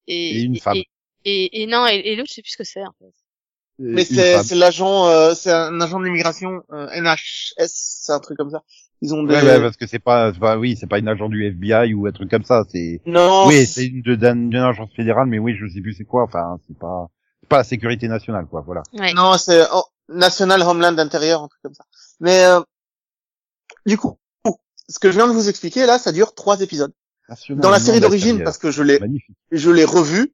et, 0.07 0.37
Et 0.37 0.41
une 0.43 0.59
femme. 0.59 0.77
Et, 0.77 0.89
et, 1.25 1.63
et 1.63 1.67
non, 1.67 1.87
et, 1.87 1.97
et 1.97 2.17
l'autre, 2.17 2.29
je 2.31 2.35
sais 2.35 2.43
plus 2.43 2.53
ce 2.53 2.57
que 2.57 2.65
c'est 2.65 2.85
en 2.85 2.93
fait. 2.99 3.13
Mais 3.79 4.05
c'est 4.05 4.43
c'est 4.43 4.55
l'agent, 4.55 5.07
euh, 5.07 5.35
c'est 5.35 5.53
un 5.53 5.81
agent 5.81 6.01
de 6.01 6.05
l'immigration 6.07 6.63
euh, 6.73 6.89
NHS, 7.01 7.69
c'est 7.69 8.13
un 8.13 8.21
truc 8.21 8.39
comme 8.39 8.51
ça. 8.51 8.63
Ils 9.03 9.15
ont 9.15 9.23
des. 9.23 9.35
Ouais, 9.35 9.43
ouais, 9.43 9.61
parce 9.61 9.77
que 9.77 9.87
c'est 9.87 9.99
pas, 9.99 10.33
c'est 10.33 10.39
pas, 10.41 10.57
oui, 10.57 10.77
c'est 10.81 10.87
pas 10.87 10.99
une 10.99 11.09
agent 11.09 11.29
du 11.29 11.45
FBI 11.47 11.93
ou 11.93 12.07
un 12.07 12.13
truc 12.13 12.31
comme 12.31 12.45
ça, 12.45 12.65
c'est, 12.73 13.03
Non. 13.05 13.47
oui, 13.47 13.67
c'est 13.67 13.85
une 13.85 14.01
d'une 14.01 14.57
agence 14.57 14.89
fédérale, 14.97 15.27
mais 15.27 15.39
oui, 15.39 15.55
je 15.55 15.67
sais 15.69 15.83
plus 15.83 15.93
c'est 15.93 16.07
quoi, 16.07 16.23
enfin, 16.23 16.59
c'est 16.67 16.79
pas, 16.79 17.11
c'est 17.43 17.49
pas 17.49 17.59
la 17.59 17.65
sécurité 17.65 18.09
nationale, 18.09 18.47
quoi, 18.47 18.63
voilà. 18.65 18.83
Ouais. 18.95 19.13
Non, 19.13 19.37
c'est 19.37 19.67
oh, 19.75 19.85
National 20.09 20.63
Homeland 20.63 20.97
Interior, 20.97 21.43
un 21.43 21.49
truc 21.49 21.61
comme 21.63 21.75
ça. 21.75 21.85
Mais 22.21 22.45
euh, 22.47 22.61
du 23.85 23.99
coup, 23.99 24.19
ce 24.89 24.99
que 24.99 25.11
je 25.11 25.17
viens 25.17 25.27
de 25.29 25.33
vous 25.33 25.49
expliquer 25.51 25.85
là, 25.85 25.99
ça 25.99 26.13
dure 26.13 26.35
trois 26.35 26.61
épisodes. 26.63 26.93
National 27.29 27.61
Dans 27.61 27.71
la 27.71 27.81
série 27.81 28.01
d'origine, 28.01 28.43
parce 28.45 28.57
que 28.57 28.71
je 28.71 28.83
l'ai, 28.83 28.99
Magnifique. 29.01 29.37
je 29.51 29.71
l'ai 29.71 29.85
revu. 29.85 30.33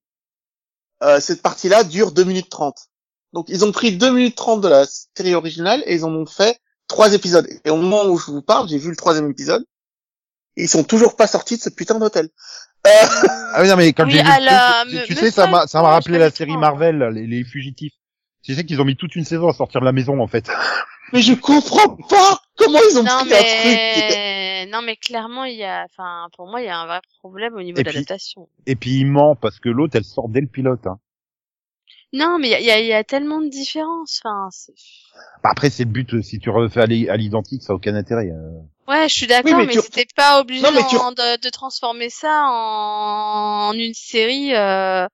euh, 1.02 1.18
cette 1.18 1.42
partie-là 1.42 1.82
dure 1.82 2.12
2 2.12 2.22
minutes 2.22 2.48
30. 2.48 2.76
Donc 3.32 3.46
ils 3.48 3.64
ont 3.64 3.72
pris 3.72 3.96
2 3.96 4.10
minutes 4.12 4.36
30 4.36 4.60
de 4.60 4.68
la 4.68 4.84
série 5.16 5.34
originale 5.34 5.82
et 5.86 5.94
ils 5.94 6.04
en 6.04 6.12
ont 6.12 6.26
fait 6.26 6.58
trois 6.88 7.12
épisodes. 7.14 7.46
Et 7.64 7.70
au 7.70 7.76
moment 7.76 8.04
où 8.04 8.18
je 8.18 8.26
vous 8.30 8.42
parle, 8.42 8.68
j'ai 8.68 8.78
vu 8.78 8.90
le 8.90 8.96
troisième 8.96 9.30
épisode. 9.30 9.64
Et 10.56 10.64
ils 10.64 10.68
sont 10.68 10.84
toujours 10.84 11.16
pas 11.16 11.26
sortis 11.26 11.56
de 11.56 11.62
ce 11.62 11.70
putain 11.70 11.98
d'hôtel. 11.98 12.28
Euh, 12.86 12.90
Ah 13.54 13.62
oui, 13.62 13.68
non, 13.68 13.76
mais 13.76 13.92
quand 13.94 14.04
Oui, 14.04 14.12
j'ai 14.12 14.22
vu, 14.22 14.28
la- 14.40 14.84
tu 15.06 15.14
sais, 15.14 15.30
ça 15.30 15.46
m'a, 15.46 15.66
ça 15.66 15.80
m'a 15.80 15.88
rappelé 15.90 16.14
je 16.16 16.20
la 16.20 16.30
série 16.30 16.56
Marvel, 16.58 16.98
les, 17.14 17.26
les 17.26 17.44
fugitifs. 17.44 17.94
Tu 18.42 18.54
sais 18.54 18.64
qu'ils 18.64 18.80
ont 18.80 18.84
mis 18.84 18.96
toute 18.96 19.14
une 19.16 19.24
saison 19.24 19.48
à 19.48 19.52
sortir 19.54 19.80
de 19.80 19.86
la 19.86 19.92
maison, 19.92 20.20
en 20.20 20.26
fait. 20.26 20.50
mais 21.12 21.22
je 21.22 21.32
comprends 21.34 21.96
pas 21.96 22.40
comment 22.58 22.80
ils 22.90 22.98
ont 22.98 23.02
Non 23.04 23.20
pris 23.24 23.32
un 23.34 23.38
truc 23.38 23.72
était 24.04 24.66
non 24.70 24.80
mais 24.82 24.96
clairement 24.96 25.44
il 25.44 25.56
y 25.56 25.64
a, 25.64 25.84
enfin 25.84 26.28
pour 26.36 26.46
moi 26.46 26.60
il 26.62 26.66
y 26.66 26.70
a 26.70 26.78
un 26.78 26.86
vrai 26.86 27.00
problème 27.18 27.54
au 27.54 27.62
niveau 27.62 27.78
Et 27.78 27.82
de 27.82 27.88
puis- 27.88 27.94
l'adaptation. 27.96 28.48
Et 28.66 28.74
puis 28.76 29.00
il 29.00 29.06
ment, 29.06 29.36
parce 29.36 29.58
que 29.60 29.68
l'autre, 29.68 29.96
elle 29.96 30.04
sort 30.04 30.28
dès 30.28 30.40
le 30.40 30.46
pilote, 30.46 30.86
hein. 30.86 30.98
Non 32.12 32.38
mais 32.38 32.48
il 32.48 32.50
y 32.50 32.54
a, 32.54 32.60
y, 32.60 32.70
a, 32.70 32.80
y 32.80 32.92
a 32.92 33.04
tellement 33.04 33.40
de 33.40 33.48
différences. 33.48 34.20
Enfin, 34.24 34.48
c'est- 34.50 34.72
Bah, 35.42 35.50
après, 35.52 35.70
c'est 35.70 35.84
le 35.84 35.90
but, 35.90 36.14
euh, 36.14 36.22
si 36.22 36.38
tu 36.38 36.50
refais 36.50 36.80
à 36.82 36.86
l'i- 36.86 37.08
à 37.08 37.16
l'identique, 37.16 37.62
ça 37.62 37.72
a 37.72 37.76
aucun 37.76 37.94
intérêt. 37.94 38.30
euh. 38.30 38.60
ouais, 38.88 39.08
je 39.08 39.14
suis 39.14 39.26
d'accord, 39.26 39.52
Oui, 39.52 39.56
mais 39.60 39.66
mais, 39.66 39.72
tu- 39.72 39.80
c'était 39.80 40.06
pas 40.14 40.40
obligé 40.40 40.62
Non, 40.62 40.70
tu- 40.88 40.96
de, 40.96 41.40
de 41.40 41.48
transformer 41.50 42.10
ça 42.10 42.42
en, 42.44 43.68
en 43.70 43.72
une 43.72 43.94
série. 43.94 44.54
Euh... 44.54 45.06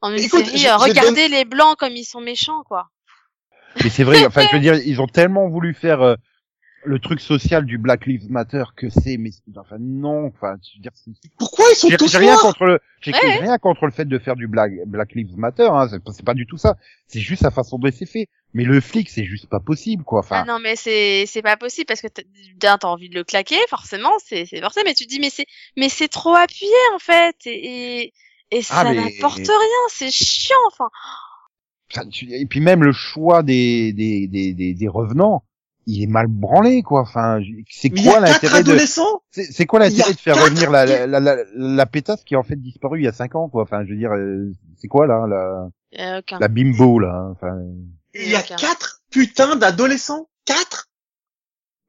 En 0.00 0.10
une 0.12 0.18
Écoute, 0.18 0.44
série, 0.44 0.58
je- 0.58 0.68
euh, 0.68 0.78
je 0.78 0.82
regardez 0.84 1.28
les 1.28 1.44
blancs 1.44 1.76
comme 1.78 1.96
ils 1.96 2.04
sont 2.04 2.20
méchants, 2.20 2.62
quoi. 2.68 2.88
Mais 3.82 3.88
c'est 3.90 4.04
vrai, 4.04 4.24
enfin, 4.26 4.46
je 4.48 4.54
veux 4.54 4.60
dire, 4.60 4.74
ils 4.74 5.00
ont 5.00 5.06
tellement 5.06 5.48
voulu 5.48 5.74
faire 5.74 6.02
euh, 6.02 6.14
le 6.84 6.98
truc 6.98 7.20
social 7.20 7.64
du 7.64 7.78
Black 7.78 8.06
Lives 8.06 8.30
Matter 8.30 8.64
que 8.76 8.88
c'est, 8.88 9.16
mais 9.16 9.30
enfin 9.56 9.76
non, 9.80 10.26
enfin, 10.26 10.56
je 10.62 10.76
veux 10.78 10.82
dire, 10.82 10.92
Pourquoi 11.38 11.64
ils 11.72 11.76
sont 11.76 11.88
tous 11.98 12.10
j'ai 12.10 12.18
rien 12.18 12.36
contre 12.36 12.64
le, 12.64 12.78
j'ai 13.00 13.12
Ouais, 13.12 13.38
rien 13.38 13.58
contre 13.58 13.86
le 13.86 13.90
fait 13.92 14.04
de 14.04 14.18
faire 14.18 14.36
du 14.36 14.46
Black, 14.46 14.72
Black 14.86 15.14
Lives 15.14 15.36
Matter, 15.36 15.68
hein, 15.70 15.88
c'est 16.12 16.24
pas- 16.24 16.34
du 16.34 16.46
tout 16.46 16.56
ça. 16.58 16.76
C'est 17.06 17.20
juste 17.20 17.42
la 17.42 17.50
façon 17.50 17.78
dont 17.78 17.90
c'est 17.92 18.06
fait. 18.06 18.28
Mais 18.52 18.64
le 18.64 18.80
flic, 18.80 19.08
c'est 19.10 19.24
juste 19.24 19.46
pas 19.48 19.60
possible, 19.60 20.04
quoi. 20.04 20.20
Enfin, 20.20 20.42
Ah 20.42 20.44
non, 20.44 20.58
mais 20.62 20.76
c'est 20.76 21.24
c'est 21.26 21.42
pas 21.42 21.56
possible 21.56 21.86
parce 21.86 22.00
que 22.00 22.06
t'as 22.08 22.22
d'un, 22.56 22.78
t'as 22.78 22.88
envie 22.88 23.08
de 23.08 23.14
le 23.16 23.24
claquer, 23.24 23.56
forcément, 23.68 24.12
c'est 24.24 24.44
c'est 24.46 24.60
forcément. 24.60 24.84
Mais 24.86 24.94
tu 24.94 25.04
te 25.04 25.10
dis 25.10 25.18
mais 25.20 25.30
c'est 25.30 25.46
mais 25.76 25.88
c'est 25.88 26.08
trop 26.08 26.34
appuyé 26.36 26.70
en 26.94 26.98
fait 27.00 27.34
et 27.46 28.02
et, 28.04 28.12
et 28.52 28.62
ça 28.62 28.74
Ah, 28.78 28.84
mais- 28.92 28.96
n'apporte 28.96 29.38
rien, 29.38 29.82
c'est 29.88 30.10
chiant. 30.12 30.54
Enfin, 30.70 30.88
et 32.30 32.46
puis 32.46 32.60
même 32.60 32.82
le 32.82 32.92
choix 32.92 33.42
des 33.42 33.92
des 33.92 34.26
des 34.26 34.52
des, 34.54 34.74
des 34.74 34.88
revenants, 34.88 35.44
il 35.86 36.02
est 36.02 36.06
mal 36.06 36.26
branlé, 36.28 36.82
quoi. 36.82 37.02
Enfin, 37.02 37.40
c'est 37.70 37.90
Mais 37.90 38.02
quoi 38.02 38.18
a 38.18 38.20
quatre 38.20 38.32
l'intérêt 38.32 38.62
de 38.62 38.70
adolescents 38.70 39.22
C'est 39.30 39.66
quoi 39.66 39.80
l'intérêt 39.80 40.12
de 40.12 40.18
faire 40.18 40.34
quatre 40.34 40.44
revenir 40.44 40.70
la, 40.70 40.86
la, 40.86 41.06
la, 41.06 41.20
la, 41.20 41.36
la 41.54 41.86
pétasse 41.86 42.24
qui 42.24 42.34
est 42.34 42.36
en 42.36 42.42
fait 42.42 42.56
disparue 42.56 43.00
il 43.00 43.04
y 43.04 43.08
a 43.08 43.12
cinq 43.12 43.34
ans, 43.34 43.48
quoi. 43.48 43.62
Enfin, 43.62 43.84
je 43.84 43.90
veux 43.90 43.98
dire, 43.98 44.12
euh, 44.12 44.52
c'est 44.80 44.88
quoi 44.88 45.06
là, 45.06 45.26
la, 45.28 45.68
la 46.38 46.48
bimbo 46.48 46.98
là 46.98 47.14
hein, 47.14 47.30
Enfin, 47.32 47.58
Il 48.14 48.28
y 48.28 48.36
a 48.36 48.42
quatre 48.42 49.02
putains 49.10 49.56
d'adolescents. 49.56 50.28
Quatre 50.44 50.88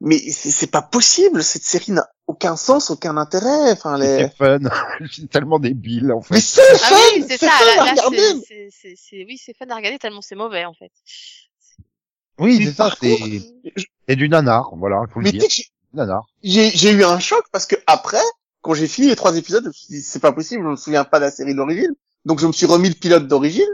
Mais 0.02 0.18
c'est 0.18 0.52
c'est 0.52 0.72
pas 0.72 0.82
possible. 0.82 1.44
Cette 1.44 1.64
série 1.64 1.92
n'a 1.92 2.08
aucun 2.28 2.56
sens, 2.56 2.90
aucun 2.90 3.18
intérêt. 3.18 3.72
Enfin, 3.72 3.98
les... 3.98 4.06
C'est 4.18 4.36
fun. 4.36 4.60
c'est 5.12 5.30
tellement 5.30 5.60
débile, 5.60 6.12
en 6.12 6.22
Mais 6.32 6.38
fait. 6.38 6.42
c'est 6.42 6.62
Ah 6.74 6.78
fun 6.78 6.96
oui, 7.16 7.26
c'est 7.28 7.38
ça. 7.38 7.50
fun 7.50 7.86
Là, 7.86 7.94
à 7.98 8.10
oui, 8.10 9.38
c'est 9.38 9.58
fun 9.58 9.66
à 9.70 9.76
regarder 9.76 10.00
tellement 10.00 10.22
c'est 10.22 10.36
mauvais 10.36 10.66
en 10.66 10.74
fait. 10.74 10.92
Oui, 12.40 12.58
Mais 12.60 12.66
c'est 12.66 12.74
ça, 12.74 12.90
c'est, 13.02 13.18
contre, 13.18 14.16
du 14.16 14.30
nanar, 14.30 14.72
voilà, 14.76 15.04
faut 15.14 15.20
le 15.20 15.26
Mais 15.26 15.32
dire. 15.32 15.42
tu 15.44 15.50
sais 15.50 15.64
que 15.64 15.68
j'ai- 15.68 15.70
Nanar. 15.94 16.26
j'ai 16.44 16.70
j'ai 16.72 16.92
eu 16.92 17.04
un 17.06 17.20
choc 17.20 17.46
parce 17.54 17.66
que 17.66 17.76
après, 17.88 18.22
quand 18.62 18.74
j'ai 18.74 18.88
fini 18.88 19.08
les 19.08 19.16
trois 19.16 19.38
épisodes, 19.38 19.64
je 19.64 19.68
me 19.70 19.74
suis 19.74 19.88
dit 19.88 20.02
c'est 20.02 20.20
pas 20.20 20.34
possible, 20.34 20.64
je 20.64 20.68
me 20.70 20.76
souviens 20.76 21.06
pas 21.06 21.20
de 21.20 21.26
la 21.26 21.32
série 21.32 21.56
d'origine. 21.56 21.94
Donc 22.26 22.40
je 22.40 22.48
me 22.48 22.52
suis 22.52 22.66
remis 22.66 22.90
le 22.90 22.96
pilote 22.96 23.28
d'origine. 23.28 23.70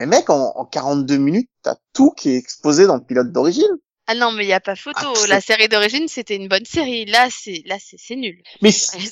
Et 0.00 0.06
mec, 0.06 0.30
en, 0.30 0.52
en 0.56 0.64
42 0.64 1.16
minutes, 1.18 1.50
t'as 1.62 1.76
tout 1.92 2.10
qui 2.12 2.30
est 2.30 2.36
exposé 2.36 2.86
dans 2.86 2.96
le 2.96 3.02
pilote 3.04 3.30
d'origine. 3.32 3.68
Ah 4.06 4.14
non, 4.14 4.32
mais 4.32 4.44
il 4.44 4.48
y 4.48 4.52
a 4.52 4.58
pas 4.60 4.74
photo. 4.74 4.98
Ah, 5.14 5.26
la 5.28 5.40
série 5.40 5.68
d'origine, 5.68 6.08
c'était 6.08 6.34
une 6.34 6.48
bonne 6.48 6.64
série. 6.64 7.04
Là, 7.04 7.28
c'est, 7.30 7.62
là, 7.66 7.76
c'est, 7.78 7.96
c'est 7.98 8.16
nul. 8.16 8.42
Mais 8.62 8.70
Il 8.98 9.04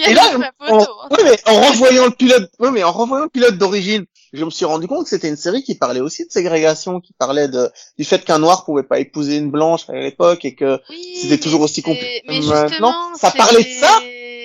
y 0.00 0.04
a 0.04 0.10
Et 0.10 0.14
là, 0.14 0.38
pas 0.38 0.52
en, 0.58 0.80
photo. 0.80 0.92
hein. 1.02 1.08
ouais, 1.12 1.24
mais 1.24 1.38
en 1.50 1.60
revoyant 1.68 2.04
le 2.06 2.10
pilote, 2.10 2.50
ouais, 2.58 2.70
mais 2.72 2.82
en 2.82 2.92
revoyant 2.92 3.24
le 3.24 3.30
pilote 3.30 3.56
d'origine, 3.56 4.04
je 4.32 4.44
me 4.44 4.50
suis 4.50 4.64
rendu 4.64 4.86
compte 4.88 5.04
que 5.04 5.10
c'était 5.10 5.28
une 5.28 5.36
série 5.36 5.62
qui 5.62 5.74
parlait 5.74 6.00
aussi 6.00 6.26
de 6.26 6.30
ségrégation, 6.32 7.00
qui 7.00 7.12
parlait 7.12 7.48
de, 7.48 7.70
du 7.98 8.04
fait 8.04 8.24
qu'un 8.24 8.38
noir 8.38 8.64
pouvait 8.64 8.82
pas 8.82 8.98
épouser 8.98 9.36
une 9.36 9.50
blanche 9.50 9.88
à 9.88 9.94
l'époque 9.94 10.44
et 10.44 10.54
que 10.54 10.80
Oui, 10.90 11.16
c'était 11.22 11.38
toujours 11.38 11.60
aussi 11.62 11.76
c'est- 11.76 11.82
compliqué. 11.82 12.22
Mais 12.26 12.40
Maintenant, 12.40 12.68
justement, 12.68 13.14
ça 13.16 13.30
parlait 13.30 13.64
de 13.64 13.68
ça, 13.80 14.00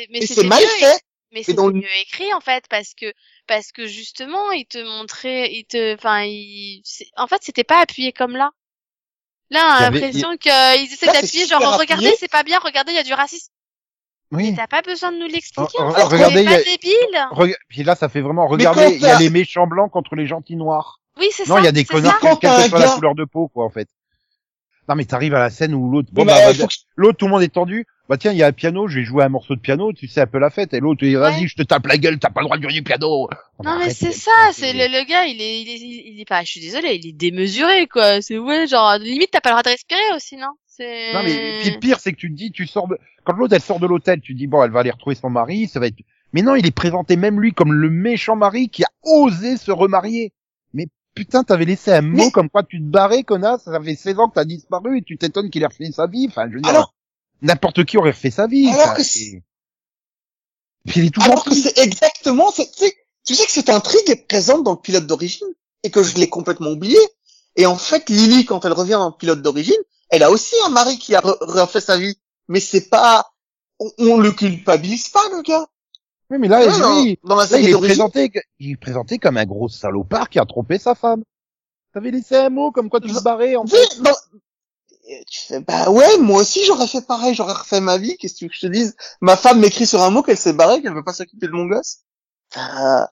Mais 0.10 0.26
c'est 0.26 0.44
mal 0.44 0.62
mieux, 0.64 0.70
fait. 0.80 1.02
Mais 1.34 1.44
dans 1.54 1.68
le- 1.68 1.74
mieux 1.74 1.98
écrit 2.02 2.34
en 2.34 2.42
fait 2.42 2.66
parce 2.70 2.94
que 2.94 3.14
parce 3.48 3.72
que 3.72 3.88
justement 3.88 4.52
il 4.52 4.66
te 4.66 4.78
montrait, 4.80 5.50
il 5.54 5.64
te, 5.66 5.94
enfin, 5.96 6.24
il, 6.24 6.82
c'est- 6.84 7.08
en 7.16 7.28
fait 7.28 7.38
c'était 7.42 7.64
pas 7.64 7.80
appuyé 7.80 8.12
comme 8.12 8.36
là. 8.36 8.52
Là, 9.50 9.66
on 9.66 9.84
a 9.84 9.90
l'impression 9.92 10.36
qu'ils 10.38 10.52
essaient 10.94 11.06
c'est 11.08 11.12
d'appuyer, 11.12 11.46
genre 11.46 11.78
regardez, 11.78 12.14
c'est 12.20 12.32
pas 12.32 12.44
bien, 12.44 12.60
regardez, 12.60 12.92
il 12.94 12.96
y 12.96 13.00
a 13.00 13.04
du 13.04 13.14
racisme. 13.14 13.52
Oui. 14.32 14.54
T'as 14.56 14.68
pas 14.68 14.82
besoin 14.82 15.12
de 15.12 15.18
nous 15.18 15.28
l'expliquer. 15.28 15.68
Oh, 15.80 15.82
en 15.84 15.90
oh, 15.90 15.94
fait, 15.94 16.04
regardez, 16.04 16.42
il 16.44 16.50
y 16.50 16.54
pas 16.54 16.54
a- 16.54 16.64
débile. 16.64 17.28
Rega- 17.32 17.58
Puis 17.70 17.84
là, 17.84 17.96
ça 17.96 18.08
fait 18.10 18.22
vraiment, 18.22 18.48
regardez, 18.48 18.94
il 18.96 19.02
y 19.02 19.06
a 19.06 19.20
les 19.20 19.30
méchants 19.30 19.68
blancs 19.68 19.92
contre 19.92 20.16
les 20.16 20.26
gentils 20.28 20.56
noirs. 20.56 21.00
Oui, 21.20 21.28
c'est 21.32 21.44
ça. 21.46 21.54
Non, 21.54 21.60
il 21.60 21.66
y 21.66 21.68
a 21.68 21.72
des 21.74 21.84
connards. 21.86 22.20
Quand 22.20 22.38
quelle 22.38 22.70
soit 22.70 22.80
la 22.80 22.88
couleur 22.90 23.16
de 23.16 23.26
peau, 23.26 23.50
quoi, 23.50 23.66
en 23.66 23.70
fait. 23.70 23.88
Non, 24.90 24.96
mais 24.96 25.06
t'arrives 25.06 25.36
à 25.36 25.40
la 25.40 25.50
scène 25.50 25.74
où 25.76 25.90
l'autre, 25.92 26.10
bon, 26.12 26.26
bah, 26.26 26.34
bah, 26.36 26.52
que 26.54 26.58
je- 26.58 26.66
l'autre, 26.96 27.18
tout 27.18 27.26
le 27.26 27.32
monde 27.32 27.44
est 27.44 27.54
tendu. 27.54 27.86
Bah, 28.10 28.18
tiens, 28.18 28.32
il 28.32 28.38
y 28.38 28.44
a 28.44 28.48
un 28.48 28.52
piano, 28.52 28.88
je 28.88 29.00
vais 29.00 29.06
jouer 29.06 29.24
un 29.24 29.30
morceau 29.30 29.56
de 29.56 29.62
piano, 29.62 29.94
tu 29.94 30.08
sais, 30.08 30.22
un 30.22 30.28
peu 30.28 30.40
la 30.40 30.50
fête. 30.50 30.74
Et 30.74 30.80
l'autre, 30.80 31.04
il 31.04 31.10
dit, 31.10 31.16
vas-y, 31.16 31.42
Ouais. 31.42 31.48
je 31.48 31.56
te 31.56 31.62
tape 31.62 31.86
la 31.88 31.98
gueule, 31.98 32.20
t'as 32.20 32.30
pas 32.30 32.42
le 32.42 32.46
droit 32.48 32.58
de 32.58 32.64
jouer 32.64 32.74
du 32.74 32.84
piano. 32.84 33.30
Non 33.64 33.78
mais 33.78 33.90
c'est 33.92 34.12
ça, 34.12 34.32
c'est 34.54 34.74
le, 34.74 34.88
le 34.88 35.06
gars, 35.08 35.26
il 35.26 35.40
est, 35.42 35.62
il 35.62 35.70
est, 35.70 35.78
il 36.14 36.20
est 36.20 36.26
pas, 36.28 36.44
je 36.44 36.50
suis 36.50 36.60
désolée, 36.62 36.96
il 36.96 37.08
est 37.08 37.14
démesuré 37.14 37.88
quoi. 37.88 38.22
C'est 38.22 38.38
ouais, 38.40 38.66
genre 38.68 38.98
limite 38.98 39.30
t'as 39.32 39.40
pas 39.40 39.50
le 39.52 39.54
droit 39.54 39.64
de 39.64 39.70
respirer 39.70 40.02
aussi, 40.16 40.36
non? 40.36 40.50
Non, 41.14 41.24
mais, 41.24 41.60
puis 41.62 41.72
le 41.72 41.80
pire, 41.80 42.00
c'est 42.00 42.12
que 42.14 42.18
tu 42.18 42.30
te 42.32 42.36
dis, 42.36 42.52
tu 42.52 42.66
sors 42.68 42.88
de, 42.88 42.98
quand 43.24 43.34
l'autre, 43.34 43.54
elle 43.54 43.62
sort 43.62 43.80
de 43.80 43.88
l'hôtel, 43.88 44.22
tu 44.22 44.34
te 44.34 44.38
dis, 44.38 44.48
bon, 44.48 44.64
elle 44.64 44.72
va 44.72 44.80
aller 44.80 44.92
retrouver 44.92 45.16
son 45.16 45.30
mari, 45.30 45.68
ça 45.68 45.80
va 45.80 45.88
être, 45.88 45.98
mais 46.34 46.42
non, 46.42 46.56
il 46.56 46.66
est 46.66 46.72
présenté 46.72 47.16
même 47.18 47.40
lui 47.42 47.52
comme 47.54 47.74
le 47.74 47.90
méchant 47.90 48.36
mari 48.36 48.70
qui 48.70 48.84
a 48.84 48.90
osé 49.04 49.58
se 49.58 49.72
remarier. 49.72 50.34
Mais 50.74 50.88
putain, 51.14 51.44
t'avais 51.44 51.66
laissé 51.66 51.92
un 51.92 52.02
mot 52.02 52.18
Mais- 52.18 52.32
comme 52.32 52.50
quoi 52.50 52.64
tu 52.64 52.80
te 52.80 52.86
barrais, 52.86 53.24
connasse, 53.24 53.64
ça 53.64 53.82
fait 53.82 53.96
16 53.96 54.18
ans 54.20 54.30
que 54.30 54.36
t'as 54.36 54.46
disparu 54.46 55.00
et 55.00 55.02
tu 55.02 55.18
t'étonnes 55.18 55.50
qu'il 55.50 55.62
ait 55.64 55.68
refait 55.68 55.92
sa 55.92 56.08
vie. 56.08 56.28
Enfin, 56.30 56.48
je 56.50 56.56
veux 56.56 56.62
dire, 56.62 56.70
Alors- 56.70 56.94
n'importe 57.42 57.84
qui 57.86 57.98
aurait 57.98 58.12
refait 58.12 58.32
sa 58.32 58.48
vie. 58.48 58.70
Alors 58.70 58.94
que 58.94 59.02
Puis 60.88 61.00
il 61.02 61.06
est 61.08 61.10
tout 61.10 61.22
Alors 61.22 61.44
que 61.44 61.54
c'est 61.54 61.78
exactement, 61.80 62.50
c'est- 62.52 62.72
tu 62.72 62.86
sais, 62.86 62.94
tu 63.28 63.36
sais 63.36 63.46
que 63.46 63.52
cette 63.52 63.70
intrigue 63.70 64.10
est 64.10 64.28
présente 64.28 64.64
dans 64.64 64.72
le 64.72 64.80
pilote 64.80 65.06
d'origine 65.06 65.48
et 65.84 65.92
que 65.92 66.02
je 66.02 66.16
l'ai 66.16 66.30
complètement 66.30 66.72
oublié. 66.72 66.98
Et 67.58 67.66
en 67.66 67.76
fait, 67.76 68.10
Lily, 68.10 68.46
quand 68.46 68.64
elle 68.66 68.72
revient 68.72 68.92
dans 68.92 69.10
le 69.10 69.18
pilote 69.18 69.42
d'origine, 69.42 69.76
elle 70.12 70.24
a 70.24 70.30
aussi 70.32 70.56
un 70.66 70.70
mari 70.70 70.98
qui 71.00 71.16
a 71.16 71.22
re- 71.22 71.38
refait 71.42 71.82
sa 71.82 71.98
vie. 71.98 72.16
Mais 72.48 72.60
c'est 72.60 72.90
pas, 72.90 73.32
on, 73.80 73.90
on 74.00 74.18
le 74.20 74.32
culpabilise 74.32 75.10
pas, 75.10 75.24
le 75.36 75.42
gars. 75.42 75.66
Oui, 76.30 76.38
mais 76.40 76.48
là, 76.48 76.64
lui, 76.66 77.20
dans 77.24 77.36
la 77.36 77.46
là, 77.46 77.58
il 77.60 77.70
est 77.70 77.78
présenté, 77.78 78.32
il 78.60 78.72
est 78.72 78.78
présenté 78.78 79.18
comme 79.20 79.38
un 79.38 79.46
gros 79.46 79.68
salopard 79.68 80.30
qui 80.30 80.40
a 80.40 80.46
trompé 80.46 80.78
sa 80.78 80.96
femme. 80.96 81.24
T'avais 81.94 82.12
laissé 82.12 82.36
un 82.38 82.50
mot 82.50 82.72
comme 82.72 82.90
quoi 82.90 83.02
tu 83.02 83.12
te 83.12 83.22
barrais, 83.22 83.56
en 83.58 83.66
fait. 83.66 84.02
Dans- 84.02 84.12
Et 85.10 85.26
tu 85.30 85.42
fais, 85.42 85.60
bah 85.60 85.90
ouais, 85.90 86.18
moi 86.20 86.42
aussi 86.42 86.64
j'aurais 86.66 86.88
fait 86.88 87.06
pareil, 87.06 87.34
j'aurais 87.36 87.54
refait 87.54 87.82
ma 87.82 87.98
vie, 87.98 88.16
qu'est-ce 88.18 88.36
que 88.36 88.40
tu 88.40 88.46
veux 88.46 88.50
que 88.50 88.56
je 88.56 88.62
te 88.62 88.68
dise? 88.68 88.96
Ma 89.20 89.36
femme 89.36 89.60
m'écrit 89.60 89.86
sur 89.88 90.02
un 90.02 90.10
mot 90.10 90.24
qu'elle 90.24 90.38
s'est 90.38 90.54
barrée, 90.54 90.82
qu'elle 90.82 90.94
veut 90.94 91.04
pas 91.04 91.12
s'occuper 91.14 91.48
de 91.48 91.52
mon 91.52 91.66
gosse? 91.66 91.98
Euh, 92.56 93.06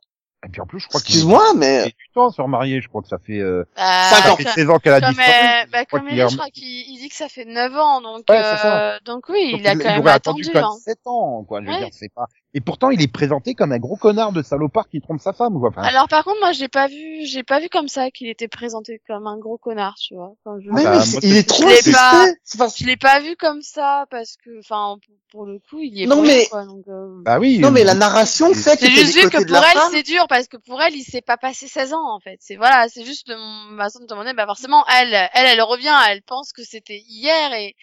Et 0.45 0.49
puis 0.49 0.61
en 0.61 0.65
plus, 0.65 0.79
je 0.79 0.87
crois 0.87 1.01
qu'il 1.01 1.15
Excuse-moi, 1.15 1.53
mais 1.55 1.93
se 2.13 2.41
remarier. 2.41 2.81
Je 2.81 2.87
crois 2.89 3.01
que 3.01 3.07
ça 3.07 3.17
fait, 3.19 3.39
euh, 3.39 3.63
Bah, 3.75 3.83
ça 4.09 4.31
ans. 4.31 4.35
fait 4.35 4.43
comme- 4.43 4.53
16 4.53 4.69
ans 4.69 4.79
qu'elle 4.79 4.93
a 4.93 4.99
Comme, 5.01 5.09
disparu. 5.09 5.29
euh, 5.31 5.65
bah, 5.71 5.85
crois 5.85 5.99
comme 5.99 6.09
qu'il 6.09 6.17
il, 6.17 6.21
est 6.21 6.29
je 6.29 6.35
crois 6.37 6.49
qu'il 6.49 6.63
il 6.67 6.97
dit 6.99 7.09
que 7.09 7.15
ça 7.15 7.29
fait 7.29 7.45
9 7.45 7.75
ans, 7.75 8.01
donc, 8.01 8.23
Ouais, 8.29 8.41
c'est 8.41 8.65
euh, 8.67 8.97
donc 9.05 9.29
oui, 9.29 9.51
Donc, 9.51 9.61
il 9.61 9.67
a 9.67 9.71
quand 9.75 9.83
même 9.83 9.99
aurait 10.01 10.11
attendu. 10.11 10.41
attendu 10.43 10.53
quand 10.53 10.67
hein. 10.67 10.73
même 10.73 10.79
7 10.83 10.99
ans, 11.05 11.43
quoi. 11.47 11.61
Je 11.61 11.65
veux 11.67 11.71
Ouais. 11.73 11.79
dire, 11.79 11.89
c'est 11.91 12.13
pas. 12.13 12.25
Et 12.55 12.61
pourtant, 12.61 12.89
il 12.89 12.99
est 13.03 13.07
présenté 13.07 13.53
comme 13.53 13.71
un 13.71 13.77
gros 13.77 13.95
connard 13.95 14.31
de 14.31 14.41
salopard 14.41 14.89
qui 14.89 15.01
trompe 15.01 15.21
sa 15.21 15.33
femme, 15.33 15.59
quoi. 15.59 15.69
Enfin, 15.69 15.83
Alors 15.83 16.07
par 16.07 16.23
contre, 16.23 16.39
moi, 16.39 16.51
j'ai 16.51 16.67
pas 16.67 16.87
vu, 16.87 17.23
j'ai 17.25 17.43
pas 17.43 17.59
vu 17.59 17.69
comme 17.69 17.87
ça 17.87 18.09
qu'il 18.09 18.27
était 18.27 18.47
présenté 18.47 18.99
comme 19.07 19.27
un 19.27 19.37
gros 19.37 19.57
connard, 19.59 19.93
tu 20.01 20.15
vois. 20.15 20.33
Enfin, 20.43 20.57
je... 20.59 20.69
mais 20.71 20.83
bah, 20.83 20.89
oui, 20.89 20.95
moi, 20.95 21.01
c'est- 21.05 21.21
c'est- 21.21 21.27
il 21.27 21.35
est 21.37 21.47
trop 21.47 21.61
je 21.61 21.67
l'ai 21.67 21.73
insisté. 21.73 21.91
pas- 21.91 22.25
C'est 22.43 22.57
pas- 22.57 22.67
Je 22.75 22.85
l'ai 22.85 22.97
pas 22.97 23.19
vu 23.19 23.35
comme 23.35 23.61
ça 23.61 24.05
parce 24.09 24.35
que, 24.43 24.57
enfin, 24.59 24.97
pour, 25.31 25.45
le 25.45 25.59
coup, 25.59 25.77
il 25.79 25.95
y 25.95 26.03
est 26.03 26.07
Non, 26.07 26.23
mais- 26.23 26.47
quoi, 26.49 26.65
donc, 26.65 26.83
euh, 26.87 27.21
bah 27.23 27.37
oui. 27.37 27.59
Non 27.59 27.69
mais 27.69 27.81
euh, 27.81 27.85
la 27.85 27.93
narration 27.93 28.51
fait 28.55 28.77
que 28.79 28.85
J'ai 28.87 28.95
t'es 28.95 29.05
juste 29.05 29.29
que 29.29 29.45
pour 29.45 29.57
elle 29.63 29.77
c'est 29.91 30.01
dur 30.03 30.25
parce 30.27 30.47
que 30.47 30.57
pour 30.57 30.81
elle 30.81 30.95
il 30.95 31.03
s'est 31.03 31.21
pas 31.21 31.37
passé 31.37 31.67
16 31.67 31.93
ans 31.93 31.98
en 32.05 32.19
fait. 32.19 32.37
C'est 32.39 32.55
voilà, 32.55 32.87
c'est 32.89 33.05
juste 33.05 33.29
mon 33.29 33.77
façon 33.77 33.99
de 33.99 34.05
demander. 34.07 34.33
Bah 34.33 34.45
forcément 34.45 34.85
elle, 34.87 35.13
elle, 35.13 35.45
elle 35.47 35.61
revient, 35.61 35.95
elle 36.09 36.21
pense 36.21 36.53
que 36.53 36.63
c'était 36.63 37.03
hier 37.07 37.53
et 37.53 37.75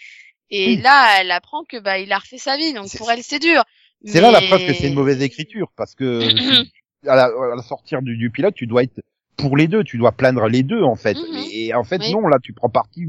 et 0.51 0.77
là 0.77 1.21
elle 1.21 1.31
apprend 1.31 1.65
que 1.65 1.79
bah 1.79 1.99
il 1.99 2.13
a 2.13 2.19
refait 2.19 2.39
sa 2.39 2.57
vie. 2.57 2.73
Donc 2.73 2.95
pour 2.97 3.11
elle 3.11 3.23
c'est 3.23 3.39
dur. 3.39 3.65
C'est 4.05 4.21
là 4.21 4.31
la 4.31 4.41
preuve 4.41 4.67
que 4.67 4.75
c'est 4.75 4.89
une 4.89 4.95
mauvaise 4.95 5.23
écriture, 5.23 5.73
parce 5.77 5.95
que 5.95 6.21
à 7.09 7.17
la, 7.17 7.25
à 7.25 7.57
la 7.57 7.63
sortir 7.63 8.03
du, 8.03 8.17
du 8.17 8.31
pilote, 8.31 8.55
tu 8.55 8.67
dois 8.67 8.83
être 8.83 9.01
pour 9.37 9.57
les 9.57 9.69
deux, 9.69 9.85
tu 9.85 9.99
dois 9.99 10.13
plaindre 10.13 10.47
les 10.49 10.63
deux 10.63 10.83
en 10.83 10.97
fait. 10.97 11.15
Mhm. 11.17 11.45
Et 11.53 11.75
en 11.75 11.85
fait, 11.85 12.01
Oui. 12.01 12.13
non, 12.13 12.27
là, 12.27 12.39
tu 12.43 12.53
prends 12.53 12.71
parti. 12.71 13.07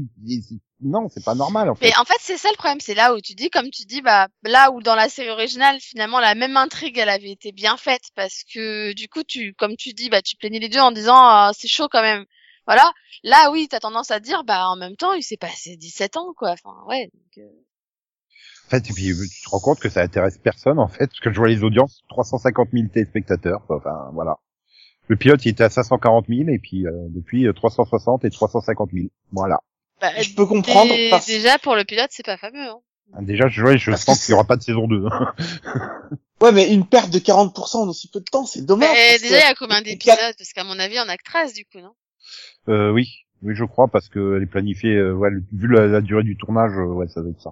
Non, 0.80 1.08
c'est 1.08 1.24
pas 1.24 1.34
normal 1.34 1.68
en 1.70 1.74
fait. 1.74 1.86
Mais 1.86 1.96
en 1.96 2.04
fait, 2.04 2.18
c'est 2.20 2.36
ça 2.36 2.48
le 2.50 2.56
problème, 2.56 2.78
c'est 2.80 2.94
là 2.94 3.12
où 3.14 3.20
tu 3.20 3.34
dis, 3.34 3.50
comme 3.50 3.68
tu 3.70 3.84
dis, 3.84 4.00
bah 4.00 4.28
là 4.44 4.70
où 4.70 4.80
dans 4.80 4.94
la 4.94 5.08
série 5.08 5.30
originale, 5.30 5.78
finalement, 5.80 6.20
la 6.20 6.34
même 6.36 6.56
intrigue, 6.56 6.98
elle 6.98 7.08
avait 7.08 7.32
été 7.32 7.50
bien 7.50 7.76
faite 7.76 8.10
parce 8.14 8.44
que 8.44 8.92
du 8.94 9.08
coup, 9.08 9.24
tu, 9.24 9.54
comme 9.54 9.76
tu 9.76 9.92
dis, 9.92 10.08
bah 10.08 10.22
tu 10.22 10.36
plaignais 10.36 10.60
les 10.60 10.68
deux 10.68 10.78
en 10.78 10.92
disant, 10.92 11.16
Ah, 11.16 11.50
c'est 11.52 11.68
chaud 11.68 11.88
quand 11.90 12.02
même. 12.02 12.24
Voilà. 12.66 12.92
Là, 13.24 13.50
oui, 13.50 13.66
t'as 13.68 13.80
tendance 13.80 14.10
à 14.12 14.20
dire, 14.20 14.44
bah 14.44 14.68
en 14.68 14.76
même 14.76 14.94
temps, 14.96 15.12
il 15.14 15.22
s'est 15.22 15.36
passé 15.36 15.76
17 15.76 16.16
ans, 16.16 16.32
quoi. 16.36 16.50
Enfin, 16.52 16.76
ouais. 16.86 17.10
donc, 17.12 17.38
euh, 17.44 17.50
En 18.66 18.70
fait, 18.70 18.88
et 18.90 18.92
puis 18.92 19.06
tu 19.06 19.42
te 19.44 19.50
rends 19.50 19.60
compte 19.60 19.80
que 19.80 19.88
ça 19.88 20.02
intéresse 20.02 20.38
personne 20.38 20.78
en 20.78 20.88
fait, 20.88 21.08
parce 21.08 21.20
que 21.20 21.32
je 21.32 21.38
vois 21.38 21.48
les 21.48 21.64
audiences, 21.64 22.04
350 22.10 22.68
000 22.72 22.88
téléspectateurs. 22.92 23.66
quoi. 23.66 23.78
Enfin, 23.78 24.10
voilà. 24.12 24.36
Le 25.08 25.16
pilote, 25.16 25.44
il 25.44 25.48
était 25.48 25.64
à 25.64 25.70
540 25.70 26.26
000 26.28 26.50
et 26.50 26.58
puis 26.58 26.86
euh, 26.86 26.92
depuis 27.08 27.46
euh, 27.48 27.52
360 27.54 28.24
et 28.26 28.30
350 28.30 28.90
000. 28.92 29.06
Voilà. 29.32 29.58
Bah, 30.00 30.12
Je 30.22 30.34
peux 30.34 30.46
comprendre 30.46 30.92
dé- 30.94 31.08
parce 31.10 31.26
Déjà, 31.26 31.58
pour 31.58 31.74
le 31.76 31.84
pilote, 31.84 32.08
c'est 32.10 32.24
pas 32.24 32.36
fameux. 32.36 32.68
Hein. 32.68 32.80
Déjà, 33.22 33.48
je, 33.48 33.62
ouais, 33.62 33.78
je 33.78 33.90
que 33.92 34.24
qu'il 34.24 34.32
y 34.32 34.34
aura 34.34 34.44
pas 34.44 34.56
de 34.56 34.62
saison 34.62 34.86
2. 34.86 35.04
Ouais, 36.40 36.52
mais 36.52 36.72
une 36.72 36.86
perte 36.86 37.10
de 37.10 37.18
40% 37.18 37.78
en 37.78 37.88
aussi 37.88 38.08
peu 38.12 38.20
de 38.20 38.24
temps, 38.24 38.46
c'est 38.46 38.64
dommage. 38.64 38.90
Mais 38.92 39.08
parce 39.10 39.22
déjà, 39.22 39.36
il 39.38 39.40
que- 39.40 39.46
y 39.48 39.50
a 39.50 39.54
combien 39.56 39.82
d'épisodes 39.82 40.34
Parce 40.38 40.52
qu'à 40.52 40.62
mon 40.62 40.78
avis, 40.78 40.96
on 41.00 41.08
a 41.08 41.16
que 41.16 41.24
13 41.24 41.52
du 41.52 41.64
coup, 41.64 41.80
non? 41.80 41.94
Euh, 42.68 42.92
oui, 42.92 43.08
oui, 43.42 43.56
je 43.56 43.64
crois, 43.64 43.88
parce 43.88 44.08
que 44.08 44.36
elle 44.36 44.44
est 44.44 44.46
planifiée, 44.46 44.94
euh, 44.94 45.12
ouais, 45.14 45.30
vu 45.52 45.66
la, 45.66 45.88
la 45.88 46.00
durée 46.00 46.22
du 46.22 46.36
tournage, 46.36 46.70
euh, 46.76 46.84
ouais, 46.84 47.08
ça 47.08 47.22
doit 47.22 47.30
être 47.32 47.42
ça. 47.42 47.50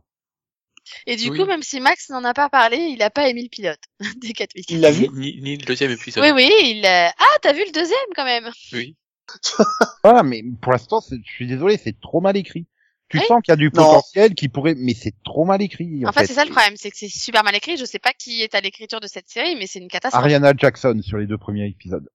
Et 1.09 1.16
du 1.16 1.31
Oui. 1.31 1.39
coup, 1.40 1.47
même 1.47 1.64
si 1.64 1.81
Max 1.81 2.10
n'en 2.10 2.23
a 2.23 2.32
pas 2.32 2.48
parlé, 2.48 2.77
il 2.77 3.02
a 3.02 3.10
pas 3.10 3.28
aimé 3.28 3.43
le 3.43 3.48
pilote 3.48 3.81
des 4.23 4.32
4000. 4.32 4.64
Il 4.68 4.81
l'a 4.81 4.93
vu 4.93 5.09
Ni, 5.14 5.40
ni 5.43 5.56
le 5.56 5.64
deuxième 5.64 5.90
épisode. 5.90 6.23
Oui, 6.23 6.31
oui, 6.31 6.48
il. 6.77 6.86
a- 6.86 7.09
Ah, 7.18 7.39
t'as 7.43 7.55
vu 7.55 7.64
le 7.66 7.73
deuxième 7.73 7.98
quand 8.14 8.24
même 8.24 8.48
Oui. 8.73 8.94
Voilà, 10.05 10.23
mais 10.23 10.43
pour 10.61 10.73
l'instant, 10.73 11.01
c'est- 11.01 11.16
je 11.24 11.31
suis 11.31 11.47
désolé, 11.47 11.77
c'est 11.77 11.98
trop 12.01 12.20
mal 12.20 12.36
écrit. 12.36 12.66
Tu 13.09 13.19
Oui. 13.19 13.24
sens 13.28 13.40
qu'il 13.43 13.53
y 13.53 13.55
a 13.55 13.57
du 13.57 13.66
Non. 13.66 13.70
potentiel 13.85 14.35
qui 14.35 14.48
pourrait, 14.48 14.74
mais 14.77 14.93
c'est 14.94 15.15
trop 15.24 15.44
mal 15.44 15.62
écrit. 15.62 16.05
En, 16.05 16.09
En 16.09 16.12
fait, 16.12 16.27
c'est 16.27 16.35
ça 16.35 16.44
le 16.44 16.51
problème, 16.51 16.74
c'est 16.77 16.90
que 16.90 16.97
c'est 16.97 17.09
super 17.09 17.44
mal 17.44 17.55
écrit. 17.55 17.77
Je 17.77 17.85
sais 17.85 18.01
pas 18.01 18.12
qui 18.12 18.43
est 18.43 18.55
à 18.55 18.61
l'écriture 18.61 18.98
de 19.01 19.07
cette 19.07 19.28
série, 19.28 19.55
mais 19.57 19.66
c'est 19.69 19.78
une 19.78 19.89
catastrophe. 19.89 20.23
Ariana 20.24 20.53
Jackson 20.57 20.98
sur 21.03 21.19
les 21.19 21.27
deux 21.27 21.39
premiers 21.39 21.66
épisodes. 21.69 22.09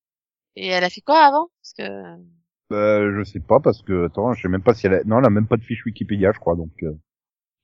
Et 0.58 0.68
elle 0.68 0.84
a 0.84 0.90
fait 0.90 1.00
quoi 1.02 1.26
avant? 1.26 1.48
Parce 1.62 1.74
que 1.78 2.74
Euh, 2.74 3.18
je 3.18 3.24
sais 3.24 3.40
pas 3.40 3.60
parce 3.62 3.82
que 3.82 4.06
attends, 4.06 4.34
je 4.34 4.42
sais 4.42 4.48
même 4.50 4.64
pas 4.64 4.74
si 4.74 4.86
elle 4.88 4.94
a... 4.96 5.04
non, 5.06 5.20
elle 5.20 5.26
a 5.26 5.30
même 5.30 5.48
pas 5.48 5.58
de 5.58 5.64
fiche 5.64 5.86
Wikipédia, 5.86 6.32
je 6.34 6.40
crois. 6.40 6.56
Donc, 6.56 6.72
euh, 6.84 6.92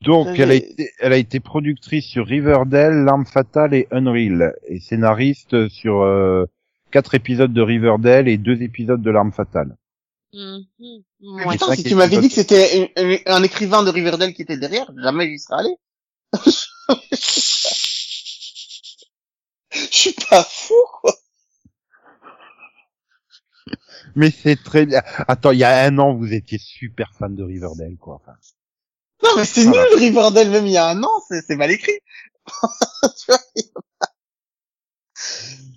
donc 0.02 0.28
J'avais- 0.36 0.42
elle 0.44 0.52
a 0.52 0.56
été, 0.56 0.90
elle 1.00 1.14
a 1.14 1.18
été 1.18 1.40
productrice 1.42 2.06
sur 2.06 2.26
Riverdale, 2.28 3.04
L'arme 3.04 3.26
fatale 3.26 3.74
et 3.74 3.88
Unreal, 3.92 4.54
et 4.68 4.80
scénariste 4.80 5.68
sur 5.70 6.02
euh, 6.02 6.46
quatre 6.92 7.16
épisodes 7.16 7.54
de 7.54 7.62
Riverdale 7.62 8.28
et 8.28 8.38
deux 8.38 8.62
épisodes 8.62 9.02
de 9.02 9.12
L'arme 9.12 9.32
fatale. 9.32 9.76
Mhm. 10.34 10.66
Mais 10.80 11.46
Ouais. 11.46 11.54
Putain, 11.54 11.76
si 11.76 11.84
tu 11.84 11.96
m'avais 11.96 12.20
dit 12.20 12.28
que 12.30 12.36
c'était 12.36 12.94
un, 13.26 13.44
écrivain 13.44 13.84
de 13.84 13.90
Riverdale 13.90 14.34
qui 14.34 14.42
était 14.42 14.58
derrière, 14.58 14.92
jamais 15.02 15.28
j'y 15.30 15.40
serais 15.40 15.60
allé. 15.62 15.76
Je 19.72 19.88
suis 19.92 20.14
pas 20.30 20.44
fou, 20.44 20.74
quoi. 21.02 21.14
Mais 24.16 24.32
c'est 24.32 24.56
très 24.62 24.86
bien. 24.86 25.02
Attends, 25.28 25.52
il 25.52 25.60
y 25.60 25.64
a 25.64 25.84
un 25.86 25.98
an, 26.00 26.16
vous 26.16 26.34
étiez 26.34 26.58
super 26.58 27.14
fan 27.14 27.36
de 27.36 27.44
Riverdale, 27.44 27.98
quoi. 28.00 28.16
Enfin, 28.16 28.38
Non, 29.24 29.30
mais 29.36 29.46
c'est 29.46 29.64
Voilà. 29.66 29.90
nul, 29.90 30.00
Riverdale, 30.00 30.50
même 30.50 30.66
il 30.66 30.74
y 30.74 30.78
a 30.78 30.88
un 30.88 31.04
an, 31.04 31.12
c'est 31.30 31.56
mal 31.56 31.72
écrit. 31.72 32.00
tu 32.48 33.26
vois, 33.28 33.40
il 33.56 33.64
y 33.64 33.72
a- 33.76 34.07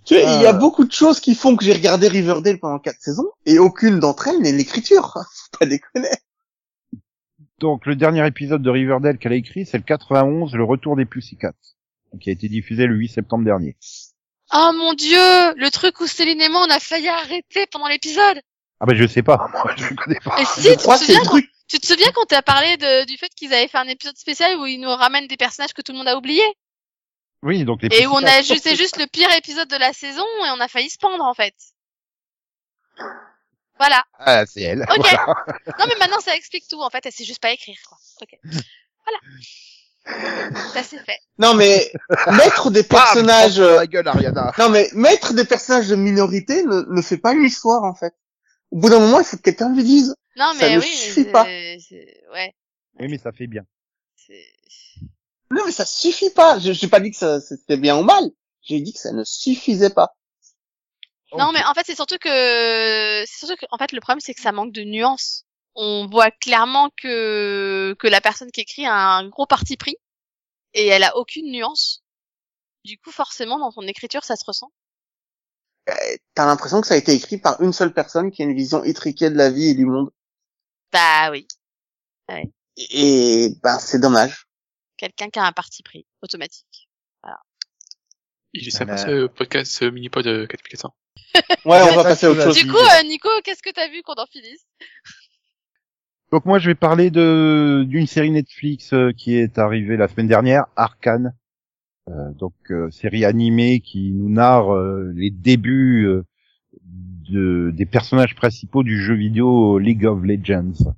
Tu 0.05 0.15
vois, 0.15 0.23
il 0.23 0.43
y 0.43 0.47
a 0.47 0.51
Ah. 0.51 0.53
beaucoup 0.53 0.85
de 0.85 0.93
choses 0.93 1.21
qui 1.21 1.35
font 1.35 1.57
que 1.57 1.65
j'ai 1.65 1.73
regardé 1.73 2.09
Riverdale 2.09 2.59
pendant 2.59 2.79
quatre 2.79 3.01
saisons, 3.01 3.31
et 3.47 3.59
aucune 3.59 4.01
d'entre 4.01 4.29
elles 4.29 4.41
n'est 4.41 4.53
l'écriture. 4.53 5.13
Faut 5.53 5.59
pas 5.59 5.67
déconner. 5.67 6.09
Donc, 7.59 7.85
le 7.87 7.95
dernier 7.95 8.27
épisode 8.27 8.63
de 8.63 8.71
Riverdale 8.71 9.19
qu'elle 9.19 9.33
a 9.33 9.37
écrit, 9.37 9.67
c'est 9.67 9.77
le 9.77 9.85
91, 9.85 10.55
Le 10.55 10.65
Retour 10.65 10.97
des 10.97 11.05
Pussycats, 11.05 11.53
qui 12.21 12.31
a 12.31 12.33
été 12.33 12.49
diffusé 12.49 12.87
le 12.87 12.95
8 12.97 13.09
septembre 13.09 13.45
dernier. 13.45 13.77
Oh 14.53 14.71
mon 14.75 14.95
dieu, 14.95 15.19
le 15.57 15.71
truc 15.71 16.01
où 16.01 16.07
Céline 16.07 16.41
et 16.41 16.49
moi 16.49 16.65
on 16.67 16.71
a 16.71 16.81
failli 16.81 17.07
arrêter 17.09 17.67
pendant 17.71 17.87
l'épisode. 17.87 18.41
Ah 18.81 18.87
ben, 18.87 18.97
je 18.97 19.07
sais 19.07 19.23
pas, 19.23 19.37
moi, 19.53 19.75
je 19.77 19.95
connais 19.95 20.19
pas. 20.25 20.41
Et 20.41 20.45
si, 20.47 20.63
Je 20.63 20.71
tu 20.71 20.77
te 20.79 20.83
souviens 20.97 21.21
quand, 21.21 21.25
truc. 21.29 21.49
tu 21.69 21.79
te 21.79 21.87
souviens 21.87 22.11
quand 22.15 22.25
t'as 22.27 22.43
parlé 22.43 22.77
de, 22.79 23.05
du 23.05 23.17
fait 23.19 23.29
qu'ils 23.37 23.53
avaient 23.53 23.69
fait 23.69 23.79
un 23.79 23.87
épisode 23.87 24.17
spécial 24.17 24.59
où 24.59 24.67
ils 24.67 24.81
nous 24.81 24.89
ramènent 24.89 25.29
des 25.29 25.37
personnages 25.37 25.73
que 25.75 25.83
tout 25.83 25.93
le 25.93 25.99
monde 25.99 26.09
a 26.09 26.17
oubliés? 26.17 26.43
Oui, 27.43 27.65
donc 27.65 27.83
les 27.83 27.89
et 27.97 28.07
où 28.07 28.11
on 28.12 28.23
a 28.23 28.43
juste 28.43 28.62
c'est 28.65 28.77
juste 28.77 28.99
le 28.99 29.07
pire 29.07 29.31
épisode 29.37 29.69
de 29.69 29.77
la 29.77 29.93
saison 29.93 30.25
et 30.47 30.51
on 30.51 30.61
a 30.61 30.69
failli 30.69 30.91
se 30.91 30.99
pendre 30.99 31.25
en 31.25 31.35
fait. 31.35 31.55
Voilà. 33.79 34.05
Ah, 34.19 34.45
c'est 34.47 34.61
elle. 34.62 34.83
Ok. 34.83 34.99
Voilà. 34.99 35.35
Non 35.79 35.87
mais 35.89 35.97
maintenant 35.99 36.21
ça 36.21 36.37
explique 36.37 36.69
tout 36.69 36.81
en 36.83 36.91
fait, 36.91 37.05
elle 37.07 37.12
sait 37.12 37.25
juste 37.25 37.41
pas 37.41 37.53
écrire 37.53 37.79
quoi. 37.89 37.97
Ok. 38.23 38.39
Voilà. 39.05 39.19
Ça 40.75 40.83
c'est 40.83 40.99
fait. 40.99 41.19
Non, 41.39 41.55
mais 41.55 41.93
mettre 42.33 42.71
des 42.71 42.83
Bam, 42.83 42.89
personnages, 42.89 43.61
euh, 43.61 43.77
la 43.77 43.87
gueule, 43.87 44.09
Ariana. 44.09 44.51
non, 44.59 44.69
mais 44.71 44.89
mettre 44.95 45.35
des 45.35 45.45
personnages 45.45 45.89
de 45.89 45.95
minorité 45.95 46.65
ne, 46.65 46.83
ne 46.89 47.03
fait 47.03 47.19
pas 47.19 47.33
une 47.35 47.45
histoire, 47.45 47.85
en 47.85 47.95
fait. 47.95 48.15
Au 48.71 48.79
bout 48.79 48.89
d'un 48.89 48.99
moment, 48.99 49.21
il 49.21 49.27
faut 49.27 49.37
que 49.37 49.43
quelqu'un 49.43 49.73
lui 49.75 49.85
dise. 49.85 50.15
Non 50.37 50.53
Ça 50.55 50.67
mais 50.69 50.75
ne 50.77 50.81
oui, 50.81 50.87
suffit 50.87 51.25
mais 51.27 51.33
pas. 51.33 51.45
ouais, 51.45 52.55
Oui, 52.99 53.09
mais 53.09 53.19
ça 53.19 53.31
fait 53.31 53.47
bien. 53.47 53.62
c'est 54.17 54.43
Non, 55.51 55.63
mais 55.67 55.73
ça 55.73 55.85
suffit 55.85 56.31
pas. 56.31 56.59
Je 56.59 56.71
n'ai 56.71 56.89
pas 56.91 57.01
dit 57.01 57.11
que 57.11 57.17
ça- 57.17 57.41
c'était 57.41 57.77
bien 57.77 57.97
ou 57.99 58.03
mal. 58.03 58.31
J'ai 58.63 58.81
dit 58.81 58.93
que 58.93 59.01
ça 59.01 59.13
ne 59.13 59.25
suffisait 59.25 59.91
pas. 59.91 60.15
Non, 61.37 61.53
mais 61.53 61.63
en 61.65 61.75
fait, 61.75 61.83
c'est 61.87 61.95
surtout 61.95 62.19
que, 62.19 63.25
c'est 63.27 63.47
surtout 63.47 63.57
que, 63.57 63.67
en 63.71 63.79
fait, 63.79 63.93
le 63.93 64.01
problème, 64.01 64.21
c'est 64.21 64.35
que 64.35 64.41
ça 64.41 64.53
manque 64.53 64.73
de 64.73 64.83
nuances. 64.83 65.45
On 65.77 66.09
voit 66.09 66.31
clairement 66.33 66.91
que, 66.97 67.95
que 67.99 68.09
la 68.09 68.21
personne 68.21 68.51
qui 68.51 68.61
écrit 68.61 68.85
a 68.87 68.95
un 68.95 69.29
gros 69.29 69.47
parti 69.47 69.77
pris 69.77 69.97
et 70.75 70.87
elle 70.89 71.05
a 71.05 71.17
aucune 71.17 71.51
nuance. 71.51 72.03
Du 72.85 72.99
coup, 72.99 73.13
forcément, 73.13 73.59
dans 73.59 73.71
ton 73.71 73.83
écriture, 73.83 74.25
ça 74.25 74.37
se 74.37 74.45
ressent. 74.45 74.71
T'as 76.35 76.47
l'impression 76.47 76.81
que 76.81 76.87
ça 76.87 76.95
a 76.95 76.99
été 76.99 77.13
écrit 77.13 77.39
par 77.39 77.61
une 77.61 77.73
seule 77.73 77.93
personne 77.93 78.31
qui 78.31 78.43
a 78.43 78.45
une 78.45 78.55
vision 78.55 78.83
étriquée 78.85 79.31
de 79.31 79.37
la 79.37 79.51
vie 79.51 79.71
et 79.71 79.75
du 79.75 79.87
monde. 79.87 80.11
Bah 80.93 81.31
oui. 81.31 81.47
Et, 82.77 83.45
et, 83.45 83.57
ben, 83.63 83.79
c'est 83.79 83.99
dommage. 83.99 84.47
Quelqu'un 85.01 85.31
qui 85.31 85.39
a 85.39 85.47
un 85.47 85.53
parti 85.53 85.83
pris, 85.83 86.05
automatique. 86.21 86.91
Il 88.53 88.69
est 88.69 88.71
sympa 88.71 88.95
Euh, 88.95 88.97
ce 88.97 89.27
podcast, 89.29 89.73
ce 89.73 89.87
mini-pod 89.87 90.27
de 90.27 90.45
4400. 90.45 90.95
Ouais, 91.65 91.81
on 91.91 91.97
va 91.97 92.03
passer 92.03 92.27
à 92.27 92.31
autre 92.31 92.43
chose. 92.43 92.55
Du 92.55 92.67
coup, 92.71 92.77
euh, 92.77 93.03
Nico, 93.05 93.31
qu'est-ce 93.43 93.63
que 93.63 93.71
t'as 93.71 93.89
vu 93.89 94.03
qu'on 94.03 94.13
en 94.21 94.27
finisse? 94.27 94.67
Donc 96.33 96.45
moi, 96.45 96.59
je 96.59 96.69
vais 96.69 96.75
parler 96.75 97.11
de 97.11 97.87
d'une 97.89 98.07
série 98.07 98.31
Netflix 98.31 98.93
euh, 98.93 99.13
qui 99.13 99.37
est 99.37 99.57
arrivée 99.59 99.97
la 99.97 100.07
semaine 100.07 100.27
dernière, 100.29 100.67
Arcane. 100.77 101.33
Euh, 102.09 102.33
donc 102.33 102.53
euh, 102.71 102.91
série 102.91 103.25
animée 103.25 103.81
qui 103.81 104.11
nous 104.11 104.29
narre 104.29 104.75
euh, 104.75 105.13
les 105.15 105.31
débuts 105.31 106.05
euh, 106.07 106.25
de, 107.31 107.71
des 107.75 107.87
personnages 107.87 108.35
principaux 108.35 108.83
du 108.83 109.01
jeu 109.01 109.15
vidéo 109.15 109.79
League 109.79 110.05
of 110.05 110.23
Legends. 110.23 110.93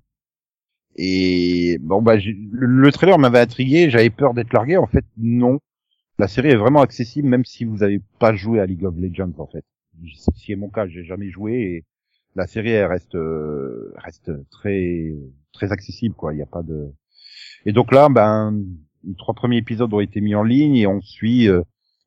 Et 0.97 1.79
bon 1.81 2.03
bah 2.03 2.17
le, 2.17 2.67
le 2.67 2.93
trailer 2.93 3.19
m'avait 3.19 3.41
intrigué, 3.41 3.91
j'avais 3.91 4.11
peur 4.11 4.35
d'être 4.35 4.53
largué. 4.53 4.77
En 4.77 4.87
fait, 4.87 5.05
non. 5.17 5.59
La 6.19 6.29
série 6.29 6.51
est 6.51 6.57
vraiment 6.57 6.83
accessible 6.83 7.29
même 7.29 7.45
si 7.45 7.65
vous 7.65 7.79
n'avez 7.79 8.01
pas 8.19 8.35
joué 8.35 8.61
à 8.61 8.67
League 8.67 8.85
of 8.85 8.95
Legends 8.99 9.33
en 9.39 9.47
fait. 9.47 9.65
Qui 10.37 10.53
est 10.53 10.57
mon 10.57 10.69
cas, 10.71 10.87
j'ai 10.87 11.05
jamais 11.05 11.31
joué 11.31 11.53
et 11.53 11.85
la 12.35 12.47
série 12.47 12.71
elle 12.71 12.87
reste 12.87 13.15
euh, 13.15 13.93
reste 13.97 14.31
très 14.51 15.13
très 15.53 15.73
accessible 15.73 16.15
quoi. 16.15 16.33
Il 16.33 16.37
n'y 16.37 16.43
a 16.43 16.47
pas 16.47 16.63
de 16.63 16.93
et 17.67 17.73
donc 17.73 17.93
là 17.93 18.09
ben 18.09 18.59
les 19.05 19.15
trois 19.17 19.35
premiers 19.35 19.59
épisodes 19.59 19.93
ont 19.93 20.01
été 20.01 20.21
mis 20.21 20.35
en 20.35 20.43
ligne 20.43 20.77
et 20.77 20.87
on 20.87 21.01
suit 21.01 21.49
euh, 21.49 21.63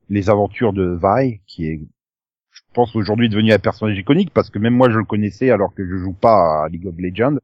les 0.10 0.30
aventures 0.30 0.74
de 0.74 0.98
Vi 1.02 1.42
qui 1.48 1.68
est 1.68 1.82
je 2.52 2.62
pense 2.74 2.96
aujourd'hui 2.96 3.30
devenu 3.30 3.52
un 3.52 3.60
personnage 3.60 3.98
iconique 3.98 4.32
parce 4.34 4.50
que 4.50 4.60
même 4.60 4.76
moi 4.76 4.90
je 4.90 4.98
le 4.98 5.06
connaissais 5.06 5.50
alors 5.50 5.74
que 5.74 5.86
je 5.86 5.98
joue 5.98 6.14
pas 6.14 6.64
à 6.66 6.70
League 6.70 6.88
of 6.88 6.96
Legends 6.98 7.38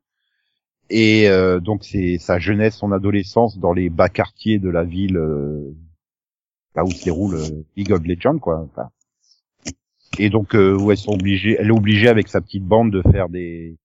et 0.91 1.29
euh, 1.29 1.59
donc 1.59 1.83
c'est 1.83 2.17
sa 2.19 2.37
jeunesse 2.39 2.75
son 2.77 2.91
adolescence 2.91 3.57
dans 3.57 3.73
les 3.73 3.89
bas 3.89 4.09
quartiers 4.09 4.59
de 4.59 4.69
la 4.69 4.83
ville 4.83 5.17
euh, 5.17 5.73
là 6.75 6.83
où 6.83 6.91
se 6.91 7.03
déroule 7.05 7.35
euh, 7.35 7.65
League 7.77 7.91
of 7.91 8.03
Legends 8.05 8.39
quoi 8.39 8.59
Enfin, 8.59 8.89
et 10.19 10.29
donc 10.29 10.55
euh, 10.55 10.77
où 10.77 10.91
elles 10.91 10.97
sont 10.97 11.13
obligées, 11.13 11.55
elle 11.59 11.67
est 11.67 11.71
obligée 11.71 12.09
avec 12.09 12.27
sa 12.27 12.41
petite 12.41 12.65
bande 12.65 12.91
de 12.91 13.01
faire 13.11 13.29
des 13.29 13.77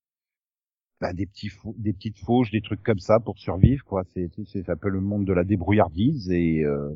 bah, 1.01 1.13
des 1.13 1.27
petits 1.27 1.51
petites 1.85 2.19
fauches, 2.19 2.51
des 2.51 2.63
trucs 2.63 2.83
comme 2.83 2.99
ça 2.99 3.21
pour 3.21 3.39
survivre 3.39 3.85
quoi. 3.85 4.03
C'est 4.15 4.29
c'est 4.35 4.45
c'est 4.65 4.71
un 4.71 4.77
peu 4.77 4.89
le 4.89 5.01
monde 5.01 5.25
de 5.25 5.33
la 5.33 5.45
débrouillardise 5.45 6.31
et 6.31 6.65
euh, 6.65 6.91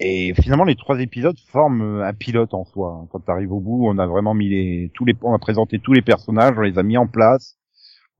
et 0.00 0.34
finalement 0.34 0.64
les 0.64 0.76
trois 0.76 1.00
épisodes 1.00 1.38
forment 1.48 2.02
un 2.02 2.12
pilote 2.14 2.52
en 2.52 2.64
soi. 2.64 3.00
hein. 3.02 3.08
Quand 3.10 3.20
tu 3.20 3.30
arrives 3.30 3.52
au 3.52 3.60
bout, 3.60 3.86
on 3.86 3.98
a 3.98 4.06
vraiment 4.06 4.34
mis 4.34 4.48
les 4.50 4.90
tous 4.94 5.04
les 5.04 5.14
on 5.22 5.32
a 5.34 5.38
présenté 5.38 5.78
tous 5.78 5.92
les 5.92 6.02
personnages, 6.02 6.54
on 6.58 6.62
les 6.62 6.78
a 6.78 6.82
mis 6.82 6.98
en 6.98 7.06
place, 7.06 7.56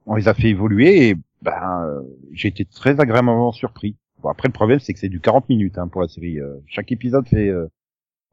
on 0.06 0.16
les 0.16 0.28
a 0.28 0.34
fait 0.34 0.48
évoluer 0.48 1.08
et 1.08 1.16
ben 1.42 1.84
euh, 1.86 2.02
j'ai 2.32 2.48
été 2.48 2.64
très 2.64 3.00
agréablement 3.00 3.52
surpris. 3.52 3.96
Bon 4.22 4.28
après 4.30 4.48
le 4.48 4.52
problème 4.52 4.80
c'est 4.80 4.92
que 4.92 4.98
c'est 5.00 5.08
du 5.08 5.20
40 5.20 5.48
minutes 5.48 5.78
hein, 5.78 5.88
pour 5.88 6.00
la 6.00 6.08
série. 6.08 6.40
Euh, 6.40 6.56
chaque 6.66 6.92
épisode 6.92 7.28
fait 7.28 7.48
euh, 7.48 7.68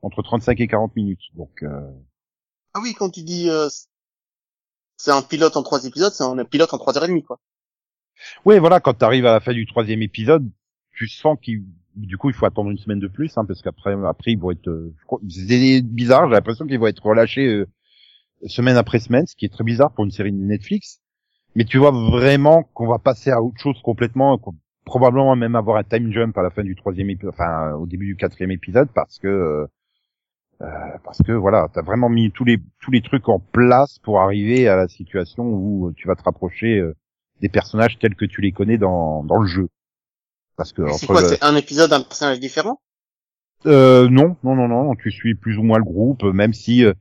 entre 0.01 0.21
35 0.21 0.59
et 0.59 0.67
40 0.67 0.95
minutes. 0.95 1.21
Donc 1.35 1.63
euh, 1.63 1.89
Ah 2.73 2.79
oui, 2.81 2.93
quand 2.97 3.09
tu 3.09 3.23
dis, 3.23 3.49
euh, 3.49 3.69
c'est 4.97 5.11
un 5.11 5.21
pilote 5.21 5.57
en 5.57 5.63
trois 5.63 5.85
épisodes, 5.85 6.13
c'est 6.13 6.23
un 6.23 6.45
pilote 6.45 6.73
en 6.73 6.77
trois 6.77 6.97
heures 6.97 7.05
et 7.05 7.07
demie, 7.07 7.23
quoi. 7.23 7.39
oui, 8.45 8.59
voilà, 8.59 8.79
quand 8.79 8.93
tu 8.93 9.05
arrives 9.05 9.25
à 9.25 9.33
la 9.33 9.39
fin 9.39 9.53
du 9.53 9.65
troisième 9.65 10.01
épisode, 10.01 10.49
tu 10.93 11.07
sens 11.07 11.37
qu'il 11.41 11.63
du 11.95 12.17
coup 12.17 12.29
il 12.29 12.33
faut 12.33 12.45
attendre 12.45 12.69
une 12.69 12.77
semaine 12.77 12.99
de 12.99 13.07
plus, 13.07 13.37
hein, 13.37 13.45
parce 13.45 13.61
qu'après 13.61 13.93
après 14.05 14.31
ils 14.31 14.39
vont 14.39 14.51
être, 14.51 14.69
euh, 14.69 14.93
c'est 15.29 15.81
bizarre, 15.81 16.27
j'ai 16.29 16.35
l'impression 16.35 16.65
qu'ils 16.65 16.79
vont 16.79 16.87
être 16.87 17.05
relâchés 17.05 17.47
euh, 17.47 17.67
semaine 18.47 18.77
après 18.77 18.99
semaine, 18.99 19.27
ce 19.27 19.35
qui 19.35 19.45
est 19.45 19.49
très 19.49 19.63
bizarre 19.63 19.91
pour 19.93 20.05
une 20.05 20.11
série 20.11 20.31
de 20.31 20.37
Netflix. 20.37 21.01
Mais 21.55 21.65
tu 21.65 21.77
vois 21.77 21.91
vraiment 21.91 22.63
qu'on 22.73 22.87
va 22.87 22.99
passer 22.99 23.31
à 23.31 23.41
autre 23.41 23.59
chose 23.61 23.81
complètement, 23.83 24.37
qu'on- 24.37 24.55
probablement 24.85 25.35
même 25.35 25.55
avoir 25.55 25.77
un 25.77 25.83
time 25.83 26.11
jump 26.11 26.37
à 26.37 26.41
la 26.43 26.49
fin 26.49 26.63
du 26.63 26.75
troisième 26.75 27.09
épisode, 27.09 27.33
enfin 27.33 27.73
au 27.73 27.85
début 27.85 28.05
du 28.07 28.15
quatrième 28.15 28.51
épisode, 28.51 28.89
parce 28.93 29.19
que 29.19 29.27
euh, 29.27 29.67
euh, 30.61 30.67
parce 31.03 31.19
que 31.25 31.31
voilà, 31.31 31.67
t'as 31.73 31.81
vraiment 31.81 32.09
mis 32.09 32.31
tous 32.31 32.45
les 32.45 32.59
tous 32.81 32.91
les 32.91 33.01
trucs 33.01 33.29
en 33.29 33.39
place 33.39 33.99
pour 33.99 34.21
arriver 34.21 34.67
à 34.67 34.75
la 34.75 34.87
situation 34.87 35.43
où 35.43 35.91
tu 35.95 36.07
vas 36.07 36.15
te 36.15 36.23
rapprocher 36.23 36.77
euh, 36.79 36.95
des 37.41 37.49
personnages 37.49 37.97
tels 37.99 38.15
que 38.15 38.25
tu 38.25 38.41
les 38.41 38.51
connais 38.51 38.77
dans 38.77 39.23
dans 39.23 39.39
le 39.41 39.47
jeu. 39.47 39.69
Parce 40.57 40.73
que 40.73 40.83
C'est 40.97 41.07
quoi, 41.07 41.21
le- 41.21 41.29
c'est 41.29 41.43
un 41.43 41.55
épisode 41.55 41.89
d'un 41.89 42.01
personnage 42.01 42.39
différent? 42.39 42.79
euh, 43.65 44.09
non, 44.09 44.35
non, 44.43 44.55
non, 44.55 44.67
non, 44.67 44.95
tu 44.95 45.11
suis 45.11 45.35
plus 45.35 45.57
ou 45.57 45.63
moins 45.63 45.77
le 45.77 45.83
groupe, 45.83 46.23
même 46.23 46.53
si 46.53 46.83
euh, 46.85 46.93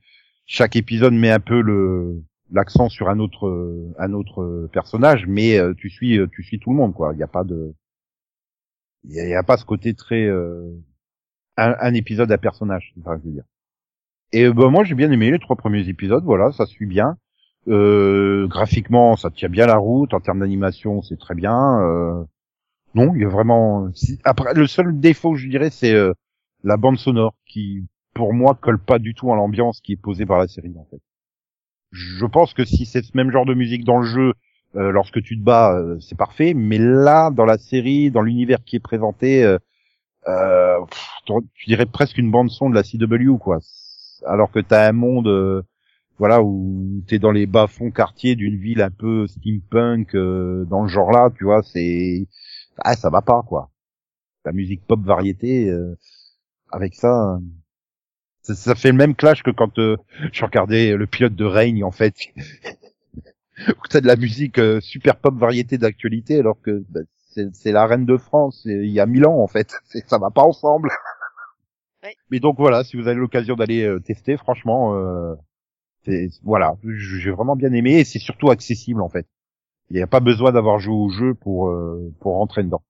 chaque 0.47 0.77
épisode 0.77 1.13
met 1.15 1.31
un 1.31 1.41
peu 1.41 1.61
le 1.61 2.23
l'accent 2.53 2.89
sur 2.89 3.09
un 3.09 3.19
autre 3.19 3.93
un 3.99 4.13
autre 4.13 4.69
personnage, 4.73 5.27
mais 5.27 5.59
euh, 5.59 5.75
tu 5.75 5.91
suis 5.91 6.19
euh, 6.19 6.27
tu 6.33 6.43
suis 6.43 6.59
tout 6.59 6.71
le 6.71 6.77
monde 6.77 6.95
quoi. 6.95 7.13
Il 7.13 7.17
n'y 7.17 7.23
a 7.23 7.29
pas 7.29 7.45
de 7.45 7.75
il 9.05 9.15
y 9.15 9.35
a, 9.35 9.43
pas 9.43 9.57
ce 9.57 9.65
côté 9.65 9.95
très 9.95 10.27
euh, 10.27 10.77
un, 11.57 11.75
un 11.81 11.95
épisode 11.95 12.31
à 12.33 12.39
personnage, 12.39 12.93
enfin, 13.01 13.19
je 13.19 13.29
veux 13.29 13.35
dire. 13.35 13.45
Et 14.33 14.49
bah, 14.51 14.69
moi 14.69 14.85
j'ai 14.85 14.95
bien 14.95 15.11
aimé 15.11 15.31
les 15.31 15.39
trois 15.39 15.57
premiers 15.57 15.89
épisodes, 15.89 16.25
voilà, 16.25 16.53
ça 16.53 16.67
suit 16.67 16.87
bien. 16.87 17.17
Euh, 17.69 18.47
graphiquement, 18.49 19.17
ça 19.17 19.31
tient 19.31 19.49
bien 19.49 19.67
la 19.67 19.77
route. 19.77 20.15
En 20.15 20.21
termes 20.21 20.41
d'animation, 20.41 21.03
c'est 21.03 21.19
très 21.19 21.35
bien. 21.35 21.81
Euh, 21.81 22.25
non, 22.95 23.15
il 23.15 23.23
y 23.23 23.25
a 23.25 23.29
vraiment. 23.29 23.89
Après, 24.25 24.55
le 24.55 24.67
seul 24.67 24.99
défaut, 24.99 25.37
je 25.37 25.49
dirais, 25.49 25.71
c'est 25.71 25.95
euh, 25.95 26.13
la 26.65 26.77
bande 26.77 26.99
sonore 26.99 27.35
qui, 27.47 27.87
pour 28.15 28.33
moi, 28.35 28.55
colle 28.61 28.79
pas 28.79 28.99
du 28.99 29.15
tout 29.15 29.33
à 29.33 29.37
l'ambiance 29.37 29.81
qui 29.81 29.93
est 29.93 29.97
posée 29.97 30.27
par 30.27 30.39
la 30.39 30.49
série, 30.49 30.75
en 30.77 30.87
fait. 30.91 31.01
Je 31.93 32.27
pense 32.27 32.55
que 32.55 32.65
si 32.65 32.87
c'est 32.87 33.03
ce 33.03 33.17
même 33.17 33.31
genre 33.31 33.47
de 33.47 33.55
musique 33.55 33.85
dans 33.85 33.99
le 33.99 34.07
jeu, 34.07 34.33
euh, 34.77 34.93
lorsque 34.93 35.23
tu 35.23 35.39
te 35.39 35.43
bats, 35.43 35.75
euh, 35.77 35.99
c'est 36.01 36.17
parfait. 36.17 36.55
Mais 36.55 36.79
là, 36.79 37.31
dans 37.31 37.45
la 37.45 37.59
série, 37.59 38.11
dans 38.11 38.23
l'univers 38.23 38.63
qui 38.65 38.77
est 38.77 38.81
présenté, 38.81 39.45
euh, 39.45 39.59
euh, 40.29 40.79
tu 41.55 41.67
dirais 41.67 41.87
presque 41.87 42.19
une 42.19 42.31
bande 42.31 42.51
son 42.51 42.71
de 42.71 42.75
la 42.75 42.83
CW, 42.85 43.39
quoi. 43.39 43.61
Alors 44.27 44.51
que 44.53 44.61
t'as 44.61 44.89
un 44.89 44.93
monde, 44.93 45.65
voilà, 46.19 46.43
où 46.43 47.03
t'es 47.09 47.19
dans 47.19 47.33
les 47.33 47.47
bas-fonds 47.47 47.91
quartiers 47.91 48.37
d'une 48.37 48.57
ville 48.59 48.83
un 48.83 48.91
peu 48.91 49.27
steampunk, 49.27 50.15
dans 50.15 50.83
le 50.83 50.89
genre 50.89 51.11
là, 51.13 51.31
tu 51.37 51.45
vois, 51.45 51.63
c'est, 51.63 52.29
ah, 52.79 52.95
ça 52.97 53.11
va 53.11 53.23
pas, 53.23 53.43
quoi. 53.47 53.71
La 54.45 54.53
musique 54.53 54.87
pop 54.87 55.01
variété, 55.05 55.71
avec 56.73 56.95
ça, 56.95 57.35
euh, 57.37 57.39
Ça, 58.43 58.55
ça 58.55 58.75
fait 58.75 58.91
le 58.91 58.97
même 58.97 59.15
clash 59.15 59.43
que 59.43 59.51
quand 59.51 59.79
euh, 59.79 59.97
je 60.33 60.45
regardais 60.45 60.97
le 60.97 61.07
pilote 61.07 61.35
de 61.35 61.45
Règne, 61.45 61.85
en 61.85 61.91
fait. 61.91 62.15
où 63.69 63.87
t'as 63.89 64.01
de 64.01 64.07
la 64.07 64.17
musique 64.17 64.59
euh, 64.59 64.81
super 64.81 65.17
pop 65.17 65.37
variété 65.37 65.79
d'actualité, 65.79 66.39
alors 66.39 66.61
que 66.61 66.85
bah, 66.89 67.01
c'est 67.53 67.73
la 67.73 67.87
reine 67.87 68.07
de 68.07 68.17
France 68.17 68.63
il 68.65 68.91
y 68.91 69.01
a 69.01 69.07
mille 69.07 69.27
ans, 69.27 69.39
en 69.39 69.47
fait. 69.47 69.75
Ça 70.07 70.19
va 70.19 70.31
pas 70.31 70.43
ensemble. 70.43 70.91
Ouais. 72.03 72.15
Mais 72.31 72.41
donc 72.41 72.57
voilà, 72.57 72.83
si 72.83 72.97
vous 72.97 73.09
avez 73.09 73.21
l'occasion 73.21 73.57
d'aller 73.57 73.85
euh, 73.85 74.01
tester, 74.01 74.39
franchement, 74.39 74.95
euh, 74.95 75.35
voilà, 76.43 76.77
j'ai 76.83 77.31
vraiment 77.31 77.57
bien 77.57 77.75
aimé 77.75 77.99
et 77.99 78.05
c'est 78.05 78.19
surtout 78.19 78.51
accessible 78.51 79.03
en 79.03 79.11
fait. 79.11 79.27
Il 79.91 79.97
n'y 79.97 80.03
a 80.03 80.07
pas 80.07 80.21
besoin 80.21 80.53
d'avoir 80.53 80.79
joué 80.79 80.95
au 80.95 81.11
jeu 81.11 81.35
pour 81.35 81.69
euh, 81.69 82.11
pour 82.21 82.37
rentrer 82.37 82.63
dedans. 82.63 82.83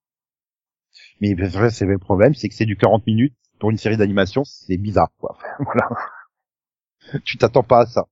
Mais 1.21 1.35
vrai, 1.35 1.71
c'est 1.71 1.87
le 1.87 1.99
problème, 1.99 2.35
c'est 2.35 2.49
que 2.49 2.55
c'est 2.55 2.67
du 2.67 2.77
40 2.77 3.05
minutes 3.07 3.35
pour 3.61 3.71
une 3.71 3.77
série 3.79 3.97
d'animation, 3.97 4.43
c'est 4.45 4.77
bizarre 4.77 5.11
quoi. 5.19 5.39
voilà. 5.61 5.89
tu 7.25 7.39
t'attends 7.39 7.63
pas 7.63 7.83
à 7.83 7.87
ça. 7.87 8.07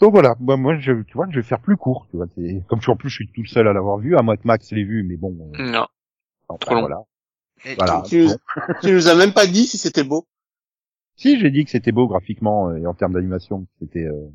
Donc 0.00 0.12
voilà, 0.12 0.34
moi, 0.40 0.58
moi 0.58 0.76
je, 0.78 0.92
tu 1.04 1.14
vois, 1.14 1.26
je 1.30 1.36
vais 1.36 1.42
faire 1.46 1.60
plus 1.60 1.76
court, 1.78 2.06
tu 2.10 2.18
vois. 2.18 2.26
Comme 2.68 2.80
je 2.80 2.82
suis 2.82 2.92
en 2.92 2.96
plus, 2.96 3.08
je 3.08 3.14
suis 3.14 3.32
tout 3.32 3.46
seul 3.46 3.66
à 3.66 3.72
l'avoir 3.72 3.96
vu, 3.96 4.16
à 4.16 4.22
moins 4.22 4.36
que 4.36 4.46
Max 4.46 4.70
l'ait 4.72 4.84
vu, 4.84 5.02
mais 5.04 5.16
bon. 5.16 5.34
euh, 5.58 5.70
Non. 5.70 5.86
enfin, 6.48 6.58
Trop 6.60 6.74
long. 6.74 6.80
Voilà. 6.82 7.02
Et 7.64 7.74
Voilà. 7.76 8.02
tu, 8.04 8.26
tu, 8.26 8.26
bon. 8.26 8.74
tu 8.82 8.92
nous 8.92 9.08
as 9.08 9.14
même 9.14 9.32
pas 9.32 9.46
dit 9.46 9.66
si 9.66 9.78
c'était 9.78 10.04
beau. 10.04 10.26
Si, 11.16 11.40
j'ai 11.40 11.50
dit 11.50 11.64
que 11.64 11.70
c'était 11.70 11.92
beau 11.92 12.06
graphiquement 12.08 12.68
euh, 12.68 12.76
et 12.76 12.86
en 12.86 12.92
termes 12.92 13.14
d'animation. 13.14 13.66
C'était 13.80 14.04
euh, 14.04 14.28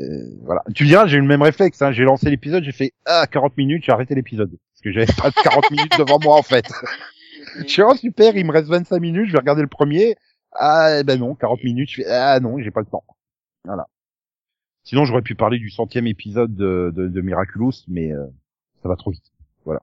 euh, 0.00 0.04
voilà. 0.42 0.62
Tu 0.74 0.84
me 0.84 0.88
diras, 0.88 1.06
j'ai 1.06 1.16
eu 1.16 1.20
le 1.22 1.26
même 1.26 1.40
réflexe. 1.42 1.80
Hein. 1.80 1.92
J'ai 1.92 2.04
lancé 2.04 2.28
l'épisode, 2.28 2.62
j'ai 2.62 2.72
fait 2.72 2.92
ah 3.06 3.26
40 3.26 3.56
minutes, 3.56 3.84
j'ai 3.86 3.92
arrêté 3.92 4.14
l'épisode 4.14 4.50
parce 4.50 4.82
que 4.82 4.92
j'avais 4.92 5.06
pas 5.14 5.30
40 5.30 5.70
minutes 5.70 5.98
devant 5.98 6.18
moi 6.22 6.36
en 6.36 6.42
fait. 6.42 6.66
Je 7.58 7.66
suis 7.68 7.82
super, 7.98 8.36
il 8.36 8.44
me 8.46 8.52
reste 8.52 8.68
25 8.68 8.98
minutes, 9.00 9.26
je 9.26 9.32
vais 9.32 9.38
regarder 9.38 9.62
le 9.62 9.68
premier. 9.68 10.16
Ah 10.52 10.98
eh 11.00 11.04
ben 11.04 11.18
non, 11.20 11.34
40 11.34 11.62
minutes. 11.64 11.90
Je 11.90 12.02
fais 12.02 12.06
ah 12.08 12.40
non, 12.40 12.58
j'ai 12.58 12.70
pas 12.70 12.80
le 12.80 12.86
temps. 12.86 13.04
Voilà. 13.64 13.86
Sinon, 14.84 15.04
j'aurais 15.04 15.22
pu 15.22 15.34
parler 15.34 15.58
du 15.58 15.70
centième 15.70 16.06
épisode 16.06 16.54
de, 16.54 16.92
de, 16.94 17.06
de 17.08 17.20
Miraculous, 17.20 17.72
mais 17.88 18.12
euh, 18.12 18.26
ça 18.82 18.88
va 18.88 18.96
trop 18.96 19.10
vite. 19.10 19.24
Euh, 19.66 19.74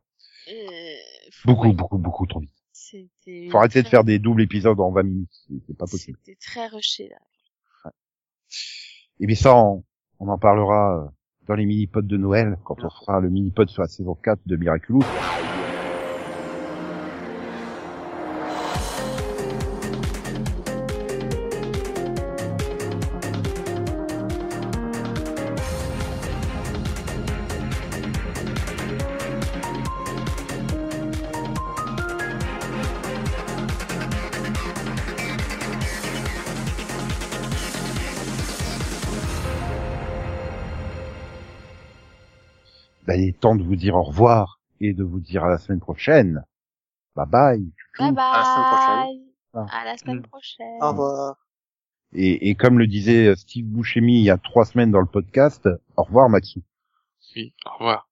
faut- 1.32 1.50
Beaucoup, 1.50 1.68
ouais, 1.68 1.74
beaucoup, 1.74 1.98
beaucoup 1.98 2.26
trop 2.26 2.40
vite. 2.40 2.52
C'était. 2.72 3.48
Faut 3.52 3.58
arrêter 3.58 3.84
de 3.84 3.88
faire 3.88 4.04
des 4.06 4.18
doubles 4.18 4.42
épisodes 4.42 4.80
en 4.80 4.92
20 4.92 5.04
minutes, 5.04 5.30
c'est- 5.68 5.78
pas 5.78 5.86
possible. 5.86 6.18
C'était 6.24 6.38
très 6.40 6.68
rushé 6.68 7.10
là. 7.10 7.92
Et 9.20 9.28
bien 9.28 9.36
ça, 9.36 9.56
on, 9.56 9.84
on 10.20 10.28
en 10.30 10.38
parlera 10.38 11.04
euh, 11.06 11.08
dans 11.48 11.56
les 11.56 11.66
mini-pods 11.66 12.02
de 12.04 12.18
Noël, 12.18 12.58
quand 12.64 12.84
on 12.84 12.90
fera 12.90 13.20
le 13.20 13.30
mini-pod 13.30 13.70
sur 13.70 13.82
la 13.82 13.88
saison 13.88 14.16
4 14.16 14.40
de 14.46 14.56
Miraculous. 14.56 15.02
Vous 43.68 43.76
dire 43.76 43.96
au 43.96 44.04
revoir 44.04 44.60
et 44.80 44.94
de 44.94 45.04
vous 45.04 45.20
dire 45.20 45.44
à 45.44 45.50
la 45.50 45.58
semaine 45.58 45.80
prochaine. 45.80 46.44
Bye 47.16 47.26
bye. 47.28 47.72
Bye 48.00 48.12
bye. 48.12 48.24
À 48.34 48.36
la 48.36 48.46
semaine 48.46 48.72
prochaine. 48.72 49.24
Ah. 49.54 49.66
À 49.72 49.86
la 49.86 49.98
semaine 49.98 50.18
Mm. 50.20 50.22
prochaine. 50.24 50.78
Au 50.82 50.90
revoir. 50.90 51.36
Et, 52.14 52.50
et 52.50 52.56
comme 52.56 52.80
le 52.80 52.88
disait 52.88 53.36
Steve 53.36 53.66
Buscemi 53.66 54.20
il 54.20 54.24
y 54.24 54.30
a 54.30 54.38
trois 54.38 54.66
semaines 54.66 54.92
dans 54.92 55.00
le 55.02 55.06
podcast, 55.08 55.68
au 55.98 56.04
revoir 56.04 56.30
Maxou. 56.30 56.62
Oui. 57.36 57.54
Au 57.66 57.74
revoir. 57.78 58.08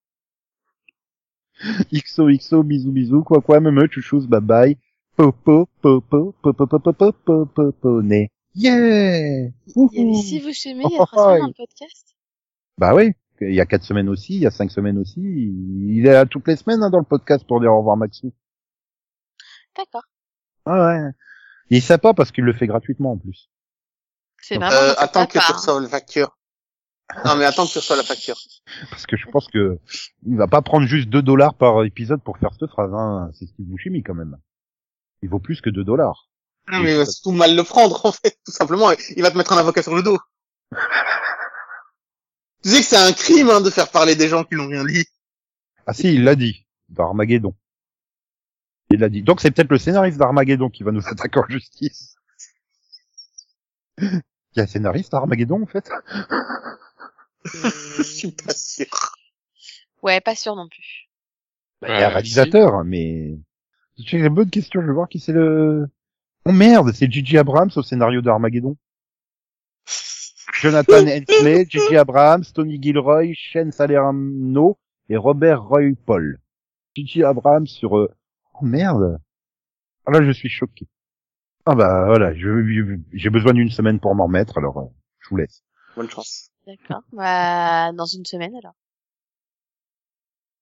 XOXO, 1.94 2.64
bisous 2.64 2.92
bisous, 2.92 3.24
quoi 3.24 3.42
quoi, 3.42 3.60
me 3.62 3.72
me, 3.72 3.88
chouchous, 3.90 4.28
bye 4.28 4.42
bye. 4.42 4.78
Popo, 5.16 5.70
popo, 5.82 6.36
popo, 6.42 6.68
popo, 6.68 6.92
popo, 6.94 7.46
popo, 7.46 8.02
né. 8.02 8.30
Yeah! 8.54 8.58
Il 8.58 8.64
y 8.64 8.68
avait 8.70 9.54
Wouhou. 9.76 10.22
si 10.22 10.40
vous 10.40 10.50
il 10.50 10.82
y 10.92 10.98
a 10.98 11.06
trois 11.06 11.26
semaines 11.28 11.42
dans 11.42 11.48
le 11.48 11.54
podcast. 11.54 12.16
Bah 12.78 12.94
oui, 12.96 13.12
il 13.42 13.54
y 13.54 13.62
a 13.62 13.66
quatre 13.66 13.84
semaines 13.84 14.10
aussi, 14.10 14.36
il 14.36 14.42
y 14.42 14.48
a 14.48 14.52
cinq 14.52 14.72
semaines 14.72 14.98
aussi. 14.98 15.22
Il 15.22 16.06
est 16.08 16.14
là 16.14 16.26
toutes 16.26 16.48
les 16.48 16.56
semaines 16.56 16.84
hein, 16.84 16.90
dans 16.90 17.00
le 17.00 17.06
podcast 17.06 17.46
pour 17.48 17.60
dire 17.60 17.72
au 17.72 17.80
revoir 17.80 17.98
Maxou. 17.98 18.34
D'accord. 19.78 20.04
Ah 20.66 20.88
ouais. 20.88 21.12
Il 21.70 21.78
est 21.78 21.82
sympa 21.82 22.14
parce 22.14 22.32
qu'il 22.32 22.44
le 22.44 22.54
fait 22.54 22.68
gratuitement 22.68 23.14
en 23.14 23.18
plus. 23.18 23.50
C'est 24.42 24.56
vraiment. 24.56 24.72
Euh, 24.72 24.94
attends 24.98 25.26
que 25.26 25.40
tu 25.40 25.52
reçoives 25.52 25.82
la 25.82 25.90
facture. 25.90 26.38
Non, 27.24 27.36
mais 27.36 27.46
attends 27.46 27.66
que 27.66 27.72
tu 27.72 27.78
reçoives 27.78 28.00
la 28.00 28.04
facture. 28.04 28.36
Parce 28.90 29.06
que 29.06 29.16
je 29.16 29.28
pense 29.28 29.48
que 29.48 29.78
il 30.26 30.38
va 30.38 30.48
pas 30.48 30.64
prendre 30.64 30.88
juste 30.88 31.08
2 31.10 31.22
dollars 31.22 31.54
par 31.54 31.84
épisode 31.84 32.22
pour 32.24 32.40
faire 32.40 32.50
cette 32.60 32.72
phrase. 32.72 32.92
Hein. 32.94 33.30
C'est 33.34 33.46
Steve 33.46 33.68
Buscemi 33.68 34.02
quand 34.02 34.16
même. 34.16 34.38
Il 35.22 35.30
vaut 35.30 35.40
plus 35.40 35.62
que 35.62 35.70
2 35.70 35.84
dollars. 35.84 36.30
Non, 36.72 36.80
mais 36.80 36.94
il 36.94 36.98
va 36.98 37.06
surtout 37.06 37.32
mal 37.32 37.56
le 37.56 37.64
prendre, 37.64 38.06
en 38.06 38.12
fait, 38.12 38.40
tout 38.44 38.52
simplement. 38.52 38.90
Il 39.16 39.22
va 39.22 39.30
te 39.30 39.38
mettre 39.38 39.54
un 39.54 39.58
avocat 39.58 39.84
sur 39.84 39.96
le 39.96 40.02
dos. 40.02 40.18
tu 42.66 42.72
sais 42.72 42.80
que 42.80 42.88
c'est 42.88 42.98
un 42.98 43.14
crime, 43.14 43.52
hein, 43.52 43.62
de 43.62 43.70
faire 43.70 43.92
parler 43.92 44.16
des 44.16 44.28
gens 44.28 44.44
qui 44.44 44.56
n'ont 44.56 44.68
rien 44.68 44.84
dit. 44.84 45.06
Ah 45.86 45.94
si, 45.94 46.12
il 46.16 46.24
l'a 46.24 46.36
dit 46.36 46.66
dans 46.90 47.06
Armageddon. 47.06 47.54
Il 48.90 49.02
l'a 49.02 49.10
dit. 49.10 49.22
Donc 49.22 49.40
c'est 49.40 49.52
peut-être 49.52 49.70
le 49.70 49.78
scénariste 49.78 50.18
d'Armageddon 50.18 50.70
qui 50.72 50.82
va 50.82 50.92
nous 50.92 51.08
attaquer 51.08 51.40
en 51.40 51.48
justice. 51.48 52.16
Il 54.00 54.22
y 54.56 54.62
a 54.62 54.64
un 54.64 54.68
scénariste 54.68 55.14
à 55.14 55.18
Armageddon 55.18 55.62
en 55.62 55.68
fait. 55.68 55.92
Je 57.46 58.02
suis 58.02 58.32
pas 58.32 58.56
sûr. 58.56 58.88
Ouais, 60.02 60.20
pas 60.20 60.34
sûr 60.34 60.56
non 60.56 60.68
plus. 60.68 61.08
Bah, 61.82 61.90
il 61.90 62.00
y 62.00 62.04
a 62.04 62.08
un 62.08 62.10
réalisateur, 62.10 62.84
mais 62.84 63.38
j'ai 64.00 64.18
une 64.18 64.30
bonne 64.30 64.50
question. 64.50 64.82
Je 64.82 64.88
vais 64.88 64.94
voir 64.94 65.08
qui 65.08 65.20
c'est 65.20 65.34
le. 65.34 65.88
Oh 66.46 66.52
merde, 66.52 66.92
c'est 66.94 67.12
Gigi 67.12 67.38
Abrams 67.38 67.70
au 67.76 67.84
scénario 67.84 68.24
d'Armageddon. 68.24 68.76
Jonathan 70.54 71.06
Hensley, 71.08 71.66
Gigi 71.70 71.98
Abrams, 71.98 72.44
Tony 72.54 72.80
Gilroy, 72.82 73.34
Shane 73.36 73.72
Salerno 73.72 74.78
et 75.10 75.18
Robert 75.18 75.64
Roy 75.64 75.94
Paul. 76.06 76.40
Gigi 76.96 77.24
Abrams 77.24 77.68
sur. 77.68 77.98
euh, 77.98 78.14
Oh 78.62 78.66
merde. 78.66 79.20
Ah 80.06 80.12
là, 80.12 80.24
je 80.24 80.32
suis 80.32 80.50
choqué. 80.50 80.88
Ah 81.66 81.76
bah 81.76 82.06
voilà, 82.06 82.34
je- 82.36 82.98
j'ai 83.12 83.30
besoin 83.30 83.54
d'une 83.54 83.72
semaine 83.72 84.00
pour 84.00 84.14
m'en 84.16 84.26
remettre, 84.28 84.58
alors 84.60 84.78
euh, 84.78 84.86
je 85.20 85.30
vous 85.30 85.38
laisse. 85.38 85.64
Bonne 85.96 86.10
chance. 86.10 86.52
D'accord. 86.68 87.02
Bah, 87.12 87.92
dans 87.92 88.06
une 88.06 88.26
semaine 88.26 88.54
alors. 88.56 88.76